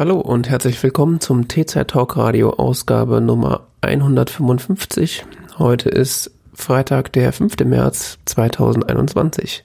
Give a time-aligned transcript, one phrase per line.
[0.00, 5.26] Hallo und herzlich willkommen zum TZ Talk Radio Ausgabe Nummer 155.
[5.58, 7.58] Heute ist Freitag, der 5.
[7.66, 9.62] März 2021.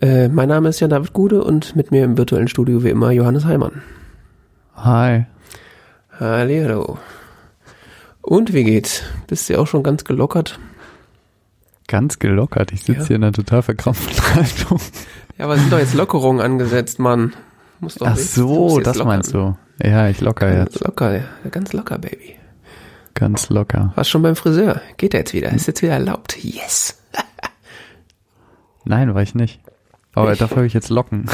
[0.00, 3.10] Äh, mein Name ist Jan David Gude und mit mir im virtuellen Studio wie immer
[3.10, 3.82] Johannes Heimann.
[4.74, 5.26] Hi.
[6.18, 6.96] Hallo.
[8.22, 9.02] Und wie geht's?
[9.26, 10.58] Bist du auch schon ganz gelockert?
[11.88, 12.72] Ganz gelockert.
[12.72, 13.06] Ich sitze ja.
[13.08, 14.80] hier in einer total verkrampften Haltung.
[15.36, 17.34] Ja, aber sind doch jetzt Lockerungen angesetzt, Mann.
[17.82, 19.08] Muss doch Ach so, das lockern.
[19.08, 19.56] meinst du.
[19.82, 20.84] Ja, ich locker ganz jetzt.
[20.84, 22.36] Locker, ganz locker, Baby.
[23.14, 23.92] Ganz locker.
[23.96, 24.80] Warst schon beim Friseur?
[24.98, 25.50] Geht er jetzt wieder?
[25.50, 26.38] Ist jetzt wieder erlaubt?
[26.44, 27.02] Yes.
[28.84, 29.60] Nein, war ich nicht.
[30.14, 30.38] Aber ich.
[30.38, 31.28] dafür habe ich jetzt Locken.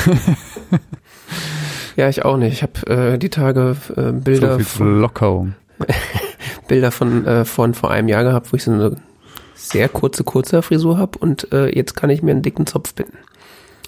[1.97, 2.55] ja, ich auch nicht.
[2.55, 5.55] Ich habe äh, die Tage äh, Bilder so viel von Lockerung.
[6.69, 8.97] Bilder von äh, von vor einem Jahr gehabt, wo ich so eine
[9.55, 13.19] sehr kurze kurze Frisur habe und äh, jetzt kann ich mir einen dicken Zopf binden.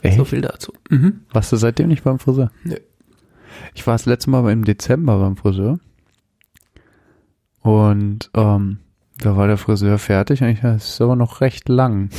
[0.03, 0.17] Echt?
[0.17, 0.73] So viel dazu.
[0.89, 1.21] Mhm.
[1.33, 2.51] Warst du seitdem nicht beim Friseur?
[2.65, 2.77] Nö.
[3.75, 5.79] Ich war das letzte Mal im Dezember beim Friseur.
[7.61, 8.79] Und ähm,
[9.19, 10.43] da war der Friseur fertig.
[10.43, 12.11] Eigentlich ist aber noch recht lang.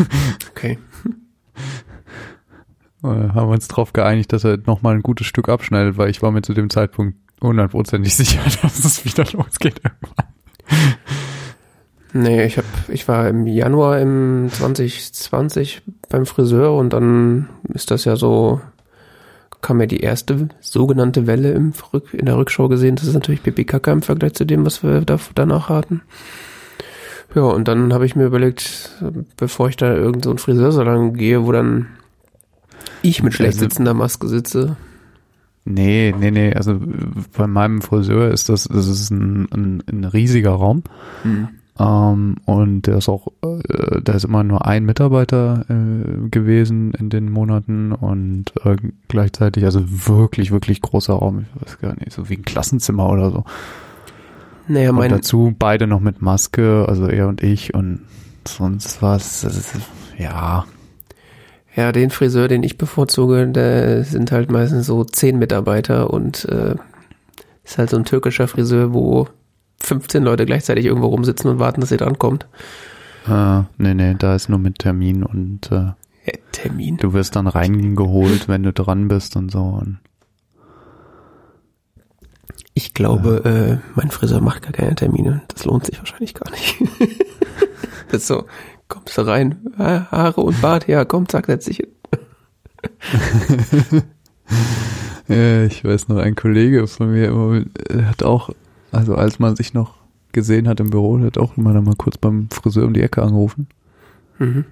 [0.50, 0.78] okay.
[3.02, 6.30] haben wir uns darauf geeinigt, dass er nochmal ein gutes Stück abschneidet, weil ich war
[6.32, 10.26] mir zu dem Zeitpunkt hundertprozentig sicher, dass es wieder losgeht irgendwann.
[12.12, 18.04] Nee, ich hab, ich war im Januar im 2020 beim Friseur und dann ist das
[18.04, 18.60] ja so,
[19.60, 22.96] kam ja die erste sogenannte Welle im Rück, in der Rückschau gesehen.
[22.96, 26.02] Das ist natürlich Kaka im Vergleich zu dem, was wir da, danach hatten.
[27.34, 28.90] Ja, und dann habe ich mir überlegt,
[29.36, 31.86] bevor ich da irgend so einen Friseursalon gehe, wo dann
[33.02, 34.76] ich mit schlecht also sitzender Maske sitze.
[35.64, 36.52] Nee, nee, nee.
[36.54, 36.80] Also
[37.36, 40.82] bei meinem Friseur ist das, das ist ein, ein, ein riesiger Raum.
[41.22, 41.48] Mhm.
[41.80, 47.08] Ähm, und der ist auch, äh, da ist immer nur ein Mitarbeiter äh, gewesen in
[47.08, 48.76] den Monaten und äh,
[49.08, 53.30] gleichzeitig, also wirklich, wirklich großer Raum, ich weiß gar nicht, so wie ein Klassenzimmer oder
[53.30, 53.44] so.
[54.68, 58.02] Naja, mein und dazu beide noch mit Maske, also er und ich und
[58.46, 59.74] sonst was, ist,
[60.18, 60.66] ja.
[61.74, 66.74] Ja, den Friseur, den ich bevorzuge, da sind halt meistens so zehn Mitarbeiter und äh,
[67.64, 69.28] ist halt so ein türkischer Friseur, wo
[69.82, 72.46] 15 Leute gleichzeitig irgendwo rumsitzen und warten, dass ihr drankommt.
[73.26, 75.92] Ah, nee, nee, da ist nur mit Termin und äh,
[76.24, 76.96] ja, Termin.
[76.98, 79.60] Du wirst dann reingeholt, wenn du dran bist und so.
[79.60, 79.98] Und
[82.74, 83.50] ich glaube, ja.
[83.50, 85.42] äh, mein Friseur macht gar keine Termine.
[85.48, 86.76] Das lohnt sich wahrscheinlich gar nicht.
[88.08, 88.46] das ist so,
[88.88, 91.88] kommst du rein, Haare und Bart, ja, komm, zack, setz dich hin.
[95.28, 97.62] ja, ich weiß noch, ein Kollege von mir immer,
[98.06, 98.50] hat auch
[98.92, 99.94] also als man sich noch
[100.32, 103.22] gesehen hat im Büro, hat auch immer dann mal kurz beim Friseur um die Ecke
[103.22, 103.68] angerufen.
[104.38, 104.64] Mhm.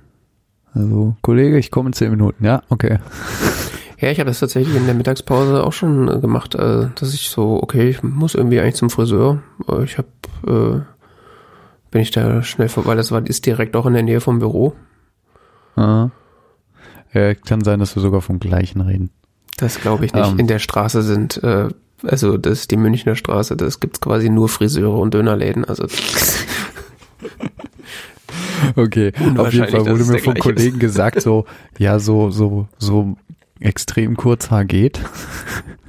[0.75, 2.45] Also, Kollege, ich komme in zehn Minuten.
[2.45, 2.99] Ja, okay.
[4.01, 7.61] Ja, ich habe das tatsächlich in der Mittagspause auch schon gemacht, äh, dass ich so,
[7.61, 9.43] okay, ich muss irgendwie eigentlich zum Friseur.
[9.69, 10.09] Äh, ich habe,
[10.47, 10.81] äh,
[11.91, 14.75] bin ich da schnell vorbei, das war, ist direkt auch in der Nähe vom Büro.
[15.75, 16.11] Ah.
[17.13, 19.11] Ja, kann sein, dass wir sogar vom gleichen reden.
[19.57, 20.31] Das glaube ich nicht.
[20.31, 20.39] Ähm.
[20.39, 21.69] in der Straße sind äh,
[22.03, 25.65] also das ist die Münchner Straße, das gibt's quasi nur Friseure und Dönerläden.
[25.65, 25.87] Also
[28.77, 30.81] Okay, auf jeden Fall wurde mir vom Kollegen ist.
[30.81, 31.47] gesagt, so,
[31.79, 33.17] ja, so, so, so
[33.61, 35.01] extrem kurz Haar geht.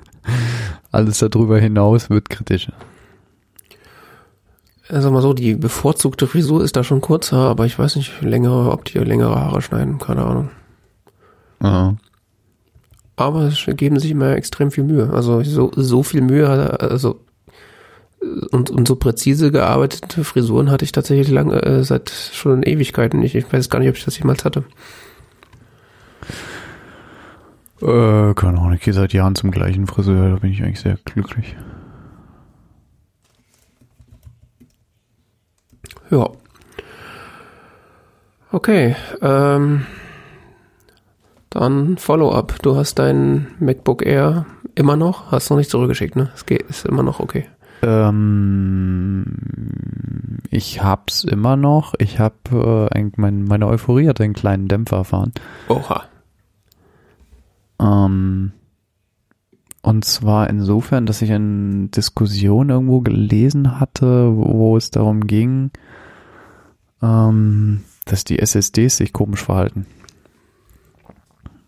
[0.91, 2.71] Alles darüber hinaus wird kritisch.
[4.87, 8.71] Also mal so, die bevorzugte Frisur ist da schon kurzer, aber ich weiß nicht längere,
[8.71, 10.49] ob die längere Haare schneiden, keine Ahnung.
[11.59, 11.95] Aha
[13.19, 15.11] aber es geben sich immer extrem viel Mühe.
[15.13, 16.47] Also so, so viel Mühe,
[16.79, 17.19] also
[18.51, 23.35] und, und so präzise gearbeitete Frisuren hatte ich tatsächlich lange, äh, seit schon Ewigkeiten nicht.
[23.35, 24.63] Ich weiß gar nicht, ob ich das jemals hatte.
[27.81, 30.97] Äh, keine Ahnung, ich gehe seit Jahren zum gleichen Friseur, da bin ich eigentlich sehr
[31.05, 31.55] glücklich.
[36.09, 36.29] Ja.
[38.51, 39.85] Okay, ähm,
[41.49, 42.61] dann Follow-up.
[42.61, 45.31] Du hast dein MacBook Air immer noch?
[45.31, 46.29] Hast du noch nicht zurückgeschickt, ne?
[46.35, 47.45] Es geht, ist immer noch okay.
[47.81, 49.25] Ähm,
[50.49, 51.93] ich hab's immer noch.
[51.97, 55.31] Ich hab äh, mein, meine Euphorie hat einen kleinen Dämpfer erfahren.
[55.69, 56.03] Oha.
[57.79, 58.51] Ähm,
[59.81, 65.71] und zwar insofern, dass ich eine Diskussion irgendwo gelesen hatte, wo es darum ging,
[67.01, 69.85] ähm, dass die SSDs sich komisch verhalten.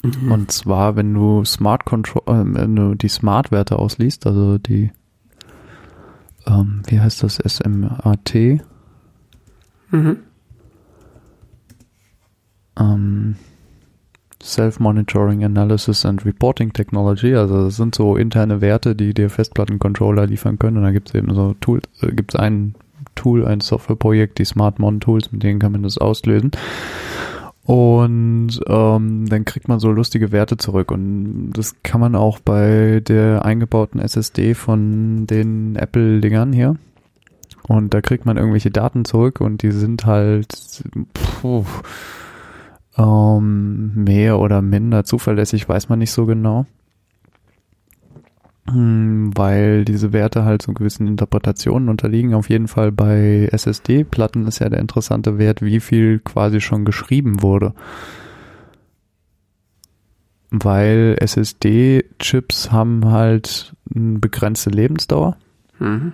[0.03, 0.31] Mhm.
[0.31, 4.91] Und zwar, wenn du Smart Control, äh, wenn du die Smart-Werte ausliest, also die,
[6.47, 8.33] ähm, wie heißt das, SMAT,
[9.91, 10.17] mhm.
[12.79, 13.35] ähm,
[14.43, 17.35] Self-Monitoring Analysis and Reporting Technology.
[17.35, 20.77] Also das sind so interne Werte, die dir Festplattencontroller liefern können.
[20.77, 22.75] Und da gibt es eben so Tools, äh, gibt es ein
[23.15, 26.51] Tool, ein Softwareprojekt, die SmartMon Tools, mit denen kann man das auslösen.
[27.63, 30.91] Und ähm, dann kriegt man so lustige Werte zurück.
[30.91, 36.77] Und das kann man auch bei der eingebauten SSD von den Apple-Dingern hier.
[37.67, 41.63] Und da kriegt man irgendwelche Daten zurück und die sind halt puh,
[42.97, 46.65] ähm, mehr oder minder zuverlässig, weiß man nicht so genau.
[48.71, 52.33] Hm, weil diese Werte halt so gewissen Interpretationen unterliegen.
[52.33, 57.41] Auf jeden Fall bei SSD-Platten ist ja der interessante Wert, wie viel quasi schon geschrieben
[57.41, 57.73] wurde.
[60.49, 65.37] Weil SSD-Chips haben halt eine begrenzte Lebensdauer.
[65.79, 66.13] Mhm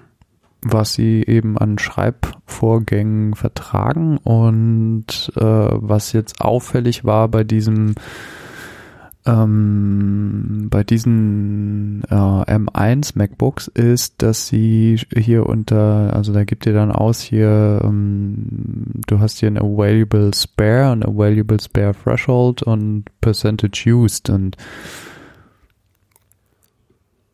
[0.64, 7.96] was sie eben an Schreibvorgängen vertragen und äh, was jetzt auffällig war bei diesem
[9.28, 16.74] ähm, bei diesen äh, M1 MacBooks ist, dass sie hier unter, also da gibt ihr
[16.74, 23.06] dann aus hier, ähm, du hast hier ein Available Spare, ein Available Spare Threshold und
[23.20, 24.56] Percentage Used und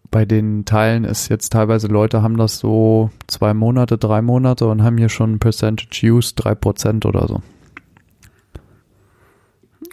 [0.09, 4.83] bei den Teilen ist jetzt teilweise Leute haben das so zwei Monate, drei Monate und
[4.83, 7.41] haben hier schon Percentage Use drei Prozent oder so.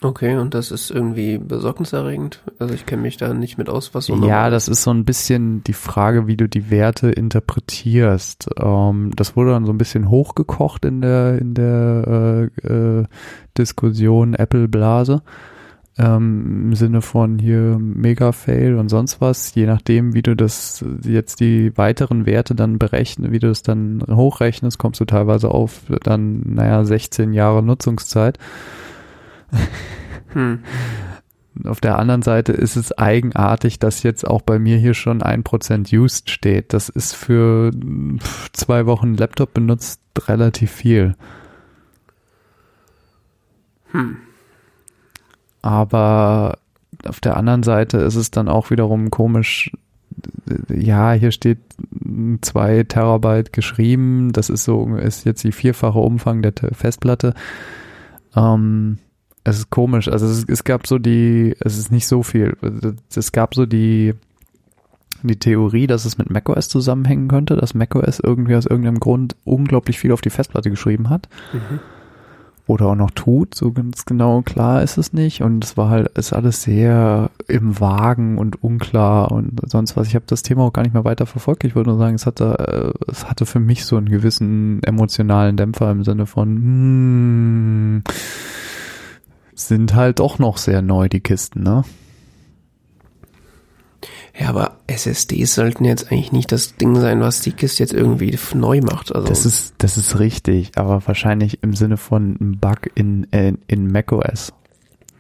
[0.03, 2.43] Okay, und das ist irgendwie besorgniserregend.
[2.59, 4.17] Also ich kenne mich da nicht mit aus, was so.
[4.27, 8.49] Ja, das ist so ein bisschen die Frage, wie du die Werte interpretierst.
[8.59, 13.05] Ähm, das wurde dann so ein bisschen hochgekocht in der in der äh, äh,
[13.59, 15.23] Diskussion Apple Blase
[16.01, 21.41] ähm, im Sinne von hier Mega-Fail und sonst was, je nachdem, wie du das jetzt
[21.41, 26.43] die weiteren Werte dann berechnen, wie du das dann hochrechnest, kommst du teilweise auf dann,
[26.55, 28.39] naja, 16 Jahre Nutzungszeit.
[30.33, 30.61] Hm.
[31.65, 35.43] Auf der anderen Seite ist es eigenartig, dass jetzt auch bei mir hier schon ein
[35.43, 36.73] Prozent used steht.
[36.73, 37.73] Das ist für
[38.53, 41.17] zwei Wochen Laptop benutzt relativ viel.
[43.91, 44.19] Hm.
[45.63, 46.59] Aber
[47.05, 49.73] auf der anderen Seite ist es dann auch wiederum komisch,
[50.69, 51.59] ja, hier steht
[52.41, 57.35] zwei Terabyte geschrieben, das ist so, ist jetzt die vierfache Umfang der Festplatte.
[58.35, 58.99] Ähm,
[59.45, 62.57] es ist komisch, also es, es gab so die, es ist nicht so viel,
[63.15, 64.15] es gab so die,
[65.23, 69.99] die Theorie, dass es mit macOS zusammenhängen könnte, dass macOS irgendwie aus irgendeinem Grund unglaublich
[69.99, 71.29] viel auf die Festplatte geschrieben hat.
[71.53, 71.81] Mhm
[72.71, 73.55] oder auch noch tut.
[73.55, 75.43] So ganz genau klar ist es nicht.
[75.43, 80.07] Und es war halt, ist alles sehr im Wagen und unklar und sonst was.
[80.07, 81.65] Ich habe das Thema auch gar nicht mehr weiter verfolgt.
[81.65, 85.57] Ich würde nur sagen, es hatte, äh, es hatte für mich so einen gewissen emotionalen
[85.57, 88.03] Dämpfer im Sinne von, hm,
[89.69, 91.85] sind halt doch noch sehr neu, die Kisten, ne?
[94.39, 98.39] Ja, aber SSDs sollten jetzt eigentlich nicht das Ding sein, was die Kiste jetzt irgendwie
[98.55, 99.15] neu macht.
[99.15, 103.59] Also das ist, das ist richtig, aber wahrscheinlich im Sinne von einem Bug in, in,
[103.67, 104.55] in macOS,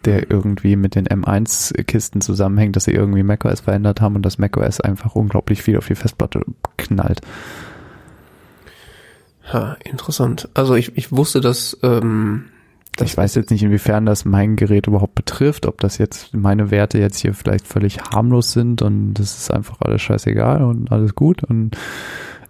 [0.06, 4.80] der irgendwie mit den M1-Kisten zusammenhängt, dass sie irgendwie macOS verändert haben und das macOS
[4.80, 6.40] einfach unglaublich viel auf die Festplatte
[6.78, 7.20] knallt.
[9.52, 10.48] Ha, interessant.
[10.54, 12.44] Also ich, ich wusste, dass ähm,
[13.04, 16.98] ich weiß jetzt nicht, inwiefern das mein Gerät überhaupt betrifft, ob das jetzt meine Werte
[16.98, 21.44] jetzt hier vielleicht völlig harmlos sind und das ist einfach alles scheißegal und alles gut.
[21.44, 21.76] Und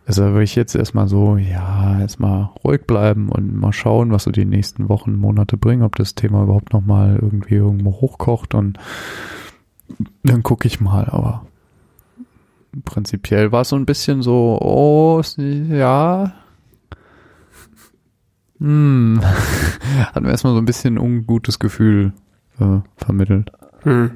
[0.06, 4.30] also würde ich jetzt erstmal so, ja, erstmal ruhig bleiben und mal schauen, was so
[4.30, 8.78] die nächsten Wochen, Monate bringen, ob das Thema überhaupt nochmal irgendwie irgendwo hochkocht und
[10.22, 11.46] dann gucke ich mal, aber
[12.84, 16.32] prinzipiell war es so ein bisschen so, oh, ja,
[18.60, 19.20] hm.
[20.12, 22.12] Hat mir erstmal so ein bisschen ungutes Gefühl
[22.60, 23.50] äh, vermittelt.
[23.82, 24.10] Hm.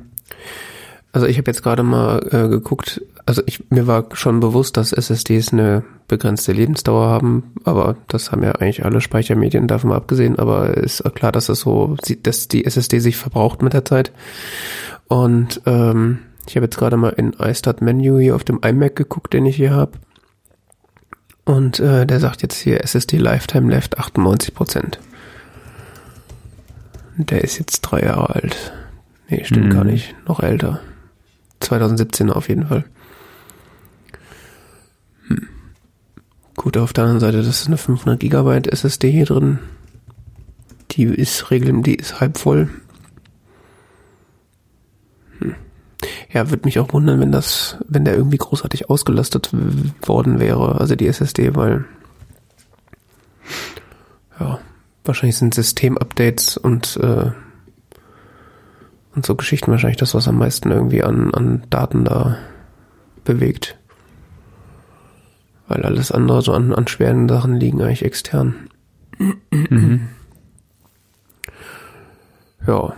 [1.12, 4.92] Also ich habe jetzt gerade mal äh, geguckt, also ich, mir war schon bewusst, dass
[4.92, 10.76] SSDs eine begrenzte Lebensdauer haben, aber das haben ja eigentlich alle Speichermedien davon abgesehen, aber
[10.76, 14.12] ist klar, dass das so, dass die SSD sich verbraucht mit der Zeit.
[15.08, 19.32] Und ähm, ich habe jetzt gerade mal in iStart Menu hier auf dem iMac geguckt,
[19.32, 19.92] den ich hier habe.
[21.44, 24.98] Und äh, der sagt jetzt hier SSD Lifetime Left 98%.
[27.16, 28.72] Der ist jetzt drei Jahre alt.
[29.28, 29.70] Nee, stimmt mhm.
[29.70, 30.14] gar nicht.
[30.26, 30.80] Noch älter.
[31.60, 32.84] 2017 auf jeden Fall.
[35.28, 35.48] Hm.
[36.56, 39.58] Gut, auf der anderen Seite, das ist eine 500 Gigabyte SSD hier drin.
[40.92, 42.68] Die ist regeln, die ist halb voll.
[46.32, 49.50] Ja, würde mich auch wundern, wenn das, wenn der irgendwie großartig ausgelastet
[50.02, 51.84] worden wäre, also die SSD, weil
[54.40, 54.58] ja,
[55.04, 57.30] wahrscheinlich sind Systemupdates und äh,
[59.14, 62.36] Und so Geschichten wahrscheinlich das, was am meisten irgendwie an, an Daten da
[63.24, 63.78] bewegt.
[65.68, 68.68] Weil alles andere so an, an schweren Sachen liegen eigentlich extern.
[69.52, 70.08] Mhm.
[72.66, 72.94] Ja,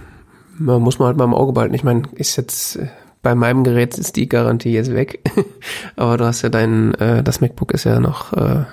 [0.58, 1.75] man muss man halt mal im Auge behalten.
[1.75, 2.78] Ich meine, ist jetzt
[3.22, 5.20] bei meinem Gerät ist die Garantie jetzt weg,
[5.96, 8.64] aber du hast ja dein, äh, das MacBook ist ja noch äh,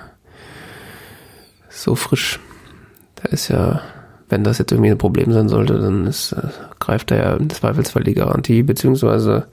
[1.68, 2.38] so frisch.
[3.16, 3.80] Da ist ja,
[4.28, 6.48] wenn das jetzt irgendwie ein Problem sein sollte, dann ist, äh,
[6.78, 9.48] greift da ja im Zweifelsfall die Garantie, beziehungsweise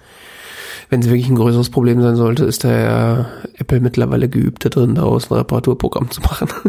[0.91, 3.25] wenn es wirklich ein größeres Problem sein sollte, ist da ja
[3.57, 6.49] Apple mittlerweile geübt da drin, daraus ein Reparaturprogramm zu machen.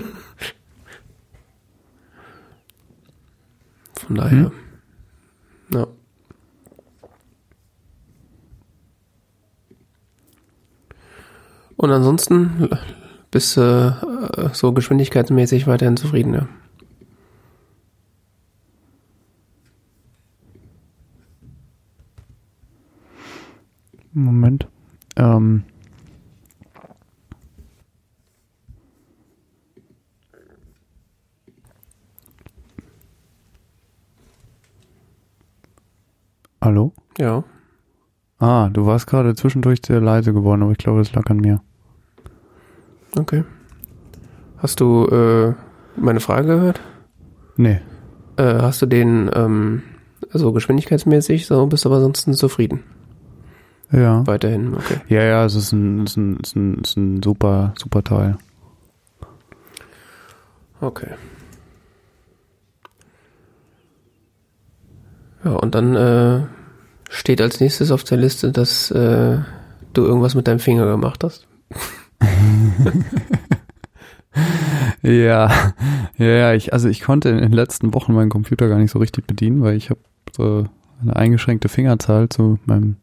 [4.06, 4.30] Von daher.
[4.30, 4.61] Hm.
[5.72, 5.86] Ja.
[11.76, 12.68] Und ansonsten
[13.30, 13.60] bist du
[14.36, 16.48] äh, so geschwindigkeitsmäßig weiterhin zufrieden, ja.
[24.12, 24.68] Moment.
[25.16, 25.64] Ähm.
[36.62, 36.92] Hallo?
[37.18, 37.42] Ja.
[38.38, 41.60] Ah, du warst gerade zwischendurch sehr leise geworden, aber ich glaube, es lag an mir.
[43.18, 43.42] Okay.
[44.58, 45.54] Hast du äh,
[45.96, 46.80] meine Frage gehört?
[47.56, 47.80] Nee.
[48.36, 49.82] Äh, hast du den ähm,
[50.32, 52.84] also geschwindigkeitsmäßig, so bist du aber ansonsten zufrieden?
[53.90, 54.24] Ja.
[54.28, 55.00] Weiterhin, okay.
[55.08, 57.74] Ja, ja, es ist ein, es ist ein, es ist ein, es ist ein super,
[57.76, 58.38] super Teil.
[60.80, 61.10] Okay.
[65.44, 66.42] Ja, und dann äh,
[67.10, 69.38] steht als nächstes auf der Liste, dass äh,
[69.92, 71.46] du irgendwas mit deinem Finger gemacht hast.
[75.02, 75.50] ja,
[76.16, 79.26] ja, ich, also ich konnte in den letzten Wochen meinen Computer gar nicht so richtig
[79.26, 80.66] bedienen, weil ich habe so
[81.00, 82.96] eine eingeschränkte Fingerzahl zu meinem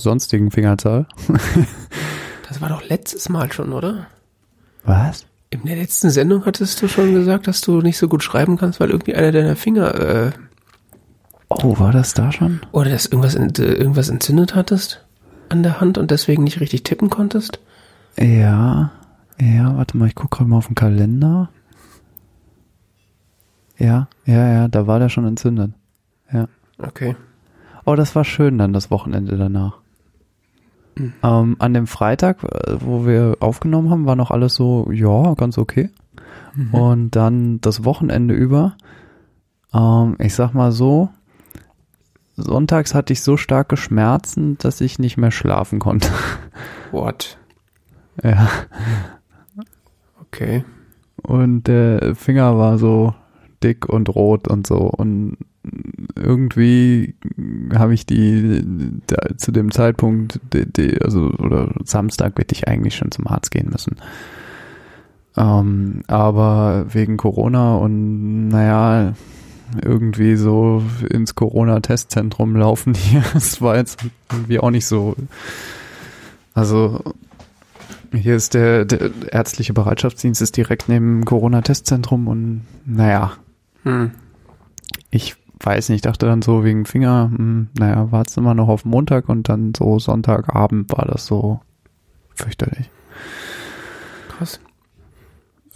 [0.00, 1.06] sonstigen Fingerzahl.
[2.48, 4.06] das war doch letztes Mal schon, oder?
[4.84, 5.26] Was?
[5.50, 8.78] In der letzten Sendung hattest du schon gesagt, dass du nicht so gut schreiben kannst,
[8.80, 9.94] weil irgendwie einer deiner Finger.
[9.94, 10.32] Äh,
[11.48, 12.60] oh, war das da schon?
[12.72, 15.04] Oder dass irgendwas, äh, irgendwas entzündet hattest
[15.48, 17.60] an der Hand und deswegen nicht richtig tippen konntest?
[18.18, 18.90] Ja,
[19.40, 21.50] ja, warte mal, ich gucke gerade mal auf den Kalender.
[23.78, 25.72] Ja, ja, ja, da war der schon entzündet.
[26.32, 26.48] Ja.
[26.78, 27.14] Okay.
[27.84, 29.78] Oh, das war schön dann das Wochenende danach.
[30.96, 31.12] Mhm.
[31.22, 35.58] Ähm, an dem Freitag, äh, wo wir aufgenommen haben, war noch alles so, ja, ganz
[35.58, 35.90] okay.
[36.54, 36.74] Mhm.
[36.74, 38.76] Und dann das Wochenende über,
[39.74, 41.10] ähm, ich sag mal so,
[42.36, 46.08] sonntags hatte ich so starke Schmerzen, dass ich nicht mehr schlafen konnte.
[46.92, 47.38] What?
[48.22, 48.48] Ja.
[50.20, 50.64] Okay.
[51.22, 53.14] Und der Finger war so
[53.62, 54.76] dick und rot und so.
[54.76, 55.38] Und
[56.14, 57.14] irgendwie
[57.74, 58.62] habe ich die
[59.06, 63.50] da, zu dem Zeitpunkt, die, die, also oder Samstag hätte ich eigentlich schon zum Arzt
[63.50, 63.96] gehen müssen.
[65.36, 69.14] Ähm, aber wegen Corona und naja,
[69.82, 75.16] irgendwie so ins Corona-Testzentrum laufen hier, das war jetzt irgendwie auch nicht so.
[76.54, 77.02] Also
[78.12, 83.32] hier ist der, der ärztliche Bereitschaftsdienst ist direkt neben dem Corona-Testzentrum und naja,
[83.82, 84.12] hm.
[85.10, 89.28] ich weiß nicht, dachte dann so wegen Finger, hm, naja, wart's immer noch auf Montag
[89.28, 91.60] und dann so Sonntagabend war das so
[92.34, 92.90] fürchterlich.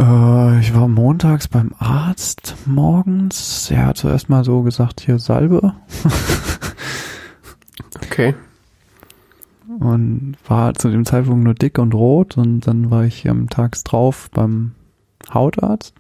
[0.01, 3.71] Äh, ich war montags beim Arzt morgens.
[3.71, 5.75] Er hat zuerst mal so gesagt, hier Salbe.
[8.03, 8.35] okay.
[9.79, 13.85] Und war zu dem Zeitpunkt nur dick und rot und dann war ich am Tags
[13.85, 14.73] drauf beim
[15.33, 15.95] Hautarzt.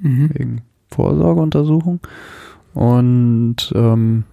[0.00, 0.30] Mhm.
[0.34, 2.00] Wegen Vorsorgeuntersuchung.
[2.74, 4.24] Und ähm,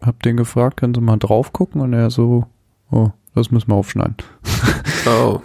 [0.00, 1.80] hab den gefragt, können Sie mal drauf gucken?
[1.80, 2.46] Und er so,
[2.90, 4.16] oh, das müssen wir aufschneiden.
[5.06, 5.40] Oh.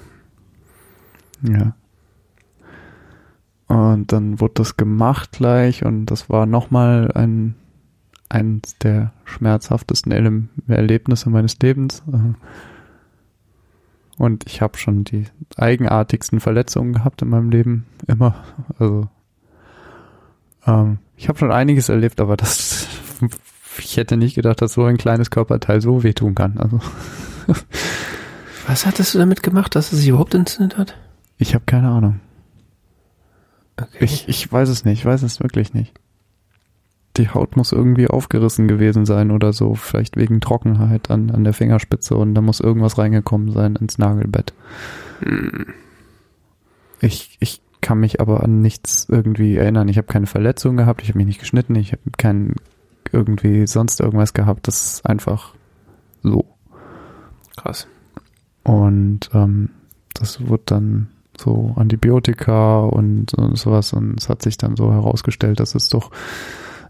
[1.42, 1.74] ja.
[3.68, 7.56] Und dann wurde das gemacht gleich und das war nochmal ein
[8.30, 12.04] eines der schmerzhaftesten Erleb Erlebnisse meines Lebens.
[14.18, 15.26] Und ich habe schon die
[15.58, 18.36] eigenartigsten Verletzungen gehabt in meinem Leben, immer.
[18.80, 19.10] Also
[20.66, 22.88] ähm, ich habe schon einiges erlebt, aber das,
[23.78, 26.58] ich hätte nicht gedacht, dass so ein kleines Körperteil so wehtun kann.
[26.58, 26.80] Also.
[28.68, 30.98] Was hattest du damit gemacht, dass es sich überhaupt entzündet hat?
[31.38, 32.20] Ich habe keine Ahnung.
[33.78, 33.98] Okay.
[34.00, 35.94] Ich, ich weiß es nicht, ich weiß es wirklich nicht.
[37.18, 41.54] Die Haut muss irgendwie aufgerissen gewesen sein oder so, vielleicht wegen Trockenheit an, an der
[41.54, 44.54] Fingerspitze und da muss irgendwas reingekommen sein ins Nagelbett.
[45.20, 45.68] Hm.
[47.00, 49.88] Ich, ich kann mich aber an nichts irgendwie erinnern.
[49.88, 52.56] Ich habe keine Verletzung gehabt, ich habe mich nicht geschnitten, ich habe keinen
[53.12, 54.68] irgendwie sonst irgendwas gehabt.
[54.68, 55.54] Das ist einfach
[56.24, 56.46] so.
[57.56, 57.88] Krass.
[58.64, 59.70] Und ähm,
[60.14, 65.60] das wird dann so Antibiotika und, und sowas und es hat sich dann so herausgestellt,
[65.60, 66.12] dass es doch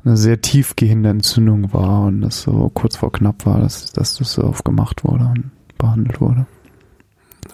[0.04, 4.34] eine sehr tiefgehende Entzündung war und das so kurz vor knapp war, dass, dass das
[4.34, 6.46] so aufgemacht wurde und behandelt wurde.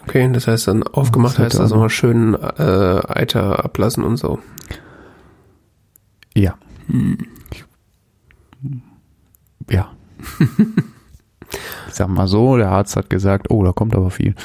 [0.03, 4.39] Okay, das heißt dann aufgemacht Das heißt also mal schön äh, Eiter ablassen und so.
[6.35, 6.55] Ja.
[9.69, 9.91] Ja.
[11.87, 14.35] ich sag mal so, der Arzt hat gesagt, oh, da kommt aber viel.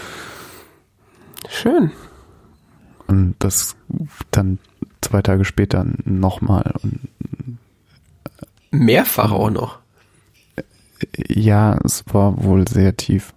[1.49, 1.91] Schön.
[3.07, 3.77] Und das
[4.31, 4.59] dann
[5.01, 6.75] zwei Tage später nochmal.
[6.83, 7.09] Und
[8.71, 9.79] Mehrfach auch noch.
[11.29, 13.33] ja, es war wohl sehr tief.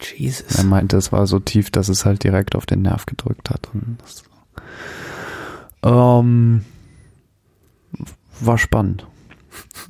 [0.00, 0.56] Jesus.
[0.56, 3.68] Er meinte, es war so tief, dass es halt direkt auf den Nerv gedrückt hat.
[3.72, 4.24] Und das,
[5.84, 6.64] ähm,
[8.40, 9.06] war spannend.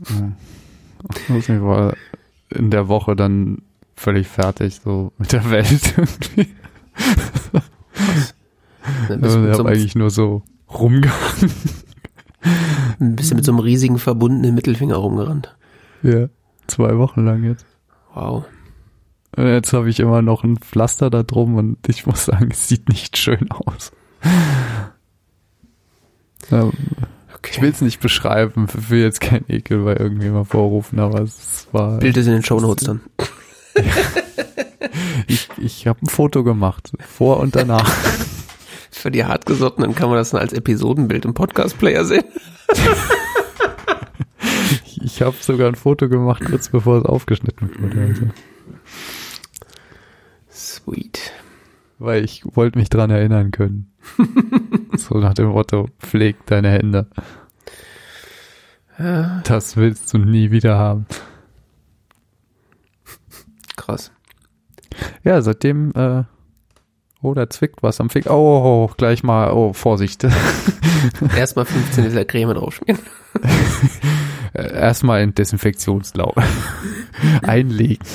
[1.29, 1.95] Ich war
[2.49, 3.59] in der Woche dann
[3.95, 6.55] völlig fertig, so mit der Welt irgendwie.
[9.09, 11.50] Also ich habe eigentlich nur so rumgehangen.
[12.99, 15.57] bist du mit so einem riesigen verbundenen Mittelfinger rumgerannt.
[16.03, 16.29] Ja,
[16.67, 17.64] zwei Wochen lang jetzt.
[18.14, 18.45] Wow.
[19.37, 22.69] Und jetzt habe ich immer noch ein Pflaster da drum und ich muss sagen, es
[22.69, 23.91] sieht nicht schön aus.
[26.50, 26.71] Ja,
[27.50, 31.99] Ich will es nicht beschreiben, will jetzt kein Ekel bei irgendjemand vorrufen, aber es war.
[31.99, 33.00] Bild ist in den Shownotes dann.
[35.26, 37.91] Ich, ich habe ein Foto gemacht, vor und danach.
[39.05, 42.25] Für die Hartgesottenen kann man das dann als Episodenbild im Podcast-Player sehen.
[45.03, 48.01] Ich, habe sogar ein Foto gemacht, kurz bevor es aufgeschnitten wurde.
[48.01, 48.31] Also.
[50.51, 51.33] Sweet.
[51.99, 53.93] Weil ich wollte mich dran erinnern können.
[54.97, 57.07] so nach dem Motto, pfleg deine Hände.
[58.99, 61.05] Ja, Das willst du nie wieder haben.
[63.77, 64.12] krass.
[65.25, 66.25] Ja, seitdem, äh,
[67.25, 68.31] oh, da zwickt was am Finger.
[68.31, 70.25] Oh, oh, gleich mal, oh, Vorsicht.
[71.37, 73.01] Erstmal 15 Liter Creme draufschmieren.
[74.55, 76.41] Äh, Erstmal in Desinfektionslaub
[77.43, 78.07] einlegen.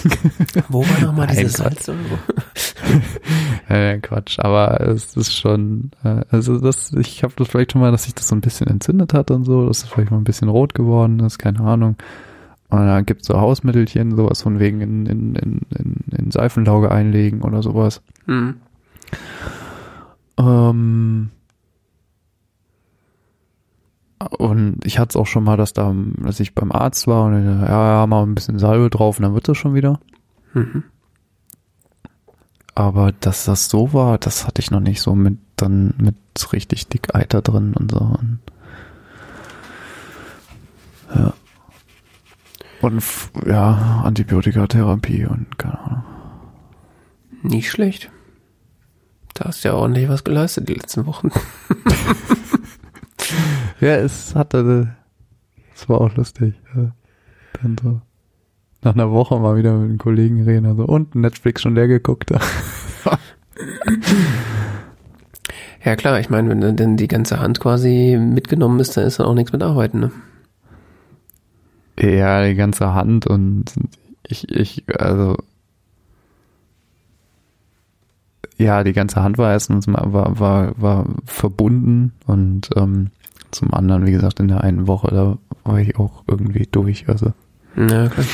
[0.69, 1.53] Wo war nochmal dieses.
[1.53, 1.91] Salz?
[3.67, 7.91] Äh, Quatsch, aber es ist schon, äh, also das, ich habe das vielleicht schon mal,
[7.91, 10.23] dass sich das so ein bisschen entzündet hat und so, dass es vielleicht mal ein
[10.23, 11.97] bisschen rot geworden ist, keine Ahnung.
[12.69, 17.41] Und dann gibt's so Hausmittelchen, sowas von wegen in, in, in, in, in Seifenlauge einlegen
[17.41, 18.01] oder sowas.
[18.27, 18.57] Hm.
[20.37, 21.31] Ähm,
[24.19, 27.33] und ich hatte es auch schon mal, dass da, dass ich beim Arzt war und
[27.33, 29.99] er, ja, ja, mal ein bisschen Salbe drauf und dann wird das schon wieder.
[30.53, 30.83] Mhm.
[32.75, 36.15] Aber dass das so war, das hatte ich noch nicht so mit dann mit
[36.53, 37.99] richtig dick Eiter drin und so.
[37.99, 38.39] Und,
[41.13, 41.33] ja.
[42.81, 43.03] Und
[43.45, 46.03] ja, Antibiotikatherapie und keine Ahnung.
[47.41, 48.11] Nicht schlecht.
[49.39, 51.31] Da hast du ja ordentlich was geleistet die letzten Wochen.
[53.79, 54.95] Ja, es hatte,
[55.73, 56.55] es war auch lustig.
[56.75, 56.91] ja.
[57.61, 58.01] Dann so
[58.81, 62.31] nach einer Woche mal wieder mit einem Kollegen reden, also und Netflix schon leer geguckt.
[65.85, 69.19] Ja klar, ich meine, wenn dann denn die ganze Hand quasi mitgenommen ist, dann ist
[69.19, 70.11] dann auch nichts mit Arbeiten, ne?
[71.97, 73.65] Ja, die ganze Hand und
[74.27, 75.37] ich, ich, also
[78.59, 83.09] ja, die ganze Hand war erstens mal war, war, war verbunden und ähm,
[83.51, 87.09] zum anderen, wie gesagt, in der einen Woche, da war ich auch irgendwie durch.
[87.09, 87.33] Also
[87.75, 88.25] Ja, klar.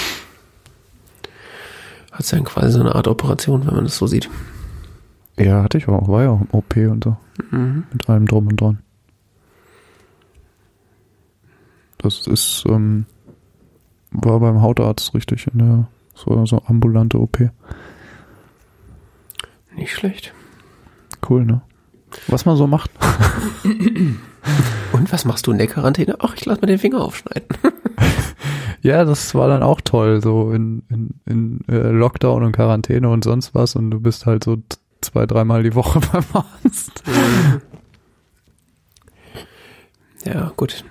[2.12, 4.30] Hat dann quasi so eine Art Operation, wenn man das so sieht.
[5.38, 7.16] ja, hatte ich auch, war ja auch im OP und so,
[7.52, 7.84] Mhm.
[7.94, 8.80] mit allem drum und dran.
[11.98, 13.06] Das ist, ähm,
[14.12, 17.50] war beim Hautarzt richtig in der so, so ambulante OP.
[19.76, 20.34] Nicht schlecht.
[21.28, 21.62] Cool, ne?
[22.28, 22.92] Was man so macht.
[24.92, 26.16] Und was machst du in der Quarantäne?
[26.20, 27.48] Ach, ich lass mir den Finger aufschneiden.
[28.82, 33.24] Ja, das war dann auch toll, so in, in, in äh, Lockdown und Quarantäne und
[33.24, 34.58] sonst was und du bist halt so
[35.02, 37.02] zwei, dreimal die Woche beim Arzt.
[40.24, 40.86] Ja, gut.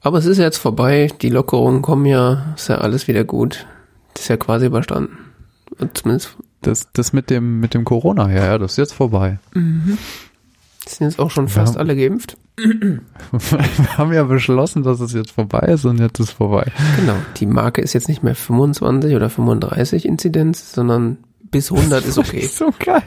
[0.00, 3.66] Aber es ist jetzt vorbei, die Lockerungen kommen ja, ist ja alles wieder gut.
[4.14, 5.18] Das ist ja quasi überstanden.
[5.92, 9.38] Zumindest Das, das mit dem, mit dem Corona, ja, ja, das ist jetzt vorbei.
[9.52, 9.98] sind
[11.00, 11.80] jetzt auch schon fast Ja.
[11.80, 12.36] alle geimpft.
[12.56, 13.00] Wir
[13.98, 16.70] haben ja beschlossen, dass es jetzt vorbei ist und jetzt ist vorbei.
[16.96, 17.16] Genau.
[17.36, 21.18] Die Marke ist jetzt nicht mehr 25 oder 35 Inzidenz, sondern
[21.50, 22.46] bis 100 ist okay.
[22.52, 23.02] So geil.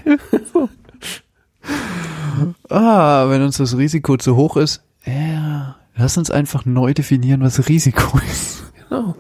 [2.70, 7.68] Ah, wenn uns das Risiko zu hoch ist, ja, Lass uns einfach neu definieren, was
[7.70, 8.64] Risiko ist.
[8.88, 9.16] Genau.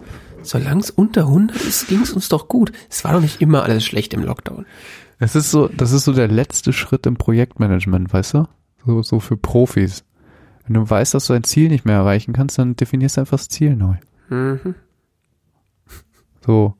[0.47, 2.71] Solange es unter 100 ist, ging es uns doch gut.
[2.89, 4.65] Es war doch nicht immer alles schlecht im Lockdown.
[5.19, 8.47] Es ist so, das ist so der letzte Schritt im Projektmanagement, weißt du?
[8.85, 10.05] So, so für Profis.
[10.65, 13.37] Wenn du weißt, dass du ein Ziel nicht mehr erreichen kannst, dann definierst du einfach
[13.37, 13.95] das Ziel neu.
[14.29, 14.75] Mhm.
[16.45, 16.75] So.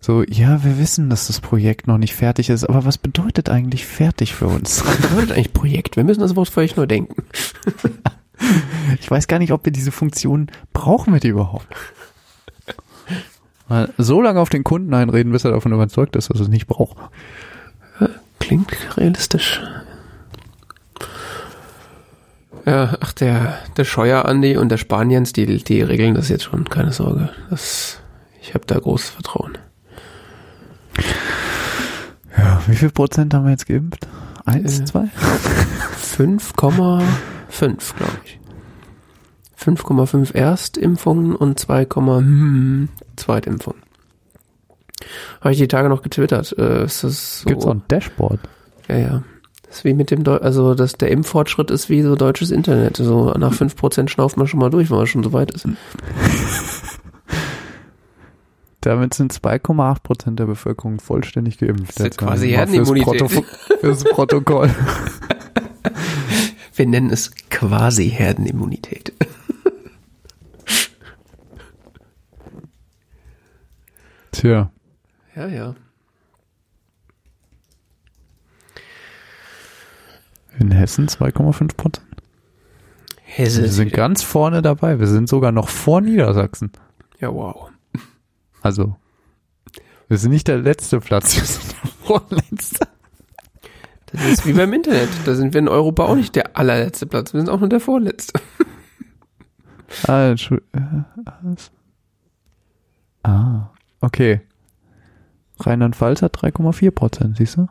[0.00, 3.86] So, ja, wir wissen, dass das Projekt noch nicht fertig ist, aber was bedeutet eigentlich
[3.86, 4.84] fertig für uns?
[4.84, 5.96] Was bedeutet eigentlich Projekt?
[5.96, 7.24] Wir müssen das Wort völlig neu denken.
[9.00, 11.66] Ich weiß gar nicht, ob wir diese Funktion brauchen wir die überhaupt.
[13.68, 16.48] Mal so lange auf den Kunden einreden, bis er davon überzeugt ist, dass er es
[16.48, 16.96] nicht braucht.
[18.38, 19.60] Klingt realistisch.
[22.64, 26.64] Ja, ach, der, der Scheuer Andi und der Spaniens, die, die regeln das jetzt schon,
[26.68, 27.30] keine Sorge.
[27.50, 27.98] Das,
[28.42, 29.58] ich habe da großes Vertrauen.
[32.36, 34.06] Ja, wie viel Prozent haben wir jetzt geimpft?
[34.44, 34.84] Eins, Äh.
[34.84, 35.08] zwei?
[36.18, 38.38] 5,5, glaube ich.
[39.58, 43.82] 5,5 Erstimpfungen und 2, hm, Zweitimpfungen.
[45.40, 46.54] Habe ich die Tage noch getwittert.
[46.58, 47.48] Äh, ist das so?
[47.48, 48.40] Gibt's auch ein Dashboard?
[48.88, 49.22] Ja, ja.
[49.66, 52.96] Das ist wie mit dem, Deu also das, der Impffortschritt ist wie so deutsches Internet.
[52.96, 55.66] So nach 5% schnauft man schon mal durch, wenn man schon so weit ist.
[58.80, 61.98] Damit sind 2,8 Prozent der Bevölkerung vollständig geimpft.
[61.98, 63.44] Das ist quasi fürs Herdenimmunität.
[63.80, 64.70] Fürs Protokoll.
[66.74, 69.12] Wir nennen es quasi Herdenimmunität.
[74.40, 74.70] Tja,
[75.34, 75.74] Ja, ja.
[80.58, 82.00] in Hessen 2,5 Prozent.
[83.22, 83.62] Hesse.
[83.62, 84.98] Wir sind ganz vorne dabei.
[84.98, 86.72] Wir sind sogar noch vor Niedersachsen.
[87.20, 87.70] Ja, wow.
[88.62, 88.96] Also,
[90.08, 92.88] wir sind nicht der letzte Platz, wir sind der vorletzte.
[94.12, 95.08] Das ist wie beim Internet.
[95.26, 97.34] Da sind wir in Europa auch nicht der allerletzte Platz.
[97.34, 98.40] Wir sind auch nur der vorletzte.
[100.06, 101.56] Ah, Entschu- äh,
[103.24, 103.70] ah,
[104.06, 104.40] okay.
[105.60, 107.68] Rheinland-Pfalz hat 3,4 Prozent, siehst du?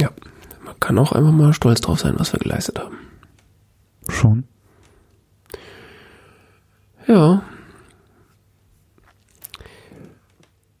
[0.00, 0.10] Ja.
[0.64, 2.96] Man kann auch einfach mal stolz drauf sein, was wir geleistet haben.
[4.08, 4.44] Schon.
[7.06, 7.42] Ja.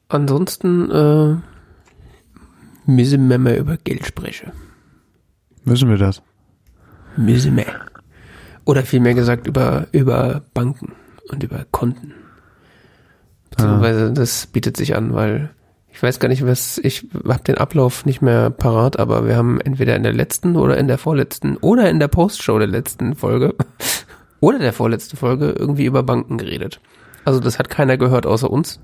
[0.08, 1.36] Ansonsten äh,
[2.86, 4.52] müssen wir mal über Geld sprechen.
[5.64, 6.22] Müssen wir das?
[7.16, 7.66] Müssen wir.
[8.64, 10.92] Oder vielmehr gesagt über, über Banken
[11.28, 12.14] und über Konten.
[13.62, 15.50] Beziehungsweise das bietet sich an, weil
[15.92, 19.60] ich weiß gar nicht, was, ich habe den Ablauf nicht mehr parat, aber wir haben
[19.60, 23.54] entweder in der letzten oder in der vorletzten oder in der Postshow der letzten Folge
[24.40, 26.80] oder der vorletzten Folge irgendwie über Banken geredet.
[27.24, 28.80] Also das hat keiner gehört außer uns.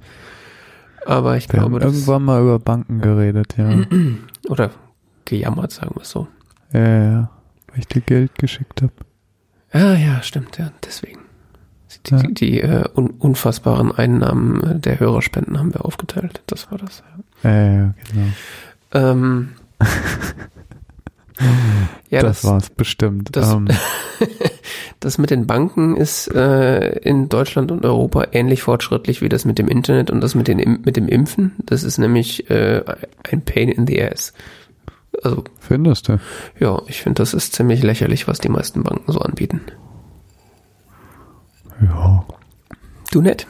[1.07, 3.71] Aber ich Wir glaube, haben das irgendwann mal über Banken geredet, ja.
[4.49, 4.71] oder
[5.25, 6.27] gejammert, sagen wir es so.
[6.73, 7.31] ja, ja, ja.
[7.69, 8.93] Weil ich dir Geld geschickt habe.
[9.73, 11.21] Ja, ja, stimmt, ja, deswegen.
[12.07, 12.23] Die, Ja.
[12.23, 16.43] die, die äh, un unfassbaren Einnahmen äh, der Hörerspenden haben wir aufgeteilt.
[16.47, 17.03] Das war das.
[17.43, 17.51] Ja.
[17.51, 18.27] Ja, ja, genau.
[18.93, 19.49] Ähm,
[22.11, 23.35] ja, das, das, war's bestimmt.
[23.37, 23.69] das- ähm,
[25.01, 29.59] das mit den Banken ist äh, in Deutschland und Europa ähnlich fortschrittlich wie das mit
[29.59, 31.53] dem Internet und das mit, den, mit dem Impfen.
[31.67, 32.83] Das ist nämlich äh,
[33.31, 34.33] ein Pain in the Ass.
[35.23, 36.19] Also, findest du?
[36.59, 39.63] ja, ich finde, das ist ziemlich lächerlich, was die meisten Banken so anbieten.
[41.81, 42.25] Ja.
[43.11, 43.47] Du nett?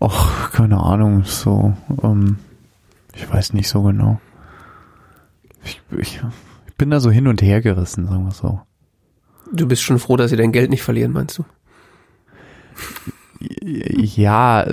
[0.00, 2.36] Ach, keine Ahnung, so, ähm,
[3.14, 4.20] ich weiß nicht so genau.
[5.64, 6.20] Ich, ich,
[6.66, 8.60] ich bin da so hin und her gerissen, sagen wir so.
[9.52, 11.44] Du bist schon froh, dass sie dein Geld nicht verlieren, meinst du?
[13.62, 14.66] Ja,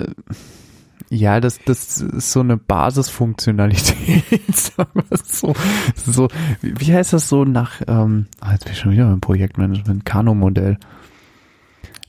[1.14, 4.24] ja, das, das ist so eine Basisfunktionalität,
[4.56, 5.54] sagen wir so.
[5.94, 6.28] so
[6.62, 10.78] wie, heißt das so nach, ähm, ah, jetzt bin ich schon wieder im Projektmanagement, Kano-Modell.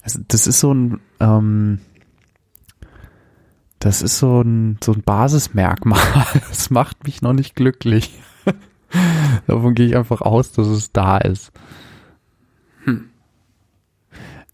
[0.03, 1.79] Also das ist so ein, ähm,
[3.79, 5.99] das ist so ein, so ein Basismerkmal.
[6.49, 8.19] Das macht mich noch nicht glücklich.
[9.47, 11.51] Davon gehe ich einfach aus, dass es da ist.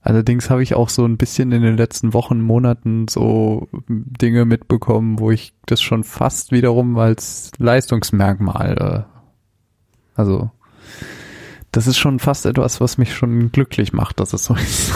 [0.01, 5.19] Allerdings habe ich auch so ein bisschen in den letzten Wochen, Monaten so Dinge mitbekommen,
[5.19, 10.51] wo ich das schon fast wiederum als Leistungsmerkmal, äh, also
[11.71, 14.93] das ist schon fast etwas, was mich schon glücklich macht, dass es so ist.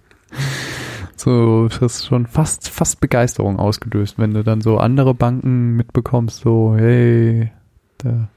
[1.16, 6.40] so, das ist schon fast, fast Begeisterung ausgelöst, wenn du dann so andere Banken mitbekommst,
[6.40, 7.52] so, hey,
[7.98, 8.28] da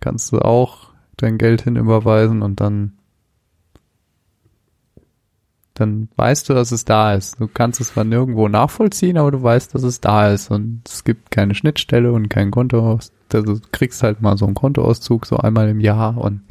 [0.00, 2.92] kannst du auch dein Geld hin überweisen und dann
[5.74, 7.40] dann weißt du, dass es da ist.
[7.40, 11.04] Du kannst es zwar nirgendwo nachvollziehen, aber du weißt, dass es da ist und es
[11.04, 12.98] gibt keine Schnittstelle und kein Konto
[13.32, 16.42] also du kriegst halt mal so einen Kontoauszug so einmal im Jahr und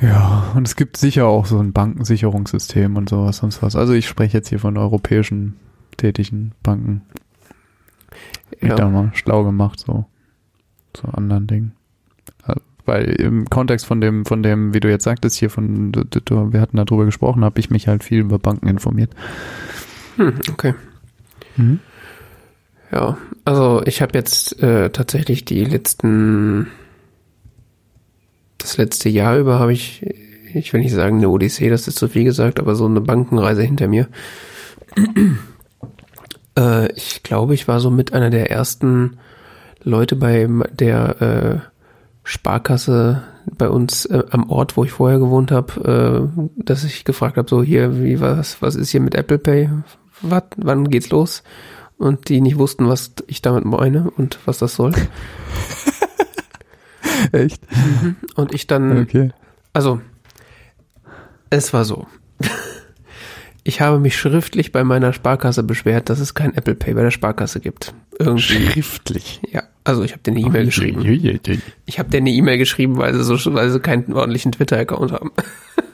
[0.00, 3.76] ja, und es gibt sicher auch so ein Bankensicherungssystem und sowas, sonst was.
[3.76, 5.56] Also ich spreche jetzt hier von europäischen
[5.96, 7.02] tätigen Banken.
[8.60, 8.74] Ja.
[8.76, 10.06] da mal schlau gemacht, so
[10.92, 11.72] zu anderen Dingen.
[12.86, 16.76] Weil im Kontext von dem, von dem, wie du jetzt sagtest, hier von, wir hatten
[16.76, 19.10] darüber gesprochen, habe ich mich halt viel über Banken informiert.
[20.16, 20.74] Hm, okay.
[21.56, 21.80] Mhm.
[22.92, 26.68] Ja, also ich habe jetzt äh, tatsächlich die letzten,
[28.66, 30.04] das letzte Jahr über habe ich,
[30.52, 33.62] ich will nicht sagen eine Odyssee, das ist zu viel gesagt, aber so eine Bankenreise
[33.62, 34.08] hinter mir.
[36.58, 39.18] äh, ich glaube, ich war so mit einer der ersten
[39.84, 41.58] Leute bei der äh,
[42.24, 43.22] Sparkasse
[43.56, 47.48] bei uns äh, am Ort, wo ich vorher gewohnt habe, äh, dass ich gefragt habe,
[47.48, 49.70] so hier, wie was, was ist hier mit Apple Pay?
[50.22, 51.44] Wat, wann geht's los?
[51.98, 54.92] Und die nicht wussten, was ich damit meine und was das soll.
[57.32, 57.62] Echt?
[57.70, 58.16] Mhm.
[58.34, 59.30] Und ich dann, okay.
[59.72, 60.00] also
[61.50, 62.06] es war so.
[63.68, 67.10] Ich habe mich schriftlich bei meiner Sparkasse beschwert, dass es kein Apple Pay bei der
[67.10, 67.94] Sparkasse gibt.
[68.16, 68.64] Irgendwie.
[68.64, 69.40] Schriftlich?
[69.50, 71.02] Ja, also ich habe dir eine E-Mail geschrieben.
[71.84, 75.32] Ich habe dir eine E-Mail geschrieben, weil sie so, weil sie keinen ordentlichen Twitter-Account haben.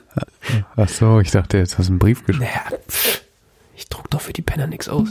[0.77, 2.45] Ach so, ich dachte, jetzt hast du einen Brief geschrieben.
[2.45, 2.79] Naja,
[3.75, 5.09] ich druck doch für die Penner nichts aus.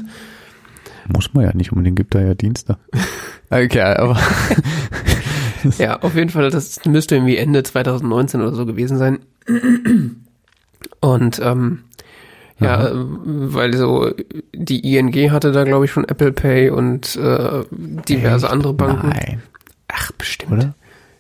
[1.08, 2.78] Muss man ja nicht unbedingt, gibt da ja Dienste.
[3.50, 4.20] Okay, aber.
[5.78, 9.20] ja, auf jeden Fall, das müsste irgendwie Ende 2019 oder so gewesen sein.
[11.00, 11.84] Und ähm,
[12.60, 12.92] ja, Aha.
[12.94, 14.14] weil so
[14.54, 18.54] die ING hatte da, glaube ich, schon Apple Pay und äh, diverse Echt?
[18.54, 19.10] andere Banken.
[19.10, 19.42] Nein.
[19.88, 20.52] Ach, bestimmt.
[20.52, 20.74] Oder?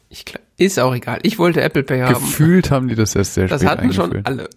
[0.10, 0.26] Ich
[0.58, 1.20] ist auch egal.
[1.24, 2.14] Ich wollte Apple Pay haben.
[2.14, 4.12] Gefühlt haben die das erst sehr das spät hatten eingeführt.
[4.14, 4.50] schon alle.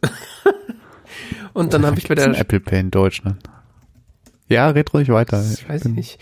[1.55, 3.43] und dann habe ich bei der Apple Pay in Deutschland.
[4.49, 5.43] Ja, red ruhig weiter.
[5.53, 6.19] Ich weiß ich nicht.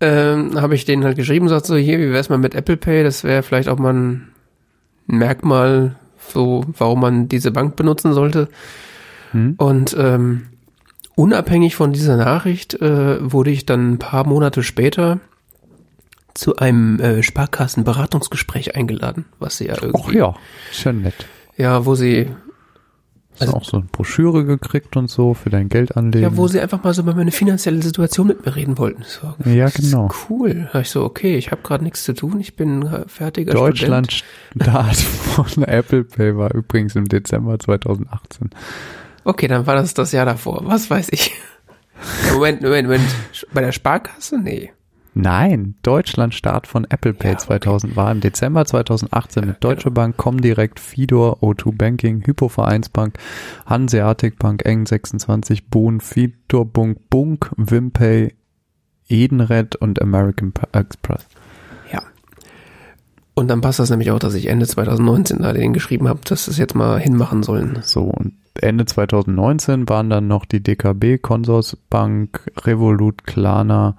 [0.00, 3.02] Ähm, habe ich denen halt geschrieben, sagt so, hier, wie wär's mal mit Apple Pay?
[3.02, 4.28] Das wäre vielleicht auch mal ein
[5.06, 8.48] Merkmal, so, warum man diese Bank benutzen sollte.
[9.32, 9.54] Hm.
[9.56, 10.46] Und ähm,
[11.16, 15.18] unabhängig von dieser Nachricht äh, wurde ich dann ein paar Monate später
[16.34, 20.22] zu einem äh, Sparkassenberatungsgespräch eingeladen, was sie ja irgendwie.
[20.22, 20.34] Ach ja,
[20.70, 21.26] schön nett.
[21.56, 22.28] Ja, wo sie
[23.40, 26.22] also, auch so eine Broschüre gekriegt und so für dein Geld anlegen?
[26.22, 29.02] Ja, wo sie einfach mal so über meine finanzielle Situation mit mir reden wollten.
[29.04, 30.10] So, ja, genau.
[30.28, 30.68] Cool.
[30.72, 34.22] Da ich so, okay, ich habe gerade nichts zu tun, ich bin fertiger Deutschland
[34.60, 38.50] Start von Apple Pay war übrigens im Dezember 2018.
[39.24, 40.62] Okay, dann war das das Jahr davor.
[40.64, 41.32] Was weiß ich.
[42.32, 43.08] Moment, Moment, Moment.
[43.52, 44.38] Bei der Sparkasse?
[44.38, 44.72] Nee.
[45.20, 49.94] Nein, Deutschland Start von Apple Pay ja, 2000 war im Dezember 2018 mit Deutsche genau.
[49.94, 53.18] Bank, Comdirect, Fidor, O2 Banking, Hypo Vereinsbank,
[53.66, 58.32] Hanseatic Bank, Eng26, Boon, Fidor Bunk, Bunk, Wimpay,
[59.08, 61.26] Edenred und American Express.
[61.92, 62.02] Ja.
[63.34, 66.46] Und dann passt das nämlich auch, dass ich Ende 2019 da den geschrieben habe, dass
[66.46, 67.80] das jetzt mal hinmachen sollen.
[67.82, 73.96] So, und Ende 2019 waren dann noch die DKB, Consorsbank, Revolut, Klarna,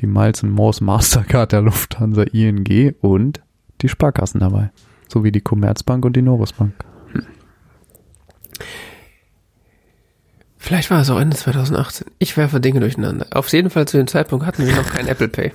[0.00, 3.40] die Miles Moors Mastercard der Lufthansa ING und
[3.80, 4.70] die Sparkassen dabei.
[5.08, 6.72] Sowie die Commerzbank und die Norrisbank.
[7.12, 7.26] Hm.
[10.56, 12.06] Vielleicht war es auch Ende 2018.
[12.18, 13.26] Ich werfe Dinge durcheinander.
[13.30, 15.52] Auf jeden Fall zu dem Zeitpunkt hatten wir noch kein Apple Pay.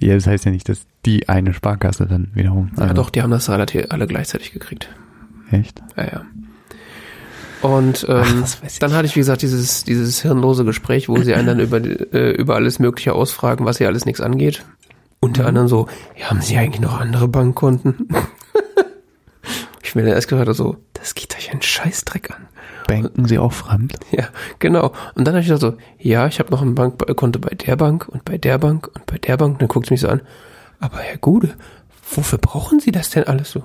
[0.00, 2.70] Ja, das heißt ja nicht, dass die eine Sparkasse dann wiederum.
[2.76, 4.88] Also ja, doch, die haben das relativ alle gleichzeitig gekriegt.
[5.50, 5.82] Echt?
[5.96, 6.26] Ja, ja.
[7.62, 11.46] Und ähm, Ach, dann hatte ich, wie gesagt, dieses, dieses hirnlose Gespräch, wo sie einen
[11.46, 14.64] dann über, äh, über alles Mögliche ausfragen, was sie alles nichts angeht.
[15.20, 15.48] Unter mhm.
[15.48, 18.08] anderem so, ja, haben Sie eigentlich noch andere Bankkonten?
[19.82, 22.48] ich mir dann erst gesagt so, das geht euch einen Scheißdreck an.
[22.86, 23.94] Banken Sie auch fremd?
[24.10, 24.92] Ja, genau.
[25.14, 28.06] Und dann habe ich gesagt so, ja, ich habe noch ein Bankkonto bei der Bank
[28.08, 29.54] und bei der Bank und bei der Bank.
[29.54, 30.20] Und dann guckt sie mich so an,
[30.78, 31.54] aber Herr Gude,
[32.10, 33.64] wofür brauchen Sie das denn alles so?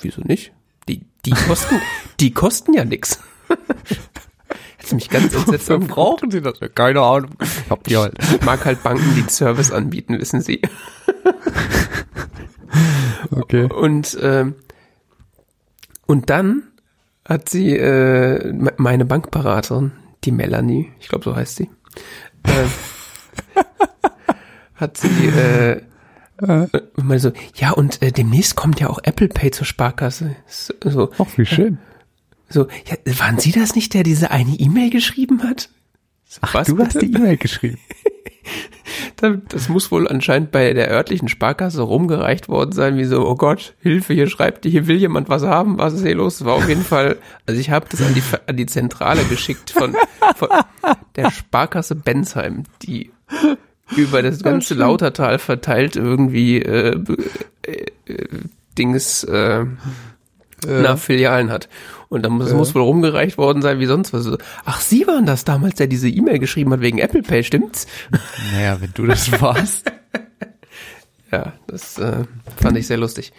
[0.00, 0.52] Wieso nicht?
[0.88, 1.80] Die, die kosten,
[2.20, 3.18] die kosten ja nix.
[4.80, 5.70] Jetzt mich ganz entsetzt.
[5.70, 6.60] Wofür brauchen Sie das?
[6.74, 7.30] Keine Ahnung.
[7.40, 8.14] Ich, hab die halt.
[8.18, 10.60] ich mag halt Banken, die Service anbieten, wissen Sie.
[13.30, 13.64] okay.
[13.64, 14.56] Und, ähm,
[16.06, 16.64] und dann
[17.26, 19.92] hat sie, äh, meine Bankberaterin,
[20.24, 21.70] die Melanie, ich glaube so heißt sie,
[22.44, 22.66] äh,
[24.74, 25.80] hat sie äh,
[26.44, 26.68] äh.
[26.96, 30.36] Mal so, ja, und äh, demnächst kommt ja auch Apple Pay zur Sparkasse.
[30.46, 31.78] So, Ach, wie schön.
[32.48, 35.70] So, ja, waren Sie das nicht, der diese eine E-Mail geschrieben hat?
[36.40, 36.86] Ach, Was, du bitte?
[36.86, 37.78] hast die E-Mail geschrieben.
[39.48, 43.74] das muss wohl anscheinend bei der örtlichen Sparkasse rumgereicht worden sein, wie so, oh Gott,
[43.80, 46.38] Hilfe, hier schreibt, hier will jemand was haben, was ist hier los?
[46.38, 49.70] Das war auf jeden Fall, also ich habe das an die, an die Zentrale geschickt
[49.70, 49.96] von,
[50.36, 50.48] von
[51.16, 53.10] der Sparkasse Bensheim, die
[53.96, 56.98] über das ganze Lautertal verteilt irgendwie äh,
[57.62, 57.86] äh,
[58.78, 59.64] Dings äh,
[60.66, 61.68] nach Filialen hat.
[62.08, 62.56] Und dann muss, Ja.
[62.56, 64.28] muss wohl rumgereicht worden sein wie sonst was.
[64.64, 67.86] Ach, Sie waren das damals, der diese E-Mail geschrieben hat wegen Apple Pay, stimmt's?
[68.52, 69.92] Naja, wenn du das warst.
[71.32, 72.24] Ja, das äh,
[72.60, 73.32] fand ich sehr lustig.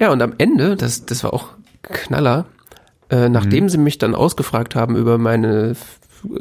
[0.00, 1.50] Ja, und am Ende, das, das war auch
[1.82, 2.46] Knaller,
[3.08, 5.76] äh, nachdem sie mich dann ausgefragt haben über meine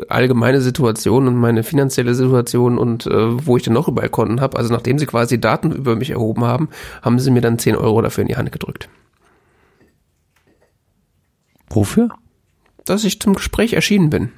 [0.09, 4.57] allgemeine Situation und meine finanzielle Situation und äh, wo ich denn noch überall Konten habe,
[4.57, 6.69] also nachdem sie quasi Daten über mich erhoben haben,
[7.01, 8.89] haben sie mir dann 10 Euro dafür in die Hand gedrückt.
[11.69, 12.09] Wofür?
[12.85, 14.29] Dass ich zum Gespräch erschienen bin.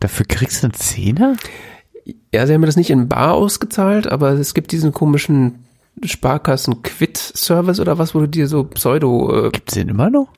[0.00, 1.36] Dafür kriegst du einen Zehner?
[2.32, 5.64] Ja, sie haben mir das nicht in Bar ausgezahlt, aber es gibt diesen komischen
[6.04, 10.28] Sparkassen-Quit-Service oder was, wo du dir so Pseudo äh, Gibt's den immer noch?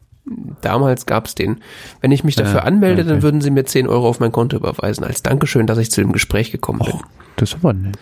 [0.60, 1.58] Damals gab's den.
[2.00, 3.22] Wenn ich mich dafür Ah, anmelde, dann okay.
[3.22, 6.12] würden sie mir 10 Euro auf mein Konto überweisen, als Dankeschön, dass ich zu dem
[6.12, 6.94] Gespräch gekommen bin.
[7.36, 7.96] Das ist aber nett.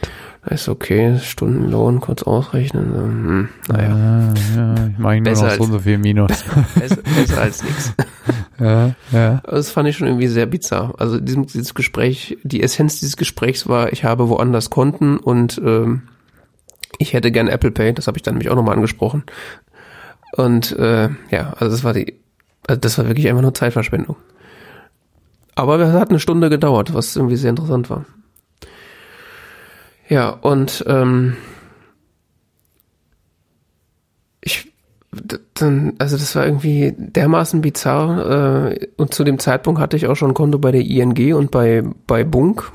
[0.44, 2.94] Da ist okay, Stundenlohn kurz ausrechnen.
[2.94, 6.44] Hm, naja, Ah, ja, ich mache nur noch als- so und so viel Minus.
[6.78, 7.92] besser, besser als nichts.
[8.60, 9.42] ja, ja.
[9.46, 10.94] Das fand ich schon irgendwie sehr bizarr.
[10.98, 16.02] Also diesem, dieses Gespräch, die Essenz dieses Gesprächs war, ich habe woanders Konten und ähm,
[16.98, 19.24] ich hätte gern Apple Pay, das habe ich dann nämlich auch nochmal angesprochen.
[20.36, 22.20] Und äh, ja, also das war die,
[22.66, 24.16] also das war wirklich einfach nur Zeitverschwendung.
[25.54, 28.04] Aber es hat eine Stunde gedauert, was irgendwie sehr interessant war.
[30.08, 31.36] Ja, und ähm,
[34.40, 34.72] ich
[35.54, 40.16] dann, also das war irgendwie dermaßen bizarr äh, und zu dem Zeitpunkt hatte ich auch
[40.16, 42.72] schon ein Konto bei der ING und bei, bei Bunk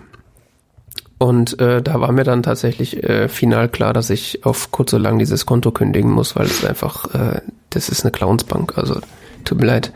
[1.20, 5.04] und äh, da war mir dann tatsächlich äh, final klar, dass ich auf kurz oder
[5.04, 9.02] lang dieses Konto kündigen muss, weil es einfach, äh, das ist eine Clownsbank, also
[9.44, 9.92] tut mir leid.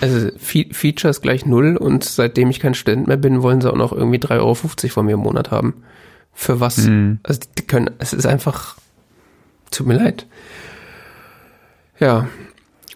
[0.00, 3.76] Also Fe Features gleich null und seitdem ich kein Student mehr bin, wollen sie auch
[3.76, 5.82] noch irgendwie 3,50 Euro von mir im Monat haben.
[6.32, 6.78] Für was?
[6.78, 7.20] Mhm.
[7.22, 8.78] Also die, können, es ist einfach,
[9.70, 10.26] tut mir leid.
[12.00, 12.26] Ja,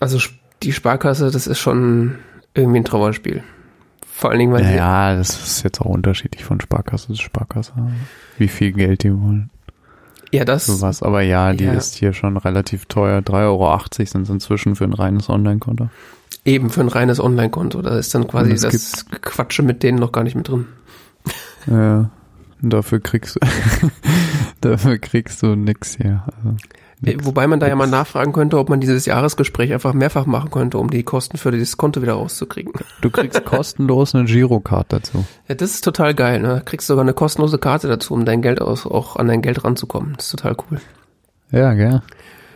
[0.01, 0.19] also
[0.63, 2.17] die Sparkasse, das ist schon
[2.55, 3.45] irgendwie ein Trauerspiel.
[4.19, 7.73] Vor allen Dingen, weil Naja, das ist jetzt auch unterschiedlich von Sparkasse zu Sparkasse.
[8.39, 9.51] Wie viel Geld die wollen.
[10.33, 11.03] ja, das, Sowas.
[11.03, 11.75] Aber ja, die Ja.
[11.75, 13.21] ist hier schon relativ teuer.
[13.21, 15.91] 3,80 Euro sind es inzwischen für ein reines Online-Konto.
[16.47, 20.25] eben für ein reines Online-Konto, da ist dann quasi das Quatsche mit denen noch gar
[20.25, 20.67] nicht mit drin.
[21.67, 22.09] Ja.
[22.63, 23.41] Und dafür kriegst du,
[24.63, 26.25] dafür kriegst du nix hier.
[26.27, 26.57] Also,
[27.01, 30.79] Wobei man da ja mal nachfragen könnte, ob man dieses Jahresgespräch einfach mehrfach machen könnte,
[30.79, 32.73] um die Kosten für dieses Konto wieder rauszukriegen.
[33.03, 35.27] du kriegst kostenlos eine Girocard dazu.
[35.47, 36.63] Ja, das ist total geil, ne?
[36.65, 40.15] Kriegst sogar eine kostenlose Karte dazu, um dein Geld aus, auch an dein Geld ranzukommen.
[40.17, 40.81] Das ist total cool.
[41.51, 42.03] Ja, gell.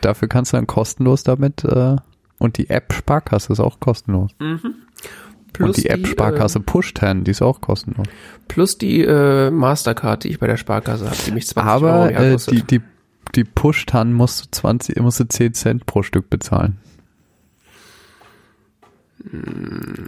[0.01, 1.97] Dafür kannst du dann kostenlos damit, äh,
[2.41, 4.31] und die App Sparkasse ist auch kostenlos.
[4.39, 8.07] und die App Sparkasse Push10, die ist auch kostenlos.
[8.07, 8.11] Äh,
[8.49, 12.11] plus die äh, Mastercard, die ich bei der Sparkasse habe, die mich 20 Euro Aber
[12.11, 12.81] Jahr äh, die, die,
[13.35, 16.79] die Push-Tan musst du 20, musst du 10 Cent pro Stück bezahlen.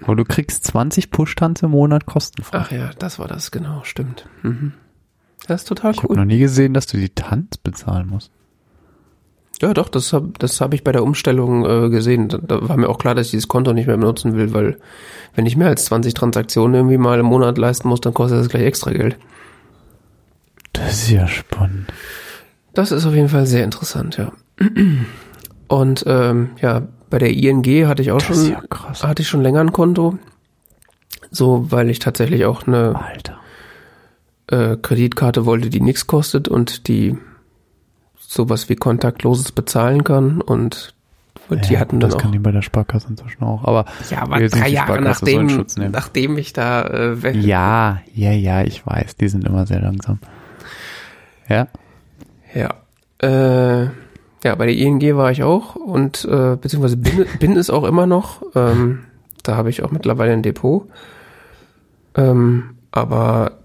[0.03, 2.59] Aber du kriegst 20 Push-Tans im Monat kostenfrei.
[2.59, 4.27] Ach ja, das war das, genau, stimmt.
[4.43, 4.73] Mhm.
[5.47, 6.17] Das ist total ich habe cool.
[6.17, 8.31] noch nie gesehen, dass du die Tanz bezahlen musst.
[9.61, 12.29] Ja, doch, das habe das hab ich bei der Umstellung äh, gesehen.
[12.29, 14.79] Da, da war mir auch klar, dass ich dieses Konto nicht mehr benutzen will, weil
[15.35, 18.49] wenn ich mehr als 20 Transaktionen irgendwie mal im Monat leisten muss, dann kostet das
[18.49, 19.19] gleich extra Geld.
[20.73, 21.93] Das ist ja spannend.
[22.75, 24.33] Das ist auf jeden Fall sehr interessant, ja.
[25.69, 28.63] Und ähm, ja, bei der ING hatte ich auch Das schon ja
[29.03, 30.19] hatte ich schon länger ein Konto.
[31.31, 32.95] So, weil ich tatsächlich auch eine
[34.49, 37.17] äh, Kreditkarte wollte, die nichts kostet und die
[38.19, 40.95] sowas wie kontaktloses bezahlen kann und
[41.51, 43.65] die Ja, hatten dann das auch kann die bei der Sparkasse inzwischen auch.
[43.65, 48.87] Aber ja, aber drei Jahre nachdem, nachdem ich da äh, weg, ja, ja, ja, ich
[48.87, 50.19] weiß, die sind immer sehr langsam.
[51.49, 51.67] Ja,
[52.55, 52.75] ja,
[53.23, 53.89] äh,
[54.45, 58.07] ja, bei der ING war ich auch und äh, beziehungsweise bin, bin es auch immer
[58.07, 58.43] noch.
[58.55, 59.05] Ähm,
[59.43, 60.89] da habe ich auch mittlerweile ein Depot.
[62.15, 63.59] Ähm, aber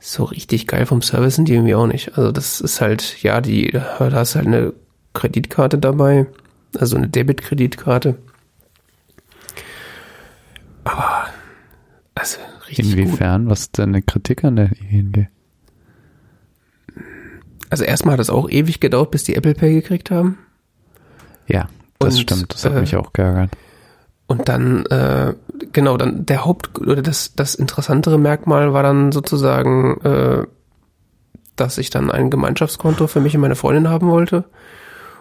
[0.00, 2.18] so richtig geil vom Service sind die irgendwie auch nicht.
[2.18, 4.72] Also das ist halt, ja, die, da hast halt eine
[5.14, 6.26] Kreditkarte dabei,
[6.78, 8.16] also eine Debitkreditkarte.
[10.84, 11.26] Aber
[12.14, 12.38] also
[12.68, 12.98] richtig gut.
[12.98, 13.48] inwiefern?
[13.48, 15.28] Was ist denn eine Kritik an der ING?
[17.72, 20.36] Also erstmal hat es auch ewig gedauert, bis die Apple Pay gekriegt haben.
[21.46, 22.52] Ja, das Und, stimmt.
[22.52, 23.48] Das hat äh, mich auch geärgert.
[24.26, 25.32] Und dann, äh,
[25.72, 30.44] genau, dann der Haupt- oder das, das interessantere Merkmal war dann sozusagen, äh,
[31.56, 34.44] dass ich dann ein Gemeinschaftskonto für mich und meine Freundin haben wollte.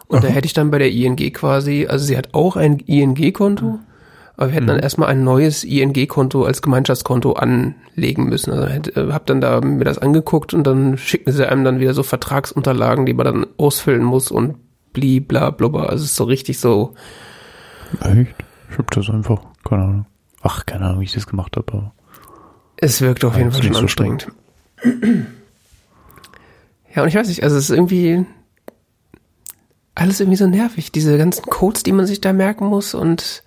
[0.07, 3.79] Und da hätte ich dann bei der ING quasi, also sie hat auch ein ING-Konto,
[4.41, 8.51] Aber wir hätten dann erstmal ein neues ING-Konto als Gemeinschaftskonto anlegen müssen.
[8.51, 11.79] Also hätte, äh, hab dann da mir das angeguckt und dann schickten sie einem dann
[11.79, 14.55] wieder so Vertragsunterlagen, die man dann ausfüllen muss und
[14.93, 15.91] blibla blubber.
[15.91, 16.95] Also es ist so richtig so.
[17.99, 18.33] Echt?
[18.71, 20.05] Ich hab das einfach, keine Ahnung.
[20.41, 21.71] Ach, keine Ahnung, wie ich das gemacht habe.
[21.71, 21.93] aber
[22.77, 24.27] Es wirkt auf jeden Fall schon so anstrengend.
[26.93, 28.25] Ja, und ich weiß nicht, also es ist irgendwie
[29.95, 30.91] alles irgendwie so nervig.
[30.91, 33.43] Diese ganzen Codes, die man sich da merken muss und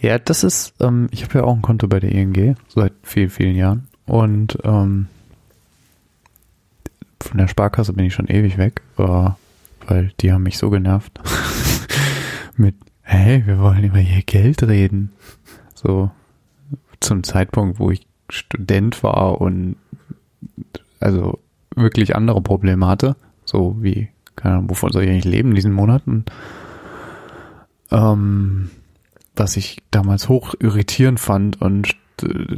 [0.00, 3.28] Ja, das ist, ähm, ich habe ja auch ein Konto bei der ING seit vielen,
[3.28, 3.88] vielen Jahren.
[4.06, 5.08] Und ähm,
[7.20, 9.30] von der Sparkasse bin ich schon ewig weg, äh,
[9.86, 11.20] weil die haben mich so genervt.
[12.56, 15.12] Mit, hey, wir wollen über ihr Geld reden.
[15.74, 16.10] So
[17.00, 19.76] zum Zeitpunkt, wo ich Student war und
[20.98, 21.40] also
[21.76, 23.16] wirklich andere Probleme hatte.
[23.44, 26.24] So wie, keine Ahnung, wovon soll ich eigentlich leben in diesen Monaten?
[27.90, 28.70] Ähm,
[29.40, 32.56] was ich damals hoch irritierend fand und äh,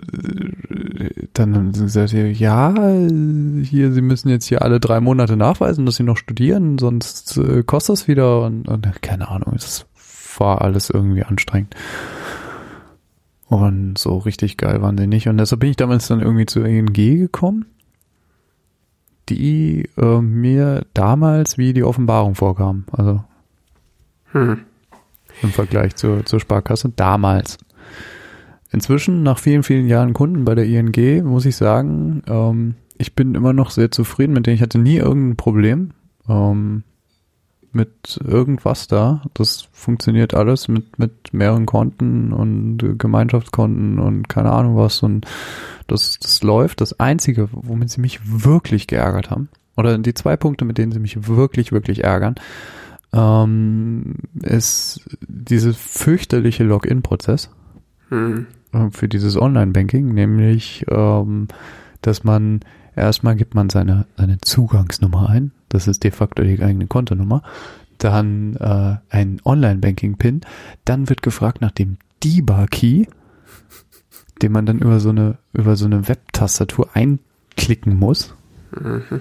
[1.33, 5.95] dann haben sie gesagt, ja, hier, sie müssen jetzt hier alle drei Monate nachweisen, dass
[5.97, 9.87] sie noch studieren, sonst äh, kostet das wieder und, und keine Ahnung, es
[10.39, 11.77] war alles irgendwie anstrengend.
[13.47, 15.29] Und so richtig geil waren sie nicht.
[15.29, 17.67] Und deshalb bin ich damals dann irgendwie zur ING gekommen,
[19.29, 22.87] die äh, mir damals wie die Offenbarung vorkam.
[22.91, 23.23] Also
[24.33, 24.63] hm,
[25.43, 27.59] im Vergleich zur, zur Sparkasse damals.
[28.71, 33.35] Inzwischen, nach vielen, vielen Jahren Kunden bei der ING, muss ich sagen, ähm, ich bin
[33.35, 34.57] immer noch sehr zufrieden mit denen.
[34.57, 35.91] Ich hatte nie irgendein Problem
[36.29, 36.85] ähm,
[37.73, 39.23] mit irgendwas da.
[39.35, 45.03] Das funktioniert alles mit, mit mehreren Konten und Gemeinschaftskonten und keine Ahnung was.
[45.03, 45.27] Und
[45.87, 46.81] das, das läuft.
[46.81, 51.01] Das Einzige, womit sie mich wirklich geärgert haben, oder die zwei Punkte, mit denen sie
[51.01, 52.35] mich wirklich, wirklich ärgern,
[53.13, 57.51] ähm, ist diese fürchterliche Login-Prozess
[58.09, 61.49] hm, äh, für dieses Online-Banking, nämlich, ähm,
[62.01, 62.61] dass man
[62.97, 67.43] erstmal gibt man seine, seine Zugangsnummer ein, das ist de facto die eigene Kontonummer,
[67.99, 70.41] dann äh, ein Online-Banking-Pin,
[70.85, 73.07] dann wird gefragt nach dem DIBA-Key,
[74.41, 78.35] den man dann über so eine, über so eine Webtastatur einklicken muss.
[78.79, 79.21] mhm.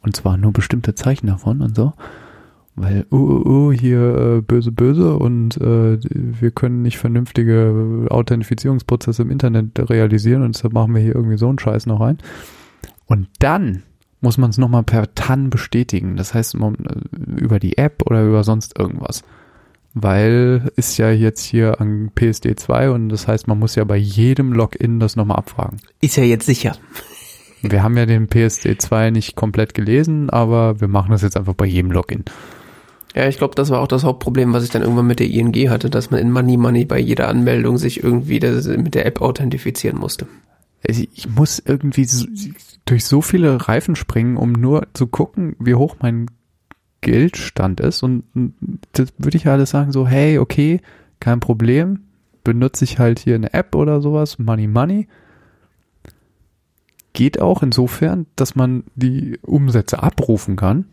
[0.00, 1.92] Und zwar nur bestimmte Zeichen davon und so.
[2.80, 9.22] Weil, uh, uh, uh, hier äh, böse, böse und äh, wir können nicht vernünftige Authentifizierungsprozesse
[9.22, 12.18] im Internet realisieren und deshalb machen wir hier irgendwie so einen Scheiß noch rein.
[13.06, 13.82] Und dann
[14.20, 16.16] muss man es nochmal per TAN bestätigen.
[16.16, 19.22] Das heißt, äh, über die App oder über sonst irgendwas.
[19.94, 23.96] Weil ist ja jetzt hier an PSD 2 und das heißt, man muss ja bei
[23.96, 25.78] jedem Login das nochmal abfragen.
[26.00, 26.76] ist ja jetzt sicher.
[27.62, 31.54] Wir haben ja den PSD 2 nicht komplett gelesen, aber wir machen das jetzt einfach
[31.54, 32.24] bei jedem Login.
[33.14, 35.70] Ja, ich glaube, das war auch das Hauptproblem, was ich dann irgendwann mit der ING
[35.70, 39.20] hatte, dass man in Money Money bei jeder Anmeldung sich irgendwie das, mit der App
[39.20, 40.26] authentifizieren musste.
[40.82, 42.26] Ich muss irgendwie so,
[42.84, 46.26] durch so viele Reifen springen, um nur zu gucken, wie hoch mein
[47.00, 48.02] Geldstand ist.
[48.02, 48.24] Und
[48.92, 50.80] das würde ich ja alles sagen, so, hey, okay,
[51.20, 52.00] kein Problem.
[52.44, 55.08] Benutze ich halt hier eine App oder sowas, Money Money.
[57.12, 60.86] Geht auch insofern, dass man die Umsätze abrufen kann.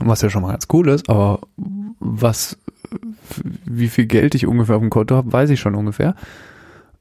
[0.00, 1.40] Was ja schon mal ganz cool ist, aber
[1.98, 2.58] was,
[3.64, 6.14] wie viel Geld ich ungefähr auf dem Konto habe, weiß ich schon ungefähr.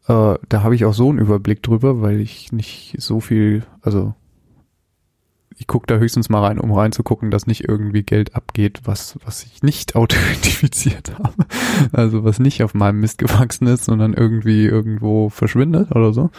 [0.08, 4.14] Äh, da habe ich auch so einen Überblick drüber, weil ich nicht so viel, also
[5.60, 9.44] ich gucke da höchstens mal rein, um reinzugucken, dass nicht irgendwie Geld abgeht, was, was
[9.44, 11.46] ich nicht authentifiziert habe.
[11.92, 16.30] Also was nicht auf meinem Mist gewachsen ist, sondern irgendwie irgendwo verschwindet oder so.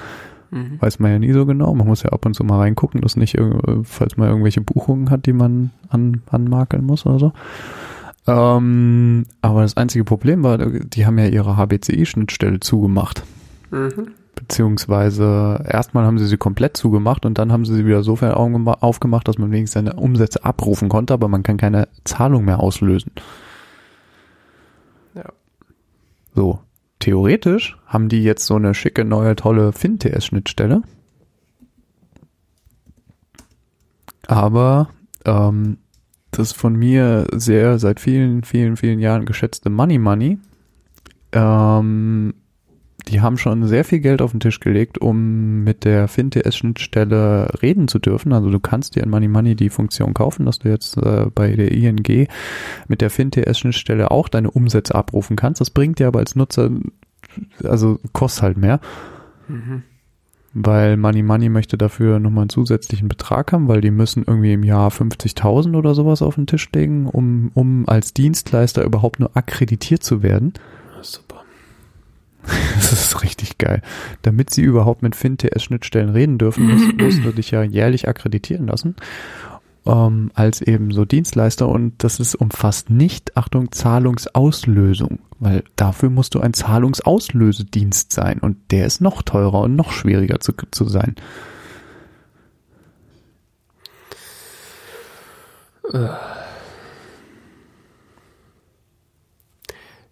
[0.50, 0.80] Mhm.
[0.80, 1.74] Weiß man ja nie so genau.
[1.74, 5.10] Man muss ja ab und zu mal reingucken, dass nicht, irg- falls man irgendwelche Buchungen
[5.10, 7.32] hat, die man an, anmakeln muss oder so.
[8.26, 13.24] Ähm, aber das einzige Problem war, die haben ja ihre HBCI-Schnittstelle zugemacht.
[13.70, 14.08] Mhm.
[14.34, 18.80] Beziehungsweise erstmal haben sie sie komplett zugemacht und dann haben sie sie wieder sofern aufgema-
[18.80, 23.10] aufgemacht, dass man wenigstens seine Umsätze abrufen konnte, aber man kann keine Zahlung mehr auslösen.
[25.14, 25.24] Ja.
[26.34, 26.60] So,
[26.98, 30.82] theoretisch haben die jetzt so eine schicke, neue, tolle FinTS-Schnittstelle.
[34.26, 34.90] Aber
[35.24, 35.78] ähm,
[36.30, 40.38] das von mir sehr seit vielen, vielen, vielen Jahren geschätzte Money Money,
[41.32, 42.34] ähm,
[43.08, 47.88] die haben schon sehr viel Geld auf den Tisch gelegt, um mit der FinTS-Schnittstelle reden
[47.88, 48.32] zu dürfen.
[48.32, 51.52] Also du kannst dir in Money Money die Funktion kaufen, dass du jetzt äh, bei
[51.54, 52.28] der ING
[52.86, 55.60] mit der FinTS-Schnittstelle auch deine Umsätze abrufen kannst.
[55.60, 56.70] Das bringt dir aber als Nutzer,
[57.64, 58.80] also kostet halt mehr,
[59.48, 59.82] Mhm.
[60.52, 64.62] weil Money Money möchte dafür nochmal einen zusätzlichen Betrag haben, weil die müssen irgendwie im
[64.64, 70.02] Jahr 50.000 oder sowas auf den Tisch legen, um, um als Dienstleister überhaupt nur akkreditiert
[70.02, 70.52] zu werden.
[72.76, 73.82] Das ist richtig geil.
[74.22, 78.96] Damit sie überhaupt mit FinTS-Schnittstellen reden dürfen, musst, musst du dich ja jährlich akkreditieren lassen
[79.88, 86.34] ähm, als eben so Dienstleister und das ist umfasst nicht, Achtung, Zahlungsauslösung, weil dafür musst
[86.34, 91.16] du ein Zahlungsauslösedienst sein und der ist noch teurer und noch schwieriger zu, zu sein.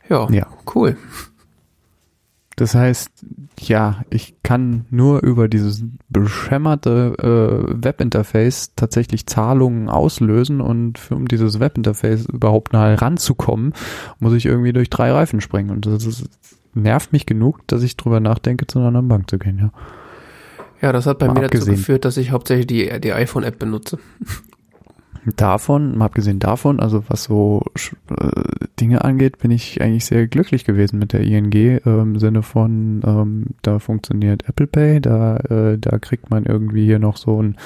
[0.09, 0.97] Ja, ja, cool.
[2.57, 3.11] Das heißt,
[3.61, 11.29] ja, ich kann nur über dieses beschämmerte äh, Webinterface tatsächlich Zahlungen auslösen und für, um
[11.29, 13.75] dieses Webinterface überhaupt nahe ranzukommen,
[14.21, 15.71] muss ich irgendwie durch drei Reifen springen.
[15.71, 16.31] Und das ist,
[16.73, 19.71] nervt mich genug, dass ich drüber nachdenke, zu einer anderen Bank zu gehen, ja.
[20.81, 23.99] Ja, das hat bei Mal mir dazu geführt, dass ich hauptsächlich die, die iPhone-App benutze
[25.35, 27.63] davon, mal abgesehen davon, also was so
[28.11, 32.43] äh, Dinge angeht, bin ich eigentlich sehr glücklich gewesen mit der ING äh, im Sinne
[32.43, 37.43] von, ähm, da funktioniert Apple Pay, da, äh, da kriegt man irgendwie hier noch so
[37.43, 37.57] ein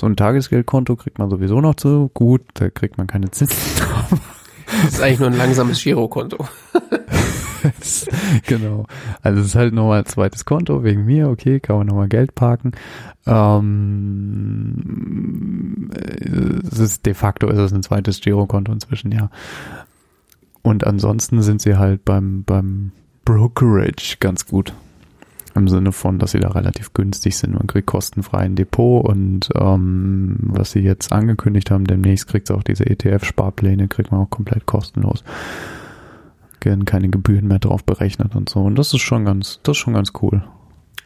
[0.00, 2.08] so ein Tagesgeldkonto kriegt man sowieso noch zu.
[2.14, 4.20] Gut, da kriegt man keine Zinsen drauf.
[4.84, 6.46] Das ist eigentlich nur ein langsames Girokonto.
[8.46, 8.86] genau.
[9.22, 12.34] Also es ist halt nochmal ein zweites Konto wegen mir, okay, kann man nochmal Geld
[12.34, 12.72] parken.
[13.26, 14.72] Ähm,
[16.70, 19.30] es ist de facto ist es ein zweites Girokonto inzwischen, ja.
[20.62, 22.92] Und ansonsten sind sie halt beim, beim
[23.24, 24.74] Brokerage ganz gut.
[25.54, 27.54] Im Sinne von, dass sie da relativ günstig sind.
[27.54, 32.56] Man kriegt kostenfrei ein Depot und ähm, was sie jetzt angekündigt haben, demnächst kriegt es
[32.56, 35.24] auch diese ETF-Sparpläne, kriegt man auch komplett kostenlos
[36.64, 38.60] werden keine Gebühren mehr drauf berechnet und so.
[38.60, 40.42] Und das ist schon ganz, das ist schon ganz cool.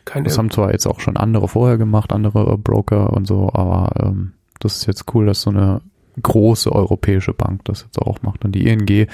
[0.04, 3.92] Keine das haben zwar jetzt auch schon andere vorher gemacht, andere Broker und so, aber
[4.02, 5.80] ähm, das ist jetzt cool, dass so eine
[6.20, 8.44] große europäische Bank das jetzt auch macht.
[8.44, 9.06] Und die ING,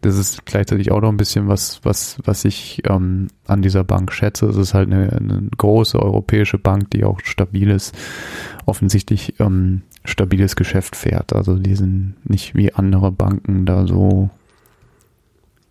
[0.00, 4.12] das ist gleichzeitig auch noch ein bisschen was, was, was ich ähm, an dieser Bank
[4.12, 4.46] schätze.
[4.46, 7.92] Es ist halt eine, eine große europäische Bank, die auch stabiles,
[8.64, 11.34] offensichtlich ähm, stabiles Geschäft fährt.
[11.34, 14.30] Also die sind nicht wie andere Banken da so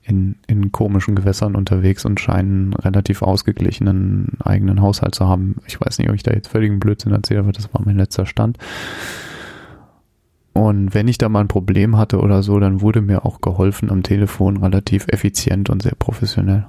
[0.08, 5.56] in, in komischen Gewässern unterwegs und scheinen relativ ausgeglichenen eigenen Haushalt zu haben.
[5.66, 8.26] Ich weiß nicht, ob ich da jetzt völligen Blödsinn erzähle, aber das war mein letzter
[8.26, 8.58] Stand.
[10.54, 13.90] Und wenn ich da mal ein Problem hatte oder so, dann wurde mir auch geholfen
[13.90, 16.66] am Telefon relativ effizient und sehr professionell.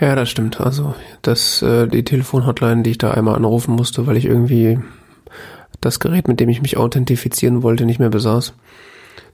[0.00, 0.60] Ja, das stimmt.
[0.60, 4.78] Also das, äh, die Telefonhotline, die ich da einmal anrufen musste, weil ich irgendwie
[5.80, 8.54] das Gerät, mit dem ich mich authentifizieren wollte, nicht mehr besaß.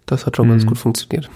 [0.06, 0.52] Das hat schon mhm.
[0.52, 1.30] ganz gut funktioniert.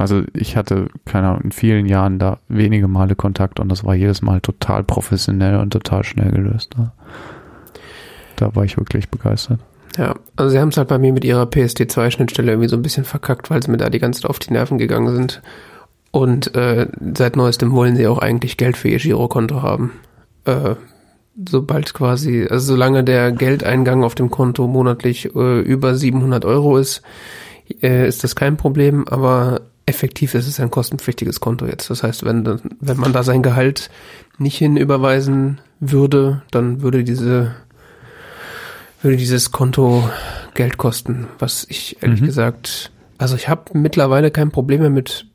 [0.00, 3.94] Also ich hatte, keine Ahnung, in vielen Jahren da wenige Male Kontakt und das war
[3.94, 6.76] jedes Mal total professionell und total schnell gelöst.
[6.78, 6.90] Ne?
[8.36, 9.60] Da war ich wirklich begeistert.
[9.98, 13.04] Ja, also sie haben es halt bei mir mit ihrer PSD2-Schnittstelle irgendwie so ein bisschen
[13.04, 15.42] verkackt, weil sie mir da die ganze Zeit auf die Nerven gegangen sind.
[16.12, 19.92] Und äh, seit neuestem wollen sie auch eigentlich Geld für ihr Girokonto haben.
[20.46, 20.76] Äh,
[21.48, 27.02] sobald quasi, also solange der Geldeingang auf dem Konto monatlich äh, über 700 Euro ist,
[27.82, 29.60] äh, ist das kein Problem, aber
[29.90, 31.90] effektiv ist es ein kostenpflichtiges Konto jetzt.
[31.90, 33.90] Das heißt, wenn, wenn man da sein Gehalt
[34.38, 37.54] nicht hinüberweisen würde, dann würde diese
[39.02, 40.08] würde dieses Konto
[40.54, 42.26] Geld kosten, was ich ehrlich mhm.
[42.26, 45.26] gesagt, also ich habe mittlerweile kein Problem mehr mit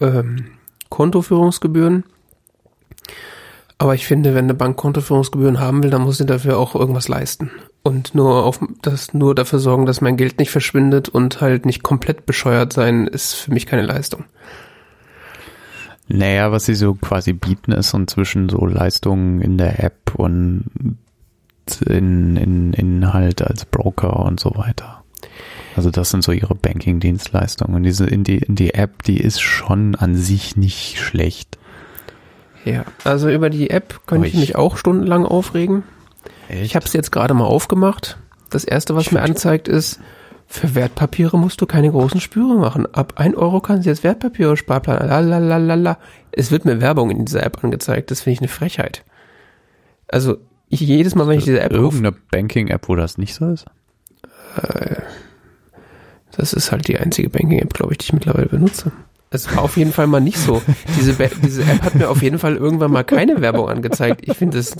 [0.00, 0.46] ähm,
[0.88, 2.04] Kontoführungsgebühren.
[3.78, 7.08] Aber ich finde, wenn eine Bank Kontoführungsgebühren haben will, dann muss sie dafür auch irgendwas
[7.08, 7.50] leisten.
[7.82, 11.82] Und nur auf das nur dafür sorgen, dass mein Geld nicht verschwindet und halt nicht
[11.82, 14.24] komplett bescheuert sein, ist für mich keine Leistung.
[16.08, 20.64] Naja, was sie so quasi bieten, ist inzwischen so Leistungen in der App und
[21.86, 25.04] in, in, in halt als Broker und so weiter.
[25.76, 27.76] Also das sind so ihre Banking-Dienstleistungen.
[27.76, 31.58] Und diese in die, in die App, die ist schon an sich nicht schlecht.
[32.64, 35.84] Ja, also über die App könnte ich mich auch stundenlang aufregen.
[36.48, 36.62] Echt?
[36.64, 38.18] Ich habe es jetzt gerade mal aufgemacht.
[38.50, 40.00] Das erste, was ich mir anzeigt, ist,
[40.46, 42.86] für Wertpapiere musst du keine großen Spüre machen.
[42.94, 45.06] Ab ein Euro kannst du jetzt Wertpapiere Sparplan.
[45.06, 45.98] Lalalala.
[46.32, 48.10] Es wird mir Werbung in dieser App angezeigt.
[48.10, 49.04] Das finde ich eine Frechheit.
[50.08, 50.38] Also
[50.70, 53.66] ich, jedes Mal, wenn ich diese App irgendeine Banking-App, wo das nicht so ist.
[54.56, 55.02] Äh,
[56.34, 58.92] das ist halt die einzige Banking-App, glaube ich, die ich mittlerweile benutze.
[59.30, 60.62] Es war auf jeden Fall mal nicht so.
[60.96, 64.22] Diese, diese App hat mir auf jeden Fall irgendwann mal keine Werbung angezeigt.
[64.26, 64.76] Ich finde es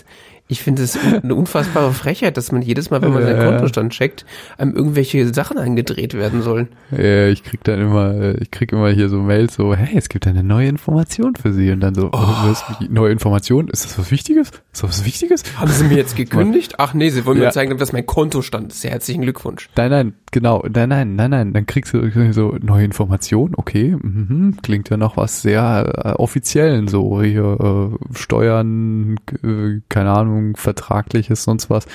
[0.50, 4.24] Ich finde es eine unfassbare Frechheit, dass man jedes Mal, wenn man seinen Kontostand checkt,
[4.56, 6.68] einem irgendwelche Sachen eingedreht werden sollen.
[6.90, 10.26] Ja, ich krieg dann immer, ich krieg immer hier so Mails so, hey, es gibt
[10.26, 12.18] eine neue Information für Sie und dann so, oh.
[12.44, 13.68] was, neue Information?
[13.68, 14.48] Ist das was Wichtiges?
[14.48, 15.42] Ist das was Wichtiges?
[15.56, 16.74] Haben Sie mir jetzt gekündigt?
[16.78, 17.46] Ach nee, Sie wollen ja.
[17.46, 18.84] mir zeigen, dass mein Kontostand ist.
[18.84, 19.68] Herzlichen Glückwunsch.
[19.76, 24.56] Nein, nein, genau, nein, nein, nein, nein, dann kriegst du so neue Information, okay, mhm,
[24.62, 30.56] klingt ja noch was sehr äh, offiziellen, so hier äh, Steuern, äh, keine Ahnung, Ahnung,
[30.56, 31.86] vertragliches, sonst was.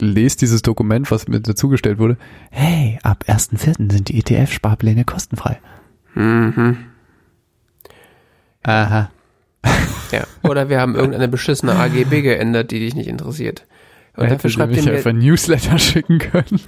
[0.00, 2.18] Lest dieses Dokument, was mir dazugestellt wurde.
[2.50, 3.90] Hey, ab 1.4.
[3.90, 5.58] sind die ETF-Sparpläne kostenfrei.
[6.14, 6.78] Mhm.
[8.64, 9.10] Aha.
[10.12, 13.66] Ja, oder wir haben irgendeine beschissene AGB geändert, die dich nicht interessiert.
[14.16, 16.60] Und ja, dafür schreibt ihr mir einfach Newsletter schicken können.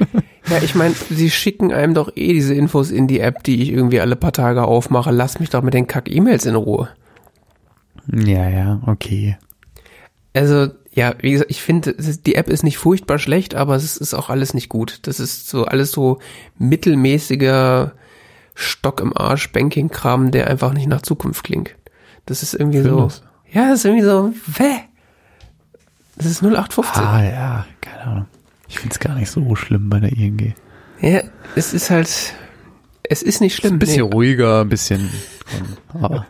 [0.49, 3.73] Ja, ich meine, sie schicken einem doch eh diese Infos in die App, die ich
[3.73, 5.11] irgendwie alle paar Tage aufmache.
[5.11, 6.89] Lass mich doch mit den Kack-E-Mails in Ruhe.
[8.13, 9.37] Ja, ja, okay
[10.35, 14.15] also ja, wie gesagt, ich finde, die App ist nicht furchtbar schlecht, aber es ist
[14.15, 15.01] auch alles nicht gut.
[15.03, 16.19] Das ist so alles so
[16.59, 17.93] mittelmäßiger
[18.55, 21.77] Stock im Arsch Banking-Kram, der einfach nicht nach Zukunft klingt.
[22.27, 23.19] Das ist irgendwie Findest.
[23.19, 23.59] so.
[23.59, 24.79] Ja, das ist irgendwie so, weh.
[26.17, 27.03] Das ist 0815.
[27.03, 28.27] Ah ja, keine Ahnung.
[28.69, 30.55] Ich finde es gar nicht so schlimm bei der ING.
[31.01, 31.23] Ja,
[31.57, 32.35] es ist halt,
[33.03, 33.75] es ist nicht schlimm.
[33.75, 34.13] Ist ein bisschen nee.
[34.13, 35.11] ruhiger, ein bisschen
[35.95, 36.27] aber.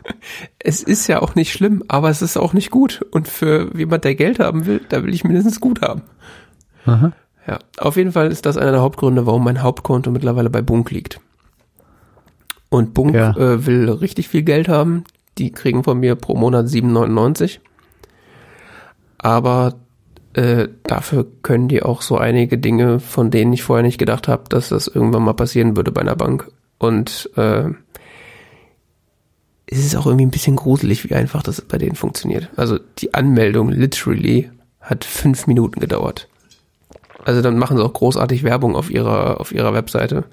[0.59, 3.05] Es ist ja auch nicht schlimm, aber es ist auch nicht gut.
[3.11, 6.01] Und für jemand, der Geld haben will, da will ich mindestens gut haben.
[6.85, 7.11] Aha.
[7.47, 10.91] Ja, auf jeden Fall ist das einer der Hauptgründe, warum mein Hauptkonto mittlerweile bei Bunk
[10.91, 11.19] liegt.
[12.69, 13.35] Und Bunk ja.
[13.35, 15.03] äh, will richtig viel Geld haben.
[15.37, 17.59] Die kriegen von mir pro Monat 7,99.
[19.17, 19.75] Aber
[20.33, 24.43] äh, dafür können die auch so einige Dinge, von denen ich vorher nicht gedacht habe,
[24.49, 26.49] dass das irgendwann mal passieren würde bei einer Bank.
[26.77, 27.65] Und äh,
[29.71, 32.49] es ist auch irgendwie ein bisschen gruselig, wie einfach das bei denen funktioniert.
[32.57, 34.51] Also die Anmeldung literally
[34.81, 36.27] hat fünf Minuten gedauert.
[37.23, 40.25] Also dann machen sie auch großartig Werbung auf ihrer, auf ihrer Webseite.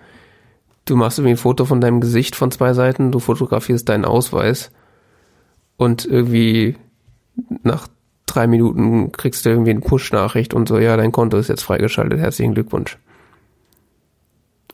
[0.87, 4.73] Du machst irgendwie ein Foto von deinem Gesicht von zwei Seiten, du fotografierst deinen Ausweis
[5.77, 6.77] und irgendwie
[7.63, 7.87] nach
[8.27, 12.19] drei Minuten kriegst du irgendwie eine Push-Nachricht und so, ja, dein Konto ist jetzt freigeschaltet,
[12.19, 12.99] herzlichen Glückwunsch.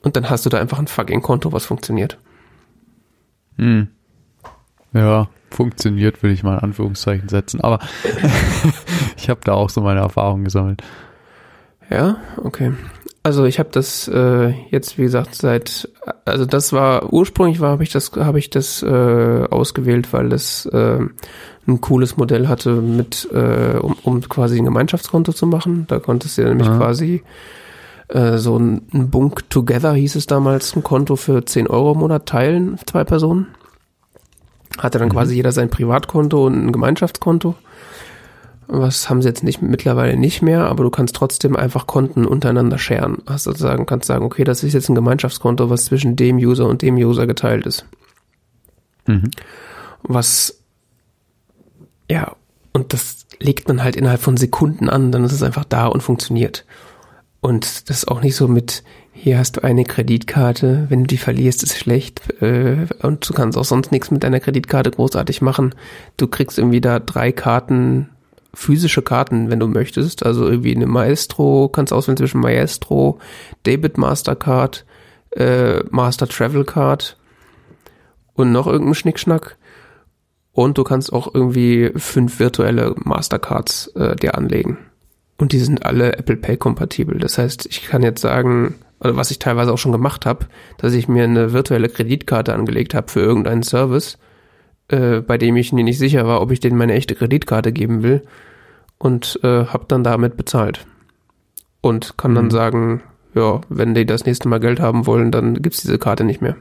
[0.00, 2.18] Und dann hast du da einfach ein fucking Konto, was funktioniert.
[3.58, 3.88] Hm.
[4.95, 7.61] Ja, funktioniert, würde ich mal in Anführungszeichen setzen.
[7.61, 7.80] Aber
[9.16, 10.82] ich habe da auch so meine Erfahrungen gesammelt.
[11.90, 12.72] Ja, okay.
[13.22, 15.88] Also ich habe das äh, jetzt wie gesagt seit
[16.26, 20.66] also das war ursprünglich war habe ich das habe ich das äh, ausgewählt, weil es
[20.66, 20.99] äh,
[21.66, 25.86] ein cooles Modell hatte mit äh, um, um quasi ein Gemeinschaftskonto zu machen.
[25.88, 26.76] Da konntest du nämlich ja.
[26.76, 27.22] quasi
[28.09, 32.01] äh, so ein, ein Bunk Together hieß es damals, ein Konto für 10 Euro im
[32.01, 33.47] Monat teilen, zwei Personen
[34.79, 35.12] hatte dann mhm.
[35.12, 37.55] quasi jeder sein Privatkonto und ein Gemeinschaftskonto.
[38.66, 42.79] Was haben sie jetzt nicht mittlerweile nicht mehr, aber du kannst trotzdem einfach Konten untereinander
[42.79, 43.18] sharen.
[43.27, 46.81] Hast sozusagen, kannst sagen, okay, das ist jetzt ein Gemeinschaftskonto, was zwischen dem User und
[46.81, 47.87] dem User geteilt ist.
[49.07, 49.31] Mhm.
[50.03, 50.61] Was,
[52.11, 52.37] ja,
[52.72, 56.03] und das legt man halt innerhalb von Sekunden an, dann ist es einfach da und
[56.03, 56.64] funktioniert.
[57.41, 58.83] Und das ist auch nicht so mit,
[59.16, 63.56] hier hast du eine Kreditkarte, wenn du die verlierst, ist schlecht äh, und du kannst
[63.56, 65.74] auch sonst nichts mit deiner Kreditkarte großartig machen.
[66.16, 68.10] Du kriegst irgendwie da drei Karten,
[68.52, 73.20] physische Karten, wenn du möchtest, also irgendwie eine Maestro, kannst auswählen zwischen Maestro,
[73.64, 74.84] Debit Mastercard,
[75.30, 77.16] äh, Master Travel Card
[78.34, 79.56] und noch irgendeinen Schnickschnack.
[80.52, 84.78] Und du kannst auch irgendwie fünf virtuelle Mastercards äh, dir anlegen.
[85.37, 87.18] Und die sind alle Apple Pay kompatibel.
[87.18, 90.47] Das heißt, ich kann jetzt sagen, oder was ich teilweise auch schon gemacht habe,
[90.78, 94.18] dass ich mir eine virtuelle Kreditkarte angelegt habe für irgendeinen Service,
[94.89, 98.03] äh, bei dem ich mir nicht sicher war, ob ich denen meine echte Kreditkarte geben
[98.03, 98.22] will
[98.99, 100.87] und äh, habe dann damit bezahlt.
[101.80, 102.37] Und kann mhm.
[102.37, 103.03] dann sagen,
[103.35, 106.57] ja, wenn die das nächste Mal Geld haben wollen, dann gibt's diese Karte nicht mehr.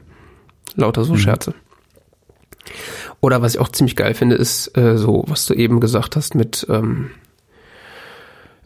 [0.74, 1.18] Lauter so mhm.
[1.18, 1.54] Scherze.
[3.20, 6.34] Oder was ich auch ziemlich geil finde, ist äh, so, was du eben gesagt hast
[6.34, 7.10] mit ähm,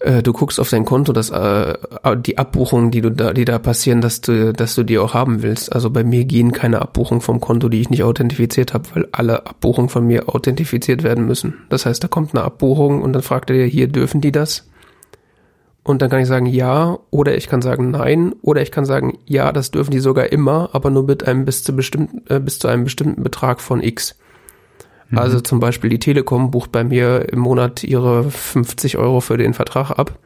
[0.01, 1.75] äh, du guckst auf dein Konto, dass äh,
[2.19, 5.43] die Abbuchungen, die du da, die da passieren, dass du, dass du die auch haben
[5.43, 5.73] willst.
[5.73, 9.47] Also bei mir gehen keine Abbuchungen vom Konto, die ich nicht authentifiziert habe, weil alle
[9.47, 11.55] Abbuchungen von mir authentifiziert werden müssen.
[11.69, 14.69] Das heißt, da kommt eine Abbuchung und dann fragt er dir, hier dürfen die das?
[15.83, 19.19] Und dann kann ich sagen ja, oder ich kann sagen nein, oder ich kann sagen
[19.25, 22.59] ja, das dürfen die sogar immer, aber nur mit einem bis zu bestimmten, äh, bis
[22.59, 24.17] zu einem bestimmten Betrag von X.
[25.11, 25.19] Mhm.
[25.19, 29.55] Also zum Beispiel die Telekom bucht bei mir im Monat ihre 50 Euro für den
[29.55, 30.19] Vertrag ab.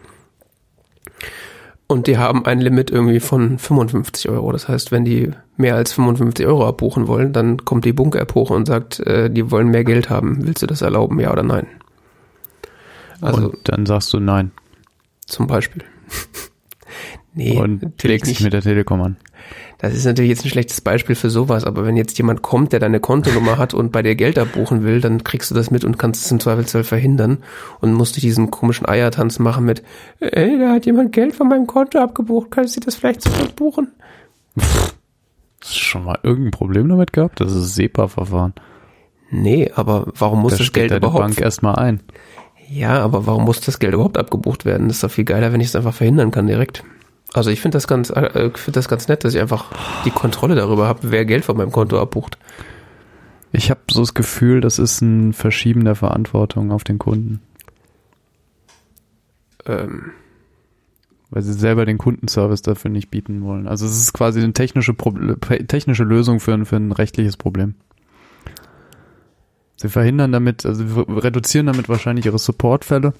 [1.86, 4.50] Und die haben ein Limit irgendwie von 55 Euro.
[4.52, 8.50] Das heißt, wenn die mehr als 55 Euro abbuchen wollen, dann kommt die Bunk-App hoch
[8.50, 10.46] und sagt, äh, die wollen mehr Geld haben.
[10.46, 11.66] Willst du das erlauben, ja oder nein?
[13.20, 14.52] Also und dann sagst du nein.
[15.26, 15.84] zum Beispiel.
[17.34, 19.16] nee, und legst dich mit der Telekom an.
[19.82, 22.78] Das ist natürlich jetzt ein schlechtes Beispiel für sowas, aber wenn jetzt jemand kommt, der
[22.78, 25.98] deine Kontonummer hat und bei dir Geld abbuchen will, dann kriegst du das mit und
[25.98, 27.38] kannst es im Zweifelsfall verhindern
[27.80, 29.82] und musst dich diesen komischen Eiertanz machen mit,
[30.20, 33.88] ey, da hat jemand Geld von meinem Konto abgebucht, kannst du das vielleicht zurückbuchen?
[34.56, 34.94] Hast
[35.62, 37.40] du schon mal irgendein Problem damit gehabt?
[37.40, 38.54] Das ist SEPA-Verfahren.
[39.30, 41.24] Nee, aber warum muss Da das steht Geld deine überhaupt?
[41.24, 42.00] Bank erstmal ein.
[42.70, 44.86] Ja, aber warum muss das Geld überhaupt abgebucht werden?
[44.86, 46.84] Das ist doch viel geiler, wenn ich es einfach verhindern kann direkt.
[47.34, 49.70] Also ich finde das ganz, äh, ich finde das ganz nett, dass ich einfach
[50.04, 52.38] die Kontrolle darüber habe, wer Geld von meinem Konto abbucht.
[53.52, 57.40] Ich habe so das Gefühl, das ist ein Verschieben der Verantwortung auf den Kunden,
[59.66, 60.12] Ähm,
[61.30, 63.66] weil sie selber den Kundenservice dafür nicht bieten wollen.
[63.66, 67.74] Also es ist quasi eine technische, Proble technische Lösung für ein, für ein rechtliches Problem.
[69.76, 73.14] Sie verhindern damit, also reduzieren damit wahrscheinlich ihre Supportfälle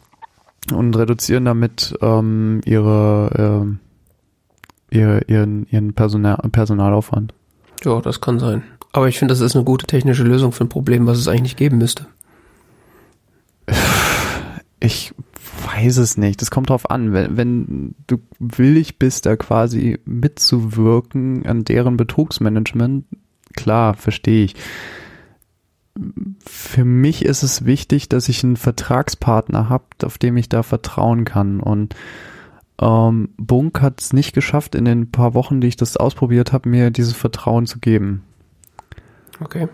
[0.73, 3.79] und reduzieren damit ähm, ihre, ähm,
[4.93, 7.35] ihr, ihren, ihren Personal, Personalaufwand.
[7.85, 8.63] ja, das kann sein.
[8.93, 11.43] Aber ich finde, das ist eine gute technische Lösung für ein Problem, was es eigentlich
[11.43, 12.07] nicht geben müsste.
[14.85, 15.15] Ich
[15.65, 16.43] weiß es nicht.
[16.43, 17.13] Das kommt drauf an.
[17.13, 23.05] Wenn, wenn du willig bist, da quasi mitzuwirken an deren Betrugsmanagement,
[23.55, 24.57] klar, verstehe ich.
[26.45, 31.25] Für mich ist es wichtig, dass ich einen Vertragspartner habe, auf dem ich da vertrauen
[31.25, 31.61] kann.
[31.61, 31.95] Und
[32.83, 36.69] ähm, Bunk hat es nicht geschafft, in den paar Wochen, die ich das ausprobiert habe,
[36.69, 38.25] mir dieses Vertrauen zu geben.
[39.41, 39.69] Okay.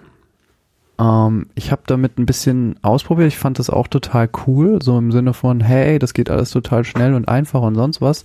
[1.01, 3.29] Ähm, ich habe damit ein bisschen ausprobiert.
[3.29, 6.85] Ich fand das auch total cool, so im Sinne von, hey, das geht alles total
[6.85, 8.25] schnell und einfach und sonst was.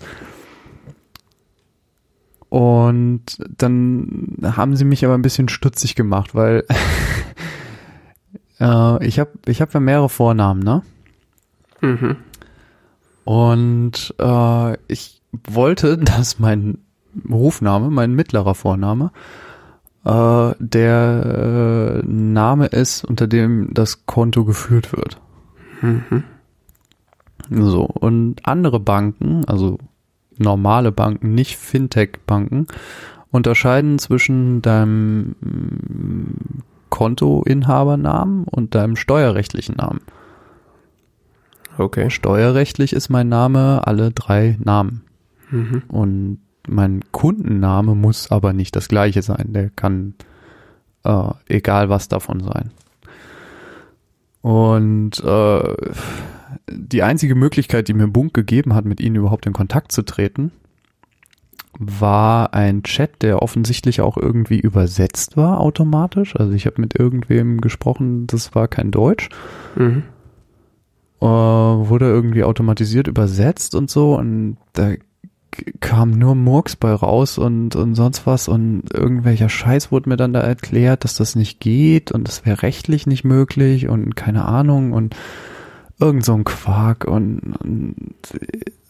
[2.49, 6.65] Und dann haben sie mich aber ein bisschen stutzig gemacht, weil
[8.59, 10.83] äh, ich habe ich hab ja mehrere Vornamen, ne?
[11.79, 12.17] Mhm.
[13.25, 16.79] Und äh, ich wollte, dass mein
[17.29, 19.11] Rufname, mein mittlerer Vorname,
[20.05, 25.19] äh, der äh, Name ist, unter dem das Konto geführt wird.
[25.81, 26.23] Mhm.
[27.49, 29.77] So, und andere Banken, also
[30.37, 32.67] normale Banken, nicht Fintech-Banken,
[33.31, 40.01] unterscheiden zwischen deinem mm, Kontoinhabernamen und deinem steuerrechtlichen Namen.
[41.77, 42.09] Okay.
[42.09, 45.03] Steuerrechtlich ist mein Name alle drei Namen.
[45.49, 45.83] Mhm.
[45.87, 49.53] Und mein Kundenname muss aber nicht das gleiche sein.
[49.53, 50.15] Der kann
[51.03, 52.71] äh, egal was davon sein.
[54.41, 55.75] Und äh,
[56.69, 60.51] die einzige Möglichkeit, die mir Bunk gegeben hat, mit ihnen überhaupt in Kontakt zu treten,
[61.79, 66.35] war ein Chat, der offensichtlich auch irgendwie übersetzt war automatisch.
[66.35, 69.29] Also ich habe mit irgendwem gesprochen, das war kein Deutsch
[69.75, 70.03] Mhm.
[71.23, 74.93] Äh, wurde irgendwie automatisiert übersetzt und so und da
[75.79, 80.33] kam nur Murks bei raus und, und sonst was und irgendwelcher Scheiß wurde mir dann
[80.33, 84.91] da erklärt, dass das nicht geht und das wäre rechtlich nicht möglich und keine Ahnung
[84.91, 85.15] und
[85.99, 87.95] irgend so ein Quark und, und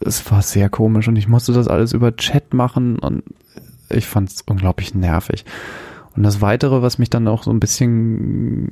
[0.00, 3.22] es war sehr komisch und ich musste das alles über Chat machen und
[3.90, 5.44] ich fand es unglaublich nervig.
[6.16, 8.68] Und das Weitere, was mich dann auch so ein bisschen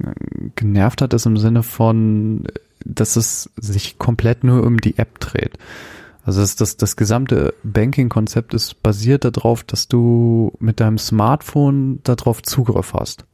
[0.54, 2.44] genervt hat, ist im Sinne von,
[2.84, 5.58] dass es sich komplett nur um die App dreht.
[6.24, 12.42] Also das, das, das gesamte Banking-Konzept ist basiert darauf, dass du mit deinem Smartphone darauf
[12.42, 13.24] Zugriff hast.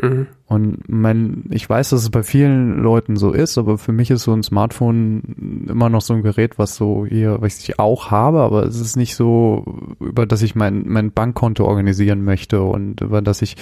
[0.00, 0.26] Mhm.
[0.46, 4.22] Und mein, ich weiß, dass es bei vielen Leuten so ist, aber für mich ist
[4.22, 8.40] so ein Smartphone immer noch so ein Gerät, was so hier, was ich auch habe,
[8.40, 9.64] aber es ist nicht so,
[10.00, 13.56] über das ich mein, mein Bankkonto organisieren möchte und über das ich,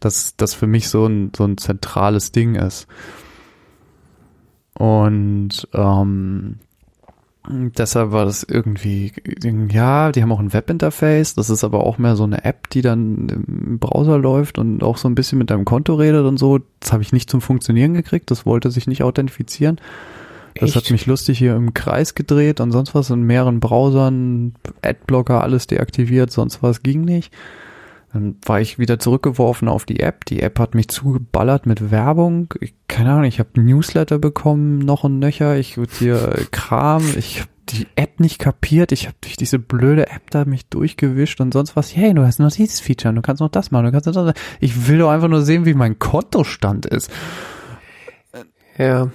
[0.00, 2.86] dass das für mich so ein, so ein zentrales Ding ist.
[4.74, 6.58] Und ähm,
[7.48, 9.12] deshalb war das irgendwie,
[9.70, 12.82] ja, die haben auch ein Webinterface, das ist aber auch mehr so eine App, die
[12.82, 16.60] dann im Browser läuft und auch so ein bisschen mit deinem Konto redet und so.
[16.80, 19.80] Das habe ich nicht zum Funktionieren gekriegt, das wollte sich nicht authentifizieren.
[20.54, 20.76] Das Echt?
[20.76, 25.66] hat mich lustig hier im Kreis gedreht und sonst was in mehreren Browsern, Adblocker, alles
[25.66, 27.32] deaktiviert, sonst was ging nicht.
[28.14, 30.24] Dann war ich wieder zurückgeworfen auf die App.
[30.24, 32.54] Die App hat mich zugeballert mit Werbung.
[32.60, 35.56] Ich, keine Ahnung, ich habe Newsletter bekommen, noch und nöcher.
[35.56, 37.02] Ich würde hier Kram.
[37.18, 38.92] Ich habe die App nicht kapiert.
[38.92, 41.96] Ich habe durch diese blöde App da mich durchgewischt und sonst was.
[41.96, 44.34] Hey, du hast noch dieses Feature, du kannst noch das machen, du kannst noch das.
[44.60, 47.10] Ich will doch einfach nur sehen, wie mein Kontostand ist.
[48.78, 49.10] Ja.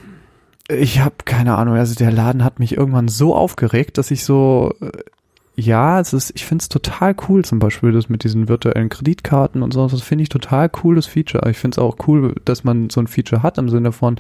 [0.68, 1.76] Ich habe keine Ahnung.
[1.76, 4.92] Also der Laden hat mich irgendwann so aufgeregt, dass ich so äh,
[5.60, 9.62] ja, es ist, ich finde es total cool, zum Beispiel das mit diesen virtuellen Kreditkarten
[9.62, 11.50] und so, das finde ich total cooles Feature.
[11.50, 14.18] Ich finde es auch cool, dass man so ein Feature hat im Sinne von,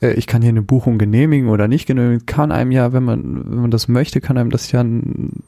[0.00, 3.50] äh, ich kann hier eine Buchung genehmigen oder nicht genehmigen, kann einem ja, wenn man,
[3.50, 5.42] wenn man das möchte, kann einem das ja ein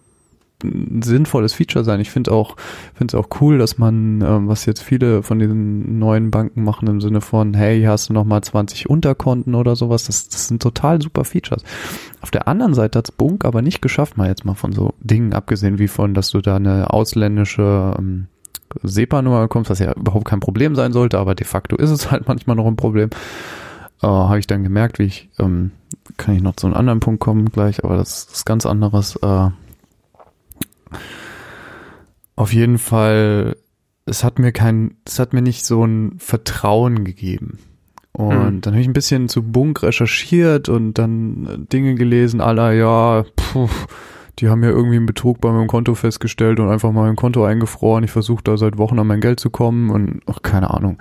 [0.65, 2.01] ein sinnvolles Feature sein.
[2.01, 2.57] Ich finde auch,
[2.95, 6.89] finde es auch cool, dass man, ähm, was jetzt viele von diesen neuen Banken machen
[6.89, 10.05] im Sinne von, hey, hier hast du nochmal 20 Unterkonten oder sowas.
[10.05, 11.63] Das, das sind total super Features.
[12.21, 15.33] Auf der anderen Seite hat's Bunk aber nicht geschafft, mal jetzt mal von so Dingen
[15.33, 18.27] abgesehen wie von, dass du da eine ausländische ähm,
[18.83, 22.27] SEPA-Nummer bekommst, was ja überhaupt kein Problem sein sollte, aber de facto ist es halt
[22.29, 23.11] manchmal noch ein Problem.
[24.03, 25.71] Äh, Habe ich dann gemerkt, wie ich, ähm,
[26.17, 29.17] kann ich noch zu einem anderen Punkt kommen gleich, aber das ist ganz anderes.
[29.17, 29.51] Äh,
[32.37, 33.57] auf jeden Fall,
[34.07, 37.59] es hat mir kein, es hat mir nicht so ein Vertrauen gegeben.
[38.13, 38.61] Und hm.
[38.63, 43.25] dann habe ich ein bisschen zu Bunk recherchiert und dann äh, Dinge gelesen, aller ja,
[43.37, 43.69] puh,
[44.39, 47.45] die haben ja irgendwie einen Betrug bei meinem Konto festgestellt und einfach mal mein Konto
[47.45, 48.05] eingefroren.
[48.05, 50.99] Ich versuche da seit Wochen an mein Geld zu kommen und ach, keine Ahnung.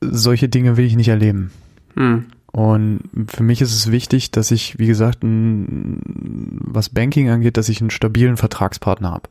[0.00, 1.50] Solche Dinge will ich nicht erleben.
[1.94, 2.26] Hm.
[2.58, 7.68] Und für mich ist es wichtig, dass ich, wie gesagt, ein, was Banking angeht, dass
[7.68, 9.28] ich einen stabilen Vertragspartner habe.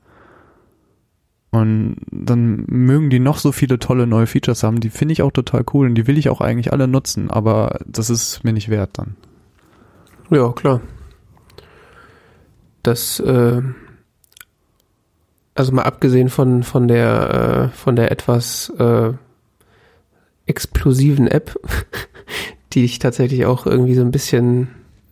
[1.51, 5.34] Und dann mögen die noch so viele tolle neue Features haben, die finde ich auch
[5.34, 8.69] total cool und die will ich auch eigentlich alle nutzen, aber das ist mir nicht
[8.69, 9.17] wert dann.
[10.30, 10.80] Ja, klar.
[12.82, 13.61] Das, äh,
[15.53, 19.11] also mal abgesehen von, von der, äh, von der etwas äh,
[20.45, 21.59] explosiven App,
[22.78, 24.67] die ich tatsächlich auch irgendwie so ein bisschen,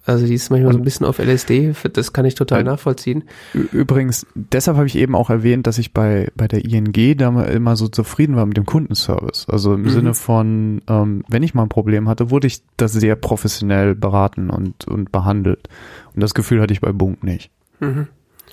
[0.05, 3.23] also die ist manchmal so ein bisschen auf LSD, das kann ich total nachvollziehen.
[3.71, 7.75] Übrigens, deshalb habe ich eben auch erwähnt, dass ich bei, bei der ING da immer
[7.75, 9.47] so zufrieden war mit dem Kundenservice.
[9.49, 9.89] Also im mhm.
[9.89, 14.51] Sinne von, ähm, wenn ich mal ein Problem hatte, wurde ich da sehr professionell beraten
[14.51, 15.67] und, und behandelt.
[16.13, 17.49] Und das Gefühl hatte ich bei Bunk nicht.
[17.79, 18.09] Mhm.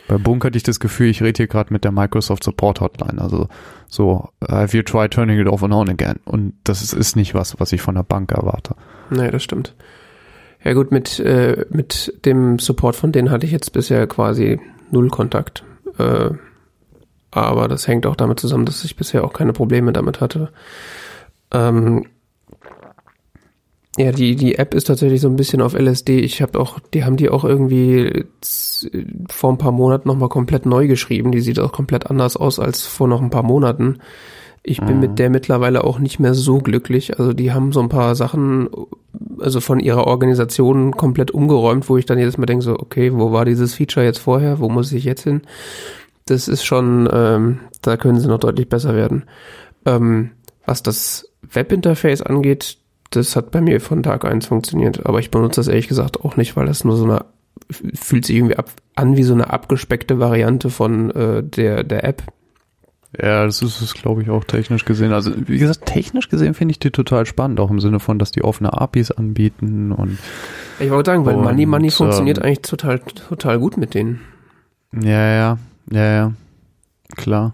[0.09, 3.21] Bei Bunk hatte ich das Gefühl, ich rede hier gerade mit der Microsoft Support Hotline.
[3.21, 3.49] Also
[3.89, 6.17] so, have you tried turning it off and on again?
[6.25, 8.75] Und das ist, ist nicht was, was ich von der Bank erwarte.
[9.11, 9.75] Nee, das stimmt.
[10.65, 15.09] Ja gut, mit, äh, mit dem Support von denen hatte ich jetzt bisher quasi null
[15.09, 15.65] Kontakt.
[15.99, 16.31] Äh,
[17.31, 20.53] aber das hängt auch damit zusammen, dass ich bisher auch keine Probleme damit hatte.
[21.51, 22.07] Ähm,
[24.03, 26.21] ja, die, die App ist tatsächlich so ein bisschen auf LSD.
[26.21, 28.25] Ich habe auch, die haben die auch irgendwie
[29.31, 31.31] vor ein paar Monaten nochmal komplett neu geschrieben.
[31.31, 33.99] Die sieht auch komplett anders aus als vor noch ein paar Monaten.
[34.65, 35.01] Ich bin mhm.
[35.01, 37.19] mit der mittlerweile auch nicht mehr so glücklich.
[37.19, 38.69] Also die haben so ein paar Sachen,
[39.41, 43.33] also von ihrer Organisation komplett umgeräumt, wo ich dann jedes Mal denke so, okay, wo
[43.33, 44.59] war dieses Feature jetzt vorher?
[44.61, 45.43] Wo muss ich jetzt hin?
[46.27, 49.25] Das ist schon, ähm, da können sie noch deutlich besser werden.
[49.85, 50.31] Ähm,
[50.65, 52.79] was das Webinterface angeht,
[53.17, 55.07] das hat bei mir von Tag eins funktioniert.
[55.07, 57.25] Aber ich benutze das ehrlich gesagt auch nicht, weil das nur so eine,
[57.71, 62.23] fühlt sich irgendwie ab, an wie so eine abgespeckte Variante von äh, der, der App.
[63.21, 65.13] Ja, das ist es, glaube ich, auch technisch gesehen.
[65.13, 68.33] Also, wie gesagt, technisch gesehen finde ich die total spannend, auch im Sinne von, dass
[68.33, 70.19] die offene APIs anbieten und.
[70.81, 74.21] Ich wollte sagen, weil und, Money Money funktioniert ähm, eigentlich total, total gut mit denen.
[74.99, 75.59] Ja, ja,
[75.91, 76.33] ja, ja.
[77.17, 77.53] Klar.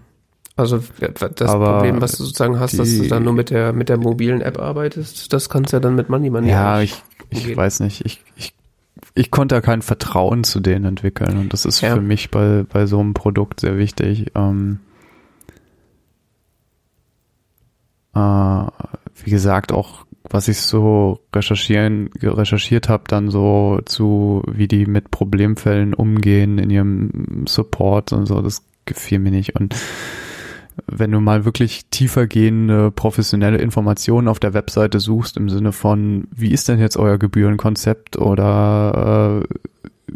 [0.59, 3.71] Also das Aber Problem, was du sozusagen hast, die, dass du dann nur mit der
[3.71, 6.49] mit der mobilen App arbeitest, das kannst du ja dann mit Money Money.
[6.49, 8.05] Ja, ich, ich weiß nicht.
[8.05, 8.53] Ich, ich,
[9.15, 11.95] ich konnte ja kein Vertrauen zu denen entwickeln und das ist ja.
[11.95, 14.33] für mich bei, bei so einem Produkt sehr wichtig.
[14.35, 14.79] Ähm,
[18.13, 24.85] äh, wie gesagt, auch was ich so recherchieren, recherchiert habe, dann so zu, wie die
[24.85, 29.55] mit Problemfällen umgehen in ihrem Support und so, das gefiel mir nicht.
[29.55, 29.73] Und
[30.87, 36.51] wenn du mal wirklich tiefergehende professionelle Informationen auf der Webseite suchst im Sinne von, wie
[36.51, 40.13] ist denn jetzt euer Gebührenkonzept oder äh,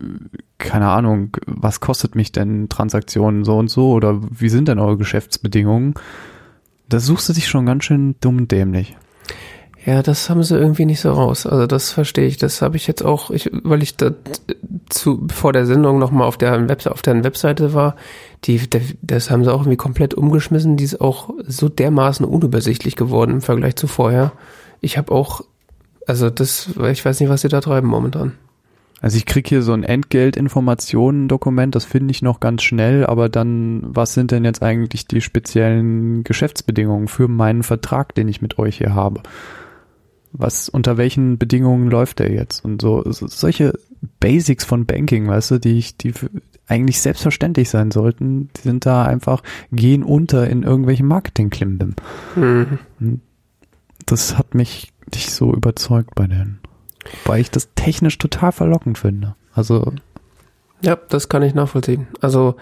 [0.57, 4.97] keine Ahnung, was kostet mich denn Transaktionen so und so oder wie sind denn eure
[4.97, 5.93] Geschäftsbedingungen?
[6.89, 8.95] Da suchst du dich schon ganz schön dumm dämlich.
[9.85, 11.45] Ja, das haben sie irgendwie nicht so raus.
[11.45, 12.37] Also das verstehe ich.
[12.37, 14.11] Das habe ich jetzt auch, ich, weil ich da
[14.89, 16.53] zu vor der Sendung nochmal auf der
[16.89, 17.95] auf deren Webseite war,
[18.45, 18.61] die,
[19.01, 20.77] das haben sie auch irgendwie komplett umgeschmissen.
[20.77, 24.31] Die ist auch so dermaßen unübersichtlich geworden im Vergleich zu vorher.
[24.79, 25.41] Ich habe auch,
[26.07, 28.33] also das, ich weiß nicht, was sie da treiben momentan.
[29.01, 33.81] Also ich krieg hier so ein Entgeltinformationen-Dokument, das finde ich noch ganz schnell, aber dann,
[33.83, 38.77] was sind denn jetzt eigentlich die speziellen Geschäftsbedingungen für meinen Vertrag, den ich mit euch
[38.77, 39.21] hier habe?
[40.33, 42.65] Was, unter welchen Bedingungen läuft der jetzt?
[42.65, 43.73] Und so, so solche
[44.19, 46.13] Basics von Banking, weißt du, die ich, die
[46.67, 51.95] eigentlich selbstverständlich sein sollten, die sind da einfach, gehen unter in irgendwelchen Marketing-Klimbim.
[52.35, 53.21] Mhm.
[54.05, 56.59] Das hat mich nicht so überzeugt bei denen.
[57.25, 59.35] Weil ich das technisch total verlockend finde.
[59.53, 59.93] Also.
[60.81, 62.07] Ja, das kann ich nachvollziehen.
[62.21, 62.55] Also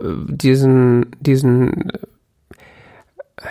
[0.00, 1.90] äh, diesen, diesen,
[3.36, 3.44] äh,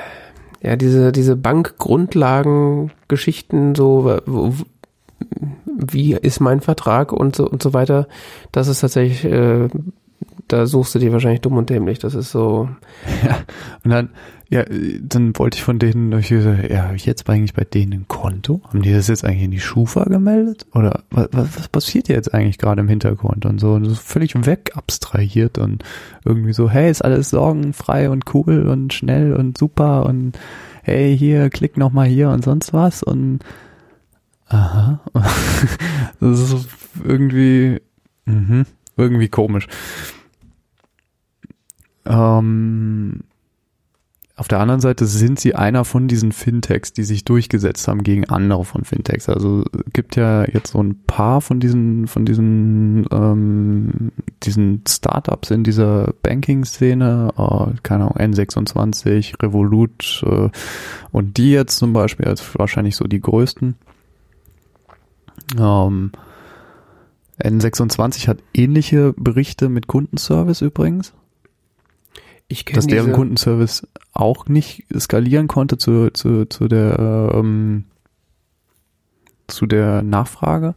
[0.62, 4.20] ja, diese, diese Bankgrundlagen-Geschichten, so,
[5.66, 8.07] wie ist mein Vertrag und so und so weiter,
[8.51, 9.70] das ist tatsächlich, äh,
[10.49, 11.99] da suchst du dir wahrscheinlich dumm und dämlich.
[11.99, 12.69] Das ist so.
[13.23, 13.39] Ja,
[13.83, 14.09] und dann,
[14.49, 14.63] ja,
[15.01, 18.61] dann wollte ich von denen, ich ja, habe ich jetzt eigentlich bei denen ein Konto?
[18.67, 20.65] Haben die das jetzt eigentlich in die Schufa gemeldet?
[20.73, 23.45] Oder was, was passiert jetzt eigentlich gerade im Hintergrund?
[23.45, 25.83] Und so, und so völlig weg abstrahiert und
[26.25, 30.37] irgendwie so, hey, ist alles sorgenfrei und cool und schnell und super und
[30.81, 33.39] hey, hier, klick nochmal hier und sonst was und
[34.47, 34.99] aha.
[36.19, 36.67] das ist
[37.03, 37.81] irgendwie,
[38.25, 38.65] mh,
[38.97, 39.67] irgendwie komisch.
[42.10, 43.22] Ähm,
[44.39, 48.24] auf der anderen Seite sind sie einer von diesen Fintechs, die sich durchgesetzt haben gegen
[48.30, 49.28] andere von Fintechs.
[49.28, 55.66] Also gibt ja jetzt so ein paar von diesen von diesen ähm, diesen Startups in
[55.66, 60.49] dieser Banking-Szene, äh, keine Ahnung N26, Revolut äh,
[61.12, 63.76] und die jetzt zum Beispiel als wahrscheinlich so die größten.
[65.57, 66.12] Ähm,
[67.43, 71.14] N26 hat ähnliche Berichte mit Kundenservice übrigens.
[72.51, 77.85] Ich dass deren Kundenservice auch nicht skalieren konnte zu, zu, zu der ähm,
[79.47, 80.75] zu der Nachfrage.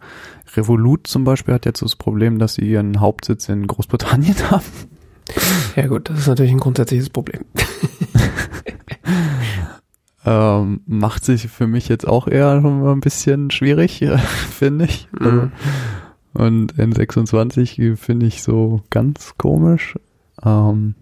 [0.54, 4.64] Revolut zum Beispiel hat jetzt das Problem, dass sie ihren Hauptsitz in Großbritannien haben.
[5.76, 7.44] Ja gut, das ist natürlich ein grundsätzliches Problem.
[10.26, 14.06] ähm, macht sich für mich jetzt auch eher ein bisschen schwierig,
[14.50, 15.08] finde ich.
[15.18, 15.52] Mhm.
[16.34, 19.98] Und N26 finde ich so ganz komisch.
[20.44, 20.96] Ähm,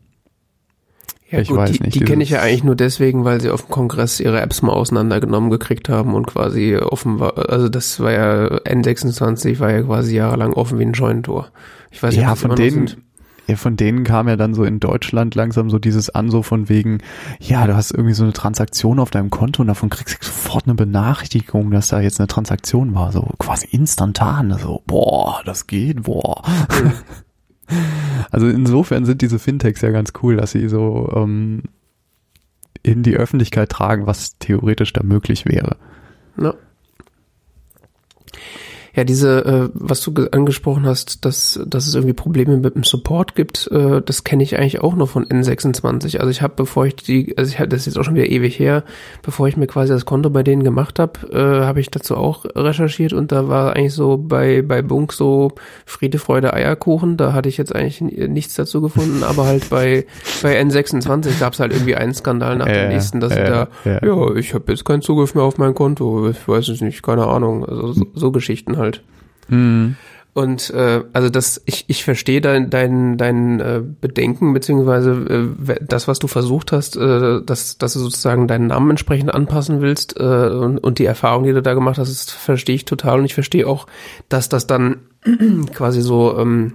[1.30, 1.94] ja, ich gut, weiß die, nicht.
[1.94, 4.72] Die kenne ich ja eigentlich nur deswegen, weil sie auf dem Kongress ihre Apps mal
[4.72, 7.50] auseinandergenommen gekriegt haben und quasi offen war.
[7.50, 11.50] Also das war ja N26 war ja quasi jahrelang offen wie ein Scheunentor.
[11.92, 12.90] Ich weiß nicht, ja, von denen,
[13.46, 16.68] ja, von denen kam ja dann so in Deutschland langsam so dieses an, so von
[16.68, 16.98] wegen,
[17.38, 20.66] ja, du hast irgendwie so eine Transaktion auf deinem Konto und davon kriegst du sofort
[20.66, 26.02] eine Benachrichtigung, dass da jetzt eine Transaktion war, so quasi instantan, so, boah, das geht,
[26.02, 26.42] boah.
[28.30, 31.64] Also insofern sind diese Fintechs ja ganz cool, dass sie so ähm,
[32.82, 35.76] in die Öffentlichkeit tragen, was theoretisch da möglich wäre.
[36.36, 36.54] Ja.
[38.94, 43.36] Ja, diese, äh, was du angesprochen hast, dass, dass es irgendwie Probleme mit dem Support
[43.36, 46.18] gibt, äh, das kenne ich eigentlich auch nur von N26.
[46.18, 48.28] Also ich habe, bevor ich die, also ich hatte das ist jetzt auch schon wieder
[48.28, 48.82] ewig her,
[49.22, 52.44] bevor ich mir quasi das Konto bei denen gemacht habe, äh, habe ich dazu auch
[52.56, 55.52] recherchiert und da war eigentlich so bei, bei Bunk so
[55.86, 57.16] Friede, Freude, Eierkuchen.
[57.16, 60.04] Da hatte ich jetzt eigentlich nichts dazu gefunden, aber halt bei,
[60.42, 64.34] bei N26 gab es halt irgendwie einen Skandal nach dem nächsten, dass da, ja, ja
[64.34, 67.64] ich habe jetzt keinen Zugriff mehr auf mein Konto, ich weiß es nicht, keine Ahnung.
[67.64, 69.02] Also so, so Geschichten halt.
[69.48, 69.96] Mhm.
[70.32, 75.10] Und äh, also das, ich, ich verstehe dein, dein, dein äh, Bedenken, beziehungsweise
[75.68, 79.80] äh, das, was du versucht hast, äh, dass, dass du sozusagen deinen Namen entsprechend anpassen
[79.80, 83.18] willst äh, und, und die Erfahrung, die du da gemacht hast, das verstehe ich total.
[83.18, 83.86] Und ich verstehe auch,
[84.28, 84.98] dass das dann
[85.74, 86.74] quasi so, ähm,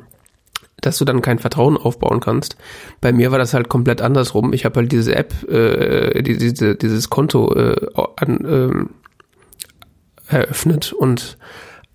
[0.82, 2.58] dass du dann kein Vertrauen aufbauen kannst.
[3.00, 4.52] Bei mir war das halt komplett andersrum.
[4.52, 7.76] Ich habe halt diese App, äh, diese, dieses Konto äh,
[8.18, 8.90] an,
[10.30, 11.38] äh, eröffnet und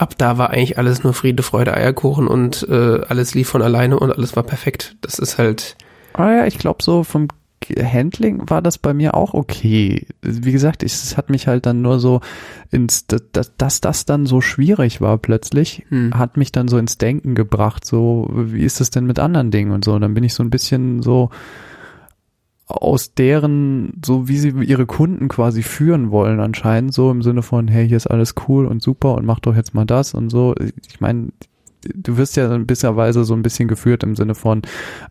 [0.01, 3.98] ab da war eigentlich alles nur Friede, Freude, Eierkuchen und äh, alles lief von alleine
[3.98, 4.96] und alles war perfekt.
[5.03, 5.76] Das ist halt.
[6.14, 7.28] Ah ja, ich glaube so vom
[7.78, 10.07] Handling war das bei mir auch okay.
[10.22, 12.20] Wie gesagt, es hat mich halt dann nur so
[12.70, 16.18] ins, dass, dass das dann so schwierig war plötzlich, hm.
[16.18, 19.72] hat mich dann so ins Denken gebracht, so, wie ist es denn mit anderen Dingen
[19.72, 19.92] und so.
[19.92, 21.28] Und dann bin ich so ein bisschen so,
[22.71, 27.68] aus deren, so wie sie ihre Kunden quasi führen wollen anscheinend, so im Sinne von,
[27.68, 30.55] hey, hier ist alles cool und super und mach doch jetzt mal das und so.
[30.89, 31.29] Ich meine,
[31.83, 34.62] du wirst ja in gewisser Weise so ein bisschen geführt im Sinne von,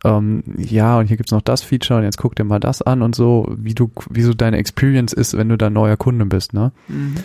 [0.03, 3.01] ähm, ja, und hier gibt's noch das Feature und jetzt guck dir mal das an
[3.01, 6.53] und so, wie du, wie so deine Experience ist, wenn du da neuer Kunde bist,
[6.53, 6.71] ne?
[6.87, 7.15] Mhm.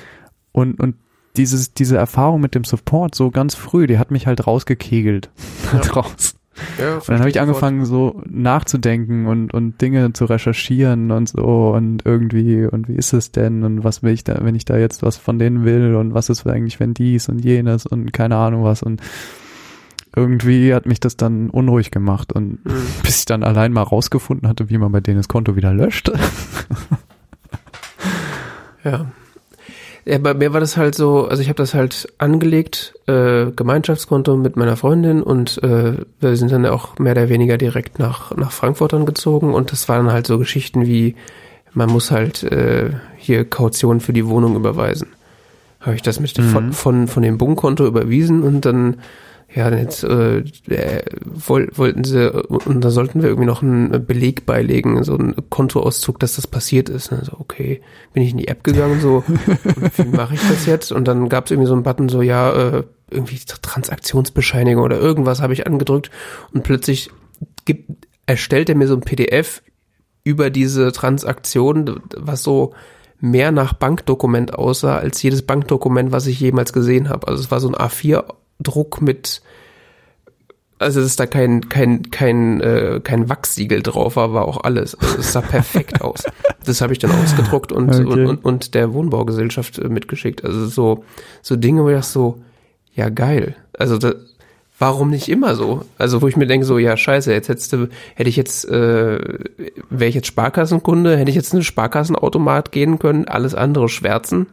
[0.52, 0.96] Und, und
[1.36, 5.30] dieses, diese Erfahrung mit dem Support so ganz früh, die hat mich halt rausgekegelt.
[5.72, 5.80] Ja.
[5.96, 6.36] Raus.
[6.78, 11.74] Ja, und dann habe ich angefangen so nachzudenken und, und Dinge zu recherchieren und so
[11.74, 14.76] und irgendwie und wie ist es denn und was will ich da, wenn ich da
[14.76, 18.36] jetzt was von denen will und was ist eigentlich, wenn dies und jenes und keine
[18.36, 19.02] Ahnung was und
[20.16, 22.86] irgendwie hat mich das dann unruhig gemacht und mhm.
[23.02, 26.12] bis ich dann allein mal rausgefunden hatte, wie man bei denen das Konto wieder löscht.
[28.84, 29.06] ja.
[30.06, 34.36] Ja, bei mir war das halt so, also ich habe das halt angelegt, äh, Gemeinschaftskonto
[34.36, 38.52] mit meiner Freundin und äh, wir sind dann auch mehr oder weniger direkt nach, nach
[38.52, 41.14] Frankfurt dann gezogen und das waren halt so Geschichten wie,
[41.72, 45.08] man muss halt äh, hier Kaution für die Wohnung überweisen.
[45.80, 46.48] Habe ich das mit mhm.
[46.50, 48.98] von, von, von dem Bunkkonto überwiesen und dann
[49.54, 50.38] ja, jetzt äh,
[50.68, 55.34] äh, woll, wollten sie, und da sollten wir irgendwie noch einen Beleg beilegen, so einen
[55.48, 57.12] Kontoauszug, dass das passiert ist.
[57.12, 57.80] Also, okay,
[58.12, 59.22] bin ich in die App gegangen, so,
[59.96, 60.90] wie mache ich das jetzt?
[60.90, 65.40] Und dann gab es irgendwie so einen Button, so, ja, äh, irgendwie Transaktionsbescheinigung oder irgendwas
[65.40, 66.10] habe ich angedrückt
[66.52, 67.10] und plötzlich
[67.64, 69.62] gibt, erstellt er mir so ein PDF
[70.24, 72.72] über diese Transaktion, was so
[73.20, 77.28] mehr nach Bankdokument aussah als jedes Bankdokument, was ich jemals gesehen habe.
[77.28, 77.74] Also es war so ein
[78.62, 79.42] A4-Druck mit,
[80.78, 84.94] also dass da kein kein kein äh, kein Wachssiegel drauf war, war auch alles.
[84.94, 86.24] Also es sah perfekt aus.
[86.64, 88.02] Das habe ich dann ausgedruckt und, okay.
[88.04, 90.44] und, und und der Wohnbaugesellschaft äh, mitgeschickt.
[90.44, 91.04] Also so
[91.42, 92.42] so Dinge, wo ich so
[92.94, 93.56] ja geil.
[93.78, 94.14] Also da,
[94.78, 95.82] warum nicht immer so?
[95.98, 99.18] Also wo ich mir denke so, ja scheiße, jetzt hättest du, hätte ich jetzt, äh,
[99.90, 104.46] wäre ich jetzt Sparkassenkunde, hätte ich jetzt eine Sparkassenautomat gehen können, alles andere schwärzen,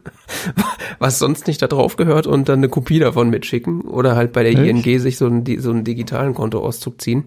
[0.98, 4.42] was sonst nicht da drauf gehört und dann eine Kopie davon mitschicken oder halt bei
[4.42, 4.86] der Echt?
[4.86, 7.24] ING sich so einen, so einen digitalen Kontoauszug ziehen.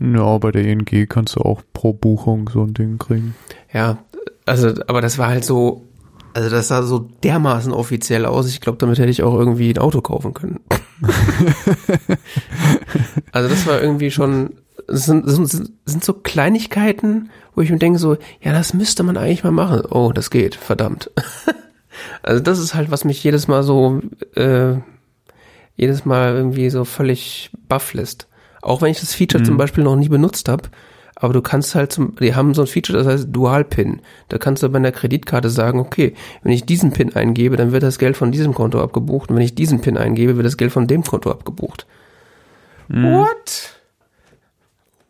[0.00, 3.34] Ja, bei der ING kannst du auch pro Buchung so ein Ding kriegen.
[3.72, 3.98] Ja,
[4.46, 5.86] also, aber das war halt so,
[6.34, 8.48] also das sah so dermaßen offiziell aus.
[8.48, 10.60] Ich glaube, damit hätte ich auch irgendwie ein Auto kaufen können.
[13.32, 14.54] also das war irgendwie schon,
[14.86, 19.02] das sind, das sind, sind so Kleinigkeiten, wo ich mir denke so, ja, das müsste
[19.02, 19.82] man eigentlich mal machen.
[19.90, 21.10] Oh, das geht, verdammt.
[22.22, 24.00] also das ist halt, was mich jedes Mal so,
[24.34, 24.74] äh,
[25.76, 28.28] jedes Mal irgendwie so völlig baff lässt.
[28.62, 29.46] Auch wenn ich das Feature mhm.
[29.46, 30.68] zum Beispiel noch nie benutzt habe,
[31.22, 34.00] aber du kannst halt zum, die haben so ein Feature, das heißt Dual-Pin.
[34.28, 37.84] Da kannst du bei einer Kreditkarte sagen, okay, wenn ich diesen Pin eingebe, dann wird
[37.84, 40.72] das Geld von diesem Konto abgebucht und wenn ich diesen Pin eingebe, wird das Geld
[40.72, 41.86] von dem Konto abgebucht.
[42.88, 43.04] Mhm.
[43.04, 43.70] What?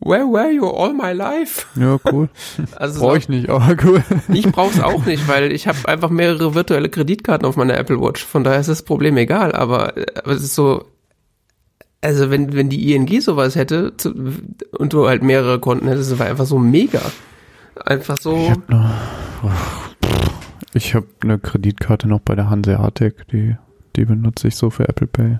[0.01, 1.65] Where were you all my life?
[1.77, 2.29] Ja, cool.
[2.77, 4.05] Also Brauche ich nicht, aber cool.
[4.29, 8.23] Ich brauch's auch nicht, weil ich habe einfach mehrere virtuelle Kreditkarten auf meiner Apple Watch.
[8.23, 10.85] Von daher ist das Problem egal, aber, aber es ist so,
[12.03, 14.13] also wenn, wenn die ING sowas hätte zu,
[14.77, 17.01] und du halt mehrere Konten hättest, das war einfach so mega.
[17.87, 18.37] Einfach so.
[18.37, 18.91] Ich habe ne,
[20.75, 23.57] ich hab eine Kreditkarte noch bei der Hanseatic, die,
[23.97, 25.39] die benutze ich so für Apple Pay.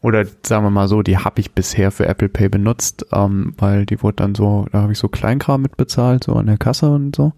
[0.00, 3.86] Oder sagen wir mal so, die habe ich bisher für Apple Pay benutzt, ähm, weil
[3.86, 7.14] die wurde dann so, da habe ich so Kleinkram mitbezahlt, so an der Kasse und
[7.14, 7.32] so.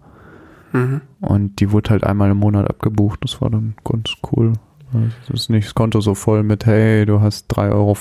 [0.71, 1.01] Mhm.
[1.19, 4.53] Und die wurde halt einmal im Monat abgebucht, das war dann ganz cool.
[5.27, 7.95] Das ist nicht das Konto so voll mit, hey, du hast 3,50 Euro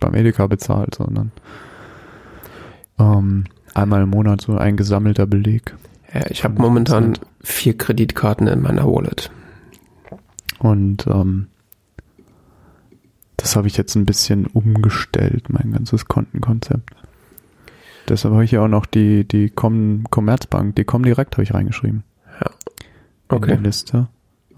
[0.00, 1.32] beim Edeka bezahlt, sondern
[2.98, 3.44] ähm,
[3.74, 5.76] einmal im Monat so ein gesammelter Beleg.
[6.12, 9.30] Ja, ich habe momentan vier Kreditkarten in meiner Wallet.
[10.58, 11.48] Und ähm,
[13.36, 16.90] das habe ich jetzt ein bisschen umgestellt, mein ganzes Kontenkonzept.
[18.08, 22.04] Deshalb habe ich ja auch noch die, die Com Commerzbank, die Comdirect habe ich reingeschrieben.
[22.40, 22.50] Ja.
[23.28, 23.50] Okay.
[23.50, 24.08] In der Liste.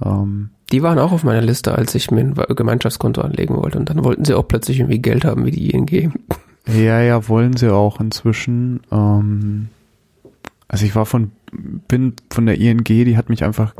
[0.03, 3.79] Ähm, die waren auch auf meiner Liste, als ich mir ein Gemeinschaftskonto anlegen wollte.
[3.79, 6.13] Und dann wollten sie auch plötzlich irgendwie Geld haben wie die ING.
[6.67, 8.81] Ja, ja, wollen sie auch inzwischen.
[8.93, 9.69] Ähm,
[10.69, 11.33] also ich war von,
[11.89, 13.75] bin von der ING, die hat mich einfach,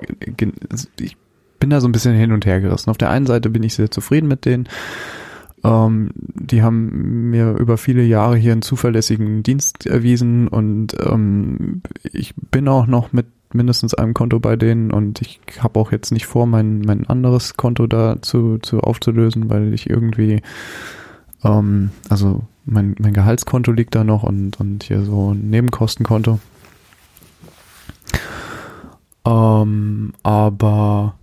[0.99, 1.17] ich
[1.61, 2.91] bin da so ein bisschen hin und her gerissen.
[2.91, 4.69] Auf der einen Seite bin ich sehr zufrieden mit denen.
[5.63, 12.35] Ähm, die haben mir über viele Jahre hier einen zuverlässigen Dienst erwiesen und ähm, ich
[12.35, 16.27] bin auch noch mit mindestens einem Konto bei denen und ich habe auch jetzt nicht
[16.27, 20.43] vor, mein, mein anderes Konto da zu, zu aufzulösen, weil ich irgendwie,
[21.43, 26.39] ähm, also mein, mein Gehaltskonto liegt da noch und, und hier so ein Nebenkostenkonto.
[29.25, 31.15] Ähm, aber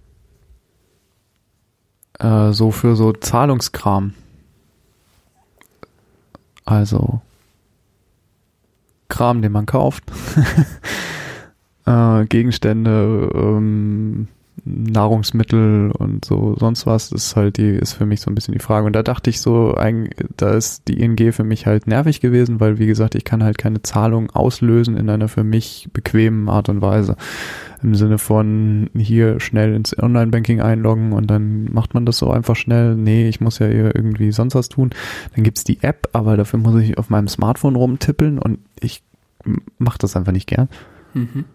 [2.19, 4.13] äh, so für so Zahlungskram.
[6.65, 7.21] Also
[9.07, 10.03] Kram, den man kauft.
[11.87, 14.27] äh, Gegenstände, ähm,
[14.65, 18.59] Nahrungsmittel und so sonst was ist halt die ist für mich so ein bisschen die
[18.59, 18.85] Frage.
[18.85, 19.75] Und da dachte ich so
[20.35, 23.57] da ist die ING für mich halt nervig gewesen weil wie gesagt ich kann halt
[23.57, 27.15] keine Zahlung auslösen in einer für mich bequemen Art und Weise.
[27.83, 32.55] Im Sinne von hier schnell ins Online-Banking einloggen und dann macht man das so einfach
[32.55, 32.95] schnell.
[32.95, 34.89] Nee ich muss ja irgendwie sonst was tun.
[35.35, 39.03] Dann gibt's die App aber dafür muss ich auf meinem Smartphone rumtippeln und ich
[39.77, 40.67] mache das einfach nicht gern.
[41.13, 41.45] Mhm.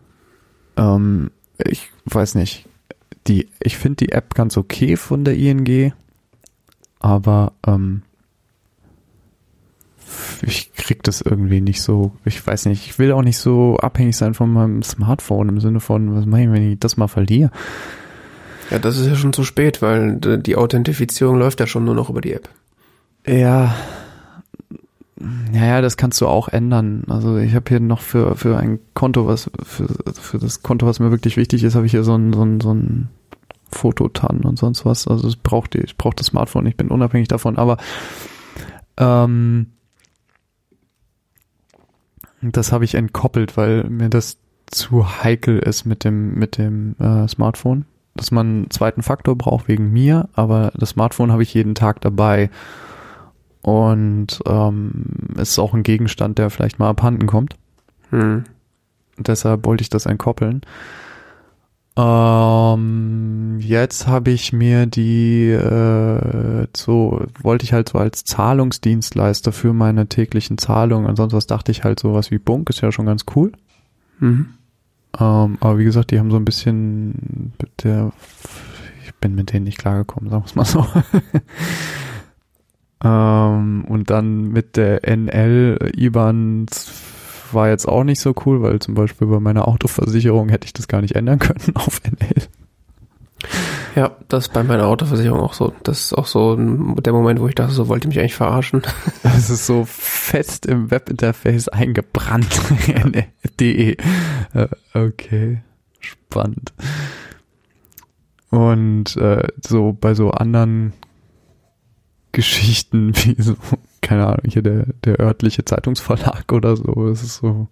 [0.77, 2.69] Ähm, ich weiß nicht.
[3.29, 5.93] Die, ich finde die App ganz okay von der ING,
[6.99, 8.03] aber ähm,
[10.43, 14.17] ich krieg das irgendwie nicht so, ich weiß nicht, ich will auch nicht so abhängig
[14.17, 17.51] sein von meinem Smartphone im Sinne von, was mache ich, wenn ich das mal verliere?
[18.71, 22.11] Ja, das ist ja schon zu spät, weil die Authentifizierung läuft ja schon nur noch
[22.11, 22.49] über die App.
[23.27, 23.75] Ja,
[25.53, 27.05] ja, ja, das kannst du auch ändern.
[27.09, 31.01] Also ich habe hier noch für für ein Konto, was für, für das Konto, was
[31.01, 33.09] mir wirklich wichtig ist, habe ich hier so ein so ein, so ein
[33.71, 35.07] Fototan und sonst was.
[35.07, 37.77] Also es braucht die, ich brauche das Smartphone, ich bin unabhängig davon, aber
[38.97, 39.67] ähm,
[42.43, 47.29] das habe ich entkoppelt, weil mir das zu heikel ist mit dem, mit dem äh,
[47.29, 47.85] Smartphone.
[48.15, 52.03] Dass man einen zweiten Faktor braucht wegen mir, aber das Smartphone habe ich jeden Tag
[52.03, 52.51] dabei.
[53.63, 55.05] Und ähm,
[55.37, 57.55] ist auch ein Gegenstand, der vielleicht mal abhanden kommt.
[58.11, 58.45] Hm.
[59.19, 60.63] Deshalb wollte ich das entkoppeln.
[61.95, 69.75] Ähm, jetzt habe ich mir die äh, so wollte ich halt so als Zahlungsdienstleister für
[69.75, 71.07] meine täglichen Zahlungen.
[71.07, 73.53] Ansonsten was dachte ich halt sowas wie Bunk ist ja schon ganz cool.
[74.21, 74.55] Mhm.
[75.21, 77.53] Ähm, aber wie gesagt, die haben so ein bisschen
[77.83, 78.13] der
[79.05, 80.87] ich bin mit denen nicht klargekommen, sagen wir es mal so.
[83.03, 86.67] ähm, und dann mit der NL IBAN
[87.53, 90.89] war jetzt auch nicht so cool, weil zum Beispiel bei meiner Autoversicherung hätte ich das
[90.89, 92.47] gar nicht ändern können auf NL.
[93.95, 95.73] Ja, das ist bei meiner Autoversicherung auch so.
[95.83, 98.83] Das ist auch so der Moment, wo ich dachte, so wollte ich mich eigentlich verarschen.
[99.23, 102.61] Das ist so fest im Webinterface eingebrannt.
[103.61, 103.97] De.
[104.55, 105.63] Äh, okay,
[106.01, 106.73] spannend.
[108.51, 110.93] Und äh, so bei so anderen
[112.33, 113.57] Geschichten wie so
[114.03, 117.09] keine Ahnung, hier der, der örtliche Zeitungsverlag oder so.
[117.09, 117.69] Es ist so.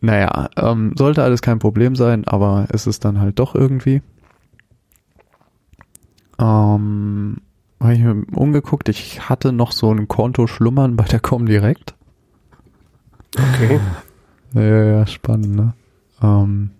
[0.00, 4.02] Naja, ähm, sollte alles kein Problem sein, aber es ist dann halt doch irgendwie.
[6.40, 7.36] Ähm,
[7.78, 11.94] habe ich mir umgeguckt, ich hatte noch so ein Konto schlummern bei der Comdirect.
[13.36, 13.78] Okay.
[14.54, 15.74] Ja, ja, spannend, ne?
[16.20, 16.70] Ähm,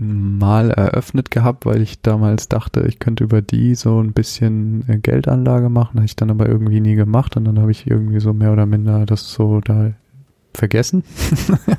[0.00, 4.96] mal eröffnet gehabt, weil ich damals dachte, ich könnte über die so ein bisschen äh,
[4.98, 5.96] Geldanlage machen.
[5.96, 8.64] Habe ich dann aber irgendwie nie gemacht und dann habe ich irgendwie so mehr oder
[8.64, 9.92] minder das so da
[10.54, 11.04] vergessen.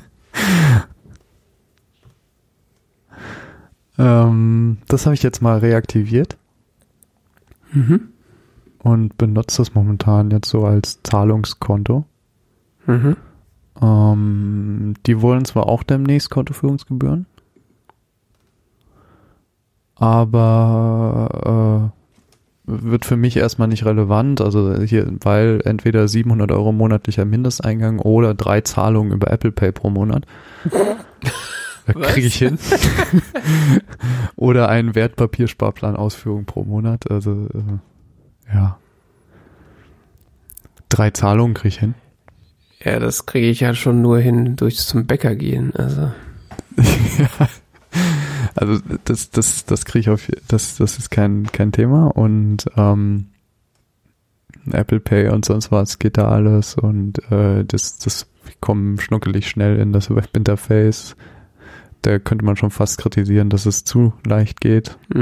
[3.98, 6.36] ähm, das habe ich jetzt mal reaktiviert.
[7.72, 8.08] Mhm.
[8.78, 12.04] Und benutze das momentan jetzt so als Zahlungskonto.
[12.86, 13.16] Mhm.
[13.80, 17.26] Ähm, die wollen zwar auch demnächst Kontoführungsgebühren
[20.02, 21.92] aber
[22.66, 24.40] äh, wird für mich erstmal nicht relevant.
[24.40, 29.90] Also hier, weil entweder 700 Euro monatlicher Mindesteingang oder drei Zahlungen über Apple Pay pro
[29.90, 30.26] Monat.
[31.86, 32.58] kriege ich hin.
[34.36, 37.08] oder ein Wertpapiersparplan-Ausführung pro Monat.
[37.08, 38.78] Also äh, ja.
[40.88, 41.94] Drei Zahlungen kriege ich hin.
[42.82, 45.72] Ja, das kriege ich ja schon nur hin durch zum Bäcker gehen.
[45.76, 46.10] Also.
[47.18, 47.48] ja,
[48.54, 53.26] also das, das, das kriege ich auf, das, das ist kein, kein Thema und ähm,
[54.70, 58.26] Apple Pay und sonst was geht da alles und äh, das, das
[58.60, 61.16] kommen schnuckelig schnell in das Webinterface.
[62.02, 64.98] Da könnte man schon fast kritisieren, dass es zu leicht geht.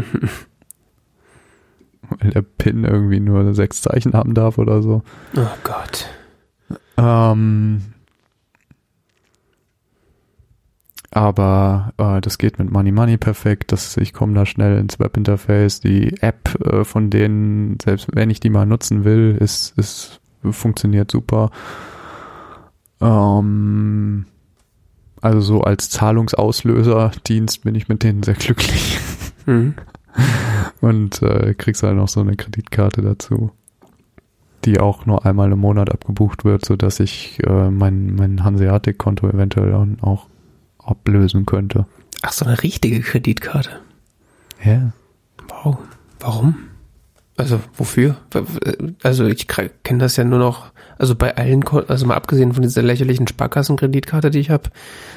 [2.08, 5.02] Weil der Pin irgendwie nur sechs Zeichen haben darf oder so.
[5.36, 6.08] Oh Gott.
[6.96, 7.89] Ähm,
[11.10, 13.72] aber äh, das geht mit Money Money perfekt.
[13.72, 15.80] Das, ich komme da schnell ins Webinterface.
[15.80, 20.20] Die App äh, von denen, selbst wenn ich die mal nutzen will, ist, ist
[20.50, 21.50] funktioniert super.
[23.00, 24.26] Ähm,
[25.20, 28.98] also so als Zahlungsauslöser-Dienst bin ich mit denen sehr glücklich.
[29.46, 29.74] Mhm.
[30.82, 33.50] Und äh, kriegst halt noch so eine Kreditkarte dazu,
[34.66, 39.28] die auch nur einmal im Monat abgebucht wird, so dass ich äh, mein, mein Hanseatic-Konto
[39.28, 40.26] eventuell auch
[40.84, 41.86] ablösen könnte.
[42.22, 43.70] Ach, so eine richtige Kreditkarte.
[44.64, 44.92] Ja.
[45.48, 45.78] Wow.
[46.20, 46.56] Warum?
[47.36, 48.16] Also wofür?
[49.02, 52.82] Also ich kenne das ja nur noch, also bei allen, also mal abgesehen von dieser
[52.82, 54.64] lächerlichen Sparkassenkreditkarte, die ich habe,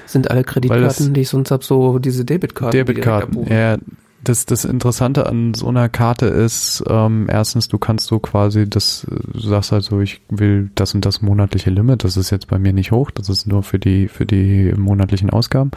[0.06, 2.72] sind alle Kreditkarten, die ich sonst habe, so diese Debitkarten.
[2.72, 3.78] Debitkarten, ja.
[4.24, 9.06] Das, das Interessante an so einer Karte ist, ähm, erstens, du kannst so quasi, das,
[9.10, 12.58] du sagst halt so, ich will das und das monatliche Limit, das ist jetzt bei
[12.58, 15.72] mir nicht hoch, das ist nur für die, für die monatlichen Ausgaben,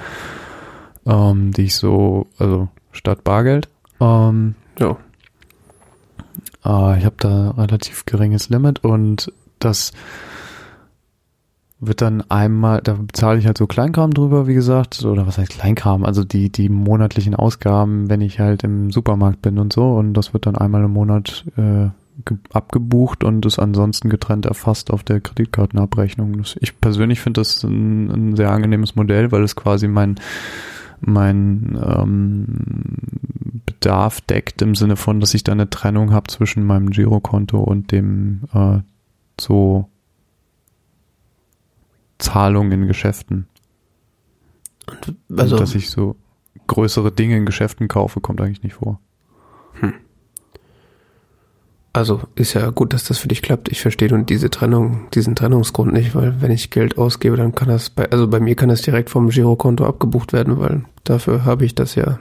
[1.06, 3.68] ähm, die ich so, also statt Bargeld.
[4.00, 4.96] Ähm, ja.
[6.64, 9.92] Äh, ich habe da relativ geringes Limit und das
[11.78, 15.52] wird dann einmal, da bezahle ich halt so Kleinkram drüber, wie gesagt, oder was heißt
[15.52, 20.14] Kleinkram, also die, die monatlichen Ausgaben, wenn ich halt im Supermarkt bin und so, und
[20.14, 21.88] das wird dann einmal im Monat äh,
[22.52, 26.42] abgebucht und ist ansonsten getrennt erfasst auf der Kreditkartenabrechnung.
[26.60, 30.16] Ich persönlich finde das ein, ein, sehr angenehmes Modell, weil es quasi mein
[31.02, 32.46] mein ähm,
[33.66, 37.92] Bedarf deckt im Sinne von, dass ich da eine Trennung habe zwischen meinem Girokonto und
[37.92, 38.78] dem äh,
[39.38, 39.90] so
[42.18, 43.46] Zahlung in Geschäften.
[44.86, 46.16] Und, also, dass ich so
[46.66, 49.00] größere Dinge in Geschäften kaufe, kommt eigentlich nicht vor.
[51.96, 53.72] Also ist ja gut, dass das für dich klappt.
[53.72, 57.68] Ich verstehe nun diese Trennung, diesen Trennungsgrund nicht, weil wenn ich Geld ausgebe, dann kann
[57.68, 61.64] das bei, also bei mir kann das direkt vom Girokonto abgebucht werden, weil dafür habe
[61.64, 62.18] ich das ja.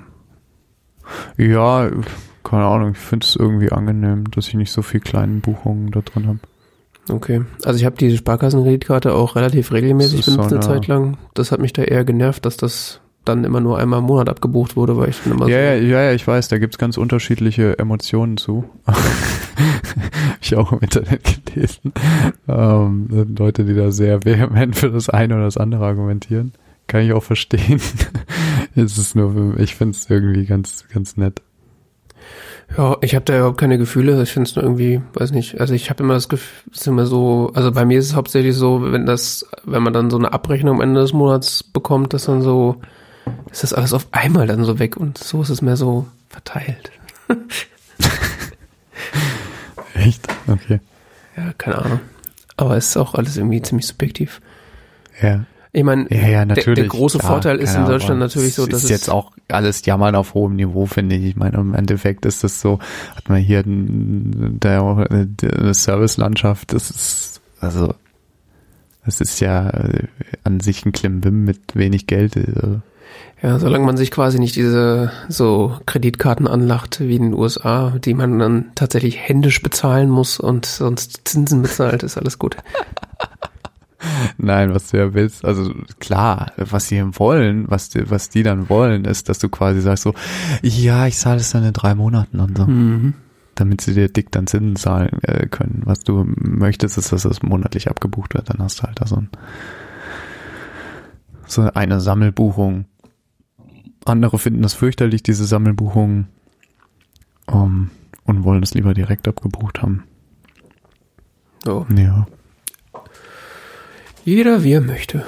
[1.35, 1.91] Ja,
[2.45, 5.99] keine Ahnung, ich finde es irgendwie angenehm, dass ich nicht so viel kleinen Buchungen da
[5.99, 6.39] drin habe.
[7.10, 7.44] Okay.
[7.64, 11.18] Also ich habe diese Sparkassenkreditkarte auch relativ regelmäßig benutzt so eine Zeit lang.
[11.34, 14.76] Das hat mich da eher genervt, dass das dann immer nur einmal im Monat abgebucht
[14.76, 16.98] wurde, weil ich dann immer Ja, ja, so, ja, ja, ich weiß, da gibt's ganz
[16.98, 18.65] unterschiedliche Emotionen zu.
[18.86, 18.98] Hab
[20.41, 21.94] ich auch im Internet gelesen.
[22.48, 26.53] Ähm, Leute, die da sehr vehement für das eine oder das andere argumentieren.
[26.88, 27.82] Kann ich auch verstehen.
[28.76, 31.41] es ist nur, ich finde es irgendwie ganz, ganz nett.
[32.77, 34.21] Ja, ich habe da überhaupt keine Gefühle.
[34.21, 35.59] Ich finde es nur irgendwie, weiß nicht.
[35.61, 37.51] Also ich habe immer das Gefühl, es ist immer so.
[37.53, 40.75] Also bei mir ist es hauptsächlich so, wenn das, wenn man dann so eine Abrechnung
[40.75, 42.81] am Ende des Monats bekommt, dass dann so,
[43.51, 46.91] ist das alles auf einmal dann so weg und so ist es mehr so verteilt.
[49.93, 50.27] Echt?
[50.47, 50.79] Okay.
[51.37, 51.99] Ja, keine Ahnung.
[52.57, 54.41] Aber es ist auch alles irgendwie ziemlich subjektiv.
[55.21, 55.45] Ja.
[55.76, 58.77] Ich meine, Ja, ja, der, der große klar, Vorteil ist in Deutschland natürlich so, dass
[58.77, 61.26] ist es jetzt auch alles Jammern auf hohem Niveau, finde ich.
[61.26, 62.80] Ich meine, im Endeffekt ist das so,
[63.14, 67.93] hat man hier der, der Servicelandschaft, das ist, also,
[69.06, 70.07] das ist ja äh,
[70.45, 72.38] an sich ein Klimbim mit wenig Geld.
[72.38, 72.80] äh,
[73.41, 78.14] Ja, solange man sich quasi nicht diese so Kreditkarten anlacht wie in den USA, die
[78.14, 82.56] man dann tatsächlich händisch bezahlen muss und sonst Zinsen bezahlt, ist alles gut.
[84.38, 88.69] Nein, was du ja willst, also klar, was sie wollen, was die, was die dann
[88.69, 90.14] wollen, ist, dass du quasi sagst so,
[90.61, 92.65] ja, ich zahle es dann in drei Monaten und so.
[92.65, 93.14] Mhm.
[93.56, 95.84] damit sie dir dick dann Zinsen zahlen äh, können.
[95.86, 98.49] Was du möchtest, ist, dass das monatlich abgebucht wird.
[98.49, 99.30] Dann hast du halt da so, ein,
[101.48, 102.86] so eine Sammelbuchung.
[104.03, 106.27] Andere finden das fürchterlich, diese Sammelbuchungen,
[107.48, 107.90] um,
[108.26, 110.03] und wollen es lieber direkt abgebucht haben.
[111.64, 111.86] So.
[111.95, 112.27] Ja.
[114.26, 115.23] Jeder wie er möchte.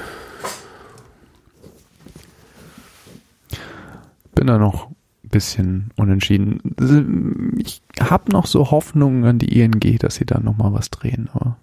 [4.33, 7.55] Bin da noch ein bisschen unentschieden.
[7.59, 11.29] Ich habe noch so Hoffnungen an die ING, dass sie da noch mal was drehen,
[11.31, 11.57] aber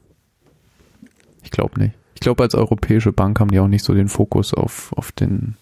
[1.43, 1.95] ich glaube nicht.
[2.15, 5.57] Ich glaube, als europäische Bank haben die auch nicht so den Fokus auf, auf den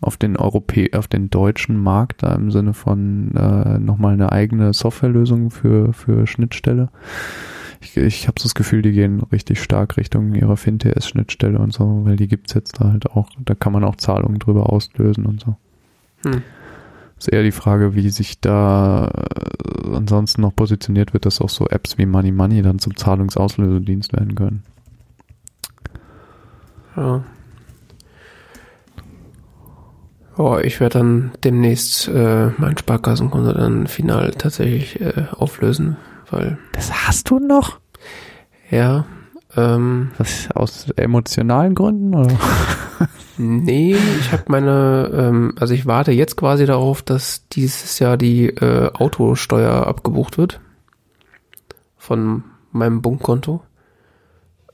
[0.00, 4.72] auf den Europä auf den deutschen Markt da im Sinne von äh, nochmal eine eigene
[4.72, 6.88] Softwarelösung für für Schnittstelle.
[7.80, 12.02] Ich, ich habe so das Gefühl, die gehen richtig stark Richtung ihrer FinTS-Schnittstelle und so,
[12.04, 13.30] weil die gibt's jetzt da halt auch.
[13.38, 15.56] Da kann man auch Zahlungen drüber auslösen und so.
[16.24, 16.42] Hm.
[17.18, 21.66] Ist eher die Frage, wie sich da äh, ansonsten noch positioniert wird, dass auch so
[21.68, 24.62] Apps wie Money Money dann zum Zahlungsauslösedienst werden können.
[26.96, 27.24] Ja.
[30.36, 35.98] Oh, ich werde dann demnächst äh, mein Sparkassenkonto dann final tatsächlich äh, auflösen,
[36.30, 37.78] weil Das hast du noch?
[38.70, 39.04] ja,
[39.56, 42.14] ähm, Was, aus emotionalen Gründen?
[42.14, 42.34] Oder?
[43.42, 48.48] Nee, ich habe meine, ähm, also ich warte jetzt quasi darauf, dass dieses Jahr die
[48.48, 50.60] äh, Autosteuer abgebucht wird
[51.96, 53.62] von meinem Bunkkonto.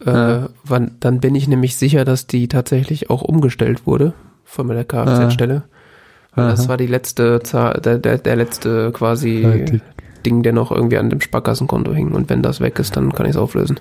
[0.04, 0.48] Äh, Ja.
[0.64, 4.14] wann, dann bin ich nämlich sicher, dass die tatsächlich auch umgestellt wurde
[4.44, 5.62] von meiner Kfz-Stelle.
[6.34, 9.80] Weil Das war die letzte Zahl, der, der, der letzte quasi.
[10.26, 12.12] Ding, der noch irgendwie an dem Sparkassenkonto hing.
[12.12, 13.78] Und wenn das weg ist, dann kann ich es auflösen.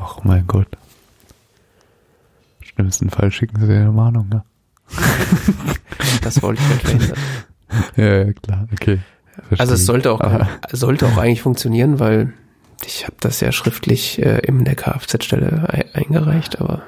[0.00, 0.68] Ach mein Gott.
[2.60, 4.42] Im schlimmsten Fall schicken sie dir eine Mahnung, ne?
[6.22, 7.18] Das wollte ich halt verhindern.
[7.96, 8.98] Ja, ja, klar, okay.
[9.34, 12.32] Verstehe Also es sollte auch, Aber- sollte auch eigentlich funktionieren, weil
[12.86, 16.80] ich habe das ja schriftlich äh, in der Kfz-Stelle ei- eingereicht, aber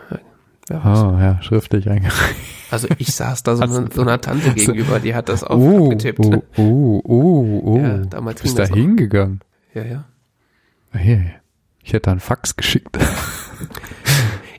[0.70, 0.98] wer weiß.
[1.00, 2.36] Oh, ja, schriftlich eingereicht.
[2.70, 5.86] Also ich saß da so, einer- so einer Tante gegenüber, die hat das auch Oh,
[5.90, 6.20] abgetippt.
[6.24, 7.78] oh, oh, oh, oh.
[7.78, 9.40] Ja, damals Bist ging da hingegangen?
[9.74, 10.04] Ja, ja.
[10.96, 11.24] Hier,
[11.82, 12.96] ich hätte einen Fax geschickt.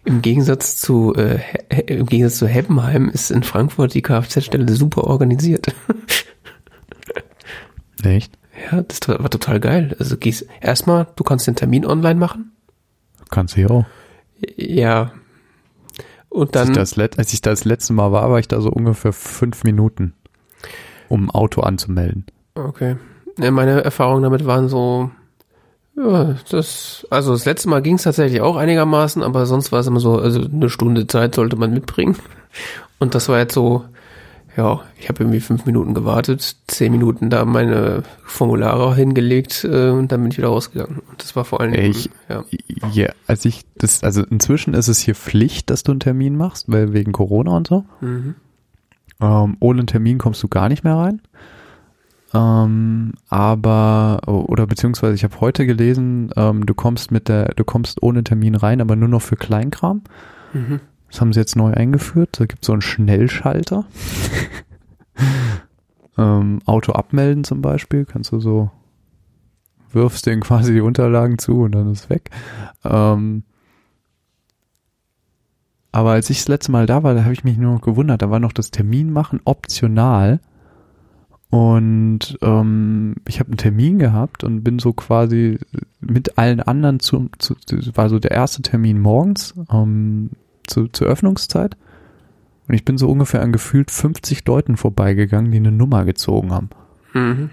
[0.04, 1.40] Im Gegensatz zu äh,
[1.86, 5.68] im Gegensatz zu Heppenheim ist in Frankfurt die Kfz-Stelle super organisiert.
[8.04, 8.38] Echt?
[8.72, 9.96] ja, das war total geil.
[10.00, 12.52] Also gehst erstmal, du kannst den Termin online machen.
[13.30, 13.86] Kannst du ja auch.
[14.58, 15.12] Ja.
[16.32, 18.70] Und Als ich, dann das, als ich das letzte Mal war, war ich da so
[18.70, 20.14] ungefähr fünf Minuten,
[21.10, 22.26] um ein Auto anzumelden.
[22.56, 22.96] Okay.
[23.38, 25.12] Ja, meine Erfahrungen damit waren so,
[25.98, 29.88] ja, das, also das letzte Mal ging es tatsächlich auch einigermaßen, aber sonst war es
[29.88, 32.16] immer so, also eine Stunde Zeit sollte man mitbringen.
[32.98, 33.84] Und das war jetzt so,
[34.58, 40.12] ja, ich habe irgendwie fünf Minuten gewartet, zehn Minuten da meine Formulare hingelegt äh, und
[40.12, 41.00] dann bin ich wieder rausgegangen.
[41.10, 42.44] Und das war vor allen Dingen, Ich- ja,
[42.94, 46.72] Ja, als ich das, also inzwischen ist es hier Pflicht, dass du einen Termin machst,
[46.72, 47.86] weil wegen Corona und so.
[48.02, 48.36] mhm.
[49.22, 51.22] Ähm, ohne einen Termin kommst du gar nicht mehr rein.
[52.34, 58.02] Ähm, aber, oder beziehungsweise ich habe heute gelesen, ähm, du kommst mit der, du kommst
[58.02, 60.02] ohne Termin rein, aber nur noch für Kleinkram.
[60.54, 60.80] Mhm.
[61.12, 62.40] Das haben sie jetzt neu eingeführt.
[62.40, 63.86] Da gibt es so einen Schnellschalter.
[66.18, 68.72] ähm, Auto abmelden zum Beispiel, kannst du so,
[69.92, 72.30] wirfst den quasi die Unterlagen zu und dann ist weg.
[72.86, 73.44] Ähm,
[75.92, 78.22] aber als ich das letzte Mal da war, da habe ich mich nur noch gewundert,
[78.22, 80.40] da war noch das Termin machen optional.
[81.50, 85.60] Und ähm, ich habe einen Termin gehabt und bin so quasi
[86.00, 87.58] mit allen anderen zu, zu
[87.94, 90.30] war so der erste Termin morgens ähm,
[90.68, 91.78] zu, zur Öffnungszeit.
[92.68, 96.70] Und ich bin so ungefähr an gefühlt 50 Leuten vorbeigegangen, die eine Nummer gezogen haben.
[97.14, 97.50] Mhm.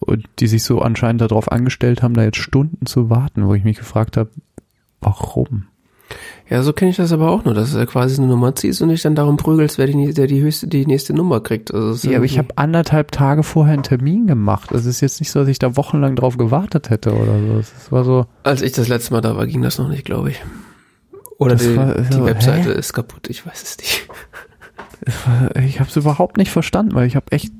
[0.00, 3.64] Und die sich so anscheinend darauf angestellt haben, da jetzt Stunden zu warten, wo ich
[3.64, 4.30] mich gefragt habe,
[5.00, 5.66] warum?
[6.50, 8.90] Ja, so kenne ich das aber auch nur, dass du quasi eine Nummer ziehst und
[8.90, 11.72] dich dann darum prügelst, wer die, der die höchste, die nächste Nummer kriegt.
[11.72, 14.70] Also ja, aber ich habe anderthalb Tage vorher einen Termin gemacht.
[14.72, 17.58] Es ist jetzt nicht so, dass ich da wochenlang drauf gewartet hätte oder so.
[17.60, 18.26] Es war so.
[18.42, 20.42] Als ich das letzte Mal da war, ging das noch nicht, glaube ich.
[21.42, 22.78] Oder die, war, die so, Webseite hä?
[22.78, 24.08] ist kaputt, ich weiß es nicht.
[25.66, 27.52] Ich habe es überhaupt nicht verstanden, weil ich habe echt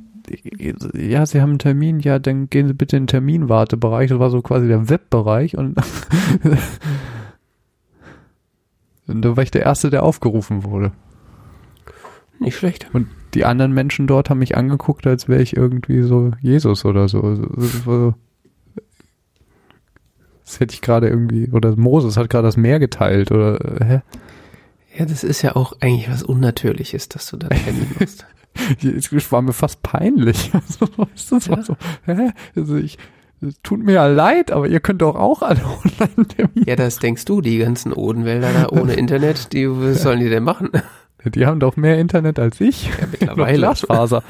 [0.95, 4.11] ja, Sie haben einen Termin, ja, dann gehen Sie bitte in den Terminwartebereich.
[4.11, 5.75] Das war so quasi der Webbereich und
[9.07, 10.93] Und da war ich der Erste, der aufgerufen wurde.
[12.39, 12.89] Nicht schlecht.
[12.93, 17.09] Und die anderen Menschen dort haben mich angeguckt, als wäre ich irgendwie so Jesus oder
[17.09, 17.35] so.
[17.55, 17.87] Das,
[20.45, 24.01] das hätte ich gerade irgendwie, oder Moses hat gerade das Meer geteilt, oder hä?
[24.97, 28.27] Ja, das ist ja auch eigentlich was Unnatürliches, dass du da Termin machst.
[28.83, 30.51] Es war mir fast peinlich.
[30.69, 30.87] Also,
[31.31, 32.33] das war so, hä?
[32.55, 32.99] Also ich,
[33.41, 36.67] es tut mir ja leid, aber ihr könnt doch auch alle Online-Termine.
[36.67, 40.45] Ja, das denkst du, die ganzen Odenwälder da ohne Internet, die, was sollen die denn
[40.45, 40.71] machen?
[41.25, 42.89] Die haben doch mehr Internet als ich.
[42.89, 43.59] Ja, mittlerweile.
[43.59, 44.25] Glasfaser.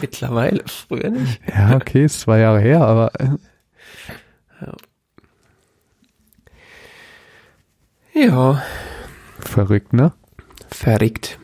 [0.00, 1.40] mittlerweile, früher nicht.
[1.48, 3.18] Ja, okay, ist zwei Jahre her, aber.
[3.18, 3.28] Äh.
[4.60, 4.74] Ja.
[8.14, 8.62] Ja.
[9.38, 10.12] Verrückt, ne?
[10.68, 11.38] Verrückt.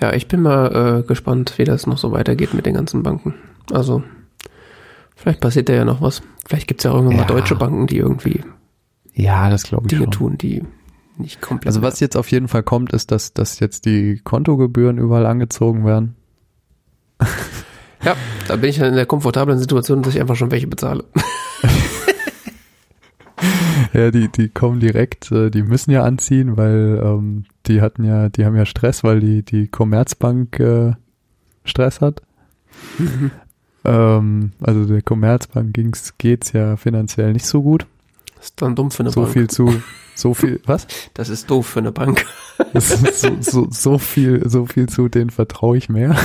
[0.00, 3.34] Ja, ich bin mal äh, gespannt, wie das noch so weitergeht mit den ganzen Banken.
[3.72, 4.02] Also,
[5.18, 6.22] Vielleicht passiert da ja noch was.
[6.46, 7.22] Vielleicht gibt es ja irgendwann ja.
[7.22, 8.44] mal deutsche Banken, die irgendwie
[9.14, 10.10] ja, das glaube ich Dinge schon.
[10.12, 10.62] tun, die
[11.16, 11.66] nicht komplett.
[11.66, 15.84] Also was jetzt auf jeden Fall kommt, ist, dass, dass jetzt die Kontogebühren überall angezogen
[15.84, 16.14] werden.
[18.04, 18.16] Ja,
[18.46, 21.04] da bin ich dann in der komfortablen Situation, dass ich einfach schon welche bezahle.
[23.92, 28.28] ja, die, die kommen direkt, äh, die müssen ja anziehen, weil ähm, die hatten ja,
[28.28, 30.92] die haben ja Stress, weil die, die Commerzbank äh,
[31.64, 32.22] Stress hat.
[32.98, 33.30] Mhm.
[33.84, 37.86] Ähm, also der Commerzbank ging's, geht's ja finanziell nicht so gut.
[38.36, 39.28] Das ist dann dumm für eine so Bank.
[39.28, 39.82] So viel zu,
[40.14, 40.86] so viel, was?
[41.14, 42.26] Das ist doof für eine Bank.
[42.74, 46.16] so, so, so viel, so viel zu, denen vertraue ich mehr.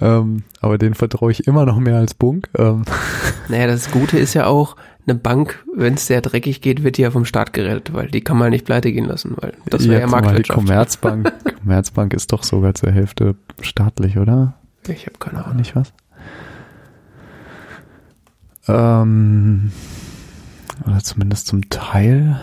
[0.00, 2.48] ähm, aber den vertraue ich immer noch mehr als Bunk.
[2.56, 2.84] Ähm.
[3.48, 4.76] Naja, das Gute ist ja auch,
[5.08, 8.20] eine Bank, wenn es sehr dreckig geht, wird die ja vom Staat gerettet, weil die
[8.20, 10.60] kann man nicht pleite gehen lassen, weil das wäre ja, ja Marktwirtschaft.
[10.60, 14.54] Die Commerzbank, Commerzbank ist doch sogar zur Hälfte staatlich, oder?
[14.86, 15.56] Ich habe keine Ahnung.
[15.56, 15.92] Nicht was?
[18.68, 19.72] Ähm,
[20.86, 22.38] oder zumindest zum Teil.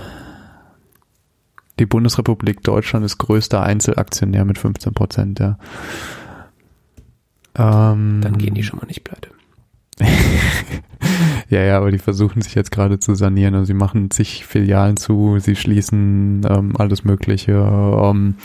[1.79, 5.57] Die Bundesrepublik Deutschland ist größter Einzelaktionär mit 15 Prozent, ja.
[7.57, 9.29] Ähm, Dann gehen die schon mal nicht pleite.
[11.49, 13.55] ja, ja, aber die versuchen sich jetzt gerade zu sanieren.
[13.55, 17.53] Also sie machen zig Filialen zu, sie schließen ähm, alles Mögliche.
[17.53, 18.35] Ähm,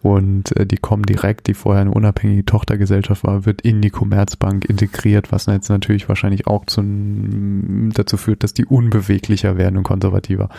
[0.00, 4.64] und äh, die kommen direkt, die vorher eine unabhängige Tochtergesellschaft war, wird in die Commerzbank
[4.64, 6.82] integriert, was jetzt natürlich wahrscheinlich auch zu,
[7.92, 10.50] dazu führt, dass die unbeweglicher werden und konservativer.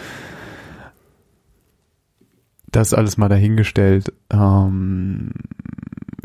[2.71, 4.13] Das alles mal dahingestellt.
[4.29, 5.31] Ähm,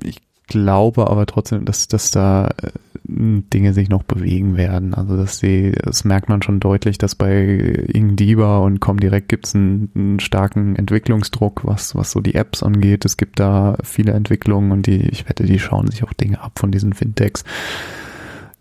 [0.02, 2.70] ich glaube aber trotzdem, dass, dass da äh,
[3.06, 4.94] Dinge sich noch bewegen werden.
[4.94, 9.54] Also dass sie, das merkt man schon deutlich, dass bei Ingdiba und Comdirect gibt es
[9.54, 13.04] einen, einen, starken Entwicklungsdruck, was, was so die Apps angeht.
[13.04, 16.58] Es gibt da viele Entwicklungen und die, ich wette, die schauen sich auch Dinge ab
[16.58, 17.44] von diesen Fintechs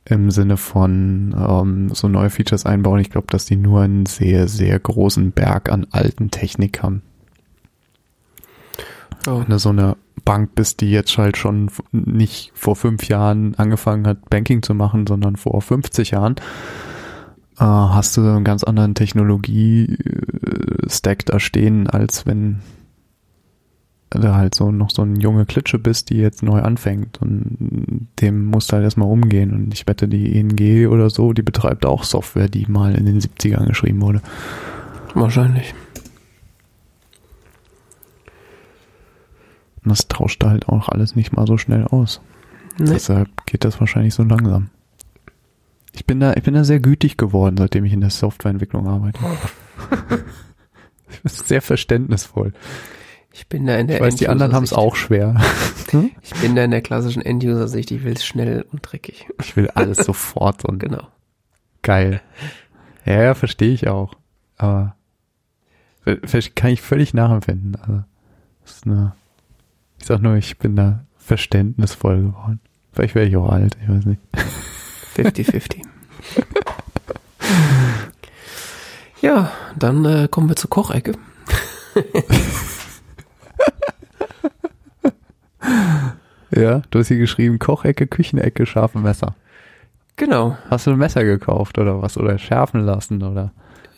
[0.05, 2.99] im Sinne von ähm, so neue Features einbauen.
[2.99, 7.01] Ich glaube, dass die nur einen sehr, sehr großen Berg an alten Technik haben.
[9.25, 9.43] Oh.
[9.57, 9.95] So eine
[10.25, 15.05] Bank bist, die jetzt halt schon nicht vor fünf Jahren angefangen hat, Banking zu machen,
[15.07, 16.35] sondern vor 50 Jahren,
[17.59, 22.61] äh, hast du einen ganz anderen Technologie-Stack da stehen, als wenn
[24.09, 28.45] du halt so noch so ein junge Klitsche bist, die jetzt neu anfängt und dem
[28.45, 32.03] musst du halt erstmal umgehen und ich wette, die ING oder so, die betreibt auch
[32.03, 34.21] Software, die mal in den 70ern geschrieben wurde.
[35.15, 35.73] Wahrscheinlich.
[39.83, 42.21] Und das tauscht halt auch alles nicht mal so schnell aus.
[42.77, 42.91] Nee.
[42.91, 44.69] Deshalb geht das wahrscheinlich so langsam.
[45.91, 49.19] Ich bin da, ich bin da sehr gütig geworden, seitdem ich in der Softwareentwicklung arbeite.
[51.09, 52.53] ich bin sehr verständnisvoll.
[53.31, 55.41] Ich bin da in der Ich weiß, die anderen haben es auch schwer.
[56.23, 57.91] Ich bin da in der klassischen End-User-Sicht.
[57.91, 59.27] Ich will es schnell und dreckig.
[59.39, 61.07] Ich will alles sofort und Genau.
[61.83, 62.19] geil.
[63.05, 64.15] Ja, ja, verstehe ich auch.
[64.57, 64.95] Aber
[66.55, 67.75] kann ich völlig nachempfinden.
[67.75, 68.03] Also,
[68.63, 69.13] das ist eine,
[70.03, 72.59] ich sag nur, ich bin da verständnisvoll geworden.
[72.91, 74.19] Vielleicht wäre ich auch alt, ich weiß nicht.
[75.15, 75.81] 50-50.
[79.21, 79.49] ja,
[79.79, 81.13] dann äh, kommen wir zur Kochecke.
[86.55, 89.33] Ja, du hast hier geschrieben, Kochecke, Küchenecke, scharfe Messer.
[90.17, 90.55] Genau.
[90.69, 92.15] Hast du ein Messer gekauft oder was?
[92.15, 93.51] Oder schärfen lassen oder?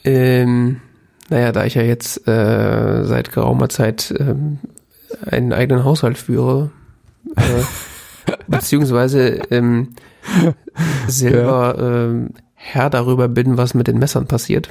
[0.05, 0.79] Ähm,
[1.27, 4.59] naja, da ich ja jetzt äh, seit geraumer Zeit ähm,
[5.29, 6.71] einen eigenen Haushalt führe,
[7.35, 9.89] äh, beziehungsweise ähm,
[11.07, 14.69] selber ähm, Herr darüber bin, was mit den Messern passiert,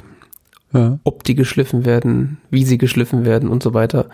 [0.73, 0.99] Ja.
[1.03, 4.07] ob die geschliffen werden, wie sie geschliffen werden und so weiter.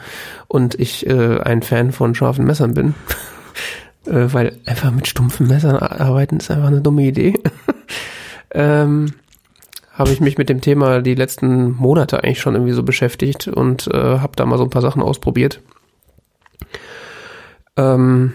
[0.47, 2.93] Und ich äh, ein Fan von scharfen Messern bin,
[4.05, 7.33] äh, weil einfach mit stumpfen Messern arbeiten ist einfach eine dumme Idee.
[8.51, 9.13] ähm,
[9.93, 13.87] habe ich mich mit dem Thema die letzten Monate eigentlich schon irgendwie so beschäftigt und
[13.87, 15.61] äh, habe da mal so ein paar Sachen ausprobiert.
[17.81, 18.33] Ähm,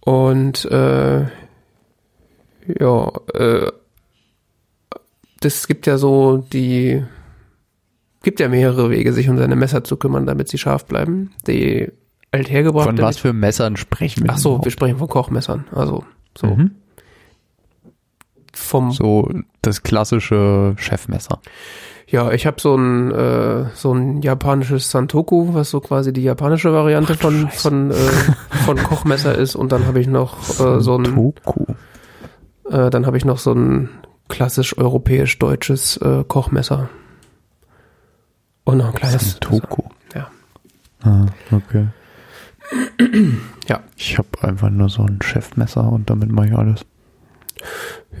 [0.00, 1.26] und äh,
[2.80, 3.72] ja, äh,
[5.40, 7.02] das gibt ja so die,
[8.22, 11.32] gibt ja mehrere Wege, sich um seine Messer zu kümmern, damit sie scharf bleiben.
[11.46, 11.90] Die
[12.32, 12.88] althergebrachte.
[12.90, 14.30] Von was für Messern sprechen wir?
[14.32, 15.64] Ach so, wir sprechen von Kochmessern.
[15.72, 16.04] Also
[16.36, 16.72] so Mhm.
[18.52, 19.30] vom So
[19.62, 21.40] das klassische Chefmesser.
[22.08, 26.72] Ja, ich habe so ein äh, so ein japanisches Santoku, was so quasi die japanische
[26.72, 27.60] Variante Ach von Scheiße.
[27.68, 27.94] von äh,
[28.64, 31.64] von Kochmesser ist und dann habe ich noch äh, so ein Toku.
[32.70, 33.88] äh, dann habe ich noch so ein
[34.28, 36.88] klassisch europäisch deutsches äh, Kochmesser
[38.64, 39.82] und noch ein kleines Toku.
[40.14, 40.28] Ja.
[41.02, 41.88] Ah, okay.
[43.68, 43.80] Ja.
[43.96, 46.86] Ich habe einfach nur so ein Chefmesser und damit mache ich alles.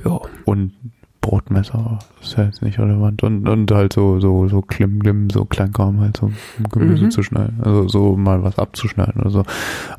[0.04, 0.72] Ja, Und
[1.26, 3.22] Brotmesser ist ja jetzt nicht relevant.
[3.22, 6.34] Und, und halt so, so, so Klimm, Klimm, so Kleinkram halt so um
[6.70, 7.10] Gemüse Mhm.
[7.10, 7.60] zu schneiden.
[7.62, 9.42] Also so mal was abzuschneiden oder so.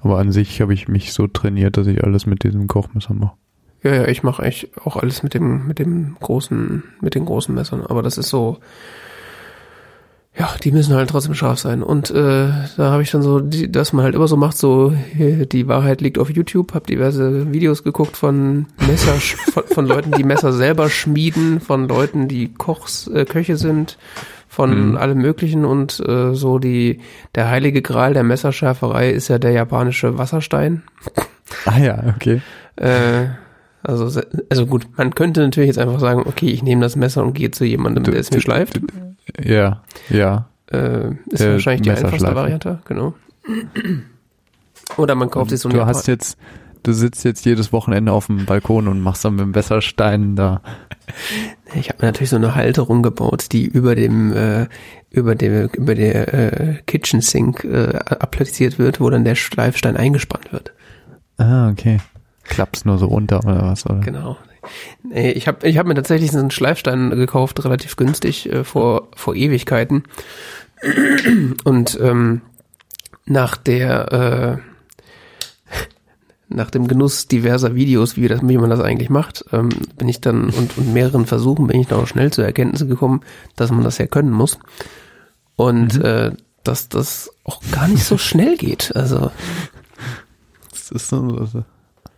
[0.02, 3.36] Aber an sich habe ich mich so trainiert, dass ich alles mit diesem Kochmesser mache.
[3.84, 7.54] ja, ja, ich mache eigentlich auch alles mit dem mit dem großen mit den großen
[7.54, 8.58] Messern, aber das ist so
[10.40, 11.82] ja, die müssen halt trotzdem scharf sein.
[11.82, 12.48] Und äh,
[12.78, 16.02] da habe ich dann so, die, dass man halt immer so macht, so die Wahrheit
[16.02, 19.14] liegt auf YouTube, habe diverse Videos geguckt von Messer,
[19.52, 23.98] von, von Leuten, die Messer selber schmieden, von Leuten, die Kochs, äh, Köche sind,
[24.48, 24.98] von Mhm.
[24.98, 27.02] allem Möglichen und äh, so die
[27.36, 30.84] der heilige Gral der Messerschärferei ist ja der japanische Wasserstein.
[31.66, 32.42] Ah ja, okay.
[32.78, 33.26] Äh,
[33.88, 37.34] also, also gut, man könnte natürlich jetzt einfach sagen, okay, ich nehme das Messer und
[37.34, 38.82] gehe zu jemandem, der es mir schleift.
[39.42, 40.50] Ja, ja.
[40.72, 42.36] Äh, ist Der wahrscheinlich die einfachste.
[42.36, 43.14] Variante, genau.
[44.98, 46.38] Oder man kauft sich so du eine hast jetzt,
[46.84, 50.62] du sitzt jetzt jedes Wochenende auf dem Balkon und machst dann mit dem Messerstein da.
[51.76, 54.68] Ich habe mir natürlich so eine Halterung gebaut, die über dem äh,
[55.10, 60.54] über dem über der äh, Kitchen Sink äh, appliziert wird, wo dann der Schleifstein eingespannt
[60.54, 60.72] wird.
[61.38, 62.00] Ah, okay.
[62.48, 64.00] Klappst nur so runter oder was, oder?
[64.00, 64.38] Genau.
[65.10, 69.36] Ich habe ich hab mir tatsächlich so einen Schleifstein gekauft, relativ günstig, äh, vor, vor
[69.36, 70.04] Ewigkeiten.
[71.64, 72.42] Und ähm,
[73.26, 74.68] nach der äh,
[76.50, 80.22] nach dem Genuss diverser Videos, wie, das, wie man das eigentlich macht, ähm, bin ich
[80.22, 83.22] dann und, und mehreren Versuchen bin ich dann auch schnell zur Erkenntnis gekommen,
[83.56, 84.58] dass man das ja können muss.
[85.56, 86.32] Und äh,
[86.64, 88.96] dass das auch gar nicht so schnell geht.
[88.96, 89.32] Also
[90.70, 91.66] Das ist so, so.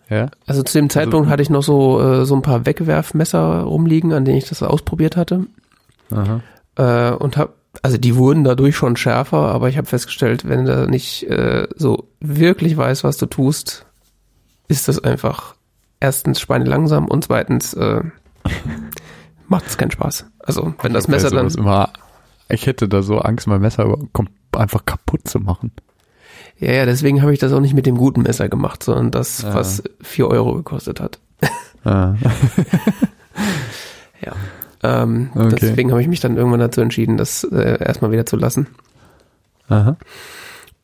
[0.09, 0.29] Ja?
[0.47, 4.25] Also zu dem Zeitpunkt hatte ich noch so, äh, so ein paar Wegwerfmesser rumliegen, an
[4.25, 5.45] denen ich das ausprobiert hatte.
[6.11, 6.41] Aha.
[6.75, 10.87] Äh, und hab, also die wurden dadurch schon schärfer, aber ich habe festgestellt, wenn du
[10.87, 13.85] nicht äh, so wirklich weißt, was du tust,
[14.67, 15.55] ist das einfach
[15.99, 18.01] erstens schweinelangsam und zweitens äh,
[19.47, 20.25] macht es keinen Spaß.
[20.39, 21.89] Also wenn das Messer dann immer,
[22.49, 23.95] ich hätte da so Angst, mein Messer
[24.55, 25.71] einfach kaputt zu machen.
[26.59, 29.45] Ja, ja, deswegen habe ich das auch nicht mit dem guten Messer gemacht, sondern das,
[29.45, 29.53] Ah.
[29.53, 31.19] was vier Euro gekostet hat.
[31.85, 32.15] Ah.
[34.21, 34.33] Ja.
[34.83, 35.55] Ähm, Okay.
[35.61, 38.67] Deswegen habe ich mich dann irgendwann dazu entschieden, das äh, erstmal wieder zu lassen.
[39.69, 39.95] Aha.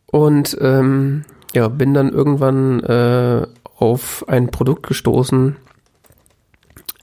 [0.07, 3.45] Und ähm, ja, bin dann irgendwann äh,
[3.77, 5.57] auf ein Produkt gestoßen,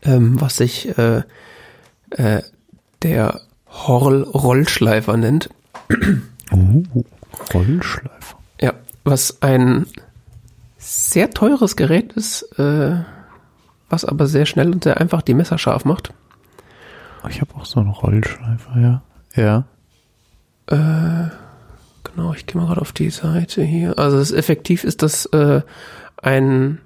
[0.04, 1.22] ähm, was sich äh,
[2.10, 2.42] äh,
[3.02, 5.50] der Horl Rollschleifer nennt.
[6.50, 6.82] Uh,
[7.52, 8.10] Rollschleifer.
[9.04, 9.86] Was ein
[10.78, 12.96] sehr teures Gerät ist, äh,
[13.88, 16.12] was aber sehr schnell und sehr einfach die Messer scharf macht.
[17.28, 19.02] Ich habe auch so einen Rollschleifer, ja.
[19.34, 19.64] Ja.
[20.66, 21.30] Äh,
[22.02, 23.98] genau, ich gehe mal gerade auf die Seite hier.
[23.98, 25.62] Also das effektiv ist das äh,
[26.16, 26.78] ein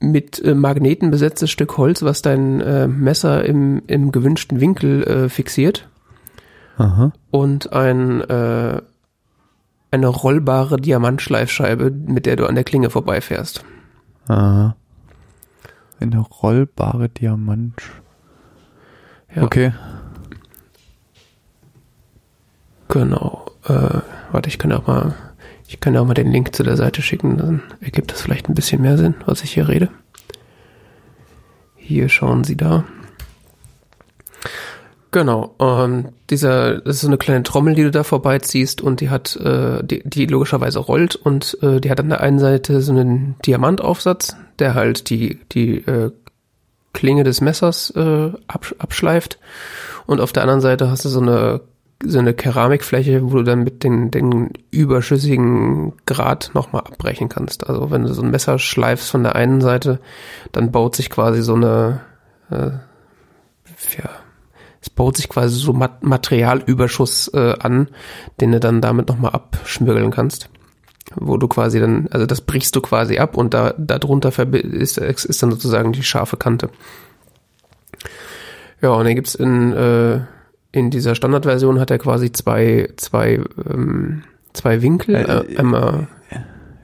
[0.00, 5.28] mit äh, Magneten besetztes Stück Holz, was dein äh, Messer im, im gewünschten Winkel äh,
[5.28, 5.88] fixiert.
[6.78, 7.12] Aha.
[7.30, 8.80] Und ein, äh,
[9.90, 13.64] eine rollbare Diamantschleifscheibe, mit der du an der Klinge vorbeifährst.
[14.28, 14.76] Aha.
[15.98, 17.82] Eine rollbare Diamant.
[19.34, 19.42] Ja.
[19.42, 19.72] Okay.
[22.88, 23.46] Genau.
[23.64, 24.00] Äh,
[24.32, 25.14] warte, ich kann auch mal,
[25.68, 28.54] ich kann auch mal den Link zu der Seite schicken, dann ergibt das vielleicht ein
[28.54, 29.88] bisschen mehr Sinn, was ich hier rede.
[31.76, 32.84] Hier schauen Sie da.
[35.12, 39.10] Genau, ähm, dieser, das ist so eine kleine Trommel, die du da vorbeiziehst und die
[39.10, 42.92] hat, äh, die, die logischerweise rollt und äh, die hat an der einen Seite so
[42.92, 46.12] einen Diamantaufsatz, der halt die, die äh,
[46.92, 49.40] Klinge des Messers äh, absch abschleift
[50.06, 51.60] und auf der anderen Seite hast du so eine
[52.02, 57.68] so eine Keramikfläche, wo du dann mit den, den überschüssigen Grad nochmal abbrechen kannst.
[57.68, 60.00] Also wenn du so ein Messer schleifst von der einen Seite,
[60.52, 62.00] dann baut sich quasi so eine,
[62.50, 62.70] äh,
[63.98, 64.08] ja,
[64.80, 67.88] es baut sich quasi so Mat Materialüberschuss äh, an,
[68.40, 70.48] den du dann damit nochmal abschmirgeln kannst.
[71.16, 75.42] Wo du quasi dann, also das brichst du quasi ab und da darunter ist, ist
[75.42, 76.70] dann sozusagen die scharfe Kante.
[78.80, 80.20] Ja, und dann gibt's in äh,
[80.72, 86.06] in dieser Standardversion hat er quasi zwei, zwei, ähm, zwei Winkel, äh, einmal,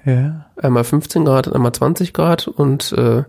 [0.07, 0.47] Ja.
[0.57, 3.25] einmal 15 Grad und einmal 20 Grad und äh,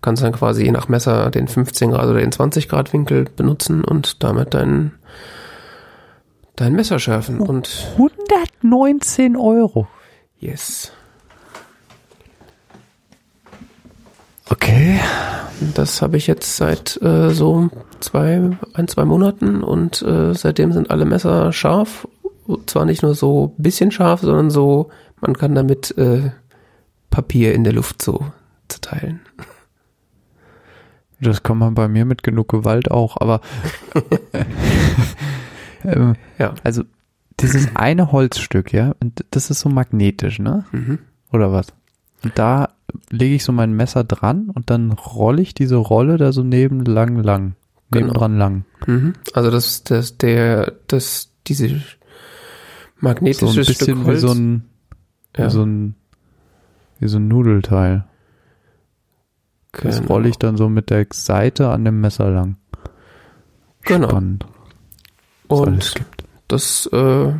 [0.00, 3.84] kannst dann quasi je nach Messer den 15 Grad oder den 20 Grad Winkel benutzen
[3.84, 4.92] und damit dein,
[6.56, 9.86] dein Messer schärfen und 119 Euro.
[10.40, 10.90] yes.
[14.48, 15.00] Okay.
[15.74, 17.70] Das habe ich jetzt seit äh, so
[18.00, 22.06] zwei, ein, zwei Monaten und äh, seitdem sind alle Messer scharf.
[22.66, 24.90] Zwar nicht nur so bisschen scharf, sondern so,
[25.26, 26.30] man kann damit äh,
[27.10, 28.26] Papier in der Luft so
[28.68, 29.20] zerteilen.
[31.20, 33.40] Das kann man bei mir mit genug Gewalt auch, aber
[35.84, 36.54] ähm, Ja.
[36.62, 36.82] also
[37.40, 40.64] dieses eine Holzstück, ja, und das ist so magnetisch, ne?
[40.72, 40.98] Mhm.
[41.32, 41.66] Oder was?
[42.24, 42.70] Und da
[43.10, 46.84] lege ich so mein Messer dran und dann rolle ich diese Rolle da so neben
[46.84, 47.54] lang lang.
[47.90, 48.06] Genau.
[48.06, 48.64] Nebendran lang.
[48.86, 49.12] Mhm.
[49.34, 51.74] Also das, das, der, das, diese So
[53.00, 54.20] magnetische ein bisschen Stück wie Holz.
[54.22, 54.64] so ein,
[55.36, 55.94] ja, wie so ein,
[56.98, 58.04] wie so ein Nudelteil.
[59.72, 60.12] Das genau.
[60.14, 62.56] rolle ich dann so mit der Seite an dem Messer lang.
[63.82, 64.08] Genau.
[64.08, 64.46] Spannend.
[65.48, 66.24] Und gibt.
[66.48, 67.32] das, äh,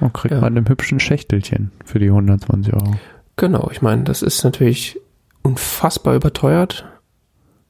[0.00, 0.40] Und kriegt Ja.
[0.40, 2.94] man in einem hübschen Schächtelchen für die 120 Euro.
[3.36, 5.00] genau, ich meine, das ist natürlich
[5.42, 6.84] unfassbar überteuert.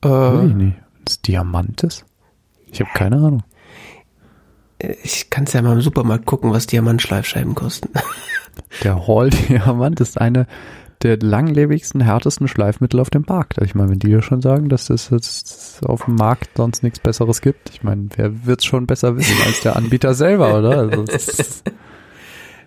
[0.03, 0.77] Äh, Weiß ich nicht.
[1.07, 2.05] Es Diamant ist?
[2.67, 3.43] Ich habe keine Ahnung.
[5.05, 7.89] Ich kann es ja mal im Supermarkt gucken, was Diamantschleifscheiben kosten.
[8.83, 10.47] Der Hall Diamant ist eine
[11.03, 13.59] der langlebigsten, härtesten Schleifmittel auf dem Markt.
[13.59, 16.83] Also Ich meine, wenn die ja schon sagen, dass es jetzt auf dem Markt sonst
[16.83, 20.79] nichts Besseres gibt, ich meine, wer wird's schon besser wissen als der Anbieter selber, oder?
[20.79, 21.05] Also,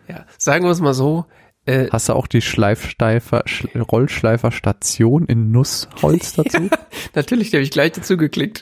[0.08, 1.26] ja, sagen wir es mal so.
[1.66, 6.70] Äh, hast du auch die Schleifsteifer, Sch Rollschleiferstation in Nussholz dazu?
[7.16, 8.62] natürlich, die habe ich gleich dazu geklickt.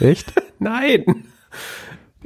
[0.00, 0.34] Echt?
[0.58, 1.04] Nein.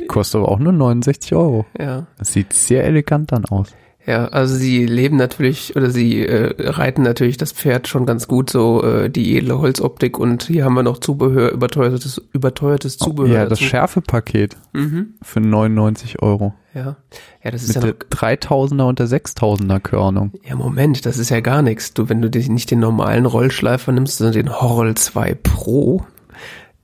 [0.09, 1.67] Kostet aber auch nur 69 Euro.
[1.79, 2.07] Ja.
[2.19, 3.75] Das sieht sehr elegant dann aus.
[4.07, 8.51] Ja, also sie leben natürlich oder sie äh, reiten natürlich das Pferd schon ganz gut,
[8.51, 13.35] so äh, die edle Holzoptik und hier haben wir noch Zubehör, überteuertes, überteuertes Zubehör.
[13.35, 13.59] ja, das.
[13.61, 15.15] Schärfepaket Mhm.
[15.23, 16.55] für 99 Euro.
[16.73, 16.97] Ja.
[17.43, 20.31] Ja, das ist Mit ja der noch, 3000er und der 6000er Körnung.
[20.49, 21.93] ja Moment, das ist ja gar nichts.
[21.93, 26.05] Du, wenn du dich nicht den normalen Rollschleifer nimmst, sondern den Horrell 2 Pro,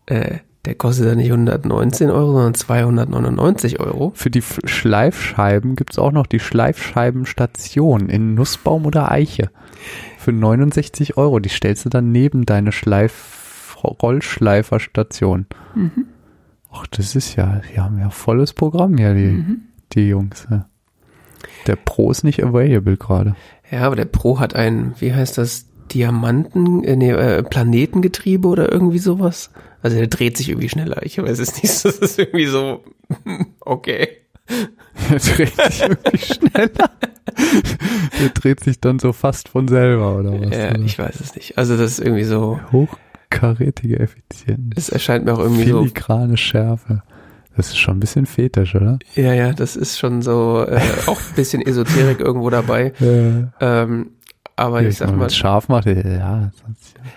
[0.07, 4.13] äh, der kostet ja nicht 119 Euro, sondern 299 Euro.
[4.15, 9.51] Für die Schleifscheiben gibt's auch noch die Schleifscheibenstation in Nussbaum oder Eiche.
[10.19, 11.41] Für 69 Euro.
[11.41, 15.47] Die stellst du dann neben deine Schleif Rollschleiferstation.
[16.71, 19.45] Ach, das ist ja, die haben ja volles Programm hier, die,
[19.93, 20.47] die Jungs.
[20.51, 20.67] Ja.
[21.67, 23.35] Der Pro ist nicht available gerade.
[23.71, 28.71] Ja, aber der Pro hat ein, wie heißt das, Diamanten, äh, nee, äh, Planetengetriebe oder
[28.71, 29.51] irgendwie sowas.
[29.83, 31.03] Also der dreht sich irgendwie schneller.
[31.03, 31.73] Ich weiß es nicht.
[31.85, 32.85] Das ist irgendwie so,
[33.61, 34.09] okay.
[35.11, 36.91] Der dreht sich irgendwie schneller.
[38.21, 40.57] Der dreht sich dann so fast von selber, oder was?
[40.57, 40.81] Ja, oder?
[40.81, 41.59] ich weiß es nicht.
[41.59, 44.75] Also das ist irgendwie so, Hochkarätige Effizienz.
[44.77, 47.03] es erscheint mir auch irgendwie so, Filigrane Schärfe.
[47.57, 48.99] Das ist schon ein bisschen fetisch, oder?
[49.15, 52.93] Ja, ja, das ist schon so äh, auch ein bisschen Esoterik irgendwo dabei.
[53.03, 53.53] Ja.
[53.61, 54.13] Ähm,
[54.57, 56.51] aber ich sag mal, scharf macht, ja.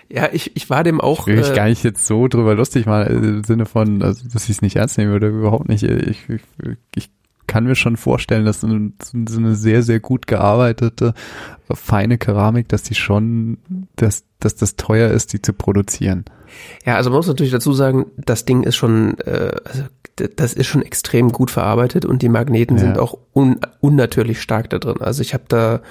[0.10, 1.22] ja, ich, ich war dem auch.
[1.22, 4.28] Ich will mich äh, gar nicht jetzt so drüber lustig mal im Sinne von, also,
[4.28, 5.84] dass ich es nicht ernst nehmen würde, überhaupt nicht.
[5.84, 6.42] Ich, ich,
[6.96, 7.10] ich
[7.48, 11.14] kann mir schon vorstellen, dass so eine sehr, sehr gut gearbeitete,
[11.72, 13.58] feine Keramik, dass die schon,
[13.96, 16.26] dass, dass das teuer ist, die zu produzieren.
[16.86, 19.84] Ja, also man muss natürlich dazu sagen, das Ding ist schon, äh, also
[20.16, 22.84] das ist schon extrem gut verarbeitet und die Magneten Ja.
[22.84, 25.02] sind auch un unnatürlich stark da drin.
[25.02, 25.82] Also ich habe da,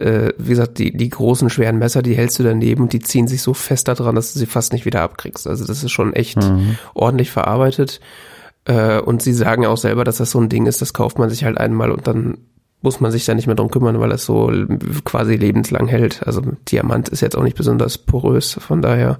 [0.00, 3.28] äh, wie gesagt, die, die großen, schweren Messer, die hältst du daneben und die ziehen
[3.28, 5.46] sich so fest da dran, dass du sie fast nicht wieder abkriegst.
[5.46, 6.78] Also das ist schon echt Mhm.
[6.94, 8.00] ordentlich verarbeitet.
[8.64, 11.30] Äh, und sie sagen auch selber, dass das so ein Ding ist, das kauft man
[11.30, 12.38] sich halt einmal und dann
[12.82, 14.50] muss man sich da nicht mehr drum kümmern, weil es so
[15.04, 16.26] quasi lebenslang hält.
[16.26, 19.18] Also Diamant ist jetzt auch nicht besonders porös, von daher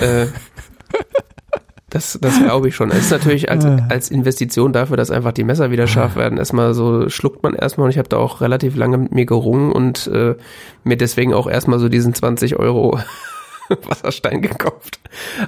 [0.00, 0.26] äh,
[1.90, 2.90] das, das glaube ich schon.
[2.90, 6.74] Es ist natürlich als, als Investition dafür, dass einfach die Messer wieder scharf werden, erstmal
[6.74, 10.06] so schluckt man erstmal und ich habe da auch relativ lange mit mir gerungen und
[10.08, 10.34] äh,
[10.84, 12.98] mir deswegen auch erstmal so diesen 20 Euro
[13.86, 15.00] Wasserstein gekauft.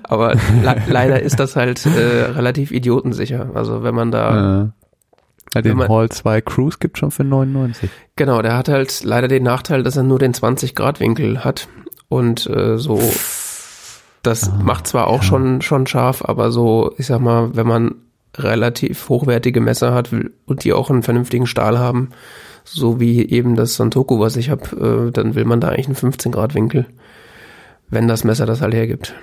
[0.03, 3.51] Aber le leider ist das halt äh, relativ idiotensicher.
[3.55, 4.69] Also wenn man da Äh,
[5.55, 7.91] ja, den man- Hall 2 Cruise gibt schon für 99.
[8.17, 11.69] Genau, der hat halt leider den Nachteil, dass er nur den 20 Grad Winkel hat
[12.09, 13.01] und äh, so
[14.23, 17.95] das macht zwar auch schon schon scharf, aber so ich sag mal, wenn man
[18.37, 20.11] relativ hochwertige Messer hat
[20.47, 22.11] und die auch einen vernünftigen Stahl haben,
[22.65, 25.97] so wie eben das Santoku, was ich habe, äh, dann will man da eigentlich einen
[25.97, 26.87] 15 Grad Winkel,
[27.89, 29.15] wenn das Messer das halt hergibt.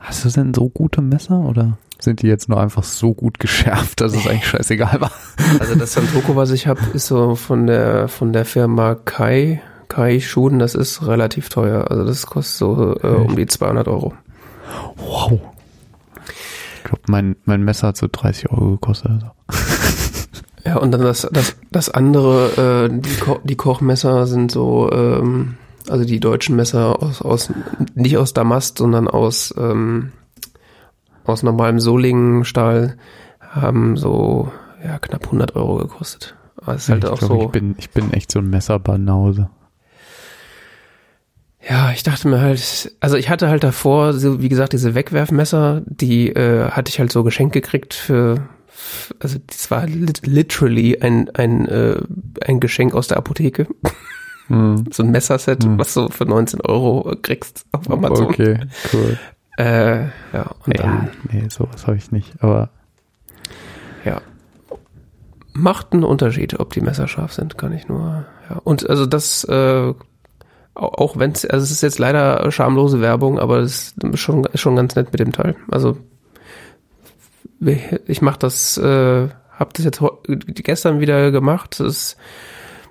[0.00, 4.00] Hast du denn so gute Messer oder sind die jetzt nur einfach so gut geschärft,
[4.00, 5.12] dass es eigentlich scheißegal war?
[5.58, 10.20] Also das Santoku, was ich habe, ist so von der von der Firma Kai Kai
[10.20, 11.90] Schuden, das ist relativ teuer.
[11.90, 14.14] Also das kostet so äh, um die 200 Euro.
[14.96, 15.40] Wow.
[16.76, 19.10] Ich glaube, mein, mein Messer hat so 30 Euro gekostet.
[19.10, 19.26] Also.
[20.64, 25.54] Ja, und dann das, das, das andere, äh, die, Ko die Kochmesser sind so, ähm,
[25.88, 27.50] also die deutschen Messer aus, aus
[27.94, 30.12] nicht aus Damast, sondern aus, ähm,
[31.24, 32.98] aus normalem Solingen-Stahl,
[33.40, 34.52] haben so
[34.84, 36.36] ja, knapp 100 Euro gekostet.
[36.60, 37.42] Aber es ist halt ich auch glaub, so.
[37.44, 39.48] ich, bin, ich bin echt so ein Messerbanause.
[41.68, 45.82] Ja, ich dachte mir halt, also ich hatte halt davor, so wie gesagt, diese Wegwerfmesser,
[45.84, 48.48] die äh, hatte ich halt so geschenkt gekriegt für,
[49.20, 52.00] also das war lit literally ein, ein, äh,
[52.46, 53.66] ein Geschenk aus der Apotheke.
[54.46, 54.84] Hm.
[54.92, 58.28] So ein Messerset, was du für 19 Euro kriegst auf Amazon.
[58.28, 58.60] Okay,
[58.94, 59.18] cool.
[59.58, 62.32] Äh, ja, und Ja, dann, nee, sowas habe ich nicht.
[62.42, 62.70] Aber
[64.06, 64.22] ja.
[65.52, 68.56] Macht einen Unterschied, ob die Messer scharf sind, kann ich nur, ja.
[68.64, 69.92] Und also das, äh,
[70.78, 74.76] auch wenn es, also es ist jetzt leider schamlose Werbung, aber es ist schon, schon
[74.76, 75.56] ganz nett mit dem Teil.
[75.70, 75.98] Also
[77.60, 80.00] ich mache das, äh, habe das jetzt
[80.62, 81.80] gestern wieder gemacht.
[81.80, 82.16] Das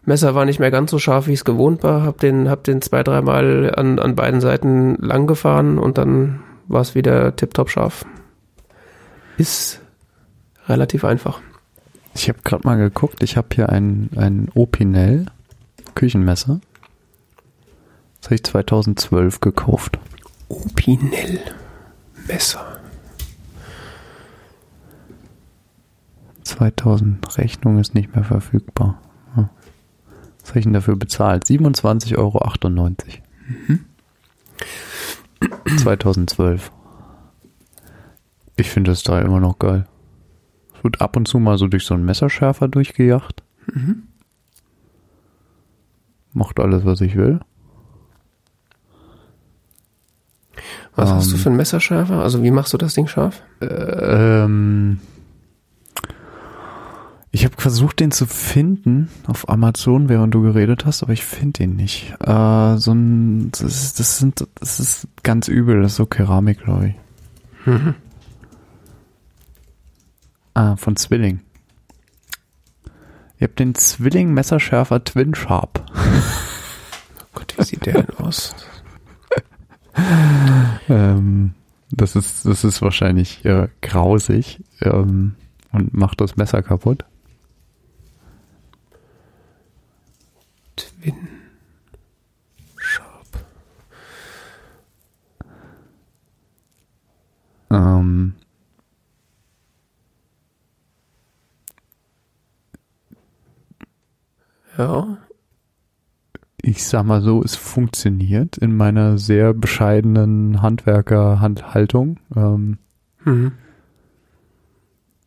[0.03, 2.03] Messer war nicht mehr ganz so scharf, wie es gewohnt war.
[2.03, 6.81] Hab den, hab den zwei, dreimal an, an beiden Seiten lang gefahren und dann war
[6.81, 8.05] es wieder tipptopp scharf.
[9.37, 9.79] Ist
[10.67, 11.39] relativ einfach.
[12.13, 15.27] ich habe gerade mal geguckt, ich habe hier ein, ein Opinel
[15.95, 16.59] Küchenmesser.
[18.19, 19.99] Das habe ich 2012 gekauft.
[20.49, 21.39] Opinel
[22.27, 22.79] Messer.
[26.43, 29.01] 2000 Rechnung ist nicht mehr verfügbar.
[29.35, 31.43] Was habe ich denn dafür bezahlt?
[31.45, 32.39] 27,98 Euro.
[35.77, 36.71] 2012.
[38.55, 39.85] Ich finde das Teil immer noch geil.
[40.75, 43.43] Es wird ab und zu mal so durch so einen Messerschärfer durchgejagt.
[46.33, 47.41] Macht alles, was ich will.
[50.97, 51.41] Was hast du Ähm.
[51.41, 52.21] für einen Messerschärfer?
[52.21, 53.41] Also wie machst du das Ding scharf?
[53.61, 54.99] Ähm,
[57.31, 61.63] ich habe versucht, den zu finden auf Amazon, während du geredet hast, aber ich finde
[61.63, 62.13] ihn nicht.
[62.19, 65.81] Äh, so ein, das, ist, das sind, das ist ganz übel.
[65.83, 66.95] Das ist so Keramik, glaube ich.
[70.53, 71.41] Ah, von Zwilling.
[73.39, 75.83] Ihr habt den Zwilling Messerschärfer Twin Sharp.
[77.35, 78.55] Gott, wie sieht der denn aus?
[80.89, 81.53] Ähm,
[81.91, 85.35] das ist, das ist wahrscheinlich äh, grausig ähm,
[85.71, 87.05] und macht das Messer kaputt.
[90.75, 91.15] Twin
[92.77, 93.45] Sharp.
[97.71, 98.33] Ähm,
[104.77, 105.17] Ja.
[106.67, 112.19] Ich sag mal so, es funktioniert in meiner sehr bescheidenen Handwerkerhandhaltung.
[112.35, 112.77] Ähm,
[113.23, 113.53] Mhm.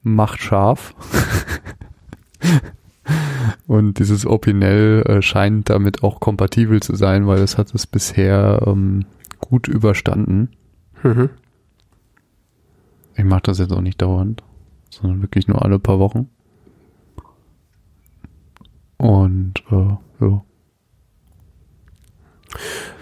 [0.02, 0.94] macht scharf.
[3.66, 8.62] Und dieses Opinel äh, scheint damit auch kompatibel zu sein, weil es hat es bisher
[8.66, 9.04] ähm,
[9.38, 10.50] gut überstanden.
[11.02, 11.30] Mhm.
[13.16, 14.42] Ich mache das jetzt auch nicht dauernd,
[14.90, 16.28] sondern wirklich nur alle paar Wochen.
[18.98, 20.42] Und äh, ja.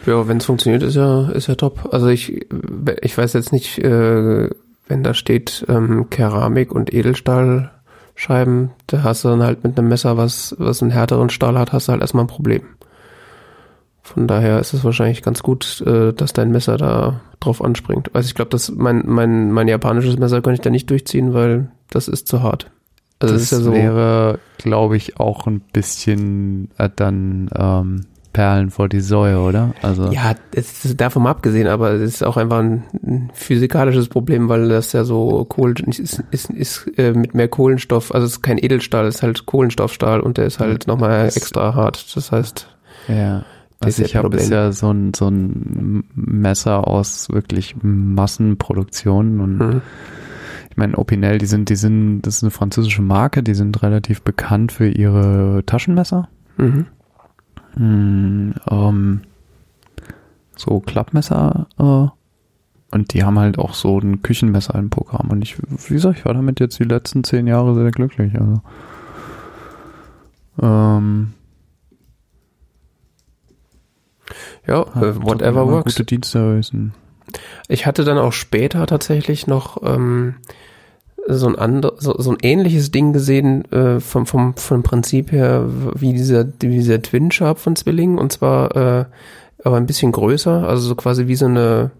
[0.06, 1.88] Ja, wenn es funktioniert, ist ja, ist ja top.
[1.92, 2.46] Also ich,
[3.02, 4.48] ich weiß jetzt nicht, äh,
[4.88, 10.16] wenn da steht ähm, Keramik und Edelstahlscheiben, da hast du dann halt mit einem Messer,
[10.16, 12.62] was, was einen härteren Stahl hat, hast du halt erstmal ein Problem.
[14.02, 18.14] Von daher ist es wahrscheinlich ganz gut, äh, dass dein Messer da drauf anspringt.
[18.14, 21.70] Also ich glaube, dass mein, mein, mein japanisches Messer kann ich da nicht durchziehen, weil
[21.90, 22.70] das ist zu hart.
[23.18, 28.70] Also das, das ja so wäre, glaube ich, auch ein bisschen äh, dann ähm, Perlen
[28.70, 29.74] vor die Säue, oder?
[29.82, 34.08] Also ja, es ist davon mal abgesehen, aber es ist auch einfach ein, ein physikalisches
[34.08, 38.32] Problem, weil das ja so Kohl ist, ist, ist äh, mit mehr Kohlenstoff, also es
[38.32, 42.14] ist kein Edelstahl, es ist halt Kohlenstoffstahl und der ist halt nochmal extra hart.
[42.14, 42.68] Das heißt,
[43.08, 43.44] ja.
[43.80, 49.82] Also ich habe ja so ein, so ein Messer aus wirklich Massenproduktion und mhm.
[50.68, 54.22] ich meine, Opinel, die sind, die sind, das ist eine französische Marke, die sind relativ
[54.22, 56.28] bekannt für ihre Taschenmesser.
[56.56, 56.86] Mhm.
[57.76, 59.20] Mm, ähm,
[60.56, 62.08] so Klappmesser äh,
[62.90, 66.24] und die haben halt auch so ein Küchenmesser im Programm und ich, wie gesagt, ich
[66.24, 68.34] war damit jetzt die letzten zehn Jahre sehr glücklich.
[68.38, 68.60] Also
[70.60, 71.34] ähm,
[74.66, 75.94] ja, äh, whatever works.
[75.94, 76.72] Gute Dienstservice.
[77.68, 80.36] Ich hatte dann auch später tatsächlich noch ähm,
[81.30, 85.66] so ein ander, so, so ein ähnliches Ding gesehen äh, vom, vom, vom Prinzip her
[85.94, 89.04] wie dieser, wie dieser Twin Sharp von Zwillingen und zwar äh,
[89.64, 91.90] aber ein bisschen größer, also so quasi wie so eine,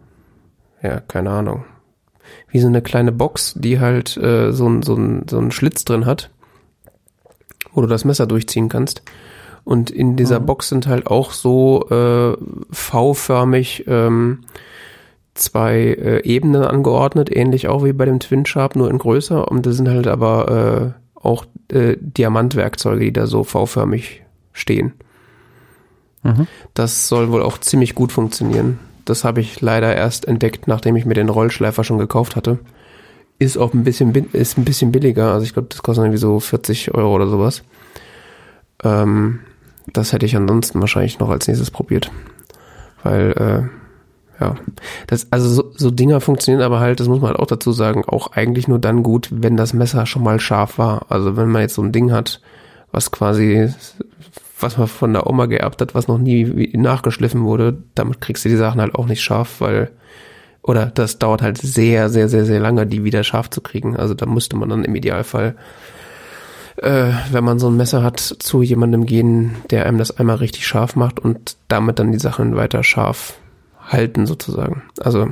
[0.83, 1.65] ja, keine Ahnung,
[2.49, 5.85] wie so eine kleine Box, die halt äh, so, ein, so, ein, so einen Schlitz
[5.85, 6.31] drin hat,
[7.73, 9.03] wo du das Messer durchziehen kannst.
[9.65, 10.47] Und in dieser mhm.
[10.47, 12.37] Box sind halt auch so äh,
[12.71, 14.45] V-förmig ähm,
[15.39, 19.49] zwei äh, Ebenen angeordnet, ähnlich auch wie bei dem Twin Sharp, nur in größer.
[19.49, 24.93] Und das sind halt aber äh, auch äh, Diamantwerkzeuge, die da so V-förmig stehen.
[26.23, 26.47] Mhm.
[26.75, 28.79] Das soll wohl auch ziemlich gut funktionieren.
[29.05, 32.59] Das habe ich leider erst entdeckt, nachdem ich mir den Rollschleifer schon gekauft hatte.
[33.39, 35.33] Ist auch ein bisschen, ist ein bisschen billiger.
[35.33, 37.63] Also ich glaube, das kostet irgendwie so 40 Euro oder sowas.
[38.83, 39.41] Ähm,
[39.93, 42.11] das hätte ich ansonsten wahrscheinlich noch als nächstes probiert.
[43.03, 43.88] Weil äh,
[44.41, 44.55] ja.
[45.07, 48.05] Das, also so, so Dinger funktionieren aber halt, das muss man halt auch dazu sagen,
[48.07, 51.07] auch eigentlich nur dann gut, wenn das Messer schon mal scharf war.
[51.09, 52.41] Also wenn man jetzt so ein Ding hat,
[52.93, 53.73] was quasi,
[54.61, 58.49] was man von der Oma geerbt hat, was noch nie nachgeschliffen wurde, damit kriegst du
[58.49, 59.91] die Sachen halt auch nicht scharf, weil,
[60.63, 63.97] oder das dauert halt sehr, sehr, sehr, sehr lange, die wieder scharf zu kriegen.
[63.97, 65.57] Also da müsste man dann im Idealfall,
[66.77, 70.65] äh, wenn man so ein Messer hat, zu jemandem gehen, der einem das einmal richtig
[70.65, 73.35] scharf macht und damit dann die Sachen weiter scharf
[73.89, 74.83] halten sozusagen.
[75.01, 75.31] Also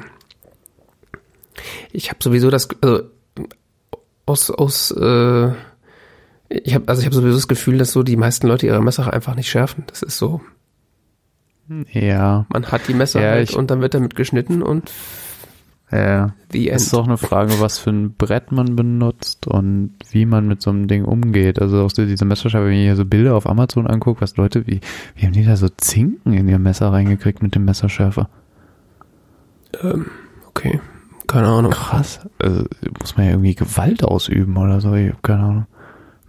[1.93, 3.05] ich habe sowieso das also,
[4.27, 5.53] aus aus äh,
[6.49, 9.12] ich habe also ich habe sowieso das Gefühl, dass so die meisten Leute ihre Messer
[9.12, 9.85] einfach nicht schärfen.
[9.87, 10.41] Das ist so.
[11.93, 12.47] Ja.
[12.51, 14.91] Man hat die Messer ja, halt und dann wird damit geschnitten und
[15.91, 16.35] ja.
[16.51, 16.81] The end.
[16.81, 20.70] ist auch eine Frage, was für ein Brett man benutzt und wie man mit so
[20.70, 21.61] einem Ding umgeht.
[21.61, 24.81] Also auch diese Messerscheibe, wenn ich hier so Bilder auf Amazon angucke, was Leute, wie,
[25.15, 28.28] wie haben die da so Zinken in ihr Messer reingekriegt mit dem Messerschärfer?
[29.82, 30.07] Ähm,
[30.48, 30.81] okay,
[31.27, 31.73] keine Ahnung.
[31.73, 32.20] Krass.
[32.39, 32.65] Also,
[33.01, 34.94] muss man ja irgendwie Gewalt ausüben oder so.
[34.94, 35.66] Ich habe keine Ahnung.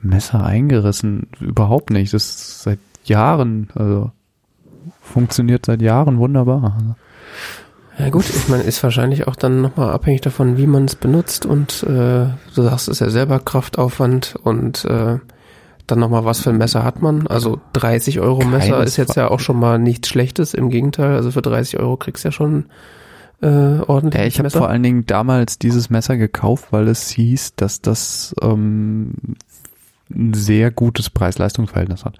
[0.01, 1.27] Messer eingerissen.
[1.39, 2.13] Überhaupt nicht.
[2.13, 4.11] Das ist seit Jahren, also
[5.01, 6.95] funktioniert seit Jahren wunderbar.
[7.97, 11.45] Ja gut, ich meine, ist wahrscheinlich auch dann nochmal abhängig davon, wie man es benutzt
[11.45, 15.17] und äh, du sagst, es ist ja selber Kraftaufwand und äh,
[15.87, 17.25] dann nochmal, was für ein Messer hat man?
[17.27, 21.15] Also 30 Euro Messer Keines ist jetzt ja auch schon mal nichts Schlechtes, im Gegenteil,
[21.15, 22.65] also für 30 Euro kriegst du ja schon
[23.41, 24.21] äh, ordentlich.
[24.21, 28.35] Ja, ich habe vor allen Dingen damals dieses Messer gekauft, weil es hieß, dass das
[28.41, 29.13] ähm,
[30.09, 32.17] ein sehr gutes Preis-Leistungs-Verhältnis hat.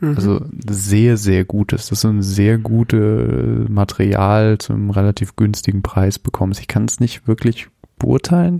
[0.00, 0.16] Mhm.
[0.16, 1.88] Also sehr, sehr gutes.
[1.88, 6.60] Das ist ein sehr gutes Material zu einem relativ günstigen Preis bekommst.
[6.60, 7.68] Ich kann es nicht wirklich
[7.98, 8.58] beurteilen,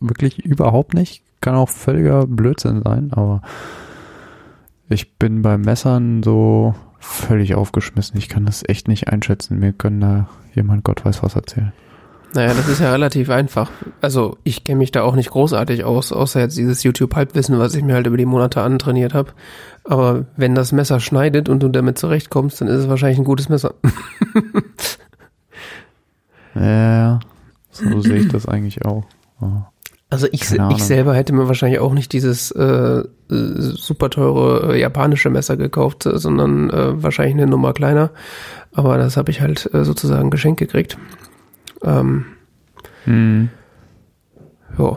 [0.00, 1.22] wirklich überhaupt nicht.
[1.40, 3.42] Kann auch völliger Blödsinn sein, aber
[4.88, 8.18] ich bin bei Messern so völlig aufgeschmissen.
[8.18, 9.58] Ich kann das echt nicht einschätzen.
[9.58, 11.72] Mir können da jemand Gott weiß was erzählen.
[12.34, 13.70] Naja, das ist ja relativ einfach.
[14.02, 17.82] Also ich kenne mich da auch nicht großartig aus, außer jetzt dieses YouTube-Halbwissen, was ich
[17.82, 19.32] mir halt über die Monate antrainiert habe.
[19.84, 23.48] Aber wenn das Messer schneidet und du damit zurechtkommst, dann ist es wahrscheinlich ein gutes
[23.48, 23.74] Messer.
[26.54, 27.20] ja,
[27.70, 29.04] so sehe ich das eigentlich auch.
[29.40, 29.62] Oh.
[30.10, 35.28] Also ich, ich selber hätte mir wahrscheinlich auch nicht dieses äh, super teure äh, japanische
[35.28, 38.10] Messer gekauft, äh, sondern äh, wahrscheinlich eine Nummer kleiner.
[38.72, 40.96] Aber das habe ich halt äh, sozusagen geschenkt gekriegt.
[41.82, 42.24] Ähm,
[43.04, 43.50] hm.
[44.78, 44.96] Ja.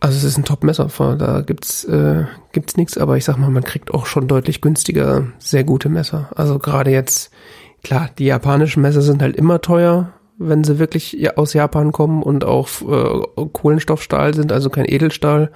[0.00, 0.88] Also es ist ein Top-Messer,
[1.18, 5.26] da gibt's äh, gibt's nichts, aber ich sag mal, man kriegt auch schon deutlich günstiger
[5.38, 6.30] sehr gute Messer.
[6.36, 7.32] Also gerade jetzt,
[7.82, 12.44] klar, die japanischen Messer sind halt immer teuer, wenn sie wirklich aus Japan kommen und
[12.44, 15.50] auch äh, Kohlenstoffstahl sind, also kein Edelstahl,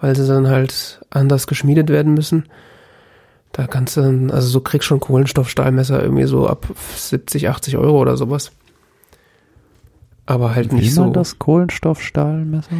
[0.00, 2.44] weil sie dann halt anders geschmiedet werden müssen.
[3.52, 7.98] Da kannst du dann, also so kriegst schon Kohlenstoffstahlmesser irgendwie so ab 70, 80 Euro
[8.00, 8.52] oder sowas.
[10.26, 11.06] Aber halt Wie nicht so.
[11.06, 12.70] Wie das Kohlenstoffstahlmesser?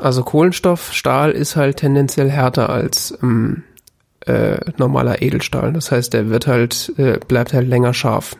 [0.00, 3.62] Also Kohlenstoffstahl ist halt tendenziell härter als ähm,
[4.26, 5.72] äh, normaler Edelstahl.
[5.72, 8.36] Das heißt, der wird halt, äh, bleibt halt länger scharf.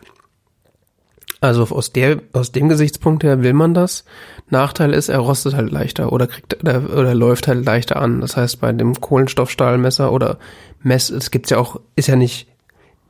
[1.41, 4.03] Also aus der, aus dem Gesichtspunkt her will man das.
[4.49, 8.19] Nachteil ist, er rostet halt leichter oder kriegt oder, oder läuft halt leichter an.
[8.19, 10.37] Das heißt, bei dem Kohlenstoffstahlmesser oder
[10.81, 12.47] Mess, es gibt's ja auch, ist ja nicht,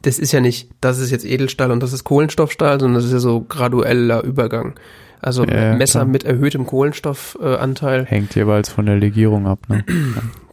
[0.03, 3.13] das ist ja nicht, das ist jetzt Edelstahl und das ist Kohlenstoffstahl, sondern das ist
[3.13, 4.75] ja so gradueller Übergang.
[5.21, 6.11] Also ja, Messer klar.
[6.11, 8.05] mit erhöhtem Kohlenstoffanteil.
[8.05, 9.83] Hängt jeweils von der Legierung ab, ne?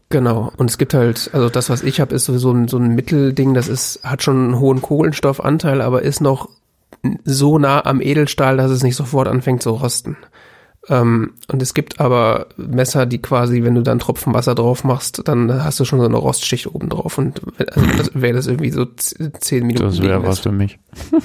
[0.09, 0.53] Genau.
[0.57, 3.55] Und es gibt halt, also das, was ich habe, ist sowieso ein, so ein Mittelding,
[3.55, 6.49] das ist, hat schon einen hohen Kohlenstoffanteil, aber ist noch
[7.25, 10.17] so nah am Edelstahl, dass es nicht sofort anfängt zu rosten.
[10.89, 15.27] Ähm, und es gibt aber Messer, die quasi, wenn du dann Tropfen Wasser drauf machst,
[15.27, 17.19] dann hast du schon so eine Rostschicht oben drauf.
[17.19, 19.85] Und also, wäre das irgendwie so zehn Minuten.
[19.85, 20.79] Das wäre was für mich.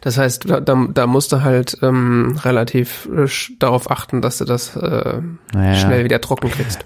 [0.00, 3.26] Das heißt, da, da musst du halt ähm, relativ äh,
[3.58, 5.22] darauf achten, dass du das äh,
[5.54, 5.76] naja.
[5.76, 6.84] schnell wieder trocken kriegst.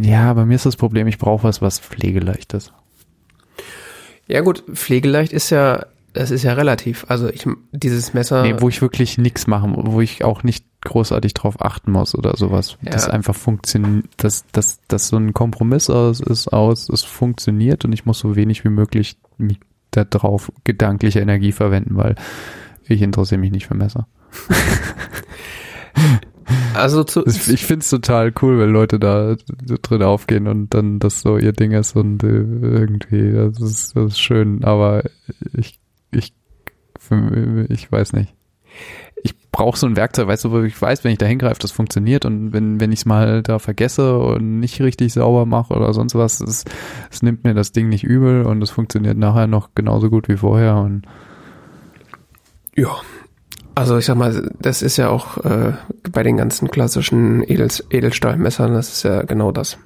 [0.00, 2.72] Ja, bei mir ist das Problem, ich brauche was, was pflegeleicht ist.
[4.26, 7.06] Ja gut, pflegeleicht ist ja das ist ja relativ.
[7.08, 8.42] Also ich dieses Messer.
[8.42, 12.36] Nee, wo ich wirklich nichts machen, wo ich auch nicht großartig drauf achten muss oder
[12.36, 12.78] sowas.
[12.82, 12.90] Ja.
[12.90, 17.92] Das einfach funktioniert, dass das, das so ein Kompromiss aus ist aus, es funktioniert und
[17.92, 19.18] ich muss so wenig wie möglich
[19.90, 22.14] da drauf gedankliche Energie verwenden, weil
[22.84, 24.06] ich interessiere mich nicht für Messer.
[26.74, 29.36] Also zu, ich finde es total cool, wenn Leute da
[29.82, 34.12] drin aufgehen und dann das so ihr Ding ist und äh, irgendwie, das ist, das
[34.12, 35.04] ist schön, aber
[35.52, 35.78] ich
[37.10, 38.34] ich, ich weiß nicht.
[39.22, 41.72] Ich brauche so ein Werkzeug, weißt du, wo ich weiß, wenn ich da hingreife, das
[41.72, 45.92] funktioniert und wenn, wenn ich es mal da vergesse und nicht richtig sauber mache oder
[45.92, 46.64] sonst was, es,
[47.10, 50.36] es nimmt mir das Ding nicht übel und es funktioniert nachher noch genauso gut wie
[50.36, 51.02] vorher und
[52.76, 52.96] ja,
[53.74, 55.72] also ich sag mal, das ist ja auch äh,
[56.10, 59.78] bei den ganzen klassischen Edel, Edelstahlmessern, das ist ja genau das.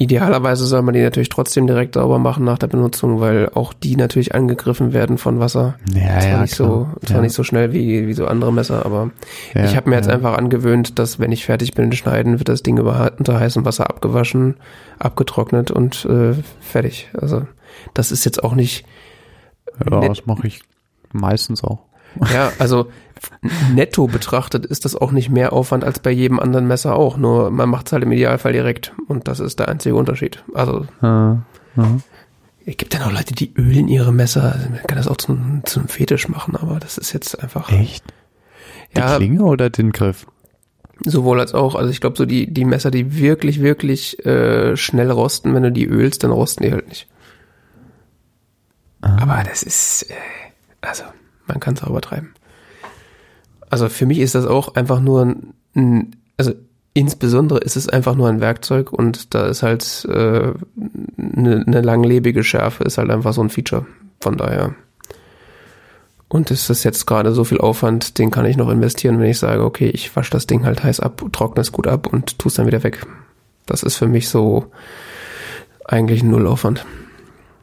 [0.00, 3.96] Idealerweise soll man die natürlich trotzdem direkt sauber machen nach der Benutzung, weil auch die
[3.96, 5.74] natürlich angegriffen werden von Wasser.
[5.92, 6.68] Ja, zwar ja, nicht klar.
[6.68, 7.22] so, zwar ja.
[7.22, 9.10] nicht so schnell wie, wie so andere Messer, aber
[9.54, 12.48] ja, ich habe mir jetzt einfach angewöhnt, dass wenn ich fertig bin mit Schneiden, wird
[12.48, 14.54] das Ding über, unter heißem Wasser abgewaschen,
[15.00, 17.08] abgetrocknet und äh, fertig.
[17.20, 17.48] Also
[17.92, 18.86] das ist jetzt auch nicht.
[19.84, 20.60] Ja, das mache ich
[21.10, 21.87] meistens auch.
[22.32, 22.90] Ja, also
[23.74, 27.16] netto betrachtet ist das auch nicht mehr Aufwand als bei jedem anderen Messer auch.
[27.16, 28.92] Nur man macht es halt im Idealfall direkt.
[29.06, 30.42] Und das ist der einzige Unterschied.
[30.54, 30.86] Also.
[31.02, 31.42] Ja,
[31.76, 32.00] ja.
[32.64, 34.56] Es gibt ja noch Leute, die ölen ihre Messer.
[34.70, 37.72] Man kann das auch zum, zum Fetisch machen, aber das ist jetzt einfach.
[37.72, 38.04] Echt?
[38.94, 40.26] Die ja, Klinge oder den Griff?
[41.04, 41.74] Sowohl als auch.
[41.74, 45.72] Also ich glaube, so die, die Messer, die wirklich, wirklich äh, schnell rosten, wenn du
[45.72, 47.06] die ölst, dann rosten die halt nicht.
[49.00, 49.16] Ah.
[49.20, 50.14] Aber das ist, äh,
[50.80, 51.04] also
[51.48, 52.34] man kann es auch übertreiben.
[53.70, 55.34] Also für mich ist das auch einfach nur
[55.74, 56.52] ein, also
[56.94, 60.52] insbesondere ist es einfach nur ein Werkzeug und da ist halt äh,
[61.16, 63.86] eine, eine langlebige Schärfe ist halt einfach so ein Feature.
[64.20, 64.74] Von daher.
[66.28, 69.38] Und ist das jetzt gerade so viel Aufwand, den kann ich noch investieren, wenn ich
[69.38, 72.50] sage, okay, ich wasche das Ding halt heiß ab, trockne es gut ab und tue
[72.50, 73.06] es dann wieder weg.
[73.64, 74.66] Das ist für mich so
[75.86, 76.84] eigentlich ein Nullaufwand.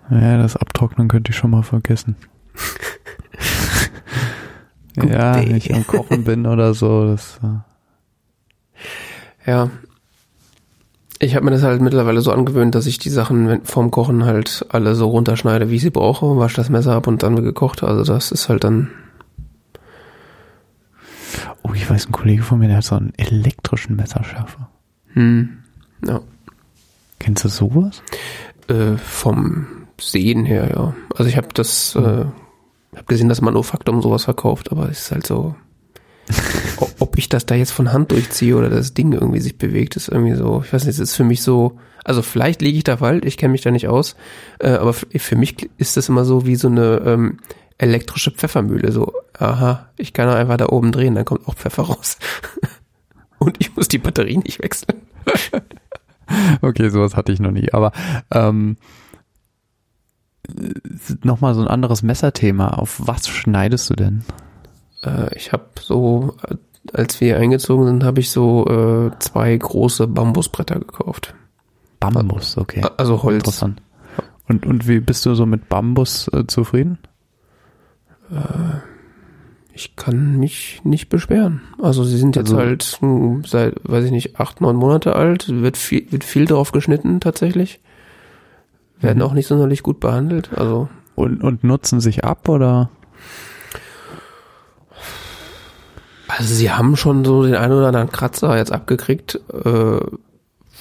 [0.09, 2.15] Ja, das Abtrocknen könnte ich schon mal vergessen.
[4.95, 7.07] ja, wenn ich am Kochen bin oder so.
[7.07, 9.51] Das, äh.
[9.51, 9.69] Ja.
[11.19, 14.65] Ich habe mir das halt mittlerweile so angewöhnt, dass ich die Sachen vorm Kochen halt
[14.69, 17.83] alle so runterschneide, wie ich sie brauche, wasche das Messer ab und dann wird gekocht.
[17.83, 18.91] Also das ist halt dann.
[21.63, 24.69] Oh, ich weiß, ein Kollege von mir, der hat so einen elektrischen Messerschärfer.
[25.13, 25.63] Hm.
[26.05, 26.21] Ja.
[27.19, 28.03] Kennst du sowas?
[28.67, 29.67] Äh, vom
[29.99, 30.93] Sehen her, ja.
[31.15, 32.25] Also ich habe das äh,
[32.95, 35.55] habe gesehen, dass Manufaktum sowas verkauft, aber es ist halt so.
[36.99, 40.09] ob ich das da jetzt von Hand durchziehe oder das Ding irgendwie sich bewegt, ist
[40.09, 42.97] irgendwie so, ich weiß nicht, es ist für mich so, also vielleicht liege ich da
[42.97, 44.15] falsch, ich kenne mich da nicht aus,
[44.59, 47.37] äh, aber für mich ist das immer so wie so eine ähm,
[47.77, 52.17] elektrische Pfeffermühle, so, aha, ich kann einfach da oben drehen, dann kommt auch Pfeffer raus.
[53.37, 55.01] Und ich muss muss die Batterie nicht wechseln.
[56.61, 57.71] okay, sowas hatte ich noch nie.
[57.71, 57.91] Aber
[58.31, 58.77] ähm,
[61.23, 62.69] nochmal so ein anderes Messerthema.
[62.69, 64.23] Auf was schneidest du denn?
[65.03, 66.35] Äh, ich habe so,
[66.93, 71.33] als wir eingezogen sind, habe ich so äh, zwei große Bambusbretter gekauft.
[71.99, 72.83] Bambus, okay.
[72.97, 73.37] Also Holz.
[73.37, 73.81] Interessant.
[74.47, 76.99] Und, und wie bist du so mit Bambus äh, zufrieden?
[78.31, 78.77] Äh,
[79.73, 81.61] ich kann mich nicht beschweren.
[81.81, 85.49] Also sie sind jetzt Also- halt mh, seit, weiß ich nicht, acht, neun Monate alt.
[85.49, 87.79] Wird viel, wird viel drauf geschnitten tatsächlich.
[89.05, 90.49] Werden auch nicht sonderlich gut behandelt.
[90.55, 92.89] Also Und, und nutzen sich ab oder?
[96.27, 99.99] Also sie haben schon so den einen oder anderen Kratzer jetzt abgekriegt, äh,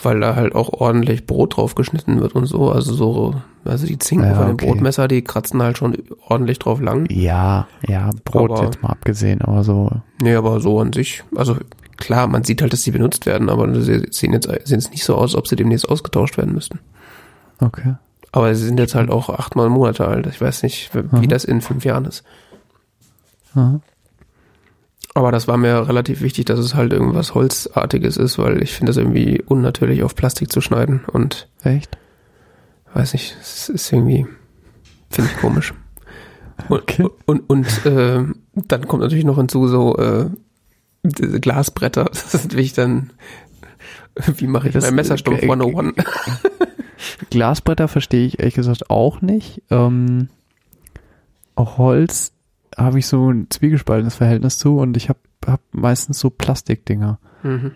[0.02, 2.70] weil da halt auch ordentlich Brot drauf geschnitten wird und so.
[2.70, 3.34] Also so,
[3.64, 4.66] also die Zinken Ja, von dem okay.
[4.66, 5.96] Brotmesser, die kratzen halt schon
[6.26, 7.06] ordentlich drauf lang.
[7.10, 9.90] Ja, ja, Brot Aber- jetzt mal abgesehen, aber so.
[10.22, 11.56] Nee, aber so an sich, also
[11.98, 15.04] klar, man sieht halt, dass sie benutzt werden, aber sie sehen jetzt, sehen jetzt nicht
[15.04, 16.80] so aus, als ob sie demnächst ausgetauscht werden müssten.
[17.60, 17.94] Okay.
[18.36, 20.26] Aber sie sind jetzt halt auch acht, neun Monate alt.
[20.26, 21.28] Ich weiß nicht, wie Mhm.
[21.28, 22.24] das in fünf Jahren ist.
[23.54, 23.80] Aha.
[25.14, 28.90] Aber das war mir relativ wichtig, dass es halt irgendwas Holzartiges ist, weil ich finde
[28.90, 31.96] es irgendwie unnatürlich auf Plastik zu schneiden und Echt?
[32.92, 34.26] weiß nicht, es ist irgendwie,
[35.10, 35.72] finde ich komisch.
[36.68, 37.08] Und, Okay.
[37.26, 38.24] und, und äh,
[38.54, 40.26] dann kommt natürlich noch hinzu so äh,
[41.04, 43.10] diese Glasbretter, das ist natürlich dann,
[44.36, 45.94] wie mache ich Das- mein Messerstumpf äh, 101?
[47.30, 49.62] Glasbretter verstehe ich ehrlich gesagt auch nicht.
[49.70, 50.28] Ähm,
[51.54, 52.32] auch Holz
[52.76, 57.18] habe ich so ein zwiegespaltenes Verhältnis zu und ich habe hab meistens so Plastikdinger.
[57.42, 57.72] mhm.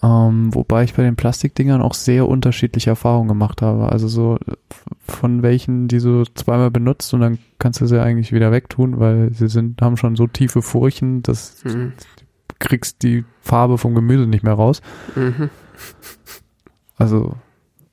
[0.00, 3.90] Ähm, wobei ich bei den Plastikdingern auch sehr unterschiedliche Erfahrungen gemacht habe.
[3.90, 4.38] Also so
[5.04, 9.32] von welchen, die du zweimal benutzt und dann kannst du sie eigentlich wieder wegtun, weil
[9.34, 11.94] sie sind, haben schon so tiefe Furchen, dass Mhm.
[12.46, 14.82] du kriegst die Farbe vom Gemüse nicht mehr raus.
[15.16, 15.50] Mhm.
[16.96, 17.34] Also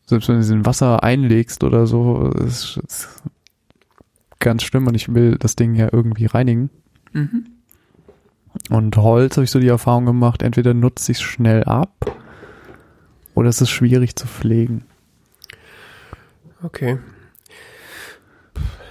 [0.06, 3.10] selbst wenn du sie in Wasser einlegst oder so, ist, ist
[4.40, 6.70] ganz schlimm und ich will das Ding ja irgendwie reinigen.
[7.14, 7.48] Mhm.
[8.70, 12.18] Und Holz habe ich so die Erfahrung gemacht, entweder nutzt sich schnell ab
[13.34, 14.86] oder es ist schwierig zu pflegen.
[16.64, 17.00] Okay.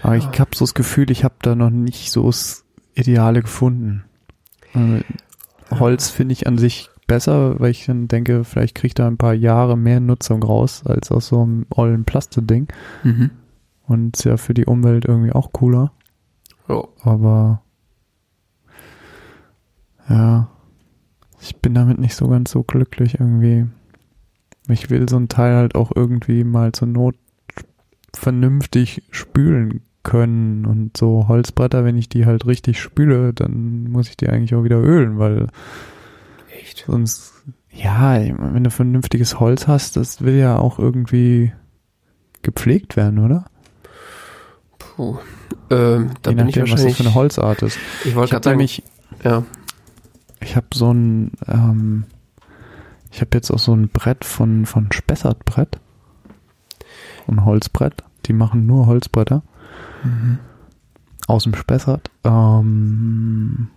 [0.02, 2.64] Aber ich habe so das Gefühl, ich habe da noch nicht so das
[2.94, 4.04] Ideale gefunden.
[5.70, 9.16] Holz finde ich an sich besser, weil ich dann denke, vielleicht kriege ich da ein
[9.16, 12.68] paar Jahre mehr Nutzung raus als aus so einem ollen Plastikding.
[13.02, 13.30] Mhm.
[13.86, 15.92] Und ist ja für die Umwelt irgendwie auch cooler.
[16.68, 16.84] Ja.
[17.02, 17.62] Aber
[20.08, 20.48] ja,
[21.40, 23.66] ich bin damit nicht so ganz so glücklich irgendwie.
[24.68, 27.16] Ich will so ein Teil halt auch irgendwie mal zur Not
[28.14, 34.16] vernünftig spülen können und so Holzbretter, wenn ich die halt richtig spüle, dann muss ich
[34.16, 35.48] die eigentlich auch wieder ölen, weil
[36.86, 37.32] Sonst,
[37.70, 41.52] ja, wenn du vernünftiges Holz hast, das will ja auch irgendwie
[42.42, 43.46] gepflegt werden, oder?
[44.78, 45.18] Puh.
[45.70, 46.96] Ähm, da Je bin ich nachdem, was das wahrscheinlich.
[46.96, 47.78] für eine Holzart ist.
[48.04, 48.82] ich wollte gerade sagen, nämlich
[49.22, 49.44] ja.
[50.40, 52.04] Ich habe so ein, ähm,
[53.10, 55.80] ich habe jetzt auch so ein Brett von, von Spessart Brett.
[57.26, 58.04] Ein Holzbrett.
[58.26, 59.42] Die machen nur Holzbretter.
[61.26, 62.10] Aus dem Spessart.
[62.24, 63.68] Ähm,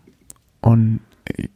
[0.60, 1.00] und
[1.38, 1.50] ich,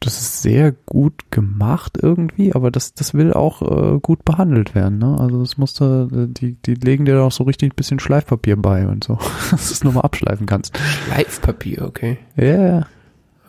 [0.00, 4.98] das ist sehr gut gemacht irgendwie, aber das, das will auch äh, gut behandelt werden,
[4.98, 5.18] ne?
[5.20, 9.04] Also das musste, die, die legen dir auch so richtig ein bisschen Schleifpapier bei und
[9.04, 9.18] so,
[9.50, 10.76] dass du es nochmal abschleifen kannst.
[10.78, 12.18] Schleifpapier, okay.
[12.36, 12.86] Ja, yeah.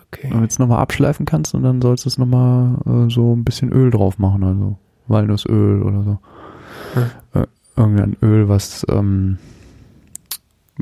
[0.07, 0.27] Okay.
[0.29, 3.45] Damit du es nochmal abschleifen kannst und dann sollst du es nochmal äh, so ein
[3.45, 6.19] bisschen Öl drauf machen, also Walnussöl oder so.
[7.33, 7.47] Äh,
[7.77, 9.37] irgendein Öl, was, ähm,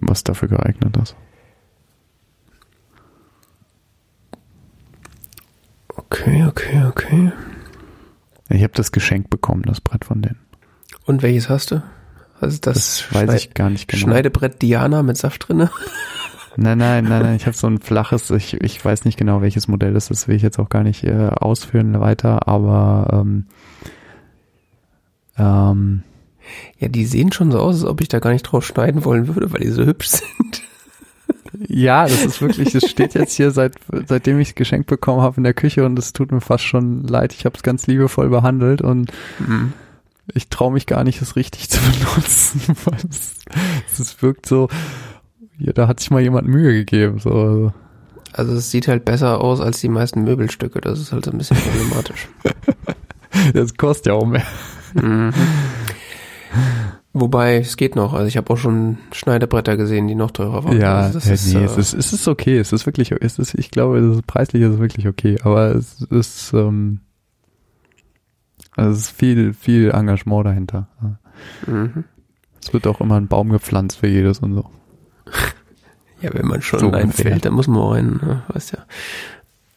[0.02, 1.16] was dafür geeignet ist.
[6.10, 7.32] Okay, okay, okay.
[8.50, 10.40] Ich habe das geschenkt bekommen, das Brett von denen.
[11.06, 11.84] Und welches hast du?
[12.42, 14.02] Also das, Das weiß ich gar nicht genau.
[14.02, 15.70] Schneidebrett Diana mit Saft drinne?
[16.56, 19.70] Nein, nein, nein, nein, ich habe so ein flaches, ich, ich weiß nicht genau, welches
[19.70, 23.46] Modell das ist, will ich jetzt auch gar nicht äh, ausführen weiter, aber ähm,
[25.38, 26.04] ähm,
[26.80, 29.28] Ja, die sehen schon so aus, als ob ich da gar nicht drauf schneiden wollen
[29.34, 30.62] würde, weil die so hübsch sind.
[31.68, 33.76] Ja, das ist wirklich, das steht jetzt hier seit
[34.08, 37.04] seitdem ich es geschenkt bekommen habe in der Küche und es tut mir fast schon
[37.04, 37.34] leid.
[37.34, 39.74] Ich habe es ganz liebevoll behandelt und Mhm.
[40.34, 43.36] ich traue mich gar nicht, es richtig zu benutzen, weil es,
[44.00, 44.70] es wirkt so,
[45.58, 47.20] ja, da hat sich mal jemand Mühe gegeben.
[47.20, 47.74] So.
[48.32, 50.80] Also es sieht halt besser aus als die meisten Möbelstücke.
[50.82, 52.28] Das ist halt so ein bisschen problematisch.
[53.54, 54.44] Das kostet ja auch mehr.
[54.96, 55.32] mhm.
[57.14, 58.14] Wobei, es geht noch.
[58.14, 60.80] Also ich habe auch schon Schneiderbretter gesehen, die noch teurer waren.
[60.80, 63.12] Ja, also das ja, ist, nee, äh, es, ist, es ist okay, es ist wirklich,
[63.12, 67.00] es ist, ich glaube, es ist, preislich ist es wirklich okay, aber es ist, ähm,
[68.76, 70.88] also es ist viel, viel Engagement dahinter.
[71.66, 72.04] mhm.
[72.62, 74.70] Es wird auch immer ein Baum gepflanzt für jedes und so.
[76.22, 77.32] Ja, wenn man schon So in ein ungefähr.
[77.32, 78.44] Feld, dann muss man auch rein, ne?
[78.50, 78.80] weißt ja.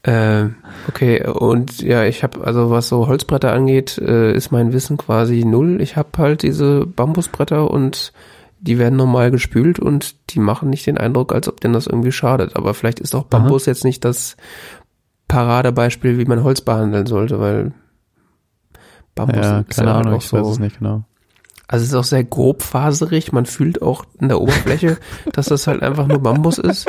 [0.05, 0.47] Äh,
[0.89, 5.45] okay, und ja, ich habe, also was so Holzbretter angeht, äh, ist mein Wissen quasi
[5.45, 5.81] null.
[5.81, 8.13] Ich habe halt diese Bambusbretter und
[8.59, 12.13] die werden normal gespült und die machen nicht den Eindruck, als ob denen das irgendwie
[12.13, 12.57] schadet.
[12.57, 14.37] Aber vielleicht ist auch Bambus jetzt nicht das
[15.29, 17.73] Paradebeispiel, wie man Holz behandeln sollte, weil
[19.15, 20.53] Bambus Ja, ist keine ja Ahnung, auch ich weiß so.
[20.53, 21.05] es nicht genau.
[21.69, 23.33] Also es ist auch sehr grobfaserig.
[23.33, 24.99] Man fühlt auch in der Oberfläche,
[25.33, 26.87] dass das halt einfach nur Bambus ist.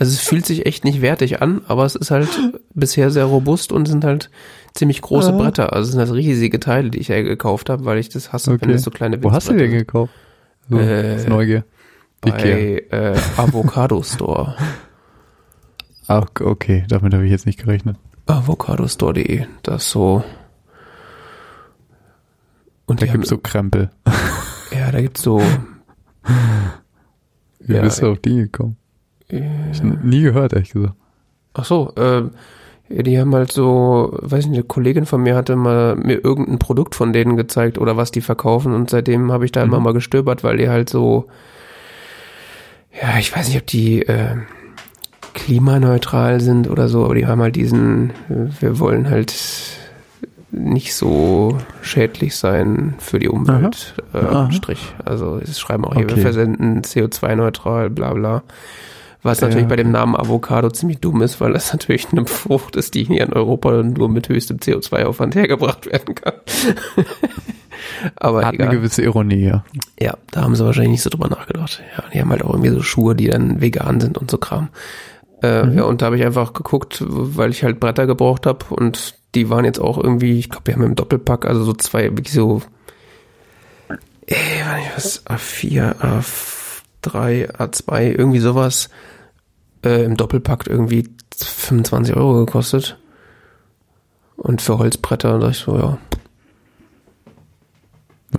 [0.00, 2.28] Also es fühlt sich echt nicht wertig an, aber es ist halt
[2.72, 4.30] bisher sehr robust und sind halt
[4.74, 5.36] ziemlich große Ja.
[5.36, 5.72] Bretter.
[5.72, 8.52] Also es sind halt riesige Teile, die ich ja gekauft habe, weil ich das hasse,
[8.52, 8.72] wenn Okay.
[8.74, 10.12] es so kleine Wo hast du den Winzbretter gekauft?
[10.70, 11.64] So, Äh, Neugier.
[12.20, 14.54] Bei äh, Avocado Store.
[16.06, 17.96] Ach, okay, damit habe ich jetzt nicht gerechnet.
[18.26, 19.46] Avocadostore.de.
[19.64, 20.22] Das so.
[22.86, 23.90] Und Da haben, gibt's so Krempel.
[24.72, 25.42] ja, da gibt's so,
[27.60, 28.76] Wie Ja, bist du auf die gekommen?
[29.28, 30.94] Ich nie gehört, ehrlich gesagt.
[31.54, 32.22] Ach so, äh,
[32.88, 36.94] die haben halt so, weiß nicht, eine Kollegin von mir hatte mal mir irgendein Produkt
[36.94, 39.68] von denen gezeigt oder was die verkaufen und seitdem habe ich da Mhm.
[39.72, 41.26] immer mal gestöbert, weil die halt so,
[43.02, 44.36] ja, ich weiß nicht, ob die äh,
[45.34, 49.34] klimaneutral sind oder so, aber die haben halt diesen, äh, wir wollen halt
[50.50, 54.50] nicht so schädlich sein für die Umwelt äh, Aha.
[54.50, 54.94] Strich.
[55.04, 56.22] Also sie schreiben auch hier, wir Okay.
[56.22, 58.42] versenden CO2-neutral, bla bla.
[59.22, 59.90] Was Ja, natürlich bei dem.
[59.90, 63.82] Namen Avocado ziemlich dumm ist, weil das natürlich eine Frucht ist, die hier in Europa
[63.82, 66.34] nur mit höchstem CO2-Aufwand hergebracht werden kann.
[68.16, 68.68] Aber Hat egal.
[68.68, 69.64] eine gewisse Ironie, ja.
[70.00, 71.82] Ja, da haben sie wahrscheinlich nicht so drüber nachgedacht.
[71.96, 74.68] Ja, die haben halt auch irgendwie so Schuhe, die dann vegan sind und so Kram.
[75.42, 75.78] Äh, Mhm.
[75.78, 79.50] Ja, und da habe ich einfach geguckt, weil ich halt Bretter gebraucht habe und die
[79.50, 82.62] waren jetzt auch irgendwie, ich glaube, wir haben im Doppelpack, also so zwei, wirklich so,
[84.26, 85.94] äh, nicht, was, A4,
[87.04, 88.88] A3, A2, irgendwie sowas,
[89.84, 92.98] äh, im Doppelpack irgendwie 25 Euro gekostet.
[94.36, 95.98] Und für Holzbretter dachte ich so, ja,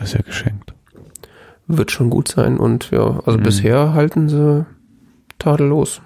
[0.02, 0.74] ist ja geschenkt.
[1.68, 2.58] wird schon gut sein.
[2.58, 3.44] Und ja, also Mhm.
[3.44, 4.66] bisher halten sie
[5.38, 6.02] tadellos.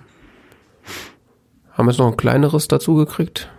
[1.71, 3.49] Haben jetzt noch ein kleineres dazu gekriegt,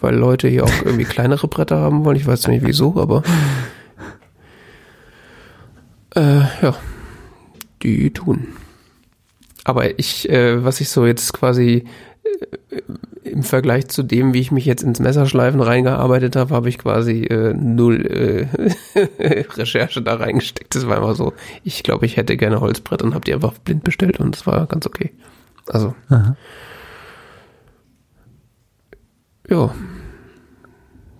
[0.00, 2.16] weil Leute hier auch irgendwie kleinere Bretter haben wollen.
[2.16, 3.22] Ich weiß nicht wieso, aber
[6.14, 6.74] äh, ja,
[7.82, 8.48] die tun.
[9.64, 11.84] Aber ich, äh, was ich so jetzt quasi
[12.70, 12.80] äh,
[13.24, 17.24] im Vergleich zu dem, wie ich mich jetzt ins Messerschleifen reingearbeitet habe, habe ich quasi
[17.24, 18.46] äh, null äh,
[19.56, 20.74] Recherche da reingesteckt.
[20.74, 21.32] Das war immer so,
[21.64, 24.66] ich glaube, ich hätte gerne Holzbrett und habe die einfach blind bestellt und das war
[24.66, 25.12] ganz okay.
[25.68, 26.36] Also, Aha.
[29.48, 29.74] ja,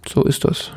[0.09, 0.71] so ist das.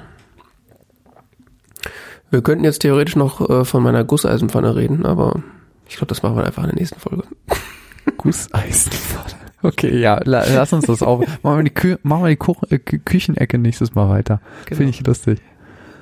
[2.31, 5.43] Wir könnten jetzt theoretisch noch äh, von meiner Gusseisenpfanne reden, aber
[5.89, 7.23] ich glaube, das machen wir einfach in der nächsten Folge.
[8.17, 9.35] Gusseisenpfanne.
[9.61, 11.19] Okay, ja, la, lass uns das auf.
[11.43, 14.39] Machen wir die, Kü machen wir die Kuch äh, Kü Küchenecke nächstes Mal weiter.
[14.65, 14.77] Genau.
[14.77, 15.41] Finde ich lustig.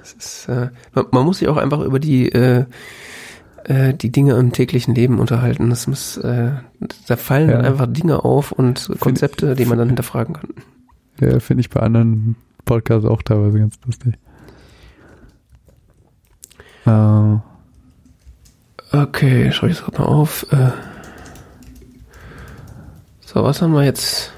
[0.03, 2.65] Ist, äh, man, man muss sich auch einfach über die äh,
[3.65, 5.69] äh, die Dinge im täglichen Leben unterhalten.
[5.69, 6.51] Das muss, äh,
[7.07, 7.67] da fallen dann Ja.
[7.71, 10.49] einfach Dinge auf und Konzepte, die man dann hinterfragen kann.
[11.19, 14.13] Ja, finde ich bei anderen Podcasts auch teilweise ganz lustig.
[16.85, 17.35] Äh,
[18.91, 20.45] Okay, schreibe ich das gerade mal auf.
[20.51, 20.71] Äh,
[23.21, 24.31] so, was haben wir jetzt?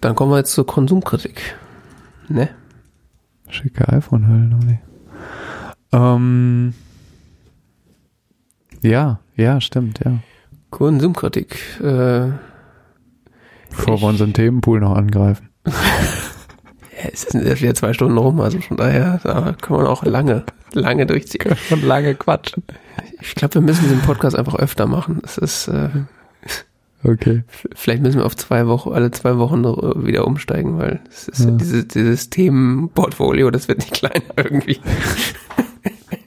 [0.00, 1.56] Dann kommen wir jetzt zur Konsumkritik.
[2.28, 2.48] Ne?
[3.48, 4.80] schicke iPhone halt noch nicht.
[5.92, 6.72] Ähm,
[8.80, 10.18] ja, ja, stimmt, ja.
[10.70, 11.78] Konsumkritik.
[11.80, 12.30] Äh,
[13.70, 15.50] Bevor Ich- wir unseren Themenpool noch angreifen.
[17.02, 20.04] ja, es sind jetzt wieder zwei Stunden rum, also von daher da kann man auch
[20.04, 21.56] lange, lange durchziehen.
[21.70, 22.62] Und lange quatschen.
[23.20, 25.18] Ich glaube, wir müssen diesen Podcast einfach öfter machen.
[25.22, 25.88] Das ist, äh,
[27.04, 27.42] Okay.
[27.74, 31.44] vielleicht müssen wir auf zwei Wochen, alle zwei Wochen äh, wieder umsteigen, weil es ist
[31.44, 31.50] Ja.
[31.50, 34.78] dieses, dieses Themenportfolio, das wird nicht kleiner irgendwie.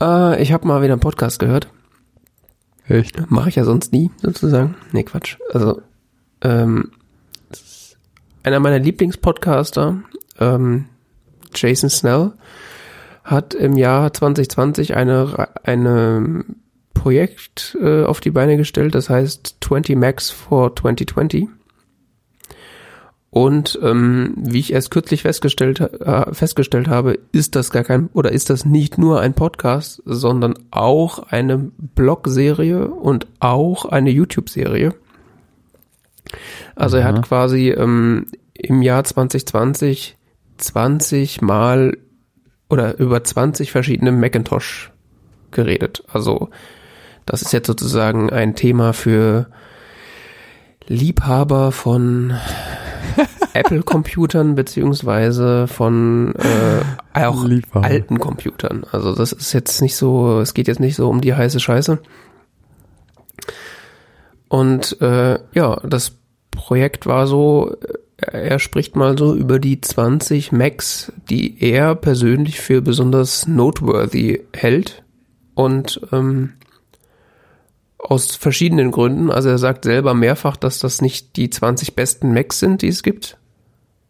[0.00, 1.68] äh, ich habe mal wieder einen Podcast gehört.
[2.88, 3.30] Echt?
[3.30, 4.74] Mache ich ja sonst nie, sozusagen.
[4.92, 5.36] Nee, Quatsch.
[5.52, 5.82] Also,
[6.42, 6.90] ähm,
[8.42, 10.02] einer meiner Lieblingspodcaster,
[10.38, 10.86] ähm,
[11.54, 12.32] Jason Snell,
[13.24, 16.44] hat im Jahr 2020 eine, eine
[16.94, 21.48] Projekt äh, auf die Beine gestellt, das heißt 20 Max for 2020.
[23.30, 28.30] Und ähm, wie ich erst kürzlich festgestellt, äh, festgestellt habe, ist das gar kein oder
[28.30, 34.92] ist das nicht nur ein Podcast, sondern auch eine Blog-Serie und auch eine YouTube-Serie.
[36.76, 37.04] Also Aha.
[37.04, 40.16] er hat quasi ähm, im Jahr 2020
[40.62, 41.96] 20 Mal
[42.68, 44.92] oder über 20 verschiedene Macintosh
[45.50, 46.04] geredet.
[46.12, 46.48] Also
[47.26, 49.48] das ist jetzt sozusagen ein Thema für
[50.86, 52.34] Liebhaber von
[53.52, 57.86] Apple-Computern beziehungsweise von äh, auch Liebhaber.
[57.86, 58.84] alten Computern.
[58.90, 61.98] Also das ist jetzt nicht so, es geht jetzt nicht so um die heiße Scheiße.
[64.52, 66.12] Und äh, ja, das
[66.50, 67.74] Projekt war so,
[68.18, 75.04] er spricht mal so über die 20 Macs, die er persönlich für besonders noteworthy hält.
[75.54, 76.52] Und ähm,
[77.96, 79.30] aus verschiedenen Gründen.
[79.30, 83.02] Also er sagt selber mehrfach, dass das nicht die 20 besten Macs sind, die es
[83.02, 83.38] gibt,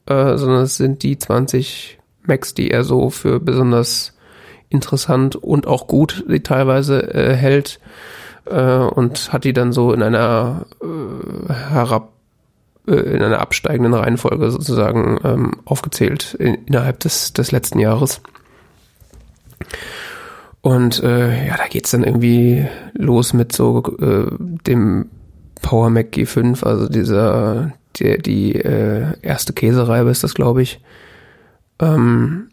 [0.06, 4.16] äh, sondern es sind die 20 Macs, die er so für besonders
[4.70, 7.78] interessant und auch gut teilweise äh, hält
[8.47, 12.12] äh, und hat die dann so in einer äh, herab
[12.86, 18.20] äh, in einer absteigenden Reihenfolge sozusagen ähm, aufgezählt in, innerhalb des, des letzten Jahres.
[20.62, 25.10] Und äh, ja, da geht's dann irgendwie los mit so äh, dem
[25.60, 30.81] Power Mac G5, also dieser, der, die äh, erste Käsereibe ist das, glaube ich.
[31.81, 32.48] Ähm,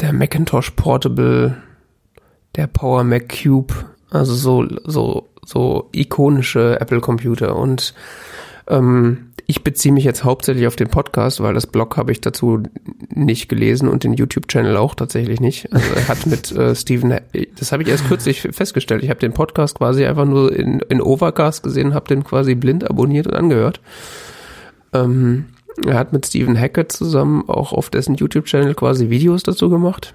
[0.00, 1.56] der Macintosh Portable,
[2.56, 3.74] der Power Mac Cube,
[4.10, 7.94] also so, so, so ikonische Apple Computer und
[8.68, 12.64] ähm, ich beziehe mich jetzt hauptsächlich auf den Podcast, weil das Blog habe ich dazu
[13.08, 15.72] nicht gelesen und den YouTube-Channel auch tatsächlich nicht.
[15.72, 17.20] Also er hat mit äh, Steven,
[17.56, 19.04] das habe ich erst kürzlich festgestellt.
[19.04, 22.90] Ich habe den Podcast quasi einfach nur in, in Overcast gesehen, habe den quasi blind
[22.90, 23.80] abonniert und angehört.
[24.92, 25.46] Ähm,
[25.84, 30.14] er hat mit Stephen Hackett zusammen auch auf dessen YouTube-Channel quasi Videos dazu gemacht.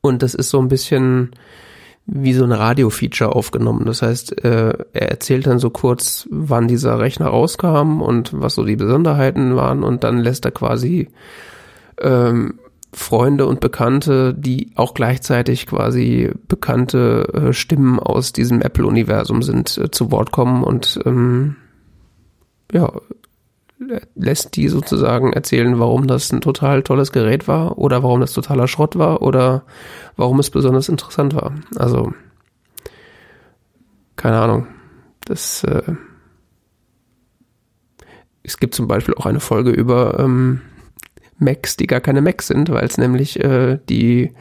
[0.00, 1.32] Und das ist so ein bisschen
[2.10, 3.84] wie so ein Radio-Feature aufgenommen.
[3.84, 8.64] Das heißt, äh, er erzählt dann so kurz, wann dieser Rechner rauskam und was so
[8.64, 11.08] die Besonderheiten waren und dann lässt er quasi
[12.00, 12.58] ähm,
[12.94, 19.90] Freunde und Bekannte, die auch gleichzeitig quasi bekannte äh, Stimmen aus diesem Apple-Universum sind, äh,
[19.90, 21.56] zu Wort kommen und ähm,
[22.72, 22.90] ja,
[24.14, 28.68] lässt die sozusagen erzählen, warum das ein total tolles Gerät war oder warum das totaler
[28.68, 29.62] Schrott war oder
[30.16, 31.54] warum es besonders interessant war.
[31.76, 32.12] Also,
[34.16, 34.66] keine Ahnung.
[35.24, 35.94] Das, äh,
[38.42, 40.62] es gibt zum Beispiel auch eine Folge über ähm,
[41.38, 44.32] Macs, die gar keine Macs sind, weil es nämlich äh, die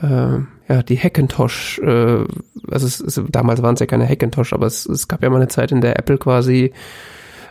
[0.00, 2.24] äh, ja, die Hackintosh, äh,
[2.70, 5.36] also es, es, damals waren es ja keine Hackintosh, aber es, es gab ja mal
[5.36, 6.72] eine Zeit, in der Apple quasi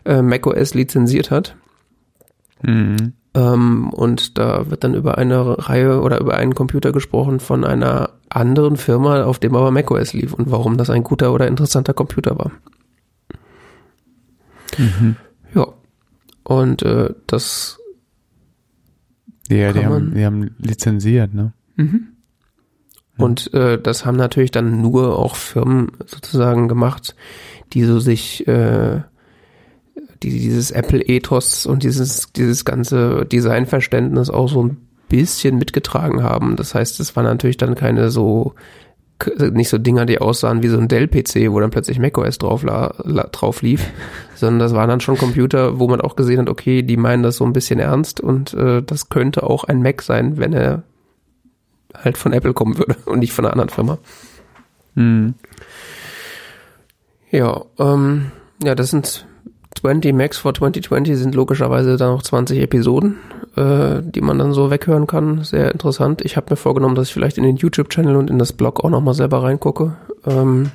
[0.08, 1.56] äh, macOS lizenziert hat.
[2.64, 3.14] Mhm.
[3.34, 8.12] Ähm, und da wird dann über eine Reihe oder über einen Computer gesprochen von einer
[8.30, 12.38] anderen Firma, auf dem aber macOS lief und warum das ein guter oder interessanter Computer
[12.38, 12.52] war.
[14.78, 15.16] Mhm.
[15.54, 15.68] Ja.
[16.44, 17.78] Und äh, das.
[19.50, 21.54] Ja, die haben, die haben lizenziert, ne?
[21.76, 22.08] Mhm.
[23.18, 27.16] Und äh, das haben natürlich dann nur auch Firmen sozusagen gemacht,
[27.74, 29.02] die so sich äh,
[30.24, 34.78] die dieses Apple-Ethos und dieses, dieses ganze Designverständnis auch so ein
[35.10, 36.56] bisschen mitgetragen haben.
[36.56, 38.56] Das heißt, es waren natürlich dann keine so,
[39.40, 42.94] nicht so Dinger, die aussahen wie so ein Dell-PC, wo dann plötzlich macOS drauf, la,
[43.04, 43.90] la, drauf lief,
[44.36, 47.38] sondern das waren dann schon Computer, wo man auch gesehen hat, okay, die meinen das
[47.38, 50.84] so ein bisschen ernst und äh, das könnte auch ein Mac sein, wenn er
[51.96, 53.98] halt von Apple kommen würde und nicht von einer anderen Firma.
[54.96, 55.36] Mhm.
[57.32, 58.32] Ja, ähm,
[58.64, 59.28] ja, das sind
[59.78, 63.18] 20 Max for 2020 sind logischerweise dann noch 20 Episoden,
[63.56, 65.44] äh, die man dann so weghören kann.
[65.44, 66.22] Sehr interessant.
[66.24, 68.90] Ich habe mir vorgenommen, dass ich vielleicht in den YouTube-Channel und in das Blog auch
[68.90, 69.96] nochmal selber reingucke.
[70.26, 70.72] Ähm,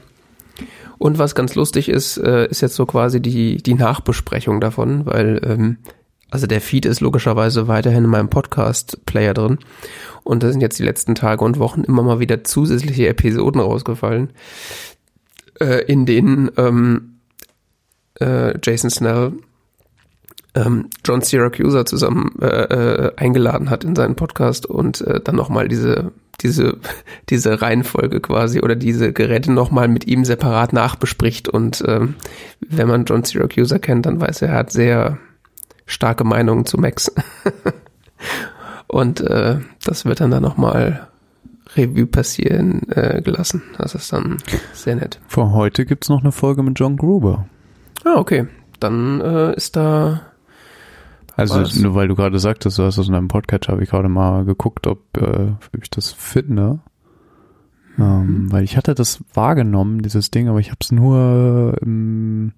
[0.98, 5.40] und was ganz lustig ist, äh, ist jetzt so quasi die, die Nachbesprechung davon, weil
[5.44, 5.78] ähm,
[6.30, 9.58] also der Feed ist logischerweise weiterhin in meinem Podcast-Player drin.
[10.22, 14.30] Und da sind jetzt die letzten Tage und Wochen immer mal wieder zusätzliche Episoden rausgefallen,
[15.60, 17.11] äh, in denen ähm,
[18.20, 19.32] äh, Jason Snell
[20.55, 25.68] ähm, John Syracuse zusammen äh, äh, eingeladen hat in seinen Podcast und äh, dann nochmal
[25.68, 26.76] diese diese
[27.30, 32.16] diese Reihenfolge quasi oder diese Geräte nochmal mit ihm separat nachbespricht und ähm,
[32.60, 35.18] wenn man John Syracuse kennt, dann weiß er, er hat sehr
[35.86, 37.10] starke Meinungen zu Max
[38.89, 41.09] und äh, das wird dann da nochmal
[41.74, 43.62] Revue passieren äh, gelassen.
[43.78, 44.36] Das ist dann
[44.74, 45.20] sehr nett.
[45.26, 47.47] Vor heute gibt's noch eine Folge mit John Gruber.
[48.04, 48.46] Ah, okay.
[48.80, 50.22] Dann äh, ist da
[51.36, 51.76] Also Was?
[51.76, 54.44] nur weil du gerade sagtest, du hast das in einem Podcast, habe ich gerade mal
[54.44, 56.80] geguckt, ob, äh, ich das finde.
[57.98, 62.52] Ähm, weil ich hatte das wahrgenommen, dieses Ding, aber ich habe es nur im,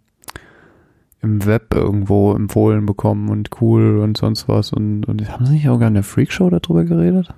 [1.20, 4.72] im Web irgendwo empfohlen bekommen und cool und sonst was.
[4.72, 7.34] Und, und haben sie nicht auch gar in der Freakshow darüber geredet?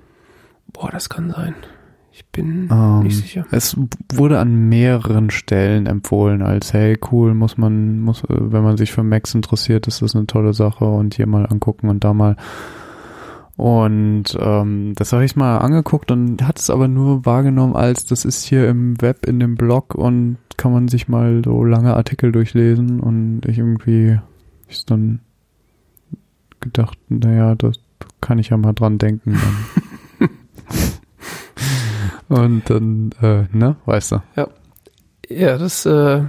[0.73, 1.55] Boah, das kann sein.
[2.17, 3.45] Ich bin Ähm, nicht sicher.
[3.51, 3.77] Es
[4.11, 8.91] wurde an mehreren Stellen empfohlen als, hey, cool, muss man, muss, äh, wenn man sich
[8.91, 12.35] für Max interessiert, ist das eine tolle Sache und hier mal angucken und da mal.
[13.55, 18.25] Und ähm, das habe ich mal angeguckt und hat es aber nur wahrgenommen als, das
[18.25, 22.31] ist hier im Web in dem Blog und kann man sich mal so lange Artikel
[22.31, 24.17] durchlesen und ich irgendwie
[24.67, 25.19] ist dann
[26.61, 27.79] gedacht, naja, das
[28.21, 29.37] kann ich ja mal dran denken.
[32.29, 34.21] Und dann, äh, ne, weißt du,
[35.29, 36.23] Ja, das, äh,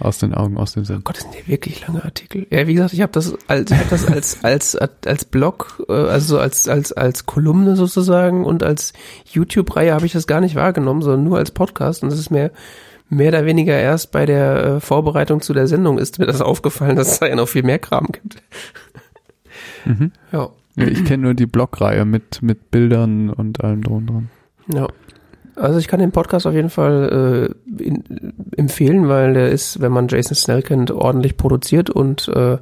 [0.00, 1.02] aus den Augen, aus dem Sinn.
[1.04, 2.46] Gott, das sind ja wirklich lange Artikel.
[2.50, 5.92] Ja, wie gesagt, ich habe das als, ich hab das als, als, als Blog, äh,
[5.92, 8.92] also als, als, als Kolumne sozusagen und als
[9.26, 12.50] YouTube-Reihe habe ich das gar nicht wahrgenommen, sondern nur als Podcast und das ist mir
[13.08, 16.96] mehr oder weniger erst bei der äh, Vorbereitung zu der Sendung ist mir das aufgefallen,
[16.96, 18.42] dass es da ja noch viel mehr Kram gibt.
[19.84, 20.12] Mhm.
[20.32, 20.50] Ja.
[20.76, 24.30] Ja, ich kenne nur die Blogreihe mit, mit Bildern und allem drum dran.
[24.72, 24.88] Ja.
[25.56, 29.92] Also ich kann den Podcast auf jeden Fall äh, in, empfehlen, weil der ist, wenn
[29.92, 32.58] man Jason Snell kennt, ordentlich produziert und äh,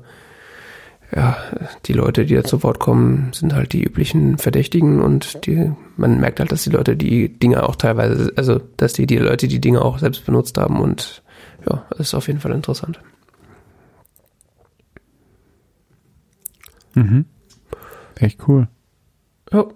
[1.14, 1.36] ja,
[1.85, 6.19] die Leute, die da zu Wort kommen, sind halt die üblichen Verdächtigen und die, man
[6.20, 9.60] merkt halt, dass die Leute die Dinge auch teilweise, also dass die, die Leute die
[9.60, 11.23] Dinge auch selbst benutzt haben und
[11.69, 13.01] ja, das ist auf jeden Fall interessant.
[16.94, 17.27] Mhm.
[18.16, 18.69] Echt cool.
[19.51, 19.66] Ja.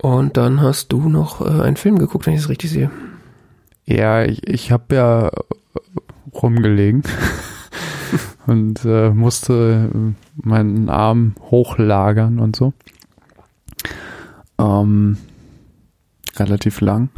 [0.00, 2.90] Und dann hast du noch äh, einen Film geguckt, wenn ich es richtig sehe.
[3.84, 5.30] Ja, ich, ich habe ja äh,
[6.32, 7.02] rumgelegen
[8.46, 12.72] und äh, musste äh, meinen Arm hochlagern und so.
[14.58, 15.18] Ähm,
[16.36, 17.10] relativ lang.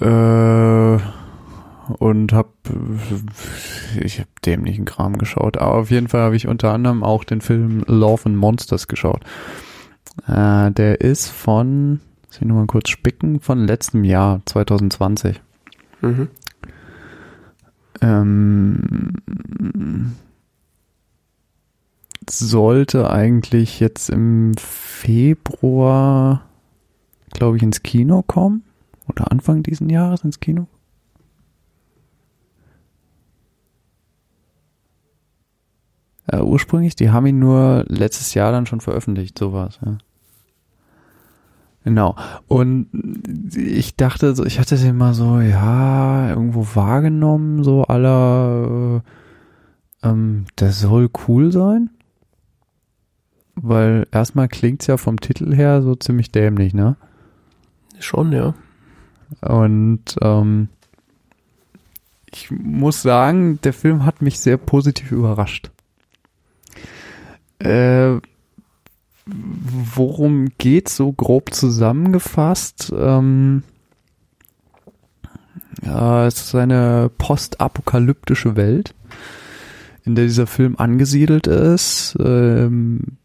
[0.00, 0.98] Äh,
[1.98, 2.52] und hab
[3.98, 5.56] ich hab dämlichen Kram geschaut.
[5.56, 9.22] Aber auf jeden Fall habe ich unter anderem auch den Film Love and Monsters geschaut.
[10.26, 15.40] Äh, der ist von, muss ich nochmal kurz spicken, von letztem Jahr, 2020.
[16.00, 16.28] Mhm.
[18.02, 19.14] Ähm,
[22.28, 26.42] sollte eigentlich jetzt im Februar,
[27.32, 28.64] glaube ich, ins Kino kommen.
[29.08, 30.68] Oder Anfang diesen Jahres ins Kino.
[36.32, 39.98] Äh, ursprünglich, die haben ihn nur letztes Jahr dann schon veröffentlicht, sowas, ja.
[41.82, 42.14] Genau.
[42.46, 42.88] Und
[43.56, 49.00] ich dachte so, ich hatte den mal so, ja, irgendwo wahrgenommen, so aller,
[50.02, 51.90] äh, ähm, der soll cool sein.
[53.54, 56.96] Weil erstmal klingt's ja vom Titel her so ziemlich dämlich, ne?
[57.98, 58.54] Schon, ja.
[59.40, 60.68] Und ähm,
[62.30, 65.70] ich muss sagen, der Film hat mich sehr positiv überrascht.
[67.60, 68.20] Äh,
[69.26, 72.92] worum geht's so grob zusammengefasst?
[72.96, 73.62] Ähm,
[75.82, 78.94] ja, es ist eine postapokalyptische Welt,
[80.04, 82.16] in der dieser Film angesiedelt ist.
[82.20, 83.18] Ähm,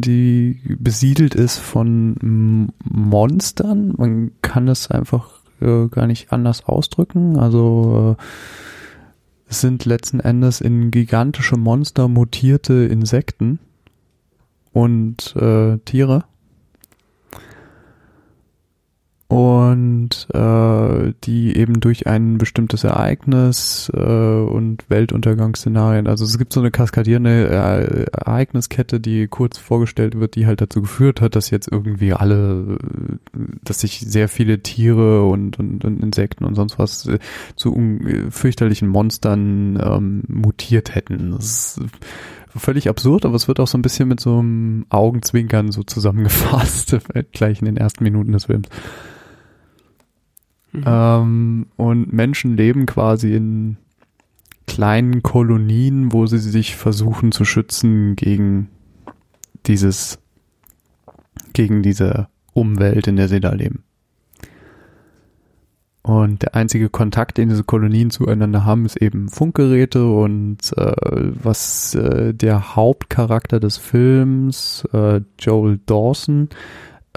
[0.00, 3.94] die besiedelt ist von Monstern.
[3.96, 5.30] Man kann es einfach
[5.60, 7.36] äh, gar nicht anders ausdrücken.
[7.36, 8.22] Also äh,
[9.48, 13.58] sind letzten Endes in gigantische Monster mutierte Insekten
[14.72, 16.24] und äh, Tiere.
[19.30, 26.60] Und äh, die eben durch ein bestimmtes Ereignis äh, und Weltuntergangsszenarien, also es gibt so
[26.60, 31.70] eine kaskadierende äh, Ereigniskette, die kurz vorgestellt wird, die halt dazu geführt hat, dass jetzt
[31.70, 37.04] irgendwie alle, äh, dass sich sehr viele Tiere und, und, und Insekten und sonst was
[37.04, 37.18] äh,
[37.54, 37.76] zu
[38.30, 41.32] fürchterlichen Monstern ähm, mutiert hätten.
[41.32, 41.80] Das ist
[42.56, 46.96] völlig absurd, aber es wird auch so ein bisschen mit so einem Augenzwinkern so zusammengefasst,
[47.32, 48.68] gleich in den ersten Minuten des Films.
[50.72, 50.84] Mhm.
[50.86, 53.76] Ähm, und Menschen leben quasi in
[54.66, 58.68] kleinen Kolonien, wo sie sich versuchen zu schützen gegen
[59.66, 60.18] dieses,
[61.52, 63.84] gegen diese Umwelt, in der sie da leben.
[66.02, 70.92] Und der einzige Kontakt, den diese Kolonien zueinander haben, ist eben Funkgeräte und äh,
[71.42, 76.48] was äh, der Hauptcharakter des Films, äh, Joel Dawson,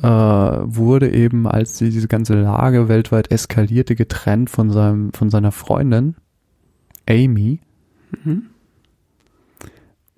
[0.01, 6.15] äh, wurde eben, als diese ganze Lage weltweit eskalierte, getrennt von seinem, von seiner Freundin,
[7.07, 7.59] Amy.
[8.23, 8.47] Mhm.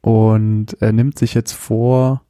[0.02, 2.24] Und er nimmt sich jetzt vor,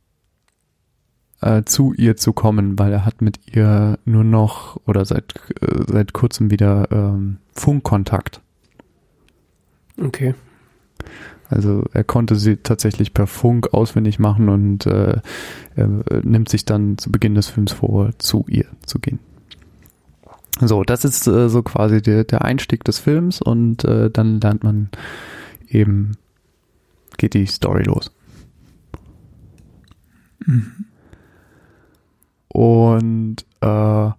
[1.41, 5.83] äh, zu ihr zu kommen, weil er hat mit ihr nur noch oder seit äh,
[5.87, 8.41] seit kurzem wieder ähm, Funkkontakt.
[10.01, 10.35] Okay.
[11.53, 15.21] Also er konnte sie tatsächlich per Funk auswendig machen und äh,
[15.75, 15.87] er
[16.23, 19.19] nimmt sich dann zu Beginn des Films vor, zu ihr zu gehen.
[20.59, 24.63] So, das ist äh, so quasi der, der Einstieg des Films und äh, dann lernt
[24.63, 24.89] man
[25.67, 26.17] eben,
[27.17, 28.11] geht die Story los.
[30.45, 30.85] Mhm.
[32.47, 34.11] Und äh,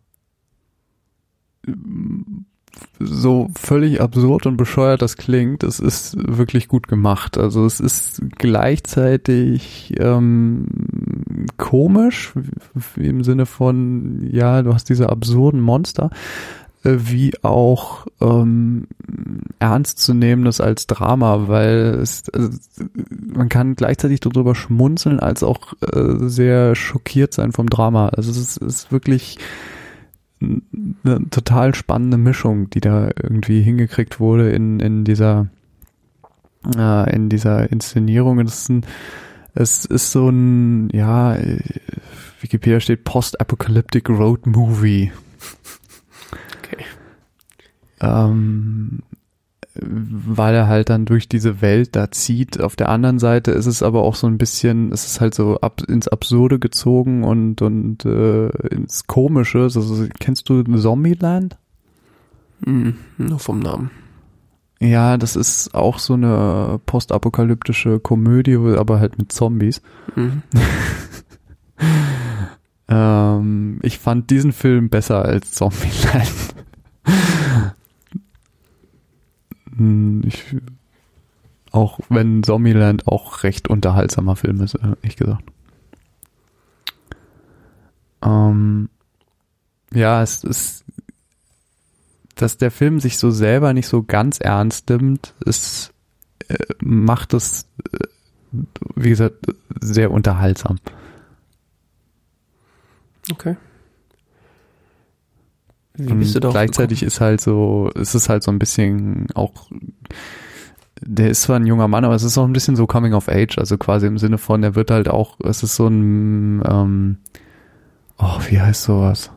[3.01, 7.39] so völlig absurd und bescheuert das klingt, es ist wirklich gut gemacht.
[7.39, 10.67] Also es ist gleichzeitig ähm,
[11.57, 12.33] komisch,
[12.97, 16.11] im Sinne von, ja, du hast diese absurden Monster,
[16.85, 18.87] äh, wie auch ähm,
[19.59, 22.51] ernst zu nehmen das als Drama, weil es, also,
[23.09, 28.09] man kann gleichzeitig darüber schmunzeln, als auch äh, sehr schockiert sein vom Drama.
[28.09, 29.39] Also es ist, ist wirklich
[31.05, 35.49] eine total spannende Mischung, die da irgendwie hingekriegt wurde in, in dieser
[36.77, 38.41] äh, in dieser Inszenierung.
[38.41, 38.87] Es ist, ein,
[39.55, 41.37] es ist so ein, ja,
[42.41, 45.13] Wikipedia steht Post-Apocalyptic Road Movie.
[46.59, 46.85] Okay.
[48.01, 49.01] Ähm,
[49.81, 52.61] weil er halt dann durch diese Welt da zieht.
[52.61, 55.59] Auf der anderen Seite ist es aber auch so ein bisschen, es ist halt so
[55.61, 59.63] ab, ins Absurde gezogen und, und äh, ins Komische.
[59.63, 61.59] Also, kennst du Zombieland?
[62.65, 63.91] Mhm, nur vom Namen.
[64.81, 69.83] Ja, das ist auch so eine postapokalyptische Komödie, aber halt mit Zombies.
[70.15, 70.43] Mhm.
[72.89, 76.31] ähm, ich fand diesen Film besser als Zombieland.
[79.77, 80.57] Hm, ich,
[81.71, 85.45] auch wenn Zombieland auch recht unterhaltsamer Film ist, ehrlich gesagt.
[88.23, 88.89] Ähm,
[89.93, 90.85] ja, es ist,
[92.37, 95.93] dass der Film sich so selber nicht so ganz ernst nimmt, es
[96.49, 98.07] äh, macht es, äh,
[98.97, 99.47] wie gesagt,
[99.81, 100.79] sehr unterhaltsam.
[103.31, 103.57] Okay.
[105.97, 107.09] Wie bist du da gleichzeitig gekommen?
[107.09, 109.71] ist halt so, ist es halt so ein bisschen auch,
[111.01, 113.29] der ist zwar ein junger Mann, aber es ist auch ein bisschen so Coming of
[113.29, 117.19] Age, also quasi im Sinne von, er wird halt auch, es ist so ein, ähm,
[118.19, 119.31] oh, wie heißt sowas?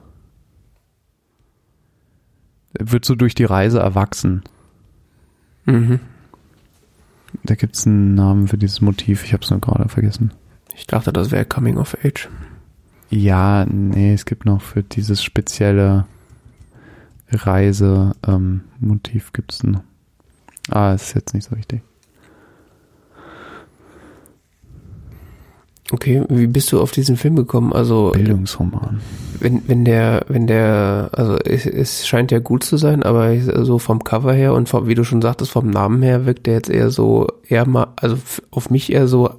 [2.73, 4.43] Er wird so durch die Reise erwachsen.
[5.65, 5.99] Mhm.
[7.43, 10.31] Da gibt's einen Namen für dieses Motiv, ich hab's nur gerade vergessen.
[10.75, 12.29] Ich dachte, das wäre Coming of Age.
[13.09, 16.05] Ja, nee, es gibt noch für dieses spezielle
[17.31, 19.83] Reise-Motiv ähm, gibt es noch.
[20.69, 21.81] Ah, ist jetzt nicht so wichtig.
[25.91, 27.71] Okay, wie bist du auf diesen Film gekommen?
[27.71, 28.99] Also Bildungsroman.
[29.39, 33.79] Wenn wenn der wenn der also es, es scheint ja gut zu sein, aber so
[33.79, 36.69] vom Cover her und vom, wie du schon sagtest vom Namen her wirkt der jetzt
[36.69, 38.17] eher so eher mal also
[38.51, 39.29] auf mich eher so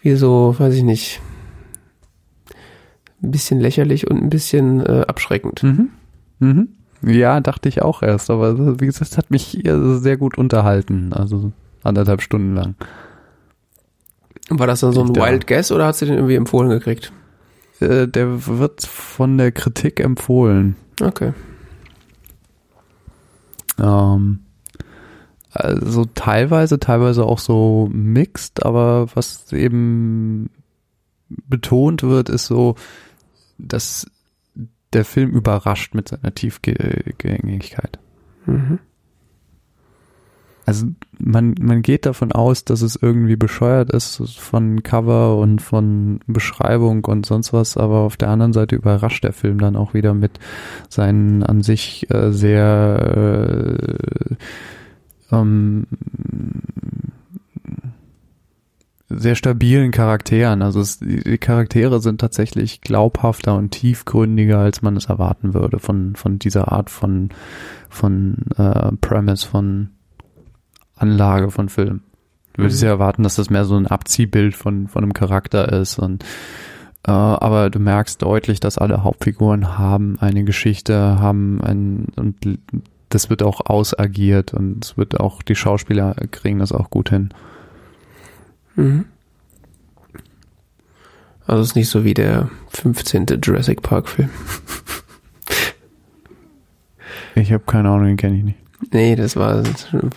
[0.00, 1.20] wie so weiß ich nicht
[3.22, 5.62] ein bisschen lächerlich und ein bisschen äh, abschreckend.
[5.62, 5.90] Mhm.
[6.38, 6.68] Mhm.
[7.02, 11.52] Ja, dachte ich auch erst, aber wie gesagt, es hat mich sehr gut unterhalten, also
[11.82, 12.74] anderthalb Stunden lang.
[14.50, 17.12] War das dann so ein Wild Guess oder hat sie den irgendwie empfohlen gekriegt?
[17.80, 20.76] Äh, der wird von der Kritik empfohlen.
[21.00, 21.32] Okay.
[23.78, 24.40] Ähm,
[25.52, 30.50] also teilweise, teilweise auch so mixed, aber was eben
[31.28, 32.74] betont wird, ist so,
[33.58, 34.06] dass
[34.92, 37.98] der Film überrascht mit seiner Tiefgängigkeit.
[38.46, 38.78] Mhm.
[40.66, 40.86] Also
[41.18, 47.04] man, man geht davon aus, dass es irgendwie bescheuert ist von Cover und von Beschreibung
[47.06, 50.38] und sonst was, aber auf der anderen Seite überrascht der Film dann auch wieder mit
[50.88, 53.76] seinen an sich äh, sehr
[55.30, 55.86] äh, ähm,
[59.10, 60.62] sehr stabilen Charakteren.
[60.62, 66.14] Also es, die Charaktere sind tatsächlich glaubhafter und tiefgründiger, als man es erwarten würde von
[66.14, 67.30] von dieser Art von
[67.88, 69.90] von äh, Premise von
[70.96, 72.02] Anlage von Film.
[72.52, 72.86] Du würdest mhm.
[72.86, 76.24] ja erwarten, dass das mehr so ein Abziehbild von von einem Charakter ist und
[77.06, 82.36] äh, aber du merkst deutlich, dass alle Hauptfiguren haben eine Geschichte, haben ein und
[83.08, 87.30] das wird auch ausagiert und es wird auch die Schauspieler kriegen das auch gut hin.
[88.80, 89.04] Mhm.
[91.46, 93.26] Also es ist nicht so wie der 15.
[93.42, 94.30] Jurassic Park Film.
[97.34, 98.58] Ich habe keine Ahnung, den kenne ich nicht.
[98.92, 99.62] Nee, das war,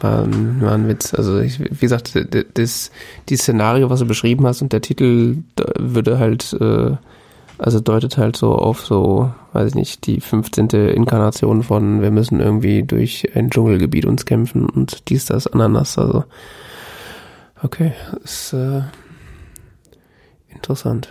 [0.02, 0.28] war,
[0.62, 1.14] war ein Witz.
[1.14, 2.14] Also ich, wie gesagt,
[2.54, 2.92] das,
[3.30, 5.38] die Szenario, was du beschrieben hast und der Titel
[5.78, 6.92] würde halt, äh,
[7.58, 10.70] also deutet halt so auf so, weiß ich nicht, die 15.
[10.70, 15.98] Inkarnation von wir müssen irgendwie durch ein Dschungelgebiet uns kämpfen und dies, das, Ananas.
[15.98, 16.24] Also
[17.64, 18.82] okay, ist äh,
[20.50, 21.10] interessant.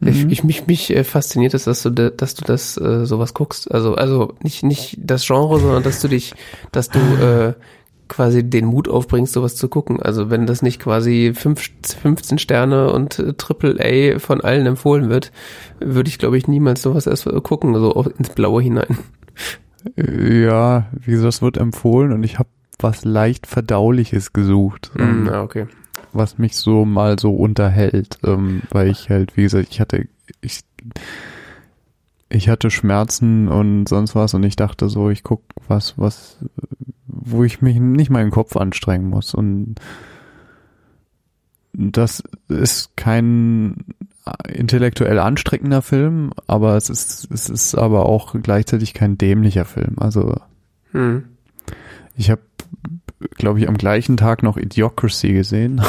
[0.00, 0.08] Mhm.
[0.08, 3.70] Ich, ich, mich, mich äh, fasziniert es, dass du, dass du das äh, sowas guckst.
[3.70, 6.34] Also, also nicht, nicht das Genre, sondern dass du dich,
[6.72, 7.54] dass du äh,
[8.08, 10.00] quasi den Mut aufbringst, sowas zu gucken.
[10.00, 15.10] Also wenn das nicht quasi fünf, 15 Sterne und äh, Triple A von allen empfohlen
[15.10, 15.30] wird,
[15.78, 18.98] würde ich, glaube ich, niemals sowas erst gucken, so ins Blaue hinein.
[19.96, 22.48] Ja, wie gesagt, es wird empfohlen und ich habe
[22.78, 24.90] was leicht Verdauliches gesucht.
[24.94, 25.66] Mm, ähm, okay
[26.12, 30.08] was mich so mal so unterhält, ähm, weil ich halt, wie gesagt, ich hatte,
[30.40, 30.60] ich,
[32.28, 36.38] ich hatte Schmerzen und sonst was und ich dachte so, ich guck was, was,
[37.06, 39.76] wo ich mich nicht meinen Kopf anstrengen muss und
[41.72, 43.76] das ist kein
[44.48, 49.94] intellektuell anstrengender Film, aber es ist, es ist aber auch gleichzeitig kein dämlicher Film.
[49.98, 50.38] Also
[50.92, 51.24] hm.
[52.14, 52.42] ich habe
[53.36, 55.80] glaube ich, am gleichen Tag noch Idiocracy gesehen.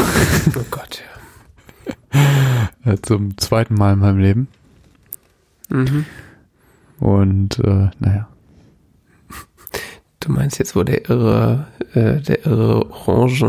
[0.56, 1.04] Oh Gott,
[2.14, 2.98] ja.
[3.02, 4.48] Zum zweiten Mal in meinem Leben.
[5.70, 6.06] Mhm.
[7.00, 8.28] Und äh, naja.
[10.20, 13.44] Du meinst jetzt, wo der irre, äh, der irre orange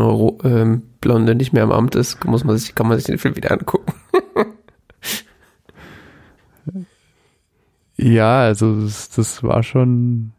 [0.44, 3.34] ähm, Blonde nicht mehr am Amt ist, muss man sich, kann man sich den Film
[3.36, 3.92] wieder angucken.
[7.96, 10.32] ja, also das, das war schon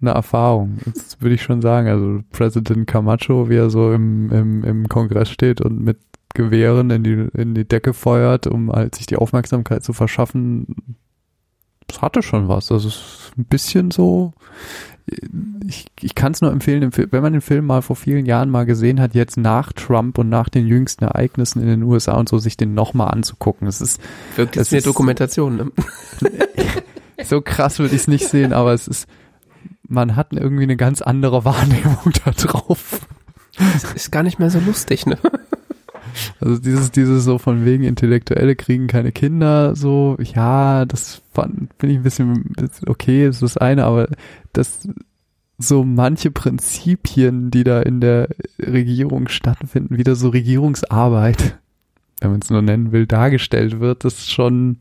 [0.00, 0.78] eine Erfahrung.
[0.84, 1.88] Das würde ich schon sagen.
[1.88, 5.98] Also Präsident Camacho, wie er so im, im, im Kongress steht und mit
[6.34, 10.98] Gewehren in die, in die Decke feuert, um halt sich die Aufmerksamkeit zu verschaffen.
[11.86, 12.66] Das hatte schon was.
[12.66, 14.32] Das ist ein bisschen so.
[15.66, 18.66] Ich, ich kann es nur empfehlen, wenn man den Film mal vor vielen Jahren mal
[18.66, 22.38] gesehen hat, jetzt nach Trump und nach den jüngsten Ereignissen in den USA und so,
[22.38, 23.68] sich den nochmal anzugucken.
[23.68, 24.00] Es ist
[24.36, 25.56] jetzt eine Dokumentation.
[25.56, 25.72] Ne?
[27.24, 29.08] so krass würde ich es nicht sehen, aber es ist
[29.88, 33.06] man hat irgendwie eine ganz andere Wahrnehmung da drauf.
[33.58, 35.18] Das ist gar nicht mehr so lustig, ne?
[36.40, 41.98] Also dieses, dieses so von wegen Intellektuelle kriegen keine Kinder, so, ja, das finde ich
[41.98, 42.54] ein bisschen
[42.86, 44.08] okay, ist das eine, aber
[44.52, 44.88] das
[45.58, 48.28] so manche Prinzipien, die da in der
[48.60, 51.58] Regierung stattfinden, wieder so Regierungsarbeit,
[52.20, 54.78] wenn man es nur nennen will, dargestellt wird, das ist schon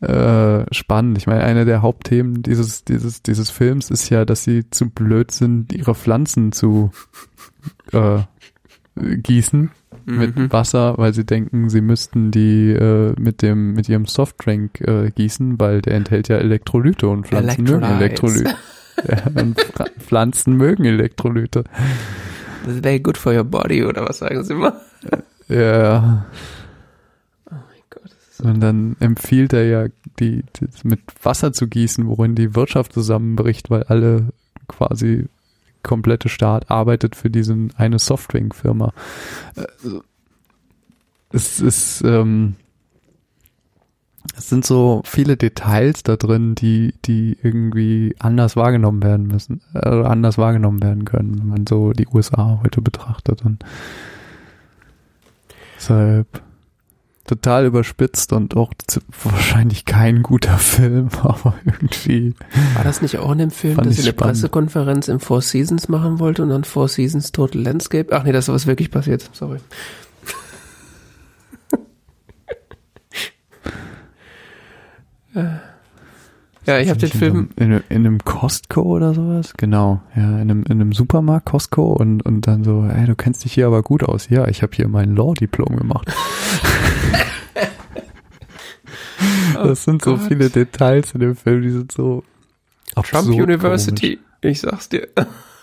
[0.00, 1.18] äh, spannend.
[1.18, 5.30] Ich meine, eine der Hauptthemen dieses, dieses, dieses Films ist ja, dass sie zu blöd
[5.30, 6.90] sind, ihre Pflanzen zu
[7.92, 8.20] äh,
[8.96, 9.70] gießen
[10.06, 10.18] mhm.
[10.18, 15.10] mit Wasser, weil sie denken, sie müssten die äh, mit dem mit ihrem Softdrink äh,
[15.10, 18.54] gießen, weil der enthält ja Elektrolyte und Pflanzen mögen Elektrolyte.
[19.08, 19.60] ja, und
[19.98, 21.64] Pflanzen mögen Elektrolyte.
[22.64, 24.74] Das ist very good for your body, oder was sagen sie mal?
[25.48, 26.26] Ja.
[28.42, 29.88] Und dann empfiehlt er ja,
[30.18, 34.28] die, die mit Wasser zu gießen, worin die Wirtschaft zusammenbricht, weil alle
[34.68, 35.26] quasi
[35.82, 38.92] komplette Staat arbeitet für diesen eine Softdrink-Firma.
[39.56, 39.64] Äh,
[41.32, 42.56] es ist, ähm,
[44.36, 49.88] es sind so viele Details da drin, die, die irgendwie anders wahrgenommen werden müssen, äh,
[49.88, 53.44] anders wahrgenommen werden können, wenn man so die USA heute betrachtet.
[53.44, 53.64] Und
[55.76, 56.42] deshalb
[57.30, 58.72] total überspitzt und auch
[59.22, 62.34] wahrscheinlich kein guter Film, aber irgendwie.
[62.74, 64.12] War das nicht auch in dem Film, dass sie eine.
[64.12, 68.08] Pressekonferenz im Four Seasons machen wollte und dann Four Seasons Total Landscape?
[68.12, 69.30] Ach nee, das ist was wirklich passiert.
[69.32, 69.60] Sorry.
[76.70, 77.48] ja, ich habe den Film.
[77.56, 79.54] In, in, in, einem Costco oder sowas?
[79.56, 83.44] Genau, ja, in einem, in einem Supermarkt Costco und, und dann so, ey, du kennst
[83.44, 84.28] dich hier aber gut aus.
[84.28, 86.12] Ja, ich habe hier mein Law-Diplom gemacht.
[89.58, 90.20] Oh das sind Gott.
[90.20, 92.22] so viele Details in dem Film, die sind so
[92.94, 94.28] Trump University, komisch.
[94.42, 95.08] ich sag's dir.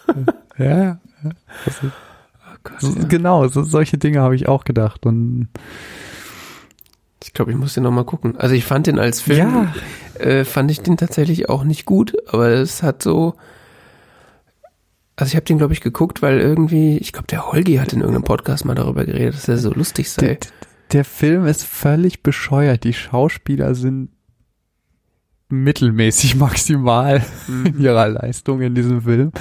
[0.58, 1.00] ja, ja.
[1.66, 3.06] Also, oh Gott, so, ja.
[3.08, 5.48] Genau, so, solche Dinge habe ich auch gedacht und
[7.28, 8.38] ich glaube, ich muss den nochmal gucken.
[8.38, 9.70] Also ich fand den als Film,
[10.18, 10.22] ja.
[10.22, 13.36] äh, fand ich den tatsächlich auch nicht gut, aber es hat so,
[15.18, 18.00] also ich habe den, glaube ich, geguckt, weil irgendwie, ich glaube, der Holgi hat in
[18.00, 20.26] irgendeinem Podcast mal darüber geredet, dass er so lustig sei.
[20.26, 20.38] Der,
[20.94, 22.86] der Film ist völlig bescheuert.
[22.86, 24.10] Die Schauspieler sind
[25.50, 27.66] mittelmäßig maximal mhm.
[27.66, 29.34] in ihrer Leistung in diesem Film.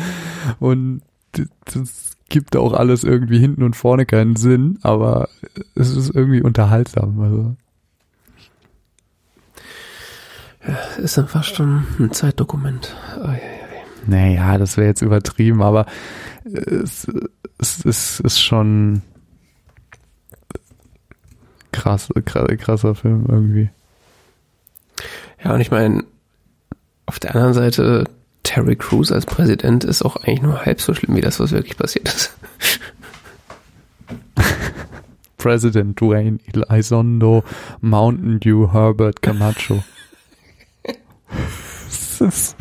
[0.58, 1.02] Und
[1.66, 5.28] das gibt auch alles irgendwie hinten und vorne keinen Sinn, aber
[5.76, 7.20] es ist irgendwie unterhaltsam.
[7.20, 7.56] Also.
[10.66, 12.94] Ja, ist dann fast schon ein Zeitdokument.
[13.18, 13.66] Oh, ja, ja.
[14.06, 15.86] Naja, das wäre jetzt übertrieben, aber
[16.44, 17.06] es,
[17.58, 19.02] es, es ist schon
[21.72, 23.70] krass, krasser Film irgendwie.
[25.44, 26.04] Ja, und ich meine,
[27.06, 28.04] auf der anderen Seite,
[28.42, 31.76] Terry Crews als Präsident ist auch eigentlich nur halb so schlimm wie das, was wirklich
[31.76, 32.32] passiert ist.
[35.36, 37.44] President Dwayne Elizondo
[37.80, 39.84] Mountain Dew Herbert Camacho.
[40.84, 42.56] das, ist,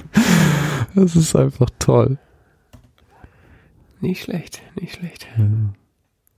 [0.95, 2.17] das ist einfach toll.
[4.01, 5.27] Nicht schlecht, nicht schlecht.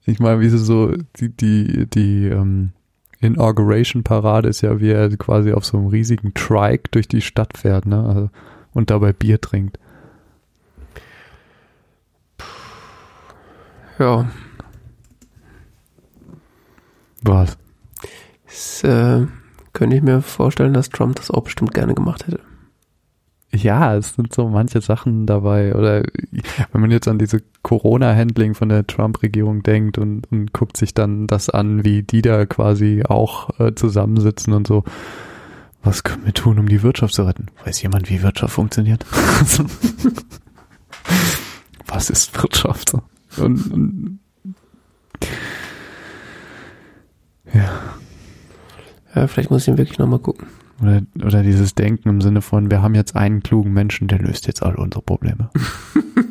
[0.05, 2.71] Ich meine, wie sie so, die, die, die ähm,
[3.19, 7.85] Inauguration-Parade ist ja, wie er quasi auf so einem riesigen Trike durch die Stadt fährt,
[7.85, 8.03] ne?
[8.03, 8.29] Also,
[8.73, 9.79] und dabei Bier trinkt.
[13.99, 14.29] Ja.
[17.23, 17.57] Was?
[18.45, 19.25] Das, äh,
[19.73, 22.39] könnte ich mir vorstellen, dass Trump das auch bestimmt gerne gemacht hätte.
[23.51, 25.73] Ja, es sind so manche Sachen dabei.
[25.73, 26.03] Oder
[26.71, 31.27] wenn man jetzt an diese Corona-Handling von der Trump-Regierung denkt und, und guckt sich dann
[31.27, 34.83] das an, wie die da quasi auch äh, zusammensitzen und so.
[35.81, 37.47] Was können wir tun, um die Wirtschaft zu retten?
[37.63, 39.05] Weiß jemand, wie Wirtschaft funktioniert?
[41.87, 42.93] Was ist Wirtschaft?
[43.37, 44.19] Und, und
[47.53, 47.93] ja.
[49.15, 50.47] Ja, vielleicht muss ich ihn wirklich nochmal gucken.
[50.81, 54.47] Oder, oder dieses Denken im Sinne von, wir haben jetzt einen klugen Menschen, der löst
[54.47, 55.49] jetzt alle unsere Probleme.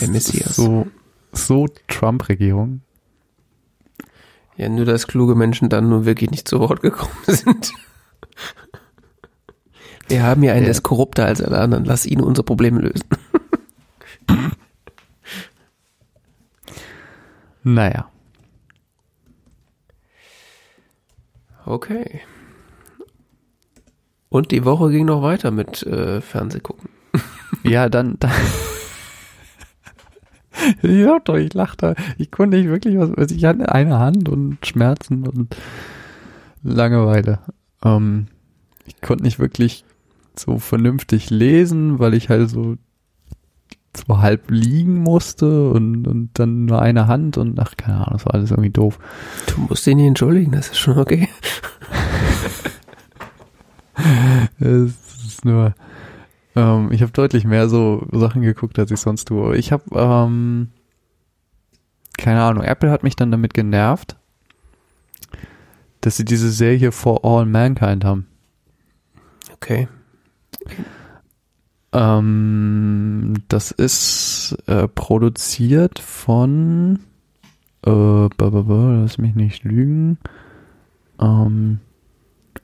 [0.00, 0.56] der Messias.
[0.56, 0.88] So,
[1.32, 2.80] so Trump-Regierung.
[4.56, 7.72] Ja, nur dass kluge Menschen dann nur wirklich nicht zu Wort gekommen sind.
[10.08, 11.84] Wir haben hier einen, der ist korrupter als alle anderen.
[11.84, 13.06] Lass ihn unsere Probleme lösen.
[17.62, 18.09] naja.
[21.70, 22.20] Okay.
[24.28, 26.90] Und die Woche ging noch weiter mit äh, Fernsehgucken.
[27.62, 28.32] ja, dann, dann
[30.82, 31.94] hab doch, ich lachte.
[32.18, 35.56] Ich konnte nicht wirklich was, also ich hatte eine Hand und Schmerzen und
[36.64, 37.38] Langeweile.
[37.84, 38.26] Ähm,
[38.84, 39.84] ich konnte nicht wirklich
[40.36, 42.78] so vernünftig lesen, weil ich halt so
[43.96, 48.26] so halb liegen musste und, und dann nur eine Hand und ach, keine Ahnung, das
[48.26, 48.98] war alles irgendwie doof.
[49.46, 51.28] Du musst ihn nicht entschuldigen, das ist schon okay.
[54.60, 54.94] es
[55.26, 55.74] ist nur,
[56.54, 59.56] ähm, ich habe deutlich mehr so Sachen geguckt, als ich sonst tue.
[59.56, 60.68] Ich habe, ähm,
[62.16, 64.16] keine Ahnung, Apple hat mich dann damit genervt,
[66.00, 68.26] dass sie diese Serie For All Mankind haben.
[69.52, 69.88] Okay.
[71.92, 77.00] Ähm, das ist äh, produziert von
[77.84, 80.18] äh, lass mich nicht lügen.
[81.20, 81.80] Ähm,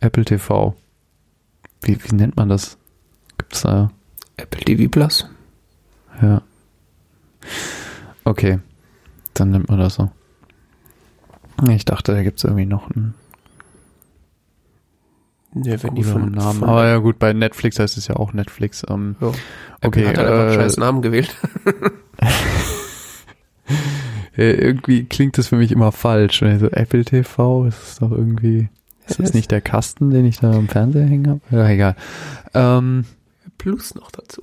[0.01, 0.77] Apple TV.
[1.83, 2.79] Wie, wie nennt man das?
[3.39, 3.91] Gibt's da?
[4.37, 5.29] Apple TV Plus.
[6.23, 6.43] Ja.
[8.25, 8.61] Okay.
[9.35, 10.11] Dann nimmt man das so.
[11.69, 13.15] Ich dachte, da gibt's irgendwie noch einen
[15.65, 16.60] ja, wenn die von Namen.
[16.60, 18.85] Von Aber ja gut, bei Netflix heißt es ja auch Netflix.
[18.89, 19.33] Ähm, ja.
[19.83, 21.35] Okay, hat halt einfach äh, scheiß Namen gewählt.
[24.36, 26.43] irgendwie klingt das für mich immer falsch.
[26.43, 28.68] Also Apple TV, ist es doch irgendwie.
[29.07, 31.41] Ist das nicht der Kasten, den ich da am Fernseher hängen habe?
[31.51, 31.97] Ja, egal.
[32.55, 33.05] Ähm,
[33.59, 34.43] Plus noch dazu.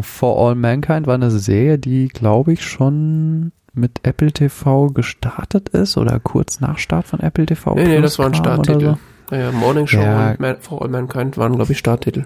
[0.00, 5.96] For All Mankind war eine Serie, die, glaube ich, schon mit Apple TV gestartet ist
[5.96, 7.74] oder kurz nach Start von Apple TV.
[7.74, 8.80] Nee, nee, das war ein Starttitel.
[8.80, 8.98] So.
[9.30, 10.30] Ja, Morning Show ja.
[10.30, 12.24] und Man, For All Mankind waren, glaube ich, Starttitel.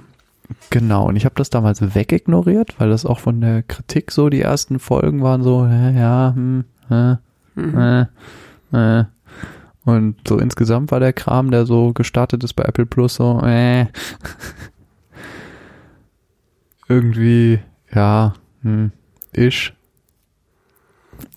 [0.71, 4.41] Genau, und ich habe das damals wegignoriert, weil das auch von der Kritik so, die
[4.41, 7.17] ersten Folgen waren so, äh, ja, hm, äh,
[7.55, 8.07] mhm.
[8.73, 9.05] äh.
[9.85, 13.87] Und so insgesamt war der Kram, der so gestartet ist bei Apple Plus, so, äh.
[16.89, 17.61] Irgendwie,
[17.93, 18.93] ja, hm,
[19.33, 19.75] isch.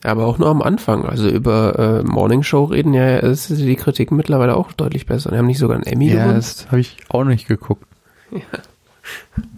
[0.06, 1.06] Aber auch nur am Anfang.
[1.06, 5.32] Also über äh, Morning Show reden ja, ist die Kritik mittlerweile auch deutlich besser.
[5.32, 6.36] Die haben nicht sogar einen Emmy ja, gewonnen.
[6.36, 7.86] das habe ich auch nicht geguckt.
[8.32, 8.40] Ja.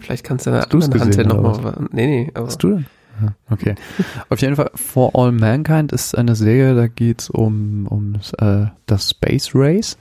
[0.00, 1.88] Vielleicht kannst du eine andere Hand nochmal.
[1.90, 2.30] Nee, nee.
[2.34, 2.86] Aber Hast du denn?
[3.50, 3.74] Okay.
[4.28, 9.10] Auf jeden Fall, For All Mankind ist eine Serie, da geht's um, um äh, das
[9.10, 9.98] Space Race.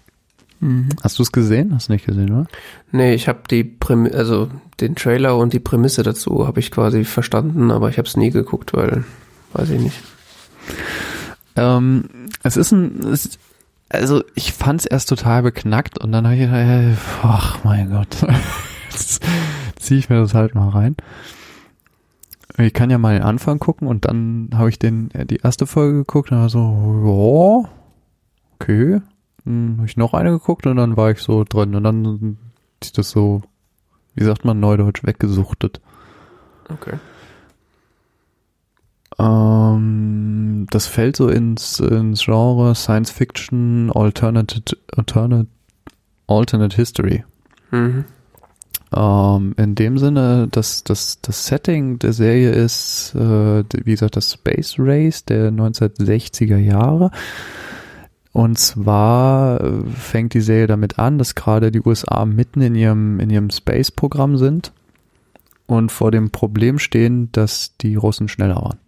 [0.59, 0.89] Mhm.
[1.03, 1.73] Hast du es gesehen?
[1.73, 2.47] Hast du nicht gesehen, oder?
[2.91, 7.03] Nee, ich habe die Prämisse, also den Trailer und die Prämisse dazu habe ich quasi
[7.05, 9.03] verstanden, aber ich habe es nie geguckt, weil
[9.53, 10.03] weiß ich nicht.
[11.55, 12.05] Ähm,
[12.43, 13.39] es ist ein, es,
[13.89, 18.17] also ich fand es erst total beknackt und dann habe ich gedacht, ach mein Gott,
[18.89, 19.23] jetzt
[19.75, 20.95] ziehe ich mir das halt mal rein.
[22.57, 25.67] Ich kann ja mal den Anfang gucken und dann habe ich den äh, die erste
[25.67, 27.69] Folge geguckt und war so, ja,
[28.55, 29.01] okay.
[29.45, 32.37] Dann habe ich noch eine geguckt und dann war ich so drin und dann
[32.81, 33.43] ist das so
[34.17, 35.79] wie sagt man neudeutsch, weggesuchtet.
[36.69, 36.97] Okay.
[39.19, 44.61] Ähm, das fällt so ins, ins Genre Science Fiction, Alternate,
[44.95, 45.47] Alternate,
[46.27, 47.23] Alternate History.
[47.71, 48.05] Mhm.
[48.95, 54.33] Ähm, in dem Sinne, dass das, das Setting der Serie ist, äh, wie gesagt, das
[54.33, 57.11] Space Race der 1960er Jahre.
[58.31, 63.19] Und zwar äh, fängt die Serie damit an, dass gerade die USA mitten in ihrem,
[63.19, 64.73] in ihrem Space-Programm sind
[65.65, 68.79] und vor dem Problem stehen, dass die Russen schneller waren.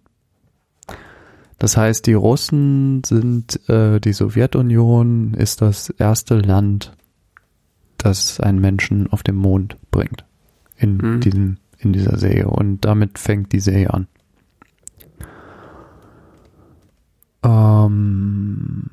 [1.59, 6.93] Das heißt, die Russen sind, äh, die Sowjetunion ist das erste Land,
[7.97, 10.23] das einen Menschen auf den Mond bringt.
[10.77, 11.19] In Mhm.
[11.19, 12.47] diesem, in dieser Serie.
[12.47, 14.07] Und damit fängt die Serie an.
[17.43, 18.89] Ähm,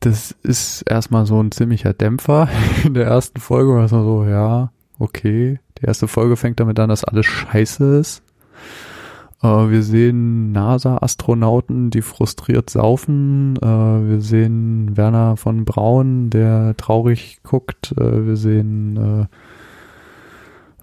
[0.00, 2.48] das ist erstmal so ein ziemlicher Dämpfer
[2.84, 3.80] in der ersten Folge.
[3.80, 5.60] Also so, ja, okay.
[5.78, 8.22] Die erste Folge fängt damit an, dass alles scheiße ist.
[9.42, 13.56] Äh, wir sehen NASA-Astronauten, die frustriert saufen.
[13.56, 17.92] Äh, wir sehen Werner von Braun, der traurig guckt.
[17.98, 19.28] Äh, wir sehen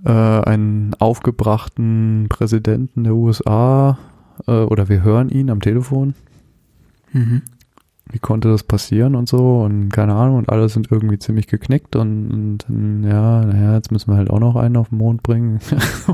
[0.03, 3.99] einen aufgebrachten Präsidenten der USA.
[4.47, 6.15] Oder wir hören ihn am Telefon.
[7.13, 7.43] Mhm.
[8.11, 11.95] Wie konnte das passieren und so und keine Ahnung und alle sind irgendwie ziemlich geknickt
[11.95, 15.59] und, und ja, naja, jetzt müssen wir halt auch noch einen auf den Mond bringen.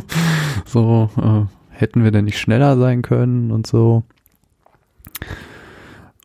[0.65, 1.45] so, äh,
[1.77, 4.03] hätten wir denn nicht schneller sein können und so.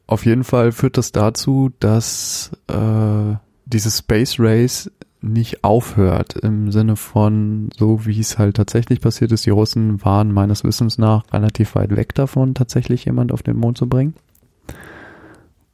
[0.07, 4.91] Auf jeden Fall führt das dazu, dass äh, dieses Space Race
[5.23, 9.47] nicht aufhört im Sinne von so wie es halt tatsächlich passiert ist.
[9.47, 13.79] Die Russen waren meines Wissens nach relativ weit weg davon, tatsächlich jemand auf den Mond
[13.79, 14.15] zu bringen.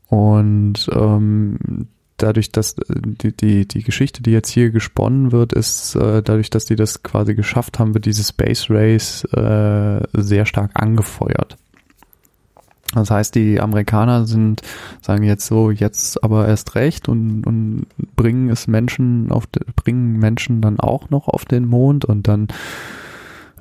[0.08, 5.94] Und ähm, dadurch, dass äh, die, die, die Geschichte, die jetzt hier gesponnen wird, ist
[5.94, 10.72] äh, dadurch, dass die das quasi geschafft haben, wird dieses Space Race äh, sehr stark
[10.74, 11.56] angefeuert.
[12.94, 14.62] Das heißt, die Amerikaner sind,
[15.02, 20.62] sagen jetzt so, jetzt aber erst recht und, und bringen es Menschen auf, bringen Menschen
[20.62, 22.48] dann auch noch auf den Mond und dann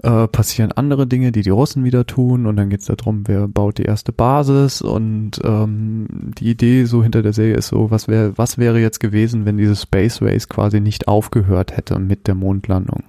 [0.03, 2.45] äh, passieren andere Dinge, die die Russen wieder tun.
[2.45, 4.81] Und dann geht es darum, wer baut die erste Basis.
[4.81, 8.99] Und ähm, die Idee so hinter der Serie ist so, was wäre was wäre jetzt
[8.99, 13.03] gewesen, wenn dieses Space Race quasi nicht aufgehört hätte mit der Mondlandung,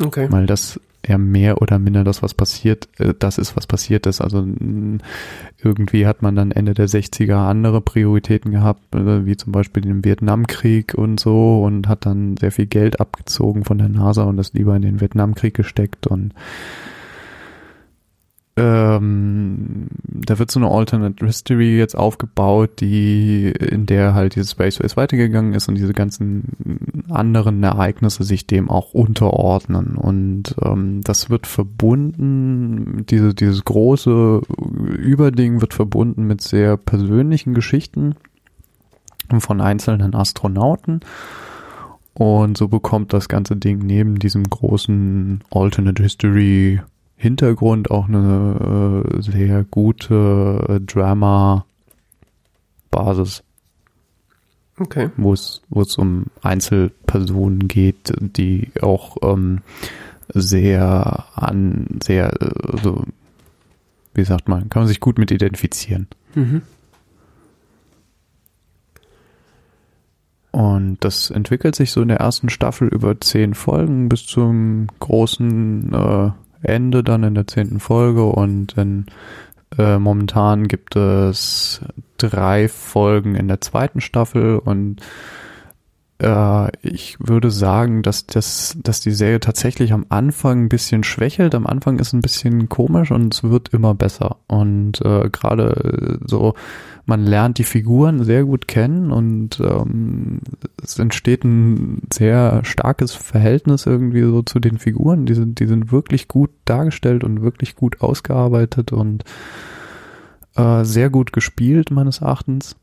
[0.00, 0.26] Okay.
[0.30, 4.20] weil das ja mehr oder minder das, was passiert, äh, das ist, was passiert ist.
[4.20, 4.46] Also
[5.62, 10.04] irgendwie hat man dann Ende der 60er andere Prioritäten gehabt, äh, wie zum Beispiel den
[10.04, 14.52] Vietnamkrieg und so und hat dann sehr viel Geld abgezogen von der NASA und das
[14.52, 16.34] lieber in den Vietnamkrieg gesteckt und
[18.56, 24.80] ähm, da wird so eine Alternate History jetzt aufgebaut, die in der halt dieses Space
[24.80, 29.96] Race weitergegangen ist und diese ganzen anderen Ereignisse sich dem auch unterordnen.
[29.96, 34.40] Und ähm, das wird verbunden, diese dieses große
[34.98, 38.16] Überding wird verbunden mit sehr persönlichen Geschichten
[39.38, 41.00] von einzelnen Astronauten.
[42.14, 46.80] Und so bekommt das ganze Ding neben diesem großen Alternate History
[47.20, 51.64] Hintergrund auch eine äh, sehr gute äh, Drama-Basis,
[54.78, 55.10] Okay.
[55.18, 59.60] wo es wo es um Einzelpersonen geht, die auch ähm,
[60.32, 63.04] sehr an sehr äh, so
[64.14, 66.06] wie sagt man, kann man sich gut mit identifizieren.
[66.34, 66.62] Mhm.
[70.52, 75.92] Und das entwickelt sich so in der ersten Staffel über zehn Folgen bis zum großen
[75.92, 76.30] äh,
[76.62, 79.06] Ende dann in der zehnten Folge und dann
[79.78, 81.80] äh, momentan gibt es
[82.18, 85.00] drei Folgen in der zweiten Staffel und
[86.20, 91.54] äh, ich würde sagen, dass das, dass die Serie tatsächlich am Anfang ein bisschen schwächelt.
[91.54, 94.36] Am Anfang ist ein bisschen komisch und es wird immer besser.
[94.46, 96.54] Und äh, gerade so,
[97.06, 100.40] man lernt die Figuren sehr gut kennen und ähm,
[100.82, 105.26] es entsteht ein sehr starkes Verhältnis irgendwie so zu den Figuren.
[105.26, 109.24] Die sind, die sind wirklich gut dargestellt und wirklich gut ausgearbeitet und
[110.56, 112.76] äh, sehr gut gespielt, meines Erachtens.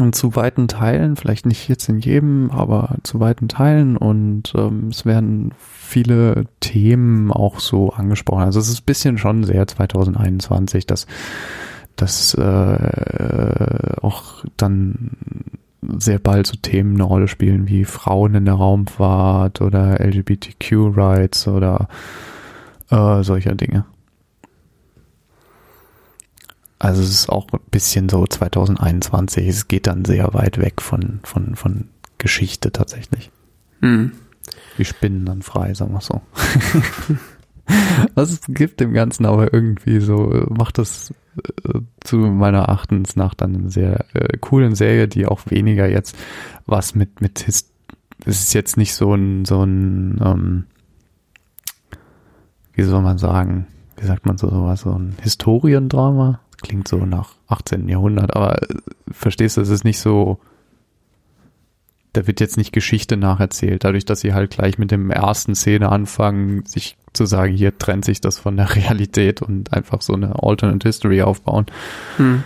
[0.00, 4.88] Und zu weiten Teilen, vielleicht nicht jetzt in jedem, aber zu weiten Teilen und ähm,
[4.90, 8.44] es werden viele Themen auch so angesprochen.
[8.44, 11.06] Also es ist ein bisschen schon sehr 2021, dass
[11.98, 15.10] dass äh, auch dann
[15.82, 21.88] sehr bald so Themen eine Rolle spielen wie Frauen in der Raumfahrt oder LGBTQ-Rights oder
[22.90, 23.84] äh, solcher Dinge.
[26.78, 29.46] Also es ist auch ein bisschen so 2021.
[29.46, 33.30] Es geht dann sehr weit weg von, von, von Geschichte tatsächlich.
[33.80, 34.12] Mhm.
[34.78, 36.20] Die spinnen dann frei, sagen wir so.
[38.14, 41.12] Was gibt dem Ganzen aber irgendwie so, macht das
[41.64, 46.16] äh, zu meiner Erachtens nach dann eine sehr äh, coolen Serie, die auch weniger jetzt
[46.66, 47.70] was mit, mit His
[48.26, 50.64] es ist jetzt nicht so ein, so ein, ähm,
[52.74, 53.66] wie soll man sagen,
[53.96, 56.40] wie sagt man so sowas, so ein Historiendrama.
[56.60, 57.88] Klingt so nach 18.
[57.88, 58.66] Jahrhundert, aber äh,
[59.10, 60.40] verstehst du, es ist nicht so,
[62.18, 65.90] da wird jetzt nicht Geschichte nacherzählt, dadurch, dass sie halt gleich mit dem ersten Szene
[65.90, 70.42] anfangen, sich zu sagen, hier trennt sich das von der Realität und einfach so eine
[70.42, 71.66] Alternate History aufbauen.
[72.16, 72.42] Hm.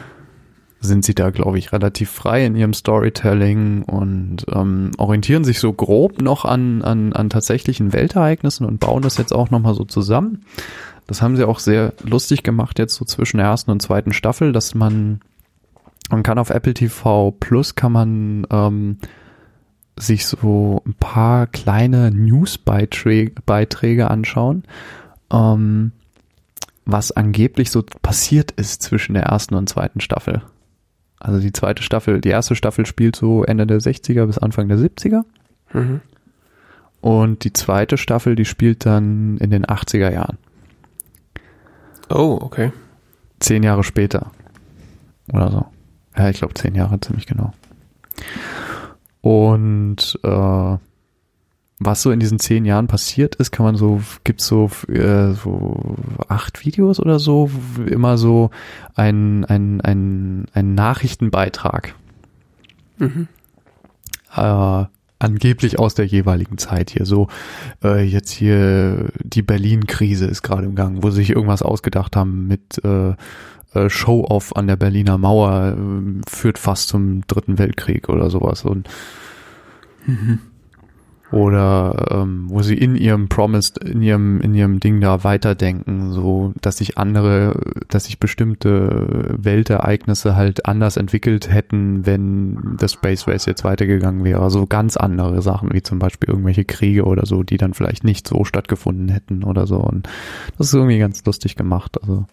[0.81, 5.73] Sind sie da, glaube ich, relativ frei in ihrem Storytelling und ähm, orientieren sich so
[5.73, 10.45] grob noch an, an, an tatsächlichen Weltereignissen und bauen das jetzt auch nochmal so zusammen.
[11.07, 14.53] Das haben sie auch sehr lustig gemacht jetzt so zwischen der ersten und zweiten Staffel,
[14.53, 15.21] dass man
[16.11, 18.99] man kann auf Apple TV Plus kann man ähm,
[19.99, 24.65] sich so ein paar kleine Newsbeiträge anschauen,
[25.31, 25.93] ähm,
[26.85, 30.43] was angeblich so passiert ist zwischen der ersten und zweiten Staffel.
[31.21, 34.79] Also die zweite Staffel, die erste Staffel spielt so Ende der 60er bis Anfang der
[34.79, 35.23] 70er.
[35.73, 36.01] Mhm.
[37.01, 40.39] Und die zweite Staffel, die spielt dann in den 80er Jahren.
[42.09, 42.73] Oh, okay.
[43.41, 44.33] Zehn Jahre später.
[45.33, 45.67] Oder so.
[46.17, 47.53] Ja, ich glaube zehn Jahre ziemlich genau.
[49.23, 50.77] Und äh,
[51.79, 55.97] was so in diesen zehn Jahren passiert ist, kann man so, gibt's so, äh, so
[56.29, 57.51] acht Videos oder so,
[57.87, 58.51] immer so
[58.95, 61.95] ein, ein, ein, ein Nachrichtenbeitrag.
[62.99, 63.29] Mhm.
[64.37, 64.85] Äh,
[65.19, 67.07] angeblich aus der jeweiligen Zeit hier.
[67.07, 67.29] So,
[67.83, 72.49] äh, jetzt hier die Berlin-Krise ist gerade im Gang, wo sie sich irgendwas ausgedacht haben
[72.49, 73.15] mit äh, äh,
[73.89, 78.65] Show-off an der Berliner Mauer äh, führt fast zum Dritten Weltkrieg oder sowas.
[78.65, 78.89] Und
[80.07, 80.41] mhm.
[81.33, 86.53] Oder ähm, wo sie in ihrem Promise, in ihrem, in ihrem Ding da weiterdenken, so
[86.61, 93.47] dass sich andere, dass sich bestimmte Weltereignisse halt anders entwickelt hätten, wenn das Space Race
[93.47, 94.43] jetzt weitergegangen wäre.
[94.43, 98.29] Also ganz andere Sachen, wie zum Beispiel irgendwelche Kriege oder so, die dann vielleicht nicht
[98.29, 99.79] so stattgefunden hätten oder so.
[99.79, 100.11] Und
[100.59, 101.99] das ist irgendwie ganz lustig gemacht.
[102.03, 102.27] Also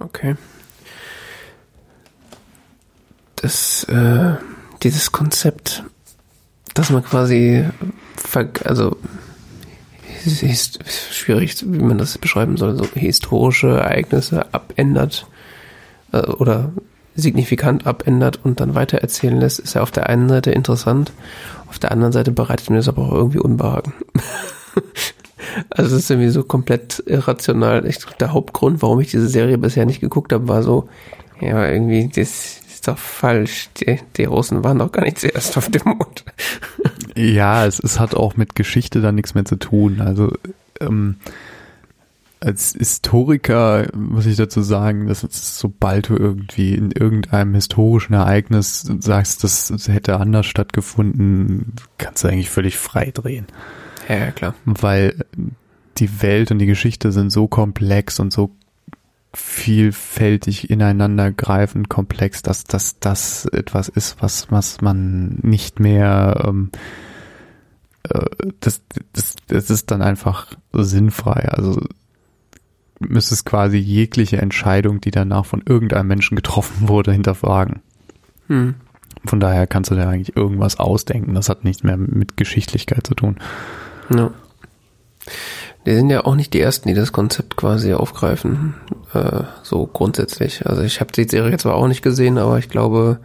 [0.00, 0.34] Okay.
[3.36, 4.34] Das, äh,
[4.82, 5.84] dieses Konzept,
[6.74, 7.64] dass man quasi,
[8.64, 8.96] also
[10.24, 10.78] ist
[11.12, 15.26] schwierig, wie man das beschreiben soll, so historische Ereignisse abändert
[16.12, 16.72] äh, oder
[17.14, 21.12] signifikant abändert und dann weitererzählen lässt, ist ja auf der einen Seite interessant,
[21.68, 23.94] auf der anderen Seite bereitet mir das aber auch irgendwie Unbehagen.
[25.70, 27.86] Also es ist irgendwie so komplett irrational.
[27.86, 30.88] Ich glaube, der Hauptgrund, warum ich diese Serie bisher nicht geguckt habe, war so,
[31.40, 33.68] ja, irgendwie, das ist doch falsch.
[33.78, 36.24] Die, die Russen waren doch gar nicht zuerst auf dem Mond.
[37.16, 40.00] Ja, es, es hat auch mit Geschichte dann nichts mehr zu tun.
[40.00, 40.32] Also
[40.80, 41.16] ähm,
[42.40, 49.44] als Historiker muss ich dazu sagen, dass sobald du irgendwie in irgendeinem historischen Ereignis sagst,
[49.44, 53.46] das hätte anders stattgefunden, kannst du eigentlich völlig frei drehen.
[54.18, 54.54] Ja, klar.
[54.64, 55.24] Weil
[55.98, 58.50] die Welt und die Geschichte sind so komplex und so
[59.32, 66.70] vielfältig ineinander greifend komplex, dass das das etwas ist, was, was man nicht mehr ähm,
[68.08, 68.26] äh,
[68.58, 68.82] das,
[69.12, 71.48] das, das ist dann einfach sinnfrei.
[71.48, 71.80] Also
[72.98, 77.80] müsstest quasi jegliche Entscheidung, die danach von irgendeinem Menschen getroffen wurde, hinterfragen.
[78.48, 78.74] Hm.
[79.24, 81.34] Von daher kannst du dir eigentlich irgendwas ausdenken.
[81.34, 83.36] Das hat nichts mehr mit Geschichtlichkeit zu tun.
[84.10, 84.30] Ja.
[85.86, 88.74] Die sind ja auch nicht die ersten, die das Konzept quasi aufgreifen,
[89.14, 90.66] äh, so grundsätzlich.
[90.66, 93.18] Also ich habe die Serie zwar auch nicht gesehen, aber ich glaube,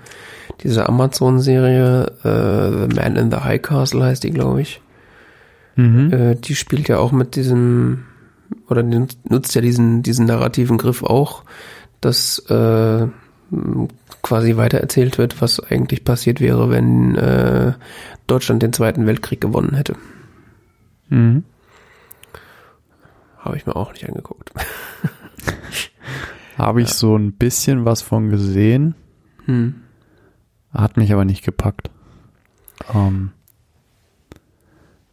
[0.64, 4.82] diese Amazon-Serie, äh, The Man in the High Castle heißt die, glaube ich.
[5.76, 6.14] Mhm.
[6.14, 8.06] Äh, die spielt ja auch mit diesem,
[8.70, 11.44] oder nutzt ja diesen, diesen narrativen Griff auch,
[12.00, 13.08] dass äh,
[14.22, 17.74] quasi weitererzählt wird, was eigentlich passiert wäre, wenn äh,
[18.28, 19.96] Deutschland den Zweiten Weltkrieg gewonnen hätte.
[21.10, 21.44] Mhm.
[23.38, 24.52] Habe ich mir auch nicht angeguckt.
[26.58, 26.94] Habe ich ja.
[26.94, 28.96] so ein bisschen was von gesehen.
[29.46, 29.76] Hm.
[30.74, 31.90] Hat mich aber nicht gepackt.
[32.94, 33.32] Um, ähm,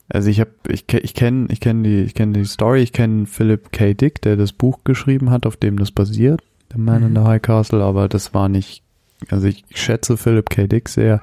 [0.09, 3.27] also ich habe, ich, ich kenne, ich kenne die, ich kenne die Story, ich kenne
[3.27, 3.95] Philip K.
[3.95, 7.09] Dick, der das Buch geschrieben hat, auf dem das basiert, The Man mhm.
[7.09, 8.83] in the High Castle, aber das war nicht,
[9.31, 10.67] also ich schätze Philip K.
[10.67, 11.23] Dick sehr,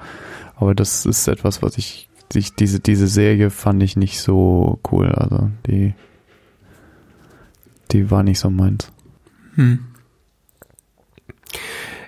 [0.56, 5.08] aber das ist etwas, was ich ich, diese, diese Serie fand ich nicht so cool.
[5.12, 5.94] Also die,
[7.90, 8.92] die war nicht so meins.
[9.54, 9.80] Hm.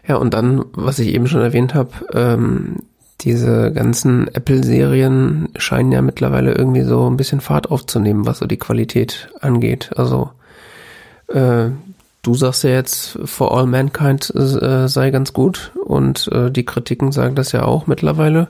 [0.07, 2.81] Ja, und dann, was ich eben schon erwähnt habe, ähm,
[3.21, 8.59] diese ganzen Apple-Serien scheinen ja mittlerweile irgendwie so ein bisschen Fahrt aufzunehmen, was so die
[8.59, 9.91] Qualität angeht.
[9.97, 10.31] Also
[11.29, 11.69] äh,
[12.23, 17.13] du sagst ja jetzt, For All Mankind äh, sei ganz gut und äh, die Kritiken
[17.13, 18.49] sagen das ja auch mittlerweile.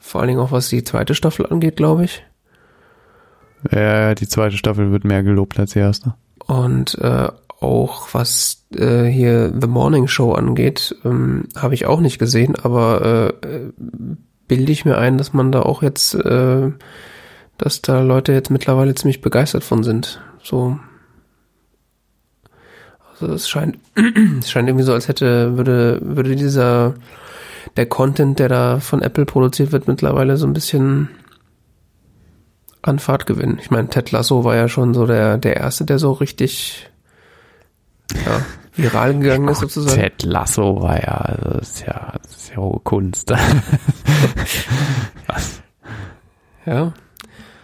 [0.00, 2.24] Vor allen Dingen auch was die zweite Staffel angeht, glaube ich.
[3.70, 6.14] Ja, die zweite Staffel wird mehr gelobt als die erste.
[6.46, 7.28] Und äh,
[7.60, 13.34] auch was äh, hier The Morning Show angeht, ähm, habe ich auch nicht gesehen, aber
[13.42, 13.70] äh,
[14.48, 16.72] bilde ich mir ein, dass man da auch jetzt, äh,
[17.58, 20.22] dass da Leute jetzt mittlerweile ziemlich begeistert von sind.
[20.42, 20.78] So.
[23.12, 23.78] Also es scheint,
[24.40, 26.94] es scheint irgendwie so, als hätte, würde, würde dieser
[27.76, 31.08] der Content, der da von Apple produziert wird, mittlerweile so ein bisschen
[32.82, 33.58] an Fahrt gewinnen.
[33.60, 36.90] Ich meine, Ted Lasso war ja schon so der, der erste, der so richtig
[38.24, 38.42] ja,
[38.74, 40.00] viral gegangen ist sozusagen.
[40.00, 43.30] Ted Lasso war ja, also das ist ja, das ist ja hohe Kunst.
[45.26, 45.62] Was?
[46.66, 46.92] Ja.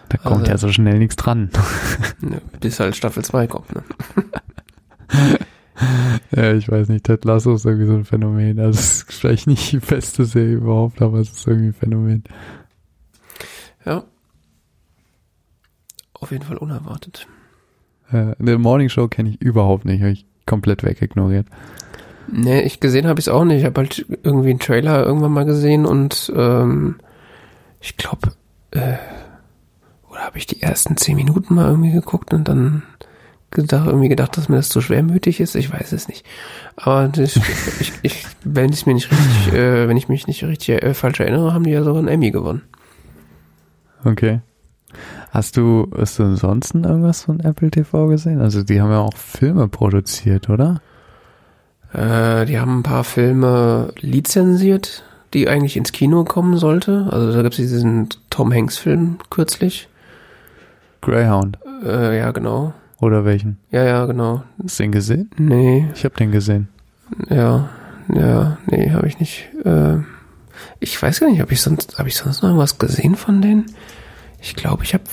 [0.09, 1.51] Da kommt also, ja so schnell nichts dran.
[2.19, 3.83] Ne, bis halt Staffel 2 kommt, ne?
[6.35, 8.59] ja, ich weiß nicht, Ted Lasso ist irgendwie so ein Phänomen.
[8.59, 12.23] Also es ist vielleicht nicht die beste Serie überhaupt, aber es ist irgendwie ein Phänomen.
[13.85, 14.03] Ja.
[16.13, 17.27] Auf jeden Fall unerwartet.
[18.11, 21.47] Äh, eine Morning Show kenne ich überhaupt nicht, habe ich komplett wegignoriert.
[22.29, 23.59] Nee, ich gesehen habe ich es auch nicht.
[23.59, 26.97] Ich habe halt irgendwie einen Trailer irgendwann mal gesehen und ähm,
[27.79, 28.33] ich glaube,
[28.71, 28.95] äh,
[30.09, 32.83] oder habe ich die ersten zehn Minuten mal irgendwie geguckt und dann
[33.51, 35.55] gedacht, irgendwie gedacht, dass mir das zu schwermütig ist.
[35.55, 36.25] Ich weiß es nicht.
[36.75, 37.35] Aber das,
[37.79, 41.19] ich, ich, wenn ich mir nicht richtig, äh, wenn ich mich nicht richtig äh, falsch
[41.19, 42.63] erinnere, haben die ja sogar einen Emmy gewonnen.
[44.03, 44.41] Okay.
[45.31, 48.41] Hast du, hast du ansonsten irgendwas von Apple TV gesehen?
[48.41, 50.81] Also die haben ja auch Filme produziert, oder?
[51.93, 55.03] Äh, die haben ein paar Filme lizenziert,
[55.33, 57.07] die eigentlich ins Kino kommen sollte.
[57.11, 59.89] Also da gibt es diesen Tom Hanks Film kürzlich.
[61.01, 61.59] Greyhound.
[61.83, 62.73] Äh, ja, genau.
[62.99, 63.57] Oder welchen?
[63.71, 64.43] Ja, ja, genau.
[64.63, 65.29] Hast du den gesehen?
[65.37, 65.87] Nee.
[65.93, 66.67] Ich habe den gesehen.
[67.29, 67.69] Ja,
[68.13, 69.49] ja, nee, habe ich nicht.
[69.63, 69.97] Äh,
[70.79, 73.65] ich weiß gar nicht, habe ich sonst, habe ich sonst noch was gesehen von denen?
[74.41, 75.03] Ich glaube, ich habe.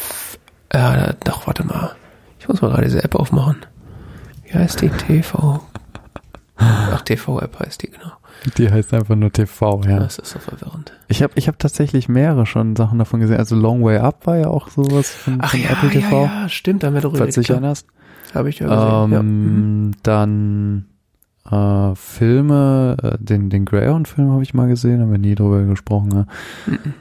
[0.70, 1.94] Äh, doch, warte mal.
[2.38, 3.64] Ich muss mal gerade diese App aufmachen.
[4.44, 4.88] Wie heißt die?
[4.88, 5.62] TV.
[6.56, 8.12] Ach, TV-App heißt die, genau.
[8.58, 9.98] Die heißt einfach nur TV, ja.
[10.00, 10.92] Das ist so verwirrend.
[11.08, 13.38] Ich habe ich hab tatsächlich mehrere schon Sachen davon gesehen.
[13.38, 16.24] Also Long Way Up war ja auch sowas von, Ach von ja, Apple TV.
[16.24, 17.86] ja, ja, stimmt, da haben wir darüber Falls du dich erinnerst.
[18.34, 19.12] Habe ich ja gesehen.
[19.12, 19.20] ja.
[19.20, 20.84] Ähm, Dann
[21.50, 26.08] äh, Filme, äh, den, den Greyhound-Film habe ich mal gesehen, haben wir nie drüber gesprochen.
[26.08, 26.26] Ne?
[26.66, 26.94] Mhm.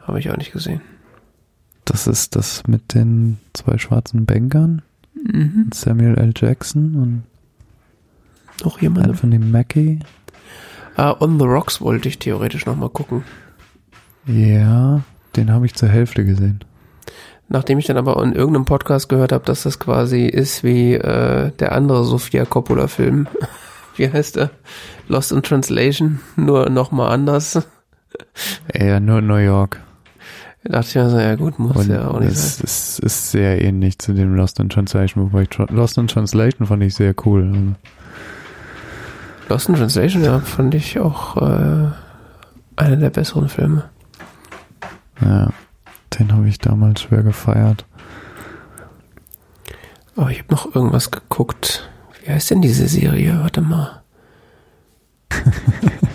[0.00, 0.80] Habe ich auch nicht gesehen.
[1.84, 4.82] das ist das mit den zwei schwarzen Bankern.
[5.14, 5.70] Mhm.
[5.72, 6.32] Samuel L.
[6.36, 7.22] Jackson und
[8.64, 9.08] Noch jemand?
[9.08, 10.00] Anthony Mackie.
[10.96, 13.24] Ah, On the Rocks wollte ich theoretisch nochmal gucken.
[14.26, 15.02] Ja,
[15.36, 16.60] den habe ich zur Hälfte gesehen.
[17.48, 21.50] Nachdem ich dann aber in irgendeinem Podcast gehört habe, dass das quasi ist wie äh,
[21.52, 23.26] der andere Sofia Coppola-Film.
[23.96, 24.50] Wie heißt er?
[25.06, 27.62] Lost in Translation, nur nochmal anders.
[28.76, 29.80] Ja, nur New York.
[30.64, 32.64] Da dachte ich mir so, ja gut, muss Und ja auch nicht es sein.
[32.64, 36.66] ist, ist sehr ähnlich zu dem Lost in Translation, wobei ich Tra- Lost in Translation
[36.66, 37.74] fand ich sehr cool.
[39.50, 41.88] Lost in Translation, ja, fand ich auch äh,
[42.76, 43.84] einer der besseren Filme.
[45.20, 45.50] Ja,
[46.18, 47.84] den habe ich damals schwer gefeiert.
[50.16, 51.90] Aber ich habe noch irgendwas geguckt.
[52.24, 53.38] Wie heißt denn diese Serie?
[53.42, 54.02] Warte mal.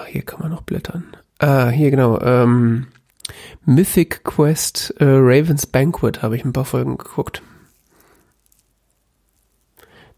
[0.00, 1.04] ah, hier kann man noch blättern.
[1.38, 2.20] Ah, hier genau.
[2.20, 2.88] Ähm,
[3.64, 7.42] Mythic Quest äh, Raven's Banquet habe ich ein paar Folgen geguckt.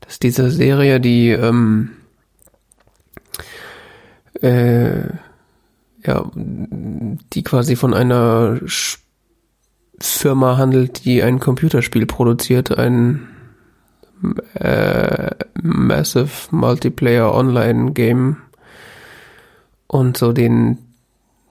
[0.00, 1.90] Das ist diese Serie, die ähm,
[4.40, 5.02] äh,
[6.04, 8.98] ja, die quasi von einer Sch
[10.02, 13.28] Firma handelt, die ein Computerspiel produziert, ein
[14.54, 15.30] äh,
[15.62, 18.38] Massive Multiplayer Online Game
[19.90, 20.78] und so den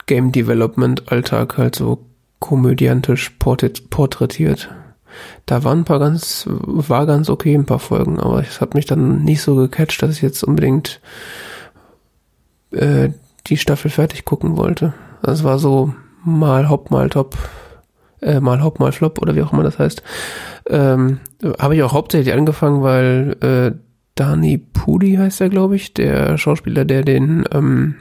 [0.05, 2.05] Game Development Alltag halt so
[2.39, 4.69] komödiantisch porträtiert.
[5.45, 8.85] Da waren ein paar ganz, war ganz okay ein paar Folgen, aber es hat mich
[8.85, 11.01] dann nicht so gecatcht, dass ich jetzt unbedingt
[12.71, 13.09] äh,
[13.47, 14.93] die Staffel fertig gucken wollte.
[15.21, 15.93] Das war so
[16.23, 17.37] mal Hop, mal Top,
[18.21, 20.01] äh, mal Hop, mal Flop oder wie auch immer das heißt.
[20.67, 21.19] Ähm,
[21.59, 23.77] Habe ich auch hauptsächlich angefangen, weil äh,
[24.15, 27.95] Dani Pudi heißt er, glaube ich, der Schauspieler, der den ähm,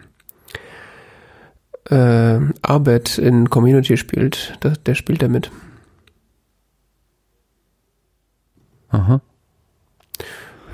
[1.91, 4.57] äh, Arbeit in Community spielt.
[4.61, 5.51] Das, der spielt da mit.
[8.91, 9.21] Aha.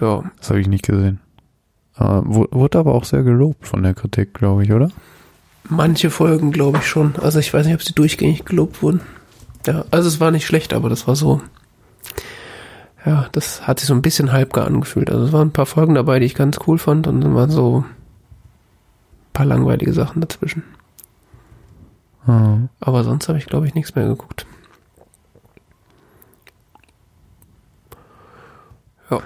[0.01, 1.21] Ja, Das habe ich nicht gesehen.
[1.99, 4.91] Äh, wu- wurde aber auch sehr gelobt von der Kritik, glaube ich, oder?
[5.67, 7.15] manche Folgen glaube ich schon.
[7.17, 9.01] Also ich weiß nicht, ob sie durchgängig gelobt wurden.
[9.67, 11.41] Ja, also es war nicht schlecht, aber das war so.
[13.07, 15.11] Ja, das hat sich so ein bisschen halbgar angefühlt.
[15.11, 17.49] Also es waren ein paar Folgen dabei, die ich ganz cool fand und dann waren
[17.51, 17.85] so ein
[19.33, 20.65] paar langweilige Sachen dazwischen.
[22.27, 24.47] Aber sonst habe ich, glaube ich, nichts mehr geguckt.
[29.11, 29.21] Ja,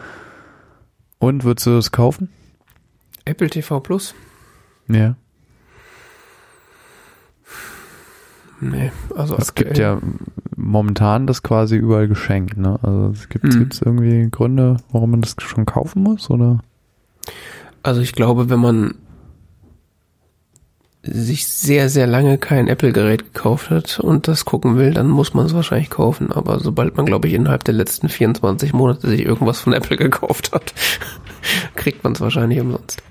[1.20, 2.30] Und würdest du das kaufen?
[3.24, 4.14] Apple TV Plus?
[4.88, 5.14] Ja.
[8.60, 10.00] Nee, also Es gibt aktuell- ja
[10.56, 12.78] momentan das quasi überall geschenkt, ne?
[12.82, 13.58] Also es gibt Mhm.
[13.60, 16.58] gibt's irgendwie Gründe, warum man das schon kaufen muss, oder?
[17.84, 18.94] Also ich glaube, wenn man
[21.12, 25.46] sich sehr, sehr lange kein Apple-Gerät gekauft hat und das gucken will, dann muss man
[25.46, 26.32] es wahrscheinlich kaufen.
[26.32, 30.52] Aber sobald man, glaube ich, innerhalb der letzten 24 Monate sich irgendwas von Apple gekauft
[30.52, 30.72] hat,
[31.76, 33.02] kriegt man es wahrscheinlich umsonst.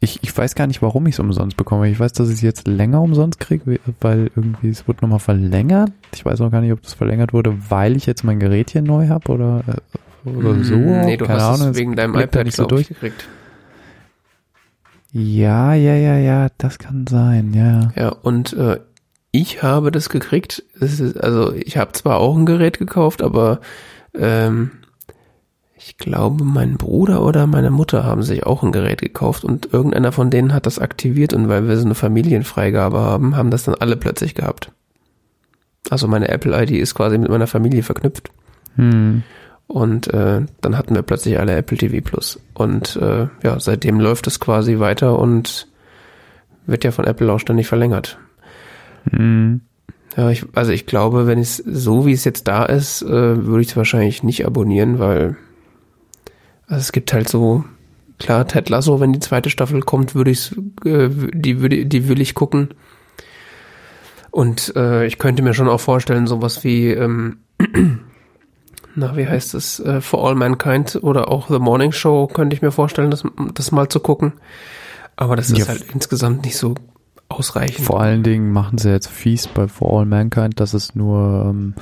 [0.00, 1.90] Ich, ich weiß gar nicht, warum ich es umsonst bekomme.
[1.90, 5.90] Ich weiß, dass ich es jetzt länger umsonst kriege, weil irgendwie es wurde nochmal verlängert.
[6.14, 8.82] Ich weiß auch gar nicht, ob das verlängert wurde, weil ich jetzt mein Gerät hier
[8.82, 10.76] neu habe oder, äh, oder so.
[10.76, 13.00] Mm, Nee, du Keine hast Ahnung, es wegen deinem iPad nicht so glaub ich, durch.
[13.00, 13.28] gekriegt.
[15.12, 17.92] Ja, ja, ja, ja, das kann sein, ja.
[17.96, 18.78] Ja, und äh,
[19.30, 20.64] ich habe das gekriegt.
[20.80, 23.60] Es ist, also ich habe zwar auch ein Gerät gekauft, aber
[24.14, 24.70] ähm,
[25.76, 30.12] ich glaube, mein Bruder oder meine Mutter haben sich auch ein Gerät gekauft und irgendeiner
[30.12, 33.76] von denen hat das aktiviert und weil wir so eine Familienfreigabe haben, haben das dann
[33.76, 34.72] alle plötzlich gehabt.
[35.88, 38.30] Also meine Apple-ID ist quasi mit meiner Familie verknüpft.
[38.76, 39.22] Hm.
[39.66, 42.40] Und äh, dann hatten wir plötzlich alle Apple TV Plus.
[42.58, 45.68] Und äh, ja, seitdem läuft es quasi weiter und
[46.66, 48.18] wird ja von Apple auch ständig verlängert.
[49.10, 49.60] Hm.
[50.16, 53.60] Ja, ich, also ich glaube, wenn es so wie es jetzt da ist, äh, würde
[53.60, 55.36] ich es wahrscheinlich nicht abonnieren, weil
[56.66, 57.64] also es gibt halt so
[58.18, 60.50] klar Ted Lasso, wenn die zweite Staffel kommt, würde ich
[60.84, 62.70] äh, die würde die will ich gucken.
[64.32, 67.38] Und äh, ich könnte mir schon auch vorstellen, sowas wie ähm,
[68.98, 72.62] na, wie heißt es, äh, For All Mankind oder auch The Morning Show könnte ich
[72.62, 73.22] mir vorstellen, das,
[73.54, 74.32] das mal zu gucken.
[75.16, 75.68] Aber das ist Ja.
[75.68, 76.74] halt insgesamt nicht so
[77.28, 77.84] ausreichend.
[77.86, 81.74] Vor allen Dingen machen sie jetzt fies bei For All Mankind, dass es nur ähm,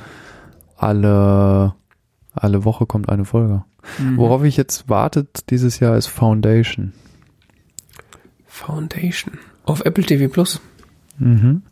[0.77, 1.75] alle,
[2.33, 3.65] alle Woche kommt eine Folge.
[3.99, 4.17] Mhm.
[4.17, 6.93] Worauf ich jetzt wartet dieses Jahr ist Foundation.
[8.47, 9.39] Foundation.
[9.65, 10.61] Auf Apple TV Plus.
[11.19, 11.63] Mhm.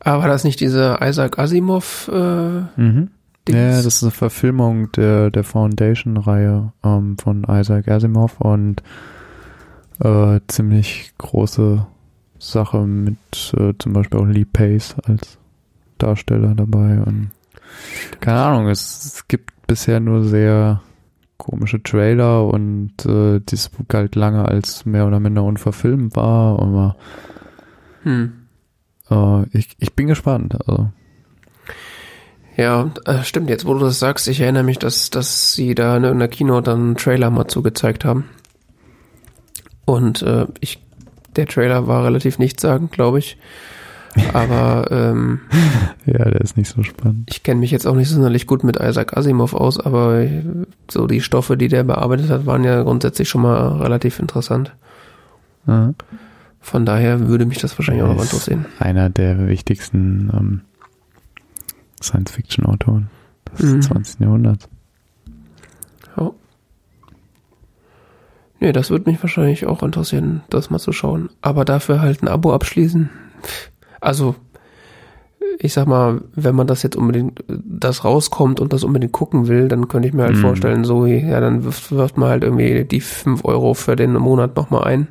[0.00, 3.10] Aber war das nicht diese Isaac Asimov äh, Mhm.
[3.46, 3.58] Dings?
[3.58, 8.82] Ja, das ist eine Verfilmung der, der Foundation-Reihe ähm, von Isaac Asimov und
[10.00, 11.86] äh, ziemlich große
[12.38, 15.38] Sache mit äh, zum Beispiel auch Lee Pace als
[15.98, 17.30] Darsteller dabei und
[18.20, 20.82] keine Ahnung, es, es gibt bisher nur sehr
[21.38, 26.96] komische Trailer und äh, das galt lange als mehr oder minder unverfilmt war, aber
[28.02, 28.32] hm.
[29.10, 30.56] äh, ich, ich bin gespannt.
[30.68, 30.90] Also.
[32.56, 35.96] Ja, äh, stimmt, jetzt wo du das sagst, ich erinnere mich, dass, dass sie da
[35.96, 38.28] in der Kino dann einen Trailer mal zugezeigt haben.
[39.84, 40.82] Und äh, ich,
[41.36, 43.38] der Trailer war relativ nichtssagend, glaube ich.
[44.34, 45.40] Aber ähm,
[46.04, 47.30] Ja, der ist nicht so spannend.
[47.30, 50.42] ich kenne mich jetzt auch nicht sonderlich gut mit Isaac Asimov aus, aber äh,
[50.90, 54.74] so die Stoffe, die der bearbeitet hat, waren ja grundsätzlich schon mal relativ interessant.
[55.66, 55.94] Ja.
[56.60, 58.66] Von daher würde mich das wahrscheinlich auch noch interessieren.
[58.78, 60.60] Einer der wichtigsten ähm,
[62.02, 63.08] Science-Fiction-Autoren
[63.52, 63.82] des Mhm.
[63.82, 64.20] 20.
[64.20, 64.68] Jahrhunderts.
[66.16, 66.30] Ja.
[68.60, 71.30] Nee, das würde mich wahrscheinlich auch interessieren, das mal zu schauen.
[71.40, 73.10] Aber dafür halt ein Abo abschließen.
[74.00, 74.36] Also,
[75.58, 79.68] ich sag mal, wenn man das jetzt unbedingt, das rauskommt und das unbedingt gucken will,
[79.68, 80.40] dann könnte ich mir halt Mhm.
[80.40, 84.56] vorstellen, so, ja, dann wirft, wirft man halt irgendwie die 5 Euro für den Monat
[84.56, 85.08] nochmal ein.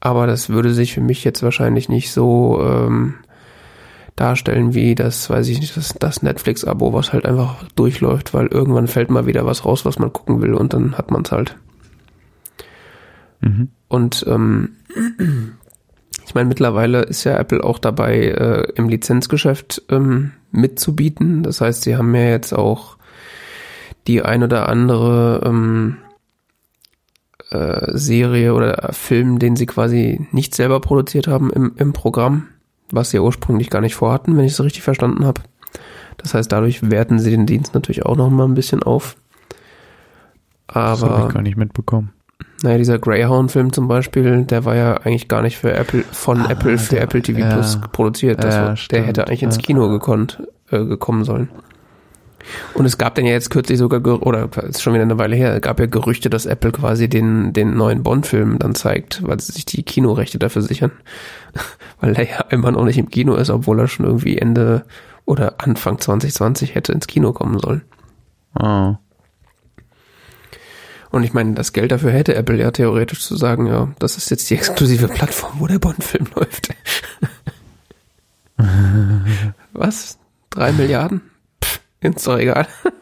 [0.00, 3.14] Aber das würde sich für mich jetzt wahrscheinlich nicht so ähm,
[4.20, 8.86] darstellen wie das, weiß ich nicht, das, das Netflix-Abo, was halt einfach durchläuft, weil irgendwann
[8.86, 11.56] fällt mal wieder was raus, was man gucken will und dann hat man es halt.
[13.40, 13.68] Mhm.
[13.88, 14.76] Und ähm,
[16.26, 21.42] ich meine, mittlerweile ist ja Apple auch dabei, äh, im Lizenzgeschäft ähm, mitzubieten.
[21.42, 22.98] Das heißt, sie haben ja jetzt auch
[24.06, 25.96] die ein oder andere ähm,
[27.50, 32.48] äh, Serie oder Film, den sie quasi nicht selber produziert haben im, im Programm,
[32.92, 35.40] was sie ja ursprünglich gar nicht vorhatten, wenn ich es richtig verstanden habe.
[36.18, 39.16] Das heißt, dadurch werten sie den Dienst natürlich auch noch mal ein bisschen auf.
[40.66, 42.12] Das habe Aber ich gar nicht mitbekommen.
[42.62, 46.50] naja, dieser Greyhound-Film zum Beispiel, der war ja eigentlich gar nicht für Apple, von Ah,
[46.50, 47.52] Apple für der- Apple TV ja.
[47.54, 48.44] Plus produziert.
[48.44, 49.58] Das Ja, der stimmt, hätte eigentlich ins.
[49.58, 51.48] Kino gekonnt, äh, gekommen sollen.
[52.74, 55.60] Und es gab dann ja jetzt kürzlich sogar, oder ist schon wieder eine Weile her,
[55.60, 59.64] gab ja Gerüchte, dass Apple quasi den, den neuen Bond-Film dann zeigt, weil sie sich
[59.64, 60.92] die Kinorechte dafür sichern.
[62.00, 64.84] weil er ja immer noch nicht im Kino ist, obwohl er schon irgendwie Ende
[65.24, 67.82] oder Anfang 2020 hätte ins Kino kommen sollen.
[68.58, 68.96] Oh.
[71.10, 74.30] Und ich meine, das Geld dafür hätte Apple ja theoretisch zu sagen, ja, das ist
[74.30, 76.72] jetzt die exklusive Plattform, wo der Bond-Film läuft.
[79.72, 80.18] Was?
[80.50, 81.29] Drei Milliarden?
[82.00, 82.66] Ist doch egal.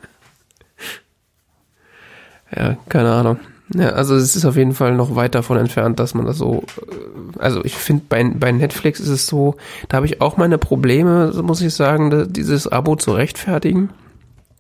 [2.57, 3.39] ja, keine Ahnung.
[3.75, 6.65] Ja, also es ist auf jeden Fall noch weit davon entfernt, dass man das so.
[6.81, 9.57] äh, Also ich finde, bei, bei Netflix ist es so,
[9.89, 13.91] da habe ich auch meine Probleme, so muss ich sagen, dieses Abo zu rechtfertigen.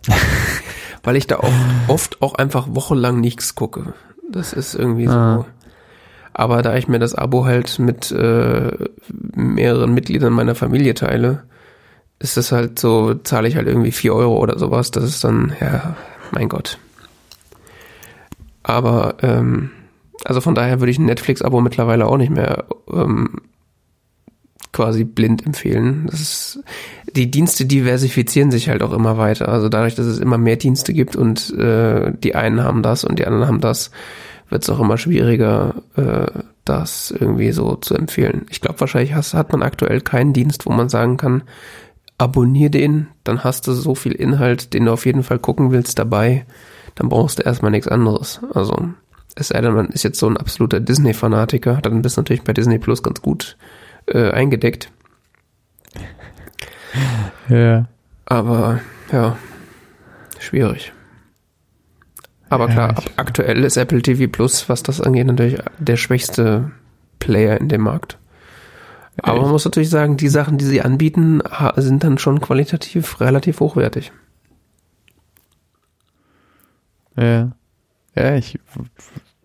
[1.02, 1.52] weil ich da auch
[1.88, 3.94] oft auch einfach wochenlang nichts gucke.
[4.30, 5.12] Das ist irgendwie so.
[5.12, 5.46] Ah.
[6.34, 8.70] Aber da ich mir das Abo halt mit äh,
[9.34, 11.44] mehreren Mitgliedern meiner Familie teile,
[12.18, 14.90] ist das halt so, zahle ich halt irgendwie vier Euro oder sowas.
[14.90, 15.96] Das ist dann, ja,
[16.32, 16.78] mein Gott.
[18.62, 19.70] Aber, ähm,
[20.24, 23.40] also von daher würde ich ein Netflix-Abo mittlerweile auch nicht mehr ähm,
[24.72, 26.06] quasi blind empfehlen.
[26.10, 26.60] Das ist,
[27.14, 29.48] die Dienste diversifizieren sich halt auch immer weiter.
[29.48, 33.18] Also dadurch, dass es immer mehr Dienste gibt und äh, die einen haben das und
[33.18, 33.90] die anderen haben das,
[34.48, 36.26] wird es auch immer schwieriger, äh,
[36.64, 38.46] das irgendwie so zu empfehlen.
[38.50, 41.42] Ich glaube, wahrscheinlich hast, hat man aktuell keinen Dienst, wo man sagen kann,
[42.18, 45.98] abonnier den, dann hast du so viel Inhalt, den du auf jeden Fall gucken willst
[45.98, 46.44] dabei,
[46.96, 48.40] dann brauchst du erstmal nichts anderes.
[48.52, 48.90] Also,
[49.36, 52.52] es sei denn, man ist jetzt so ein absoluter Disney-Fanatiker, dann bist du natürlich bei
[52.52, 53.56] Disney Plus ganz gut
[54.06, 54.90] äh, eingedeckt.
[57.48, 57.86] Ja.
[58.26, 58.80] Aber
[59.10, 59.36] ja,
[60.38, 60.92] schwierig.
[62.50, 66.70] Aber Ja, klar, aktuell ist Apple TV Plus, was das angeht, natürlich der schwächste
[67.18, 68.18] Player in dem Markt.
[69.22, 71.42] Aber man muss natürlich sagen, die Sachen, die sie anbieten,
[71.76, 74.12] sind dann schon qualitativ relativ hochwertig.
[77.16, 77.52] Ja.
[78.14, 78.58] Ja, ich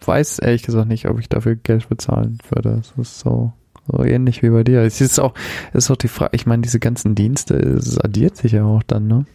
[0.02, 2.78] weiß ehrlich gesagt nicht, ob ich dafür Geld bezahlen würde.
[2.78, 3.54] Das ist so,
[3.88, 4.82] so ähnlich wie bei dir.
[4.82, 5.34] Es ist auch,
[5.74, 8.84] es ist auch die Frage, ich meine, diese ganzen Dienste, es addiert sich ja auch
[8.84, 9.26] dann, ne?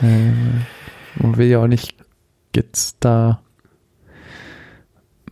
[0.00, 1.96] Äh, man will ja auch nicht
[2.54, 3.40] jetzt da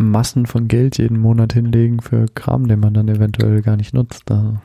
[0.01, 4.31] Massen von Geld jeden Monat hinlegen für Kram, den man dann eventuell gar nicht nutzt.
[4.31, 4.57] Also,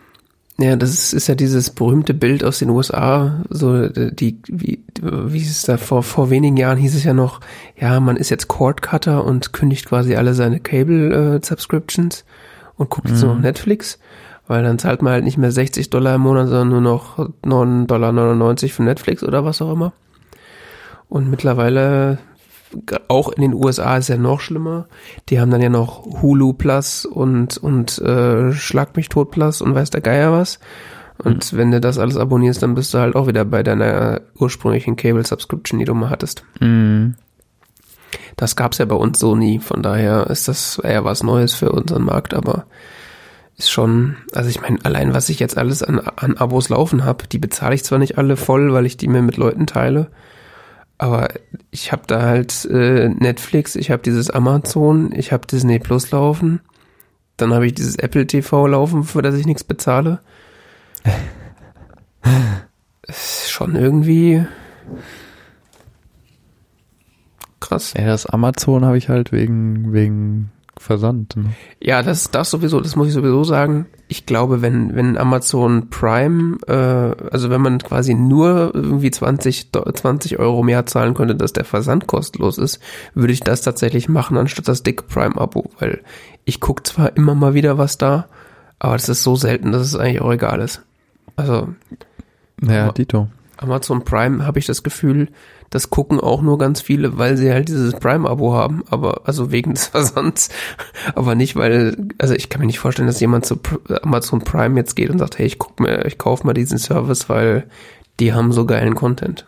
[0.58, 5.40] Ja, das ist, ist ja dieses berühmte Bild aus den USA, so die, wie, wie
[5.40, 7.42] hieß es da, vor, vor wenigen Jahren hieß es ja noch,
[7.78, 12.24] ja, man ist jetzt Cord Cutter und kündigt quasi alle seine Cable äh, Subscriptions
[12.78, 14.00] und guckt jetzt nur noch Netflix,
[14.48, 17.86] weil dann zahlt man halt nicht mehr 60 Dollar im Monat, sondern nur noch 9,99
[17.88, 19.92] Dollar für Netflix oder was auch immer.
[21.10, 22.20] Und mittlerweile,
[23.08, 24.88] auch in den USA ist ja noch schlimmer.
[25.30, 29.76] Die haben dann ja noch Hulu Plus und, und äh, Schlag mich tot Plus und
[29.76, 30.60] weiß der Geier was.
[31.18, 34.96] Und wenn du das alles abonnierst, dann bist du halt auch wieder bei deiner ursprünglichen
[34.98, 36.44] Cable Subscription, die du mal hattest.
[38.36, 39.60] Das gab's ja bei uns so nie.
[39.60, 42.66] Von daher ist das eher was Neues für unseren Markt, aber
[43.58, 47.28] ist schon, also ich meine, allein was ich jetzt alles an, an Abos laufen habe,
[47.28, 50.12] die bezahle ich zwar nicht alle voll, weil ich die mir mit Leuten teile,
[50.98, 51.30] aber
[51.72, 56.62] ich habe da halt äh, Netflix, ich habe dieses Amazon, ich habe Disney Plus laufen,
[57.38, 60.20] dann habe ich dieses Apple TV laufen, für das ich nichts bezahle.
[63.08, 64.46] ist schon irgendwie
[67.60, 67.94] krass.
[67.98, 71.36] ja, das Amazon habe ich halt wegen, wegen Versand.
[71.38, 71.52] Ne?
[71.82, 73.86] Ja, das, das sowieso, das muss ich sowieso sagen.
[74.08, 79.90] Ich glaube, wenn, wenn Amazon Prime, äh, also wenn man quasi nur irgendwie 20, Do-
[79.92, 82.80] 20 Euro mehr zahlen könnte, dass der Versand kostenlos ist,
[83.14, 86.02] würde ich das tatsächlich machen, anstatt das dicke Prime-Abo, weil
[86.44, 88.28] ich gucke zwar immer mal wieder was da,
[88.78, 90.82] aber das ist so selten, dass es eigentlich auch egal ist.
[91.36, 91.70] Also
[92.62, 93.28] Ja, Aber- Dito.
[93.58, 95.30] Amazon Prime habe ich das Gefühl,
[95.70, 99.74] das gucken auch nur ganz viele, weil sie halt dieses Prime-Abo haben, aber also wegen
[99.74, 100.50] des Versands,
[101.16, 103.60] aber nicht, weil, also ich kann mir nicht vorstellen, dass jemand zu
[104.02, 107.30] Amazon Prime jetzt geht und sagt, hey, ich guck mir, ich kauf mal diesen Service,
[107.30, 107.68] weil
[108.20, 109.46] die haben so geilen Content.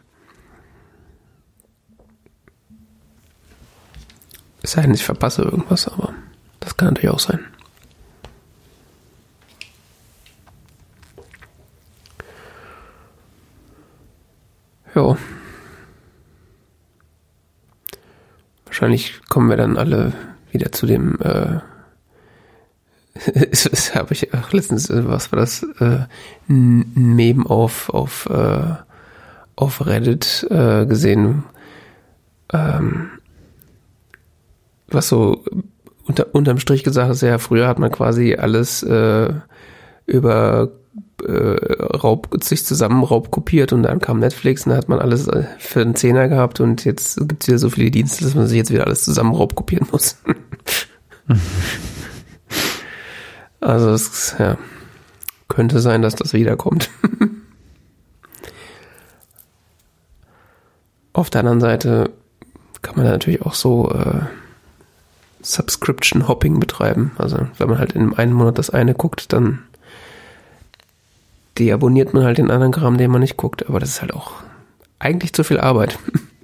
[4.62, 6.14] Es sei denn, ich verpasse irgendwas, aber
[6.60, 7.40] das kann natürlich auch sein.
[14.94, 15.16] Ja.
[18.78, 20.14] Wahrscheinlich kommen wir dann alle
[20.52, 21.62] wieder zu dem, äh,
[23.50, 26.06] das habe ich auch letztens, äh, was war das, äh,
[26.48, 28.76] ein Meme auf, auf, äh,
[29.56, 31.44] auf Reddit äh, gesehen,
[32.54, 33.10] ähm,
[34.90, 35.44] was so
[36.06, 39.34] unter, unterm Strich gesagt ist, ja, früher hat man quasi alles äh,
[40.06, 40.70] über
[41.24, 41.56] äh,
[41.96, 45.46] Raub, sich zusammen Raub kopiert und dann kam Netflix und da hat man alles äh,
[45.58, 48.72] für einen Zehner gehabt und jetzt gibt's wieder so viele Dienste, dass man sich jetzt
[48.72, 50.18] wieder alles zusammen Raub kopieren muss.
[53.60, 54.58] also es ja,
[55.48, 56.90] könnte sein, dass das wiederkommt.
[61.14, 62.12] Auf der anderen Seite
[62.84, 64.22] kann man natürlich auch so äh,
[65.42, 67.12] Subscription Hopping betreiben.
[67.18, 69.64] Also wenn man halt in einem Monat das eine guckt, dann
[71.60, 73.68] deabonniert man halt den anderen Kram, den man nicht guckt.
[73.68, 74.32] Aber das ist halt auch
[75.00, 75.98] eigentlich zu viel Arbeit.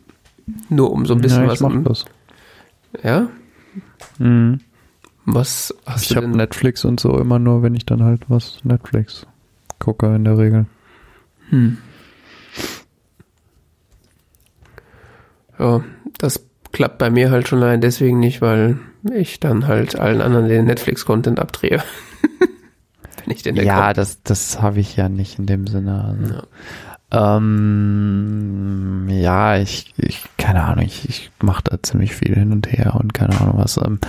[0.69, 1.61] Nur um so ein bisschen ja, was.
[1.61, 2.06] Ich mach das.
[3.03, 3.27] Ja?
[4.19, 4.59] Mhm.
[5.25, 6.35] Was hast Ich du habe denn?
[6.35, 9.25] Netflix und so immer nur, wenn ich dann halt was Netflix
[9.80, 10.66] gucke in der Regel.
[11.50, 11.77] Hm.
[15.58, 15.82] Ja,
[16.17, 18.80] das klappt bei mir halt schon allein deswegen nicht, weil
[19.14, 21.82] ich dann halt allen anderen den Netflix-Content abdrehe.
[23.26, 26.03] Wenn ich den denn Ja, das, das habe ich ja nicht in dem Sinne.
[26.03, 26.34] Also.
[26.34, 26.43] Ja.
[27.38, 32.95] Ähm, ja, ich, ich, keine Ahnung, ich, ich mache da ziemlich viel hin und her
[33.00, 33.77] und keine Ahnung was.
[33.77, 34.00] Ähm,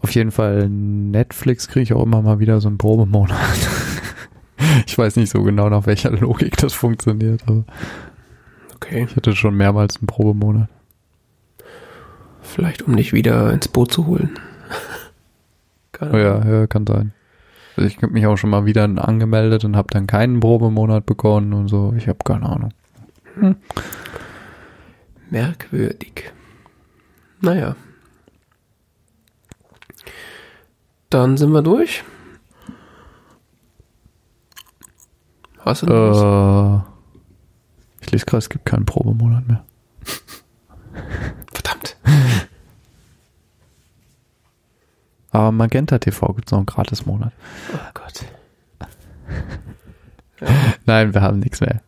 [0.00, 3.38] auf jeden Fall Netflix kriege ich auch immer mal wieder so einen Probemonat.
[4.86, 7.64] ich weiß nicht so genau, nach welcher Logik das funktioniert, aber
[8.74, 10.68] Okay, ich hatte schon mehrmals einen Probemonat.
[12.42, 14.30] vielleicht um dich wieder ins Boot zu holen.
[16.00, 17.13] Oh ja, ja, kann sein.
[17.76, 21.52] Also ich habe mich auch schon mal wieder angemeldet und habe dann keinen Probemonat bekommen
[21.52, 21.92] und so.
[21.96, 22.72] Ich habe keine Ahnung.
[25.30, 26.32] Merkwürdig.
[27.40, 27.74] Naja.
[31.10, 32.04] Dann sind wir durch.
[35.58, 36.82] Hast du noch?
[36.82, 39.64] Äh, ich lese gerade, es gibt keinen Probemonat mehr.
[41.52, 41.96] Verdammt.
[45.34, 47.32] Aber Magenta TV gibt es noch einen Gratis-Monat.
[47.72, 48.24] Oh Gott.
[50.86, 51.80] Nein, wir haben nichts mehr.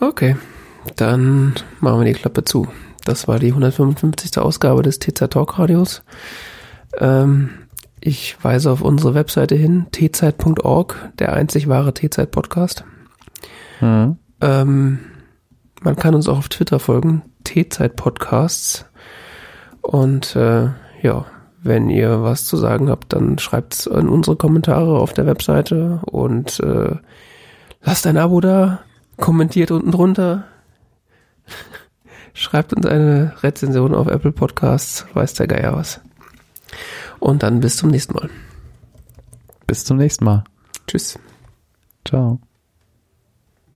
[0.00, 0.34] Okay,
[0.96, 2.66] dann machen wir die Klappe zu.
[3.04, 4.38] Das war die 155.
[4.38, 6.02] Ausgabe des TZ Talk Radios.
[6.98, 7.50] Ähm,
[8.00, 12.84] ich weise auf unsere Webseite hin, tzeit.org, der einzig wahre T-Zeit Podcast.
[13.82, 14.16] Mhm.
[14.40, 14.98] Ähm,
[15.82, 18.86] man kann uns auch auf Twitter folgen, T-Zeit Podcasts.
[19.82, 20.68] Und äh,
[21.02, 21.26] ja,
[21.64, 26.60] wenn ihr was zu sagen habt, dann schreibt's in unsere Kommentare auf der Webseite und
[26.60, 26.96] äh,
[27.82, 28.80] lasst ein Abo da,
[29.16, 30.44] kommentiert unten drunter,
[32.34, 36.00] schreibt uns eine Rezension auf Apple Podcasts, weiß der Geier was.
[37.18, 38.28] Und dann bis zum nächsten Mal.
[39.66, 40.44] Bis zum nächsten Mal.
[40.86, 41.18] Tschüss.
[42.04, 42.38] Ciao.